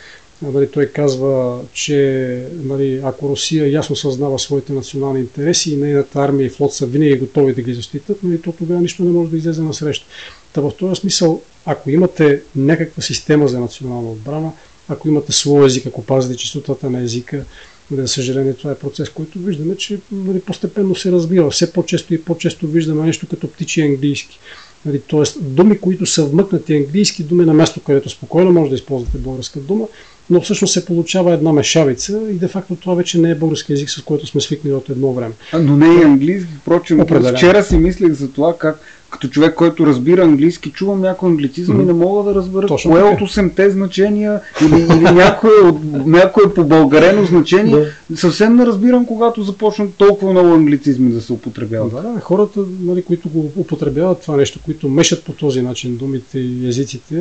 Нали, 0.43 0.71
той 0.71 0.87
казва, 0.87 1.61
че 1.73 2.47
нали, 2.53 3.01
ако 3.05 3.29
Русия 3.29 3.73
ясно 3.73 3.97
съзнава 3.97 4.39
своите 4.39 4.73
национални 4.73 5.21
интереси 5.21 5.73
и 5.73 5.77
нейната 5.77 6.21
армия 6.21 6.47
и 6.47 6.51
флот 6.51 6.75
са 6.75 6.87
винаги 6.87 7.19
готови 7.19 7.55
да 7.55 7.63
ги 7.63 7.75
защитат, 7.75 8.23
нали, 8.23 8.43
то 8.43 8.53
тогава 8.53 8.81
нищо 8.81 9.05
не 9.05 9.11
може 9.11 9.31
да 9.31 9.37
излезе 9.37 9.63
на 9.63 9.75
среща. 9.75 10.07
Та 10.53 10.61
в 10.61 10.73
този 10.79 11.01
смисъл, 11.01 11.43
ако 11.67 11.91
имате 11.91 12.43
някаква 12.57 13.03
система 13.03 13.49
за 13.49 13.61
национална 13.61 14.11
отбрана, 14.11 14.53
ако 14.89 15.09
имате 15.09 15.33
свой 15.33 15.67
език, 15.67 15.87
ако 15.87 16.05
пазите 16.05 16.37
чистотата 16.37 16.91
на 16.91 17.03
езика, 17.03 17.45
за 17.91 18.09
съжаление, 18.09 18.55
това 18.55 18.71
е 18.71 18.75
процес, 18.79 19.09
който 19.09 19.39
виждаме, 19.39 19.77
че 19.77 19.99
нали, 20.13 20.41
постепенно 20.41 20.95
се 20.95 21.13
развива. 21.13 21.51
Все 21.51 21.73
по-често 21.73 22.15
и 22.15 22.23
по-често 22.23 22.67
виждаме 22.67 23.07
нещо 23.07 23.27
като 23.27 23.49
птичи 23.49 23.83
английски. 23.83 24.39
Нали, 24.87 25.01
Тоест, 25.01 25.37
думи, 25.41 25.79
които 25.79 26.07
са 26.07 26.25
вмъкнати 26.25 26.77
английски 26.77 27.23
думи 27.23 27.45
на 27.45 27.55
място, 27.55 27.81
където 27.81 28.11
спокойно 28.11 28.53
може 28.53 28.71
да 28.71 28.75
използвате 28.75 29.19
българска 29.19 29.61
дума, 29.61 29.87
но 30.31 30.41
всъщност 30.41 30.73
се 30.73 30.85
получава 30.85 31.33
една 31.33 31.53
мешавица 31.53 32.21
и 32.31 32.35
де 32.35 32.49
факто 32.49 32.77
това 32.77 32.95
вече 32.95 33.19
не 33.19 33.31
е 33.31 33.35
български 33.35 33.73
язик, 33.73 33.91
с 33.91 34.03
който 34.03 34.27
сме 34.27 34.41
свикнали 34.41 34.75
от 34.75 34.91
едно 34.91 35.13
време. 35.13 35.35
А, 35.53 35.59
но 35.59 35.77
не 35.77 35.87
е 35.87 36.05
английски, 36.05 36.51
впрочем. 36.61 37.01
Вчера 37.37 37.65
си 37.65 37.77
мислех 37.77 38.13
за 38.13 38.33
това 38.33 38.59
как 38.59 38.81
като 39.15 39.29
човек, 39.29 39.55
който 39.55 39.87
разбира 39.87 40.23
английски, 40.23 40.71
чувам 40.71 41.01
някой 41.01 41.29
англицизъм 41.29 41.77
mm-hmm. 41.77 41.83
и 41.83 41.87
не 41.87 41.93
мога 41.93 42.23
да 42.23 42.35
разбера 42.35 42.67
Точно 42.67 42.91
кое 42.91 43.03
от 43.03 43.19
8-те 43.19 43.71
значения 43.71 44.41
или, 44.63 44.81
или 44.81 45.15
някое, 45.15 45.51
от, 45.65 46.07
някое 46.07 46.55
по-българено 46.55 47.25
значение. 47.25 47.77
да. 48.11 48.17
Съвсем 48.17 48.57
не 48.57 48.67
разбирам, 48.67 49.07
когато 49.07 49.43
започнат 49.43 49.95
толкова 49.95 50.33
много 50.33 50.49
англицизми 50.49 51.11
да 51.11 51.21
се 51.21 51.33
употребяват. 51.33 51.93
Да, 51.93 52.03
да 52.03 52.21
хората, 52.21 52.61
нали, 52.81 53.03
които 53.03 53.29
го 53.29 53.53
употребяват 53.57 54.23
това 54.23 54.37
нещо, 54.37 54.59
които 54.65 54.89
мешат 54.89 55.25
по 55.25 55.33
този 55.33 55.63
начин 55.63 55.97
думите 55.97 56.39
и 56.39 56.69
езиците, 56.69 57.15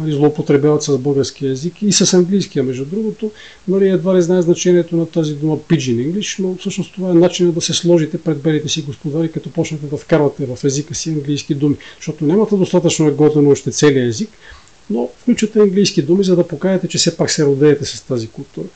нали, 0.00 0.12
злоупотребяват 0.12 0.82
с 0.82 0.98
български 0.98 1.46
език 1.46 1.82
и 1.82 1.92
с 1.92 2.14
английския, 2.14 2.64
между 2.64 2.84
другото. 2.84 3.30
Нали, 3.68 3.88
едва 3.88 4.16
ли 4.16 4.22
знае 4.22 4.42
значението 4.42 4.96
на 4.96 5.06
тази 5.06 5.34
дума 5.34 5.56
Pidgin 5.56 6.12
English, 6.12 6.42
но 6.42 6.56
всъщност 6.56 6.94
това 6.94 7.10
е 7.10 7.14
начинът 7.14 7.54
да 7.54 7.60
се 7.60 7.72
сложите 7.72 8.18
пред 8.18 8.38
белите 8.38 8.68
си 8.68 8.82
господари, 8.82 9.32
като 9.32 9.50
почнете 9.50 9.86
да 9.86 9.96
вкарвате 9.96 10.46
в 10.46 10.64
езика 10.64 10.94
си 10.94 11.10
английски 11.14 11.54
думи, 11.54 11.76
защото 11.96 12.24
нямате 12.24 12.56
достатъчно 12.56 13.14
готово 13.14 13.50
още 13.50 13.70
целият 13.70 14.08
език, 14.08 14.28
но 14.90 15.08
включвате 15.22 15.58
английски 15.58 16.02
думи, 16.02 16.24
за 16.24 16.36
да 16.36 16.48
покажете, 16.48 16.88
че 16.88 16.98
все 16.98 17.16
пак 17.16 17.30
се 17.30 17.44
родеете 17.44 17.84
с 17.84 18.02
тази 18.02 18.28
култура. 18.28 18.66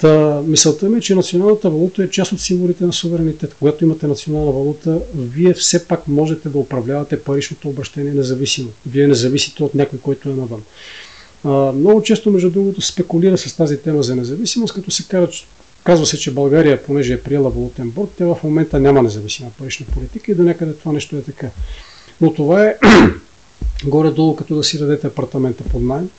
Та, 0.00 0.42
мисълта 0.46 0.88
ми 0.88 0.98
е, 0.98 1.00
че 1.00 1.14
националната 1.14 1.70
валута 1.70 2.04
е 2.04 2.10
част 2.10 2.32
от 2.32 2.40
символите 2.40 2.84
на 2.84 2.92
суверенитет. 2.92 3.54
Когато 3.58 3.84
имате 3.84 4.06
национална 4.06 4.52
валута, 4.52 5.00
вие 5.14 5.54
все 5.54 5.86
пак 5.86 6.08
можете 6.08 6.48
да 6.48 6.58
управлявате 6.58 7.20
паричното 7.20 7.68
обращение 7.68 8.12
независимо. 8.12 8.68
Вие 8.86 9.06
не 9.06 9.14
зависите 9.14 9.64
от 9.64 9.74
някой, 9.74 9.98
който 9.98 10.28
е 10.28 10.32
навън. 10.32 10.62
А, 11.44 11.48
много 11.72 12.02
често, 12.02 12.30
между 12.30 12.50
другото, 12.50 12.80
спекулира 12.80 13.38
с 13.38 13.56
тази 13.56 13.76
тема 13.76 14.02
за 14.02 14.16
независимост, 14.16 14.74
като 14.74 14.90
се 14.90 15.04
казва, 15.08 15.28
Казва 15.86 16.06
се, 16.06 16.18
че 16.18 16.30
България, 16.30 16.82
понеже 16.82 17.12
е 17.12 17.20
приела 17.20 17.50
валутен 17.50 17.90
борт, 17.90 18.10
тя 18.18 18.24
в 18.26 18.42
момента 18.44 18.80
няма 18.80 19.02
независима 19.02 19.50
парична 19.58 19.86
политика 19.94 20.32
и 20.32 20.34
до 20.34 20.42
някъде 20.42 20.74
това 20.74 20.92
нещо 20.92 21.16
е 21.16 21.22
така. 21.22 21.50
Но 22.20 22.34
това 22.34 22.66
е 22.66 22.76
горе-долу 23.84 24.36
като 24.36 24.54
да 24.54 24.64
си 24.64 24.78
дадете 24.78 25.06
апартамента 25.06 25.64
под 25.64 25.82
найем. 25.82 26.10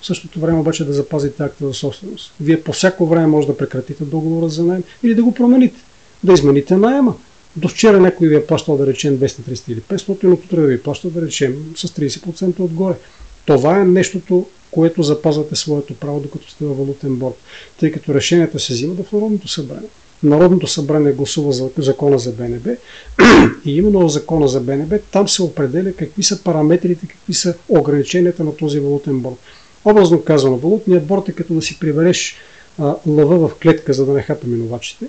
В 0.00 0.06
същото 0.06 0.40
време 0.40 0.58
обаче 0.58 0.84
да 0.84 0.92
запазите 0.92 1.42
акта 1.42 1.66
за 1.66 1.74
собственост. 1.74 2.32
Вие 2.40 2.60
по 2.60 2.72
всяко 2.72 3.06
време 3.06 3.26
може 3.26 3.46
да 3.46 3.56
прекратите 3.56 4.04
договора 4.04 4.48
за 4.48 4.64
найем 4.64 4.82
или 5.02 5.14
да 5.14 5.22
го 5.22 5.34
промените, 5.34 5.80
да 6.24 6.32
измените 6.32 6.76
найема. 6.76 7.14
До 7.56 7.68
вчера 7.68 8.00
някой 8.00 8.28
ви 8.28 8.36
е 8.36 8.46
плащал 8.46 8.76
да 8.76 8.86
речем 8.86 9.18
200, 9.18 9.26
300 9.26 9.72
или 9.72 9.80
500, 9.80 10.24
но 10.24 10.34
утре 10.34 10.60
да 10.60 10.66
ви 10.66 10.82
плаща 10.82 11.10
да 11.10 11.22
речем 11.22 11.72
с 11.76 11.88
30% 11.88 12.60
отгоре. 12.60 12.94
Това 13.46 13.80
е 13.80 13.84
нещото, 13.84 14.46
което 14.70 15.02
запазвате 15.02 15.56
своето 15.56 15.94
право, 15.94 16.20
докато 16.20 16.50
сте 16.50 16.64
във 16.64 16.78
валутен 16.78 17.16
борт, 17.16 17.34
тъй 17.80 17.92
като 17.92 18.14
решенията 18.14 18.58
се 18.58 18.72
взимат 18.72 19.06
в 19.06 19.12
Народното 19.12 19.48
събрание. 19.48 19.88
Народното 20.22 20.66
събрание 20.66 21.12
гласува 21.12 21.52
за 21.52 21.70
закона 21.78 22.18
за 22.18 22.32
БНБ 22.32 22.70
и 23.64 23.76
именно 23.76 24.08
в 24.08 24.12
закона 24.12 24.48
за 24.48 24.60
БНБ 24.60 24.98
там 24.98 25.28
се 25.28 25.42
определя 25.42 25.92
какви 25.92 26.22
са 26.22 26.42
параметрите, 26.42 27.06
какви 27.06 27.34
са 27.34 27.54
ограниченията 27.68 28.44
на 28.44 28.56
този 28.56 28.80
валутен 28.80 29.20
борт. 29.20 29.36
Образно 29.84 30.22
казано, 30.22 30.56
валутният 30.56 31.06
борт 31.06 31.28
е 31.28 31.32
като 31.32 31.54
да 31.54 31.62
си 31.62 31.78
прибереш 31.80 32.36
а, 32.78 32.94
лъва 33.06 33.48
в 33.48 33.54
клетка, 33.54 33.92
за 33.92 34.06
да 34.06 34.12
не 34.12 34.22
хапе 34.22 34.46
минувачите, 34.46 35.08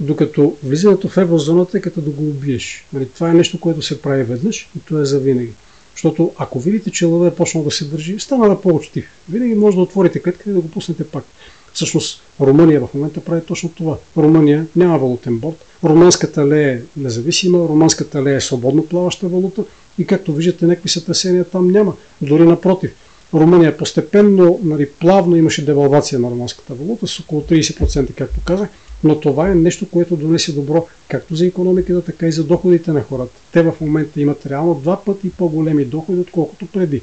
докато 0.00 0.56
влизането 0.64 1.08
в 1.08 1.16
еврозоната 1.16 1.78
е 1.78 1.80
като 1.80 2.00
да 2.00 2.10
го 2.10 2.22
убиеш. 2.22 2.86
Нали, 2.92 3.08
това 3.08 3.30
е 3.30 3.34
нещо, 3.34 3.60
което 3.60 3.82
се 3.82 4.02
прави 4.02 4.22
веднъж 4.22 4.68
и 4.76 4.80
то 4.80 5.00
е 5.00 5.04
за 5.04 5.18
винаги. 5.18 5.52
Защото 5.94 6.32
ако 6.38 6.60
видите, 6.60 6.90
че 6.90 7.06
лъва 7.06 7.26
е 7.26 7.34
почнал 7.34 7.64
да 7.64 7.70
се 7.70 7.84
държи, 7.84 8.18
стана 8.18 8.48
да 8.48 8.60
по-учтив. 8.60 9.06
Винаги 9.30 9.54
може 9.54 9.76
да 9.76 9.82
отворите 9.82 10.22
клетка 10.22 10.50
и 10.50 10.52
да 10.52 10.60
го 10.60 10.70
пуснете 10.70 11.04
пак. 11.04 11.24
Всъщност 11.72 12.22
Румъния 12.40 12.80
в 12.80 12.94
момента 12.94 13.20
прави 13.20 13.40
точно 13.40 13.68
това. 13.68 13.96
Румъния 14.16 14.66
няма 14.76 14.98
валутен 14.98 15.38
борт. 15.38 15.64
Румънската 15.84 16.48
лея 16.48 16.72
е 16.72 16.80
независима, 16.96 17.58
румънската 17.58 18.22
лея 18.22 18.36
е 18.36 18.40
свободно 18.40 18.86
плаваща 18.86 19.28
валута 19.28 19.64
и 19.98 20.06
както 20.06 20.32
виждате, 20.32 20.66
някакви 20.66 20.88
сътресения 20.88 21.44
там 21.44 21.70
няма. 21.70 21.96
Дори 22.22 22.44
напротив, 22.44 22.94
Румъния 23.34 23.76
постепенно, 23.76 24.60
нали, 24.62 24.88
плавно 24.90 25.36
имаше 25.36 25.64
девалвация 25.64 26.18
на 26.18 26.30
румънската 26.30 26.74
валута 26.74 27.06
с 27.06 27.20
около 27.20 27.42
30%, 27.42 28.14
както 28.14 28.40
казах, 28.44 28.68
но 29.04 29.20
това 29.20 29.50
е 29.50 29.54
нещо, 29.54 29.86
което 29.90 30.16
донесе 30.16 30.52
добро 30.52 30.86
както 31.08 31.36
за 31.36 31.46
економиката, 31.46 32.04
така 32.04 32.26
и 32.26 32.32
за 32.32 32.44
доходите 32.44 32.92
на 32.92 33.02
хората. 33.02 33.40
Те 33.52 33.62
в 33.62 33.74
момента 33.80 34.20
имат 34.20 34.46
реално 34.46 34.74
два 34.74 35.04
пъти 35.04 35.30
по-големи 35.30 35.84
доходи, 35.84 36.20
отколкото 36.20 36.66
преди. 36.66 37.02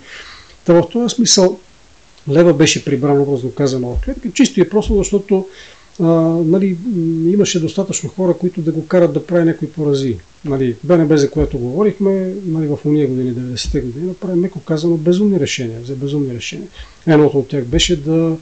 Та 0.65 0.73
в 0.73 0.89
този 0.89 1.15
смисъл 1.15 1.59
лева 2.29 2.53
беше 2.53 2.85
прибран, 2.85 3.21
образно 3.21 3.51
казано, 3.51 3.95
в 3.95 4.05
клетка, 4.05 4.31
чисто 4.31 4.59
и 4.59 4.69
просто, 4.69 4.97
защото 4.97 5.45
а, 5.99 6.05
нали, 6.45 6.77
имаше 7.33 7.59
достатъчно 7.59 8.09
хора, 8.09 8.33
които 8.33 8.61
да 8.61 8.71
го 8.71 8.87
карат 8.87 9.13
да 9.13 9.25
прави 9.25 9.45
някои 9.45 9.69
порази. 9.69 10.17
Нали, 10.45 10.75
БНБ, 10.83 11.17
за 11.17 11.29
което 11.29 11.57
говорихме, 11.57 12.33
нали, 12.45 12.67
в 12.67 12.79
уния 12.85 13.07
години, 13.07 13.33
90-те 13.33 13.81
години, 13.81 14.07
направи 14.07 14.39
меко 14.39 14.59
казано 14.59 14.97
безумни 14.97 15.39
решения, 15.39 15.79
за 15.83 15.95
безумни 15.95 16.35
решения. 16.35 16.67
Едното 17.07 17.39
от 17.39 17.47
тях 17.47 17.65
беше 17.65 17.95
да 17.95 18.37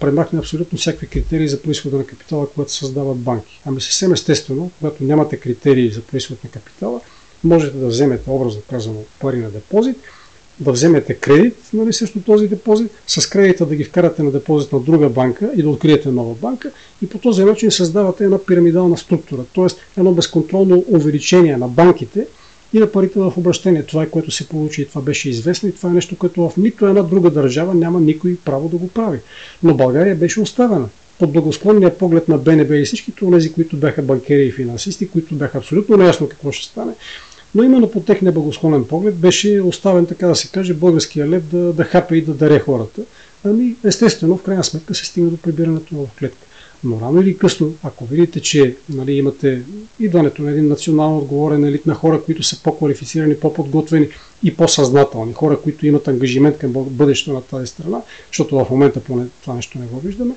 премахне 0.00 0.38
абсолютно 0.38 0.78
всякакви 0.78 1.06
критерии 1.06 1.48
за 1.48 1.62
происхода 1.62 1.96
на 1.96 2.06
капитала, 2.06 2.48
когато 2.50 2.72
създават 2.72 3.18
банки. 3.18 3.60
Ами 3.66 3.80
съвсем 3.80 4.12
естествено, 4.12 4.70
когато 4.78 5.04
нямате 5.04 5.36
критерии 5.36 5.90
за 5.90 6.00
происход 6.00 6.44
на 6.44 6.50
капитала, 6.50 7.00
можете 7.44 7.76
да 7.76 7.86
вземете, 7.86 8.30
образно 8.30 8.62
казано, 8.70 9.00
пари 9.20 9.38
на 9.38 9.50
депозит– 9.50 9.96
да 10.60 10.72
вземете 10.72 11.14
кредит 11.14 11.56
нали, 11.72 11.92
срещу 11.92 12.20
този 12.20 12.48
депозит, 12.48 12.90
с 13.06 13.26
кредита 13.26 13.66
да 13.66 13.76
ги 13.76 13.84
вкарате 13.84 14.22
на 14.22 14.30
депозит 14.30 14.72
на 14.72 14.80
друга 14.80 15.08
банка 15.08 15.50
и 15.56 15.62
да 15.62 15.70
откриете 15.70 16.10
нова 16.10 16.34
банка 16.34 16.70
и 17.02 17.06
по 17.06 17.18
този 17.18 17.44
начин 17.44 17.70
създавате 17.70 18.24
една 18.24 18.38
пирамидална 18.38 18.96
структура, 18.96 19.44
т.е. 19.54 19.66
едно 19.96 20.12
безконтролно 20.12 20.84
увеличение 20.88 21.56
на 21.56 21.68
банките 21.68 22.26
и 22.74 22.78
на 22.78 22.92
парите 22.92 23.18
в 23.18 23.32
обращение. 23.36 23.82
Това 23.82 24.02
е 24.02 24.08
което 24.08 24.30
се 24.30 24.48
получи 24.48 24.82
и 24.82 24.86
това 24.86 25.00
беше 25.00 25.30
известно 25.30 25.68
и 25.68 25.72
това 25.72 25.90
е 25.90 25.92
нещо, 25.92 26.18
което 26.18 26.48
в 26.48 26.56
нито 26.56 26.86
една 26.86 27.02
друга 27.02 27.30
държава 27.30 27.74
няма 27.74 28.00
никой 28.00 28.36
право 28.44 28.68
да 28.68 28.76
го 28.76 28.88
прави. 28.88 29.18
Но 29.62 29.74
България 29.74 30.16
беше 30.16 30.40
оставена 30.40 30.88
под 31.18 31.32
благосклонния 31.32 31.98
поглед 31.98 32.28
на 32.28 32.38
БНБ 32.38 32.76
и 32.76 32.84
всички 32.84 33.12
тези, 33.12 33.52
които 33.52 33.76
бяха 33.76 34.02
банкери 34.02 34.46
и 34.46 34.52
финансисти, 34.52 35.08
които 35.08 35.34
бяха 35.34 35.58
абсолютно 35.58 35.96
неясно 35.96 36.28
какво 36.28 36.52
ще 36.52 36.66
стане, 36.66 36.92
но 37.54 37.62
именно 37.62 37.90
по 37.90 38.00
техния 38.00 38.32
благосклонен 38.32 38.84
поглед 38.84 39.14
беше 39.14 39.60
оставен, 39.60 40.06
така 40.06 40.26
да 40.26 40.34
се 40.34 40.48
каже, 40.48 40.74
българския 40.74 41.28
лев 41.28 41.42
да, 41.42 41.72
да 41.72 41.84
хапе 41.84 42.16
и 42.16 42.22
да 42.22 42.34
даре 42.34 42.60
хората. 42.60 43.02
Ами, 43.44 43.76
естествено, 43.84 44.36
в 44.36 44.42
крайна 44.42 44.64
сметка 44.64 44.94
се 44.94 45.04
стигна 45.04 45.30
до 45.30 45.36
прибирането 45.36 45.94
в 45.94 46.18
клетка. 46.18 46.46
Но 46.84 47.00
рано 47.00 47.20
или 47.20 47.38
късно, 47.38 47.74
ако 47.82 48.04
видите, 48.04 48.40
че 48.40 48.76
нали, 48.88 49.12
имате 49.12 49.62
идването 50.00 50.42
на 50.42 50.50
един 50.50 50.68
национално 50.68 51.18
отговорен 51.18 51.64
елит 51.64 51.86
на 51.86 51.94
хора, 51.94 52.22
които 52.22 52.42
са 52.42 52.62
по-квалифицирани, 52.62 53.36
по-подготвени 53.36 54.08
и 54.42 54.56
по-съзнателни, 54.56 55.32
хора, 55.32 55.60
които 55.60 55.86
имат 55.86 56.08
ангажимент 56.08 56.58
към 56.58 56.72
бъдещето 56.72 57.32
на 57.32 57.42
тази 57.42 57.66
страна, 57.66 58.02
защото 58.26 58.64
в 58.64 58.70
момента 58.70 59.00
поне 59.00 59.26
това 59.42 59.54
нещо 59.54 59.78
не 59.78 59.86
го 59.86 60.00
виждаме, 60.00 60.34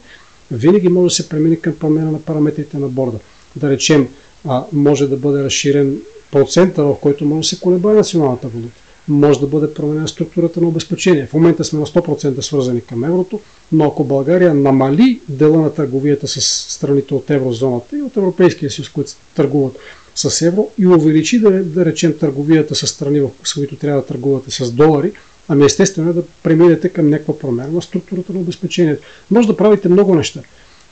винаги 0.51 0.89
може 0.89 1.11
да 1.11 1.15
се 1.15 1.29
премине 1.29 1.55
към 1.55 1.73
промена 1.75 2.11
на 2.11 2.21
параметрите 2.21 2.77
на 2.77 2.87
борда. 2.87 3.19
Да 3.55 3.69
речем, 3.69 4.07
а, 4.45 4.63
може 4.73 5.07
да 5.07 5.17
бъде 5.17 5.43
разширен 5.43 6.01
процента, 6.31 6.83
в 6.83 6.95
който 7.01 7.25
може 7.25 7.49
да 7.49 7.55
се 7.55 7.59
колебае 7.59 7.93
националната 7.93 8.47
валута. 8.47 8.86
Може 9.07 9.39
да 9.39 9.47
бъде 9.47 9.73
променена 9.73 10.07
структурата 10.07 10.61
на 10.61 10.67
обезпечение. 10.67 11.25
В 11.27 11.33
момента 11.33 11.63
сме 11.63 11.79
на 11.79 11.85
100% 11.85 12.41
свързани 12.41 12.81
към 12.81 13.03
еврото, 13.03 13.39
но 13.71 13.85
ако 13.85 14.03
България 14.03 14.53
намали 14.53 15.19
дела 15.29 15.61
на 15.61 15.73
търговията 15.73 16.27
с 16.27 16.41
страните 16.73 17.13
от 17.13 17.29
еврозоната 17.29 17.97
и 17.97 18.01
от 18.01 18.17
Европейския 18.17 18.71
съюз, 18.71 18.89
които 18.89 19.11
търгуват 19.35 19.77
с 20.15 20.41
евро 20.41 20.69
и 20.77 20.87
увеличи, 20.87 21.39
да, 21.39 21.63
да 21.63 21.85
речем, 21.85 22.17
търговията 22.19 22.75
с 22.75 22.87
страни, 22.87 23.21
с 23.43 23.53
които 23.53 23.75
трябва 23.75 24.01
да 24.01 24.07
търгувате 24.07 24.51
с 24.51 24.71
долари, 24.71 25.11
ами 25.47 25.65
естествено 25.65 26.09
е 26.09 26.13
да 26.13 26.23
преминете 26.43 26.89
към 26.89 27.09
някаква 27.09 27.39
промяна 27.39 27.71
на 27.71 27.81
структурата 27.81 28.33
на 28.33 28.39
обезпечението. 28.39 29.03
Може 29.31 29.47
да 29.47 29.57
правите 29.57 29.89
много 29.89 30.15
неща, 30.15 30.41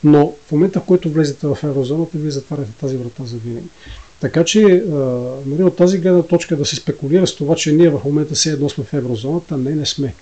но 0.03 0.33
в 0.47 0.51
момента, 0.51 0.79
в 0.79 0.83
който 0.83 1.09
влезете 1.09 1.47
в 1.47 1.57
еврозоната, 1.63 2.17
вие 2.17 2.31
затваряте 2.31 2.71
тази 2.79 2.97
врата 2.97 3.23
за 3.25 3.37
винаги. 3.37 3.67
Така 4.19 4.43
че 4.43 4.83
нали, 5.45 5.63
от 5.63 5.75
тази 5.75 5.97
гледна 5.97 6.23
точка 6.23 6.55
да 6.55 6.65
се 6.65 6.75
спекулира 6.75 7.27
с 7.27 7.35
това, 7.35 7.55
че 7.55 7.71
ние 7.71 7.89
в 7.89 8.01
момента 8.05 8.35
все 8.35 8.49
едно 8.49 8.69
сме 8.69 8.83
в 8.83 8.93
еврозоната, 8.93 9.57
не, 9.57 9.75
не 9.75 9.85
сме. 9.85 10.13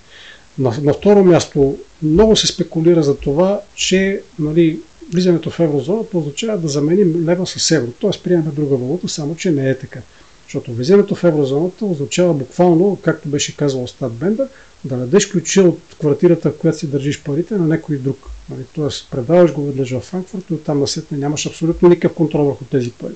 На, 0.57 0.73
на 0.81 0.93
второ 0.93 1.23
място, 1.23 1.77
много 2.01 2.35
се 2.35 2.47
спекулира 2.47 3.03
за 3.03 3.17
това, 3.17 3.61
че 3.75 4.21
нали, 4.39 4.79
влизането 5.13 5.49
в 5.49 5.59
еврозоната 5.59 6.17
означава 6.17 6.57
да 6.57 6.67
заменим 6.67 7.25
лева 7.25 7.47
с 7.47 7.71
евро, 7.71 7.91
т.е. 7.91 8.09
приемаме 8.23 8.51
друга 8.51 8.75
валута, 8.75 9.07
само 9.07 9.35
че 9.35 9.51
не 9.51 9.69
е 9.69 9.77
така. 9.77 9.99
Защото 10.43 10.73
влизането 10.73 11.15
в 11.15 11.23
еврозоната 11.23 11.85
означава 11.85 12.33
буквално, 12.33 12.97
както 13.01 13.29
беше 13.29 13.57
казал 13.57 13.87
Стат 13.87 14.13
Бендър, 14.13 14.47
да 14.85 14.97
дадеш 14.97 15.25
ключа 15.25 15.61
от 15.61 15.79
квартирата, 15.99 16.51
в 16.51 16.57
която 16.57 16.79
си 16.79 16.87
държиш 16.87 17.23
парите 17.23 17.55
на 17.55 17.67
някой 17.67 17.97
друг. 17.97 18.29
Нали, 18.49 18.63
Тоест, 18.75 19.07
предаваш 19.11 19.53
го 19.53 19.65
веднъж 19.65 19.91
в 19.91 19.99
Франкфурт 19.99 20.49
и 20.49 20.53
оттам 20.53 20.79
насетне 20.79 21.17
нямаш 21.17 21.45
абсолютно 21.45 21.89
никакъв 21.89 22.17
контрол 22.17 22.45
върху 22.45 22.65
тези 22.65 22.91
пари. 22.91 23.13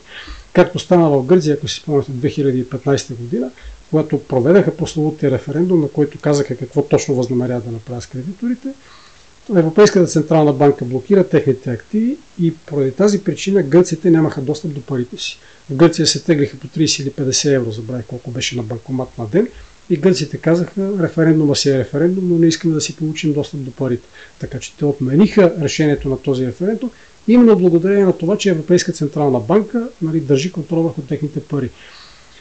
Както 0.57 0.79
стана 0.79 1.09
в 1.09 1.23
Гърция, 1.23 1.53
ако 1.53 1.67
си 1.67 1.79
спомняте, 1.79 2.11
2015 2.11 3.15
година, 3.15 3.49
когато 3.89 4.23
проведаха 4.23 4.77
прословутия 4.77 5.31
референдум, 5.31 5.81
на 5.81 5.87
който 5.87 6.19
казаха 6.19 6.55
какво 6.55 6.81
точно 6.81 7.15
възнамеряват 7.15 7.65
да 7.65 7.71
направят 7.71 8.03
с 8.03 8.07
кредиторите, 8.07 8.67
Европейската 9.55 10.07
централна 10.07 10.53
банка 10.53 10.85
блокира 10.85 11.27
техните 11.27 11.71
активи 11.71 12.17
и 12.41 12.53
поради 12.55 12.91
тази 12.91 13.23
причина 13.23 13.63
гърците 13.63 14.09
нямаха 14.09 14.41
достъп 14.41 14.73
до 14.73 14.81
парите 14.81 15.17
си. 15.17 15.39
В 15.69 15.75
Гърция 15.75 16.07
се 16.07 16.23
теглиха 16.23 16.57
по 16.57 16.67
30 16.67 17.01
или 17.01 17.11
50 17.11 17.55
евро, 17.55 17.71
забравих 17.71 18.05
колко 18.05 18.31
беше 18.31 18.55
на 18.55 18.63
банкомат 18.63 19.17
на 19.17 19.27
ден, 19.27 19.47
и 19.89 19.97
гърците 19.97 20.37
казаха, 20.37 20.91
референдума 20.99 21.55
си 21.55 21.69
е 21.69 21.77
референдум, 21.77 22.29
но 22.29 22.37
не 22.37 22.47
искаме 22.47 22.73
да 22.73 22.81
си 22.81 22.95
получим 22.95 23.33
достъп 23.33 23.63
до 23.63 23.71
парите. 23.71 24.07
Така 24.39 24.59
че 24.59 24.77
те 24.77 24.85
отмениха 24.85 25.53
решението 25.61 26.09
на 26.09 26.21
този 26.21 26.47
референдум 26.47 26.91
Именно 27.27 27.55
благодарение 27.55 28.05
на 28.05 28.17
това, 28.17 28.37
че 28.37 28.49
Европейска 28.49 28.91
централна 28.91 29.39
банка 29.39 29.89
нали, 30.01 30.19
държи 30.19 30.51
контрол 30.51 30.81
върху 30.81 31.01
техните 31.01 31.39
пари. 31.39 31.69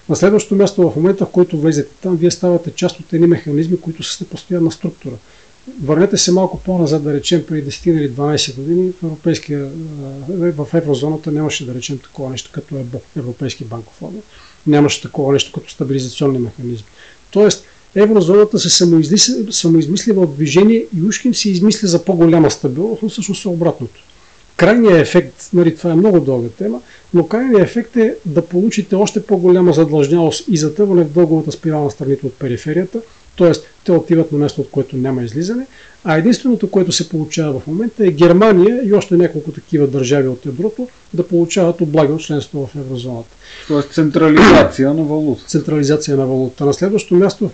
На 0.08 0.16
следващото 0.16 0.54
място, 0.54 0.90
в 0.90 0.96
момента, 0.96 1.26
в 1.26 1.30
който 1.30 1.60
влезете 1.60 1.90
там, 2.02 2.16
вие 2.16 2.30
ставате 2.30 2.70
част 2.70 3.00
от 3.00 3.12
едни 3.12 3.26
механизми, 3.26 3.80
които 3.80 4.02
са 4.02 4.24
с 4.24 4.28
постоянна 4.28 4.72
структура. 4.72 5.14
Върнете 5.82 6.16
се 6.16 6.32
малко 6.32 6.60
по-назад, 6.60 7.04
да 7.04 7.12
речем, 7.12 7.44
преди 7.48 7.70
10 7.70 7.90
или 7.90 8.10
12 8.10 8.56
години 8.56 8.92
в, 9.02 9.04
европейския, 9.04 9.70
в 10.28 10.66
еврозоната 10.74 11.32
нямаше 11.32 11.66
да 11.66 11.74
речем 11.74 11.98
такова 11.98 12.30
нещо 12.30 12.50
като 12.52 12.76
ЕБО, 12.76 13.00
Европейски 13.16 13.64
банков 13.64 14.02
орган. 14.02 14.22
Нямаше 14.66 15.02
такова 15.02 15.32
нещо 15.32 15.52
като 15.52 15.70
стабилизационни 15.70 16.38
механизми. 16.38 16.86
Тоест, 17.30 17.64
еврозоната 17.94 18.58
се 18.58 18.70
самоизмисля 19.50 20.14
в 20.14 20.26
движение 20.26 20.86
и 20.96 21.02
ушким 21.02 21.34
се 21.34 21.50
измисля 21.50 21.88
за 21.88 22.04
по-голяма 22.04 22.50
стабилност, 22.50 23.02
но 23.02 23.08
всъщност 23.08 23.44
е 23.44 23.48
обратното. 23.48 24.00
Крайният 24.56 24.98
ефект, 24.98 25.48
нали, 25.52 25.76
това 25.76 25.90
е 25.90 25.94
много 25.94 26.20
дълга 26.20 26.48
тема, 26.48 26.80
но 27.14 27.26
крайният 27.26 27.62
ефект 27.62 27.96
е 27.96 28.14
да 28.26 28.42
получите 28.42 28.94
още 28.94 29.22
по-голяма 29.22 29.72
задлъжнялост 29.72 30.48
и 30.48 30.56
затъване 30.56 31.04
в 31.04 31.10
дълговата 31.10 31.52
спирала 31.52 31.84
на 31.84 31.90
страните 31.90 32.26
от 32.26 32.34
периферията, 32.34 33.00
т.е. 33.38 33.52
те 33.84 33.92
отиват 33.92 34.32
на 34.32 34.38
место, 34.38 34.60
от 34.60 34.70
което 34.70 34.96
няма 34.96 35.22
излизане, 35.22 35.66
а 36.04 36.16
единственото, 36.18 36.70
което 36.70 36.92
се 36.92 37.08
получава 37.08 37.60
в 37.60 37.66
момента 37.66 38.06
е 38.06 38.10
Германия 38.10 38.80
и 38.84 38.92
още 38.92 39.16
няколко 39.16 39.52
такива 39.52 39.86
държави 39.86 40.28
от 40.28 40.46
еврото 40.46 40.88
да 41.14 41.26
получават 41.26 41.80
облага 41.80 42.14
от 42.14 42.20
членство 42.20 42.66
в 42.66 42.76
еврозоната. 42.76 43.28
Тоест 43.68 43.92
централизация 43.92 44.94
на 44.94 45.02
валута. 45.02 45.44
Централизация 45.46 46.16
на 46.16 46.26
валута. 46.26 46.64
На 46.64 46.74
следващото 46.74 47.14
място 47.14 47.50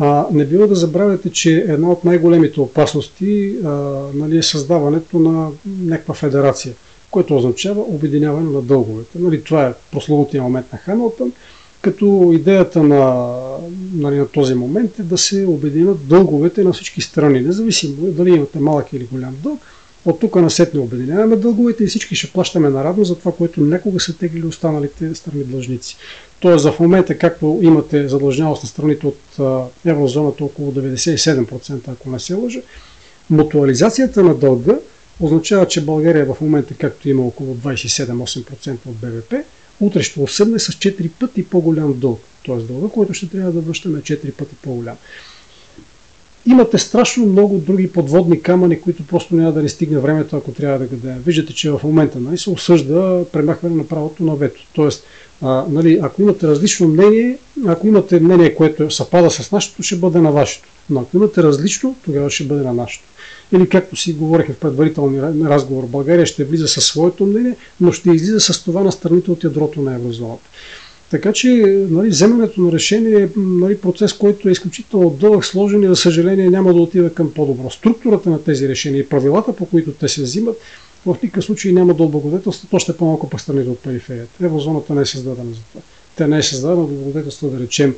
а, 0.00 0.26
не 0.32 0.44
бива 0.44 0.68
да 0.68 0.74
забравяте, 0.74 1.30
че 1.30 1.64
една 1.68 1.90
от 1.90 2.04
най-големите 2.04 2.60
опасности 2.60 3.56
а, 3.64 3.68
нали, 4.14 4.38
е 4.38 4.42
създаването 4.42 5.18
на 5.18 5.48
някаква 5.80 6.14
федерация, 6.14 6.74
което 7.10 7.36
означава 7.36 7.80
обединяване 7.80 8.50
на 8.50 8.62
дълговете. 8.62 9.18
Нали, 9.18 9.42
това 9.42 9.66
е 9.66 9.74
прословутия 9.92 10.42
момент 10.42 10.66
на 10.72 10.78
Хамилтън, 10.78 11.32
като 11.80 12.30
идеята 12.34 12.82
на, 12.82 13.32
нали, 13.94 14.16
на 14.16 14.26
този 14.26 14.54
момент 14.54 14.98
е 14.98 15.02
да 15.02 15.18
се 15.18 15.46
обединят 15.46 16.08
дълговете 16.08 16.64
на 16.64 16.72
всички 16.72 17.00
страни, 17.00 17.40
независимо 17.40 17.96
дали 18.12 18.30
имате 18.30 18.58
малък 18.58 18.92
или 18.92 19.08
голям 19.12 19.36
дълг. 19.42 19.60
От 20.04 20.20
тук 20.20 20.36
на 20.36 20.50
сетне 20.50 20.80
обединяваме 20.80 21.36
дълговете 21.36 21.84
и 21.84 21.86
всички 21.86 22.14
ще 22.14 22.32
плащаме 22.32 22.68
наравно 22.70 23.04
за 23.04 23.18
това, 23.18 23.32
което 23.32 23.60
някога 23.60 24.00
са 24.00 24.18
теглили 24.18 24.46
останалите 24.46 25.14
страни 25.14 25.44
длъжници. 25.44 25.96
Тоест 26.40 26.64
в 26.64 26.80
момента, 26.80 27.18
както 27.18 27.58
имате 27.62 28.08
задлъжнялост 28.08 28.62
на 28.62 28.68
страните 28.68 29.06
от 29.06 29.38
еврозоната 29.86 30.44
около 30.44 30.72
97%, 30.72 31.88
ако 31.88 32.10
не 32.10 32.20
се 32.20 32.34
лъжа, 32.34 32.60
мутуализацията 33.30 34.22
на 34.22 34.34
дълга 34.34 34.78
означава, 35.20 35.68
че 35.68 35.84
България 35.84 36.26
в 36.34 36.40
момента, 36.40 36.74
както 36.74 37.08
има 37.08 37.22
около 37.26 37.54
27-8% 37.54 38.76
от 38.86 38.96
БВП, 38.96 39.34
утре 39.80 40.02
ще 40.02 40.20
осъдне 40.20 40.58
с 40.58 40.72
4 40.72 41.10
пъти 41.20 41.46
по-голям 41.46 41.98
дълг. 41.98 42.20
Т.е. 42.46 42.56
дълга, 42.56 42.88
който 42.88 43.14
ще 43.14 43.28
трябва 43.28 43.52
да 43.52 43.60
връщаме 43.60 43.98
4 43.98 44.32
пъти 44.32 44.54
по-голям. 44.62 44.96
Имате 46.46 46.78
страшно 46.78 47.26
много 47.26 47.58
други 47.58 47.92
подводни 47.92 48.42
камъни, 48.42 48.80
които 48.80 49.06
просто 49.06 49.34
няма 49.34 49.52
да 49.52 49.62
ни 49.62 49.68
стигне 49.68 49.98
времето, 49.98 50.36
ако 50.36 50.52
трябва 50.52 50.78
да 50.78 50.86
гадаем. 50.86 51.22
Виждате, 51.26 51.54
че 51.54 51.70
в 51.70 51.80
момента 51.84 52.20
нали, 52.20 52.38
се 52.38 52.50
осъжда 52.50 53.24
премахване 53.32 53.76
на 53.76 53.86
правото 53.86 54.24
на 54.24 54.34
вето. 54.34 54.60
Тоест, 54.74 55.04
а, 55.42 55.64
нали, 55.70 56.00
ако 56.02 56.22
имате 56.22 56.46
различно 56.46 56.88
мнение, 56.88 57.38
ако 57.66 57.86
имате 57.86 58.20
мнение, 58.20 58.54
което 58.54 58.90
съвпада 58.90 59.30
с 59.30 59.52
нашето, 59.52 59.82
ще 59.82 59.96
бъде 59.96 60.20
на 60.20 60.32
вашето. 60.32 60.68
Но 60.90 61.00
ако 61.00 61.16
имате 61.16 61.42
различно, 61.42 61.96
тогава 62.04 62.30
ще 62.30 62.44
бъде 62.44 62.62
на 62.62 62.74
нашето. 62.74 63.04
Или 63.52 63.68
както 63.68 63.96
си 63.96 64.12
говорихме 64.12 64.54
в 64.54 64.58
предварителния 64.58 65.22
разговор, 65.44 65.86
България 65.86 66.26
ще 66.26 66.44
влиза 66.44 66.68
със 66.68 66.84
своето 66.84 67.26
мнение, 67.26 67.56
но 67.80 67.92
ще 67.92 68.10
излиза 68.10 68.40
с 68.40 68.64
това 68.64 68.82
на 68.82 68.92
страните 68.92 69.30
от 69.30 69.44
ядрото 69.44 69.80
на 69.80 69.94
еврозоната. 69.94 70.48
Така 71.12 71.32
че 71.32 71.48
нали, 71.90 72.08
вземането 72.08 72.60
на 72.60 72.72
решение 72.72 73.22
е 73.22 73.28
нали, 73.36 73.78
процес, 73.78 74.12
който 74.12 74.48
е 74.48 74.52
изключително 74.52 75.10
дълъг, 75.10 75.44
сложен 75.44 75.82
и 75.82 75.86
за 75.86 75.96
съжаление 75.96 76.50
няма 76.50 76.74
да 76.74 76.80
отива 76.80 77.10
към 77.10 77.32
по-добро. 77.32 77.70
Структурата 77.70 78.30
на 78.30 78.42
тези 78.42 78.68
решения 78.68 79.00
и 79.00 79.08
правилата, 79.08 79.56
по 79.56 79.66
които 79.66 79.92
те 79.92 80.08
се 80.08 80.22
взимат, 80.22 80.56
в 81.06 81.16
никакъв 81.22 81.44
случай 81.44 81.72
няма 81.72 81.94
да 81.94 82.02
облагодетелства, 82.02 82.68
то 82.70 82.78
ще 82.78 82.92
е 82.92 82.96
по-малко 82.96 83.30
по 83.30 83.38
страните 83.38 83.70
от 83.70 83.78
периферията. 83.78 84.44
Еврозоната 84.44 84.94
не 84.94 85.02
е 85.02 85.06
създадена 85.06 85.54
за 85.54 85.60
това. 85.72 85.80
Тя 86.16 86.26
не 86.26 86.38
е 86.38 86.42
създадена 86.42 86.76
да 86.76 86.82
облагодетелства, 86.82 87.48
да 87.48 87.60
речем, 87.60 87.94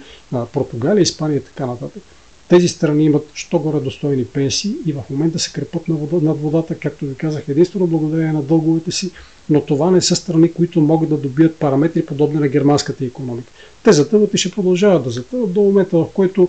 Португалия, 0.53 1.03
Испания 1.03 1.36
и 1.36 1.45
така 1.45 1.66
нататък. 1.66 2.03
Тези 2.49 2.69
страни 2.69 3.05
имат 3.05 3.27
що 3.35 3.59
горе 3.59 3.81
достойни 3.81 4.24
пенсии 4.24 4.73
и 4.86 4.93
в 4.93 5.03
момента 5.11 5.39
се 5.39 5.53
крепат 5.53 5.89
над 5.89 6.41
водата, 6.41 6.74
както 6.74 7.05
ви 7.05 7.15
казах, 7.15 7.49
единствено 7.49 7.86
благодарение 7.86 8.32
на 8.32 8.43
дълговете 8.43 8.91
си, 8.91 9.11
но 9.50 9.60
това 9.60 9.90
не 9.90 10.00
са 10.00 10.16
страни, 10.16 10.52
които 10.52 10.80
могат 10.80 11.08
да 11.08 11.16
добият 11.16 11.56
параметри 11.56 12.06
подобни 12.06 12.40
на 12.40 12.48
германската 12.48 13.04
економика. 13.04 13.52
Те 13.82 13.92
затъват 13.92 14.34
и 14.34 14.38
ще 14.38 14.50
продължават 14.50 15.04
да 15.04 15.10
затъват 15.10 15.52
до 15.52 15.60
момента, 15.60 15.98
в 15.98 16.06
който 16.14 16.48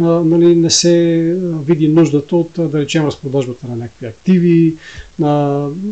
а, 0.00 0.02
нали, 0.04 0.56
не 0.56 0.70
се 0.70 1.36
види 1.66 1.88
нуждата 1.88 2.36
от, 2.36 2.50
да 2.58 2.80
речем, 2.80 3.06
разпродажбата 3.06 3.66
на 3.68 3.76
някакви 3.76 4.06
активи. 4.06 4.74
А, 5.22 5.28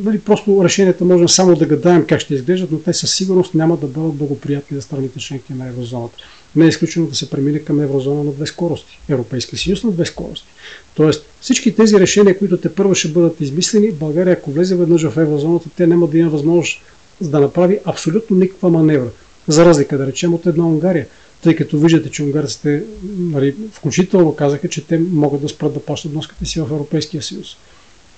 нали, 0.04 0.18
просто 0.18 0.64
решенията 0.64 1.04
можем 1.04 1.28
само 1.28 1.56
да 1.56 1.66
гадаем 1.66 2.06
как 2.06 2.20
ще 2.20 2.34
изглеждат, 2.34 2.72
но 2.72 2.78
те 2.78 2.92
със 2.92 3.14
сигурност 3.14 3.54
няма 3.54 3.76
да 3.76 3.86
бъдат 3.86 4.14
благоприятни 4.14 4.76
за 4.76 4.82
страните 4.82 5.18
членки 5.18 5.52
на 5.52 5.68
еврозоната 5.68 6.16
не 6.56 6.64
е 6.64 6.68
изключено 6.68 7.06
да 7.06 7.14
се 7.14 7.30
премине 7.30 7.58
към 7.58 7.80
еврозона 7.80 8.24
на 8.24 8.32
две 8.32 8.46
скорости, 8.46 8.98
Европейски 9.08 9.56
съюз 9.56 9.84
на 9.84 9.92
две 9.92 10.04
скорости. 10.04 10.46
Тоест 10.94 11.26
всички 11.40 11.74
тези 11.74 12.00
решения, 12.00 12.38
които 12.38 12.56
те 12.56 12.74
първо 12.74 12.94
ще 12.94 13.08
бъдат 13.08 13.40
измислени, 13.40 13.92
България 13.92 14.32
ако 14.32 14.50
влезе 14.50 14.76
веднъж 14.76 15.02
в 15.08 15.16
еврозоната, 15.16 15.68
те 15.76 15.86
няма 15.86 16.06
да 16.06 16.18
има 16.18 16.30
възможност 16.30 16.80
да 17.20 17.40
направи 17.40 17.78
абсолютно 17.84 18.36
никаква 18.36 18.70
маневра. 18.70 19.10
За 19.48 19.64
разлика, 19.64 19.98
да 19.98 20.06
речем, 20.06 20.34
от 20.34 20.46
една 20.46 20.66
Унгария. 20.66 21.06
Тъй 21.42 21.56
като 21.56 21.78
виждате, 21.78 22.10
че 22.10 22.22
унгарците, 22.22 22.82
нали, 23.18 23.56
включително 23.72 24.34
казаха, 24.34 24.68
че 24.68 24.86
те 24.86 24.98
могат 24.98 25.42
да 25.42 25.48
спрат 25.48 25.74
да 25.74 25.80
плащат 25.80 26.12
вноските 26.12 26.44
си 26.44 26.60
в 26.60 26.64
Европейския 26.70 27.22
съюз. 27.22 27.56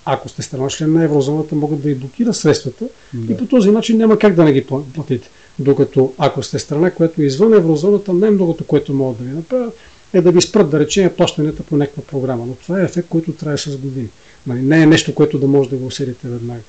Ако 0.04 0.28
сте 0.28 0.42
страна 0.42 0.68
член 0.68 0.92
на 0.92 1.04
еврозоната, 1.04 1.54
могат 1.54 1.82
да 1.82 1.90
и 1.90 1.94
блокират 1.94 2.36
средствата 2.36 2.88
да. 3.14 3.32
и 3.32 3.36
по 3.36 3.46
този 3.46 3.70
начин 3.70 3.98
няма 3.98 4.18
как 4.18 4.34
да 4.34 4.44
не 4.44 4.52
ги 4.52 4.66
платите. 4.94 5.28
Докато 5.58 6.12
ако 6.18 6.42
сте 6.42 6.58
страна, 6.58 6.90
която 6.90 7.22
е 7.22 7.24
извън 7.24 7.54
еврозоната, 7.54 8.12
най-многото, 8.12 8.64
което 8.64 8.94
могат 8.94 9.18
да 9.18 9.24
ви 9.24 9.30
направят, 9.30 9.74
е 10.12 10.20
да 10.20 10.32
ви 10.32 10.42
спрат, 10.42 10.70
да 10.70 10.80
речем, 10.80 11.10
плащанията 11.16 11.62
по 11.62 11.76
някаква 11.76 12.02
програма. 12.02 12.46
Но 12.46 12.54
това 12.54 12.80
е 12.80 12.84
ефект, 12.84 13.08
който 13.08 13.32
трябва 13.32 13.58
с 13.58 13.76
години. 13.76 14.08
Нали, 14.46 14.60
не 14.60 14.82
е 14.82 14.86
нещо, 14.86 15.14
което 15.14 15.38
да 15.38 15.46
може 15.46 15.70
да 15.70 15.76
го 15.76 15.86
усетите 15.86 16.28
веднага. 16.28 16.60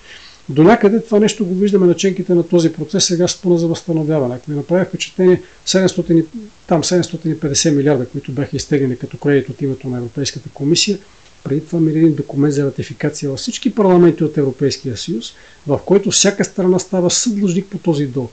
До 0.50 0.64
някъде 0.64 1.00
това 1.00 1.20
нещо 1.20 1.46
го 1.46 1.56
виждаме 1.56 1.88
наченките 1.88 2.34
на 2.34 2.48
този 2.48 2.74
процес 2.74 3.06
сега 3.06 3.28
с 3.28 3.42
плана 3.42 3.58
за 3.58 3.68
възстановяване. 3.68 4.36
Ако 4.36 4.52
ви 4.52 4.58
направя 4.58 4.86
впечатление 4.86 5.42
700, 5.66 6.26
там 6.68 6.84
750 6.84 7.76
милиарда, 7.76 8.06
които 8.06 8.32
бяха 8.32 8.56
изтеглени 8.56 8.98
като 8.98 9.18
кредит 9.18 9.50
от 9.50 9.62
името 9.62 9.90
на 9.90 9.98
Европейската 9.98 10.50
комисия, 10.54 11.00
преди 11.44 11.66
това 11.66 11.80
мили 11.80 11.98
един 11.98 12.16
документ 12.16 12.54
за 12.54 12.66
ратификация 12.66 13.30
във 13.30 13.40
всички 13.40 13.76
парламенти 13.76 14.24
от 14.24 14.38
Европейския 14.38 14.98
съюз, 14.98 15.34
в 15.68 15.80
който 15.86 16.12
всяка 16.12 16.46
страна 16.46 16.80
става 16.80 17.10
съдлъжник 17.10 17.66
по 17.66 17.78
този 17.78 18.06
дълг 18.06 18.32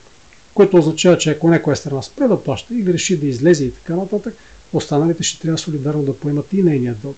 което 0.54 0.76
означава, 0.76 1.18
че 1.18 1.30
ако 1.30 1.48
някоя 1.48 1.76
страна 1.76 2.02
спре 2.02 2.28
да 2.28 2.42
плаща 2.42 2.74
или 2.74 2.92
реши 2.92 3.16
да 3.16 3.26
излезе 3.26 3.64
и 3.64 3.70
така 3.70 3.96
нататък, 3.96 4.34
останалите 4.76 5.22
ще 5.22 5.42
трябва 5.42 5.58
солидарно 5.58 6.02
да 6.02 6.16
поемат 6.16 6.52
и 6.52 6.62
нейния 6.62 6.94
дълг. 7.02 7.16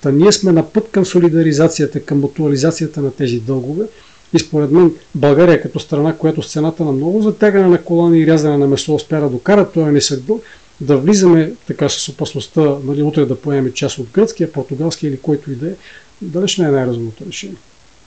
Та 0.00 0.10
ние 0.10 0.32
сме 0.32 0.52
на 0.52 0.68
път 0.68 0.88
към 0.90 1.04
солидаризацията, 1.04 2.00
към 2.00 2.20
мутуализацията 2.20 3.00
на 3.00 3.10
тези 3.10 3.40
дългове 3.40 3.84
и 4.32 4.38
според 4.38 4.70
мен 4.70 4.92
България 5.14 5.62
като 5.62 5.80
страна, 5.80 6.16
която 6.16 6.42
с 6.42 6.52
цената 6.52 6.84
на 6.84 6.92
много 6.92 7.22
затягане 7.22 7.68
на 7.68 7.82
колани 7.82 8.20
и 8.20 8.26
рязане 8.26 8.58
на 8.58 8.66
месо 8.66 8.94
успя 8.94 9.20
да 9.20 9.28
докара 9.28 9.70
този 9.70 9.90
нисък 9.90 10.20
дълг, 10.20 10.42
да 10.80 10.96
влизаме 10.96 11.52
така 11.66 11.88
с 11.88 12.08
опасността 12.08 12.76
нали, 12.84 13.02
утре 13.02 13.24
да 13.24 13.40
поемем 13.40 13.72
част 13.72 13.98
от 13.98 14.10
гръцкия, 14.10 14.52
португалския 14.52 15.08
или 15.08 15.18
който 15.18 15.52
и 15.52 15.54
да 15.54 15.70
е, 15.70 15.74
далеч 16.22 16.56
не 16.56 16.68
е 16.68 16.70
най-разумното 16.70 17.26
решение. 17.26 17.56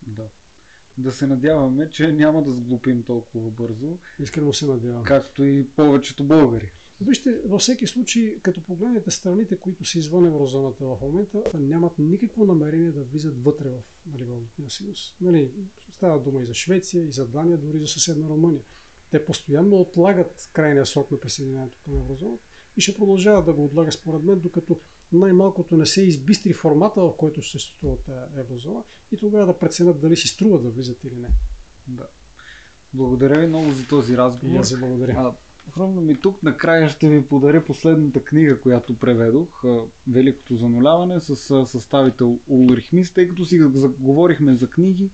Да 0.01 0.23
да 0.97 1.11
се 1.11 1.27
надяваме, 1.27 1.89
че 1.89 2.11
няма 2.11 2.43
да 2.43 2.51
сглупим 2.51 3.03
толкова 3.03 3.49
бързо. 3.49 3.97
Искрено 4.19 4.53
се 4.53 4.65
надявам. 4.65 5.03
Както 5.03 5.43
и 5.43 5.67
повечето 5.67 6.23
българи. 6.23 6.71
Вижте, 7.01 7.41
във 7.45 7.61
всеки 7.61 7.87
случай, 7.87 8.39
като 8.41 8.63
погледнете 8.63 9.11
страните, 9.11 9.57
които 9.57 9.85
са 9.85 9.99
извън 9.99 10.25
еврозоната 10.25 10.85
в 10.85 10.97
момента, 11.01 11.43
нямат 11.59 11.99
никакво 11.99 12.45
намерение 12.45 12.91
да 12.91 13.03
влизат 13.03 13.43
вътре 13.43 13.69
в 13.69 13.83
нали, 14.11 14.23
Валутния 14.23 14.69
съюз. 14.69 15.15
Нали, 15.21 15.51
става 15.91 16.19
дума 16.19 16.41
и 16.41 16.45
за 16.45 16.53
Швеция, 16.53 17.07
и 17.07 17.11
за 17.11 17.27
Дания, 17.27 17.57
дори 17.57 17.79
за 17.79 17.87
съседна 17.87 18.29
Румъния. 18.29 18.61
Те 19.11 19.25
постоянно 19.25 19.81
отлагат 19.81 20.49
крайния 20.53 20.85
срок 20.85 21.11
на 21.11 21.19
присъединението 21.19 21.77
към 21.85 21.97
еврозоната 21.97 22.43
и 22.77 22.81
ще 22.81 22.95
продължават 22.95 23.45
да 23.45 23.53
го 23.53 23.65
отлагат 23.65 23.93
според 23.93 24.23
мен, 24.23 24.39
докато 24.39 24.79
най-малкото 25.11 25.77
не 25.77 25.85
се 25.85 26.01
избистри 26.01 26.53
формата, 26.53 27.01
в 27.01 27.15
който 27.17 27.41
ще 27.41 27.59
се 27.59 27.65
струва 27.65 27.97
тази 27.97 28.39
еврозона 28.39 28.83
и 29.11 29.17
тогава 29.17 29.45
да 29.45 29.59
преценят 29.59 30.01
дали 30.01 30.17
си 30.17 30.27
струва 30.27 30.59
да 30.59 30.69
влизат 30.69 31.03
или 31.03 31.15
не. 31.15 31.29
Да. 31.87 32.07
Благодаря 32.93 33.39
ви 33.39 33.47
много 33.47 33.71
за 33.71 33.87
този 33.87 34.17
разговор. 34.17 34.55
И 34.55 34.57
аз 34.57 34.79
благодаря. 34.79 35.33
Хрумна 35.71 36.01
ми 36.01 36.15
тук 36.15 36.43
накрая 36.43 36.89
ще 36.89 37.09
ви 37.09 37.27
подаря 37.27 37.65
последната 37.65 38.23
книга, 38.23 38.61
която 38.61 38.97
преведох, 38.97 39.63
Великото 40.07 40.57
зануляване 40.57 41.19
с 41.19 41.65
съставител 41.65 42.39
Улрих 42.47 42.93
Мис, 42.93 43.13
тъй 43.13 43.27
като 43.27 43.45
си 43.45 43.59
говорихме 43.99 44.55
за 44.55 44.69
книги, 44.69 45.09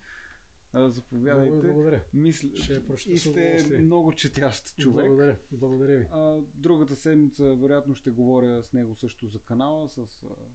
заповядайте. 0.74 1.52
Много 1.52 1.74
благодаря. 1.74 2.04
Мисля, 2.14 2.50
Ще 2.98 3.12
и 3.12 3.18
сте 3.18 3.78
много 3.82 4.14
четящ 4.14 4.76
човек. 4.78 5.06
Благодаря. 5.06 5.38
Благодаря 5.52 5.98
ви. 5.98 6.08
А, 6.12 6.42
другата 6.56 6.96
седмица 6.96 7.56
вероятно 7.56 7.96
ще 7.96 8.12
говоря 8.12 8.64
с 8.64 8.74
него 8.74 8.96
също 8.96 9.28
за 9.28 9.40
канала, 9.40 9.90
с, 9.90 10.08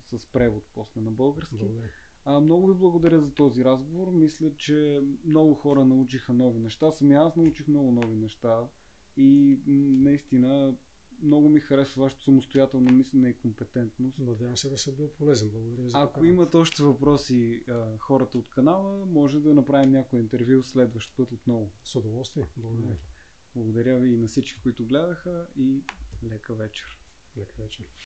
с 0.07 0.25
превод 0.25 0.63
после 0.73 1.01
на 1.01 1.11
български. 1.11 1.55
Благодаря. 1.55 1.89
А, 2.25 2.39
много 2.39 2.67
ви 2.67 2.73
благодаря 2.73 3.21
за 3.21 3.33
този 3.33 3.65
разговор. 3.65 4.07
Мисля, 4.11 4.51
че 4.57 5.01
много 5.25 5.53
хора 5.53 5.85
научиха 5.85 6.33
нови 6.33 6.59
неща. 6.59 6.91
Сами 6.91 7.15
аз 7.15 7.35
научих 7.35 7.67
много 7.67 7.91
нови 7.91 8.15
неща. 8.15 8.63
И 9.17 9.59
наистина 9.67 10.75
много 11.23 11.49
ми 11.49 11.59
харесва 11.59 12.03
вашето 12.03 12.23
самостоятелно 12.23 12.91
мислене 12.91 13.29
и 13.29 13.37
компетентност. 13.37 14.19
Надявам 14.19 14.57
се 14.57 14.69
да 14.69 14.77
съм 14.77 14.95
бил 14.95 15.09
полезен. 15.09 15.49
Благодаря 15.49 15.89
за 15.89 16.01
Ако 16.01 16.25
имат 16.25 16.55
още 16.55 16.83
въпроси 16.83 17.63
а, 17.67 17.97
хората 17.97 18.37
от 18.37 18.49
канала, 18.49 19.05
може 19.05 19.39
да 19.39 19.53
направим 19.53 19.91
някой 19.91 20.19
интервю 20.19 20.63
следващ 20.63 21.15
път 21.15 21.31
отново. 21.31 21.71
С 21.83 21.95
удоволствие. 21.95 22.47
Благодаря. 22.57 22.97
Благодаря 23.55 23.99
ви 23.99 24.09
и 24.09 24.17
на 24.17 24.27
всички, 24.27 24.59
които 24.63 24.85
гледаха 24.85 25.47
и 25.57 25.81
лека 26.23 26.53
вечер. 26.53 26.99
Лека 27.37 27.61
вечер. 27.61 27.85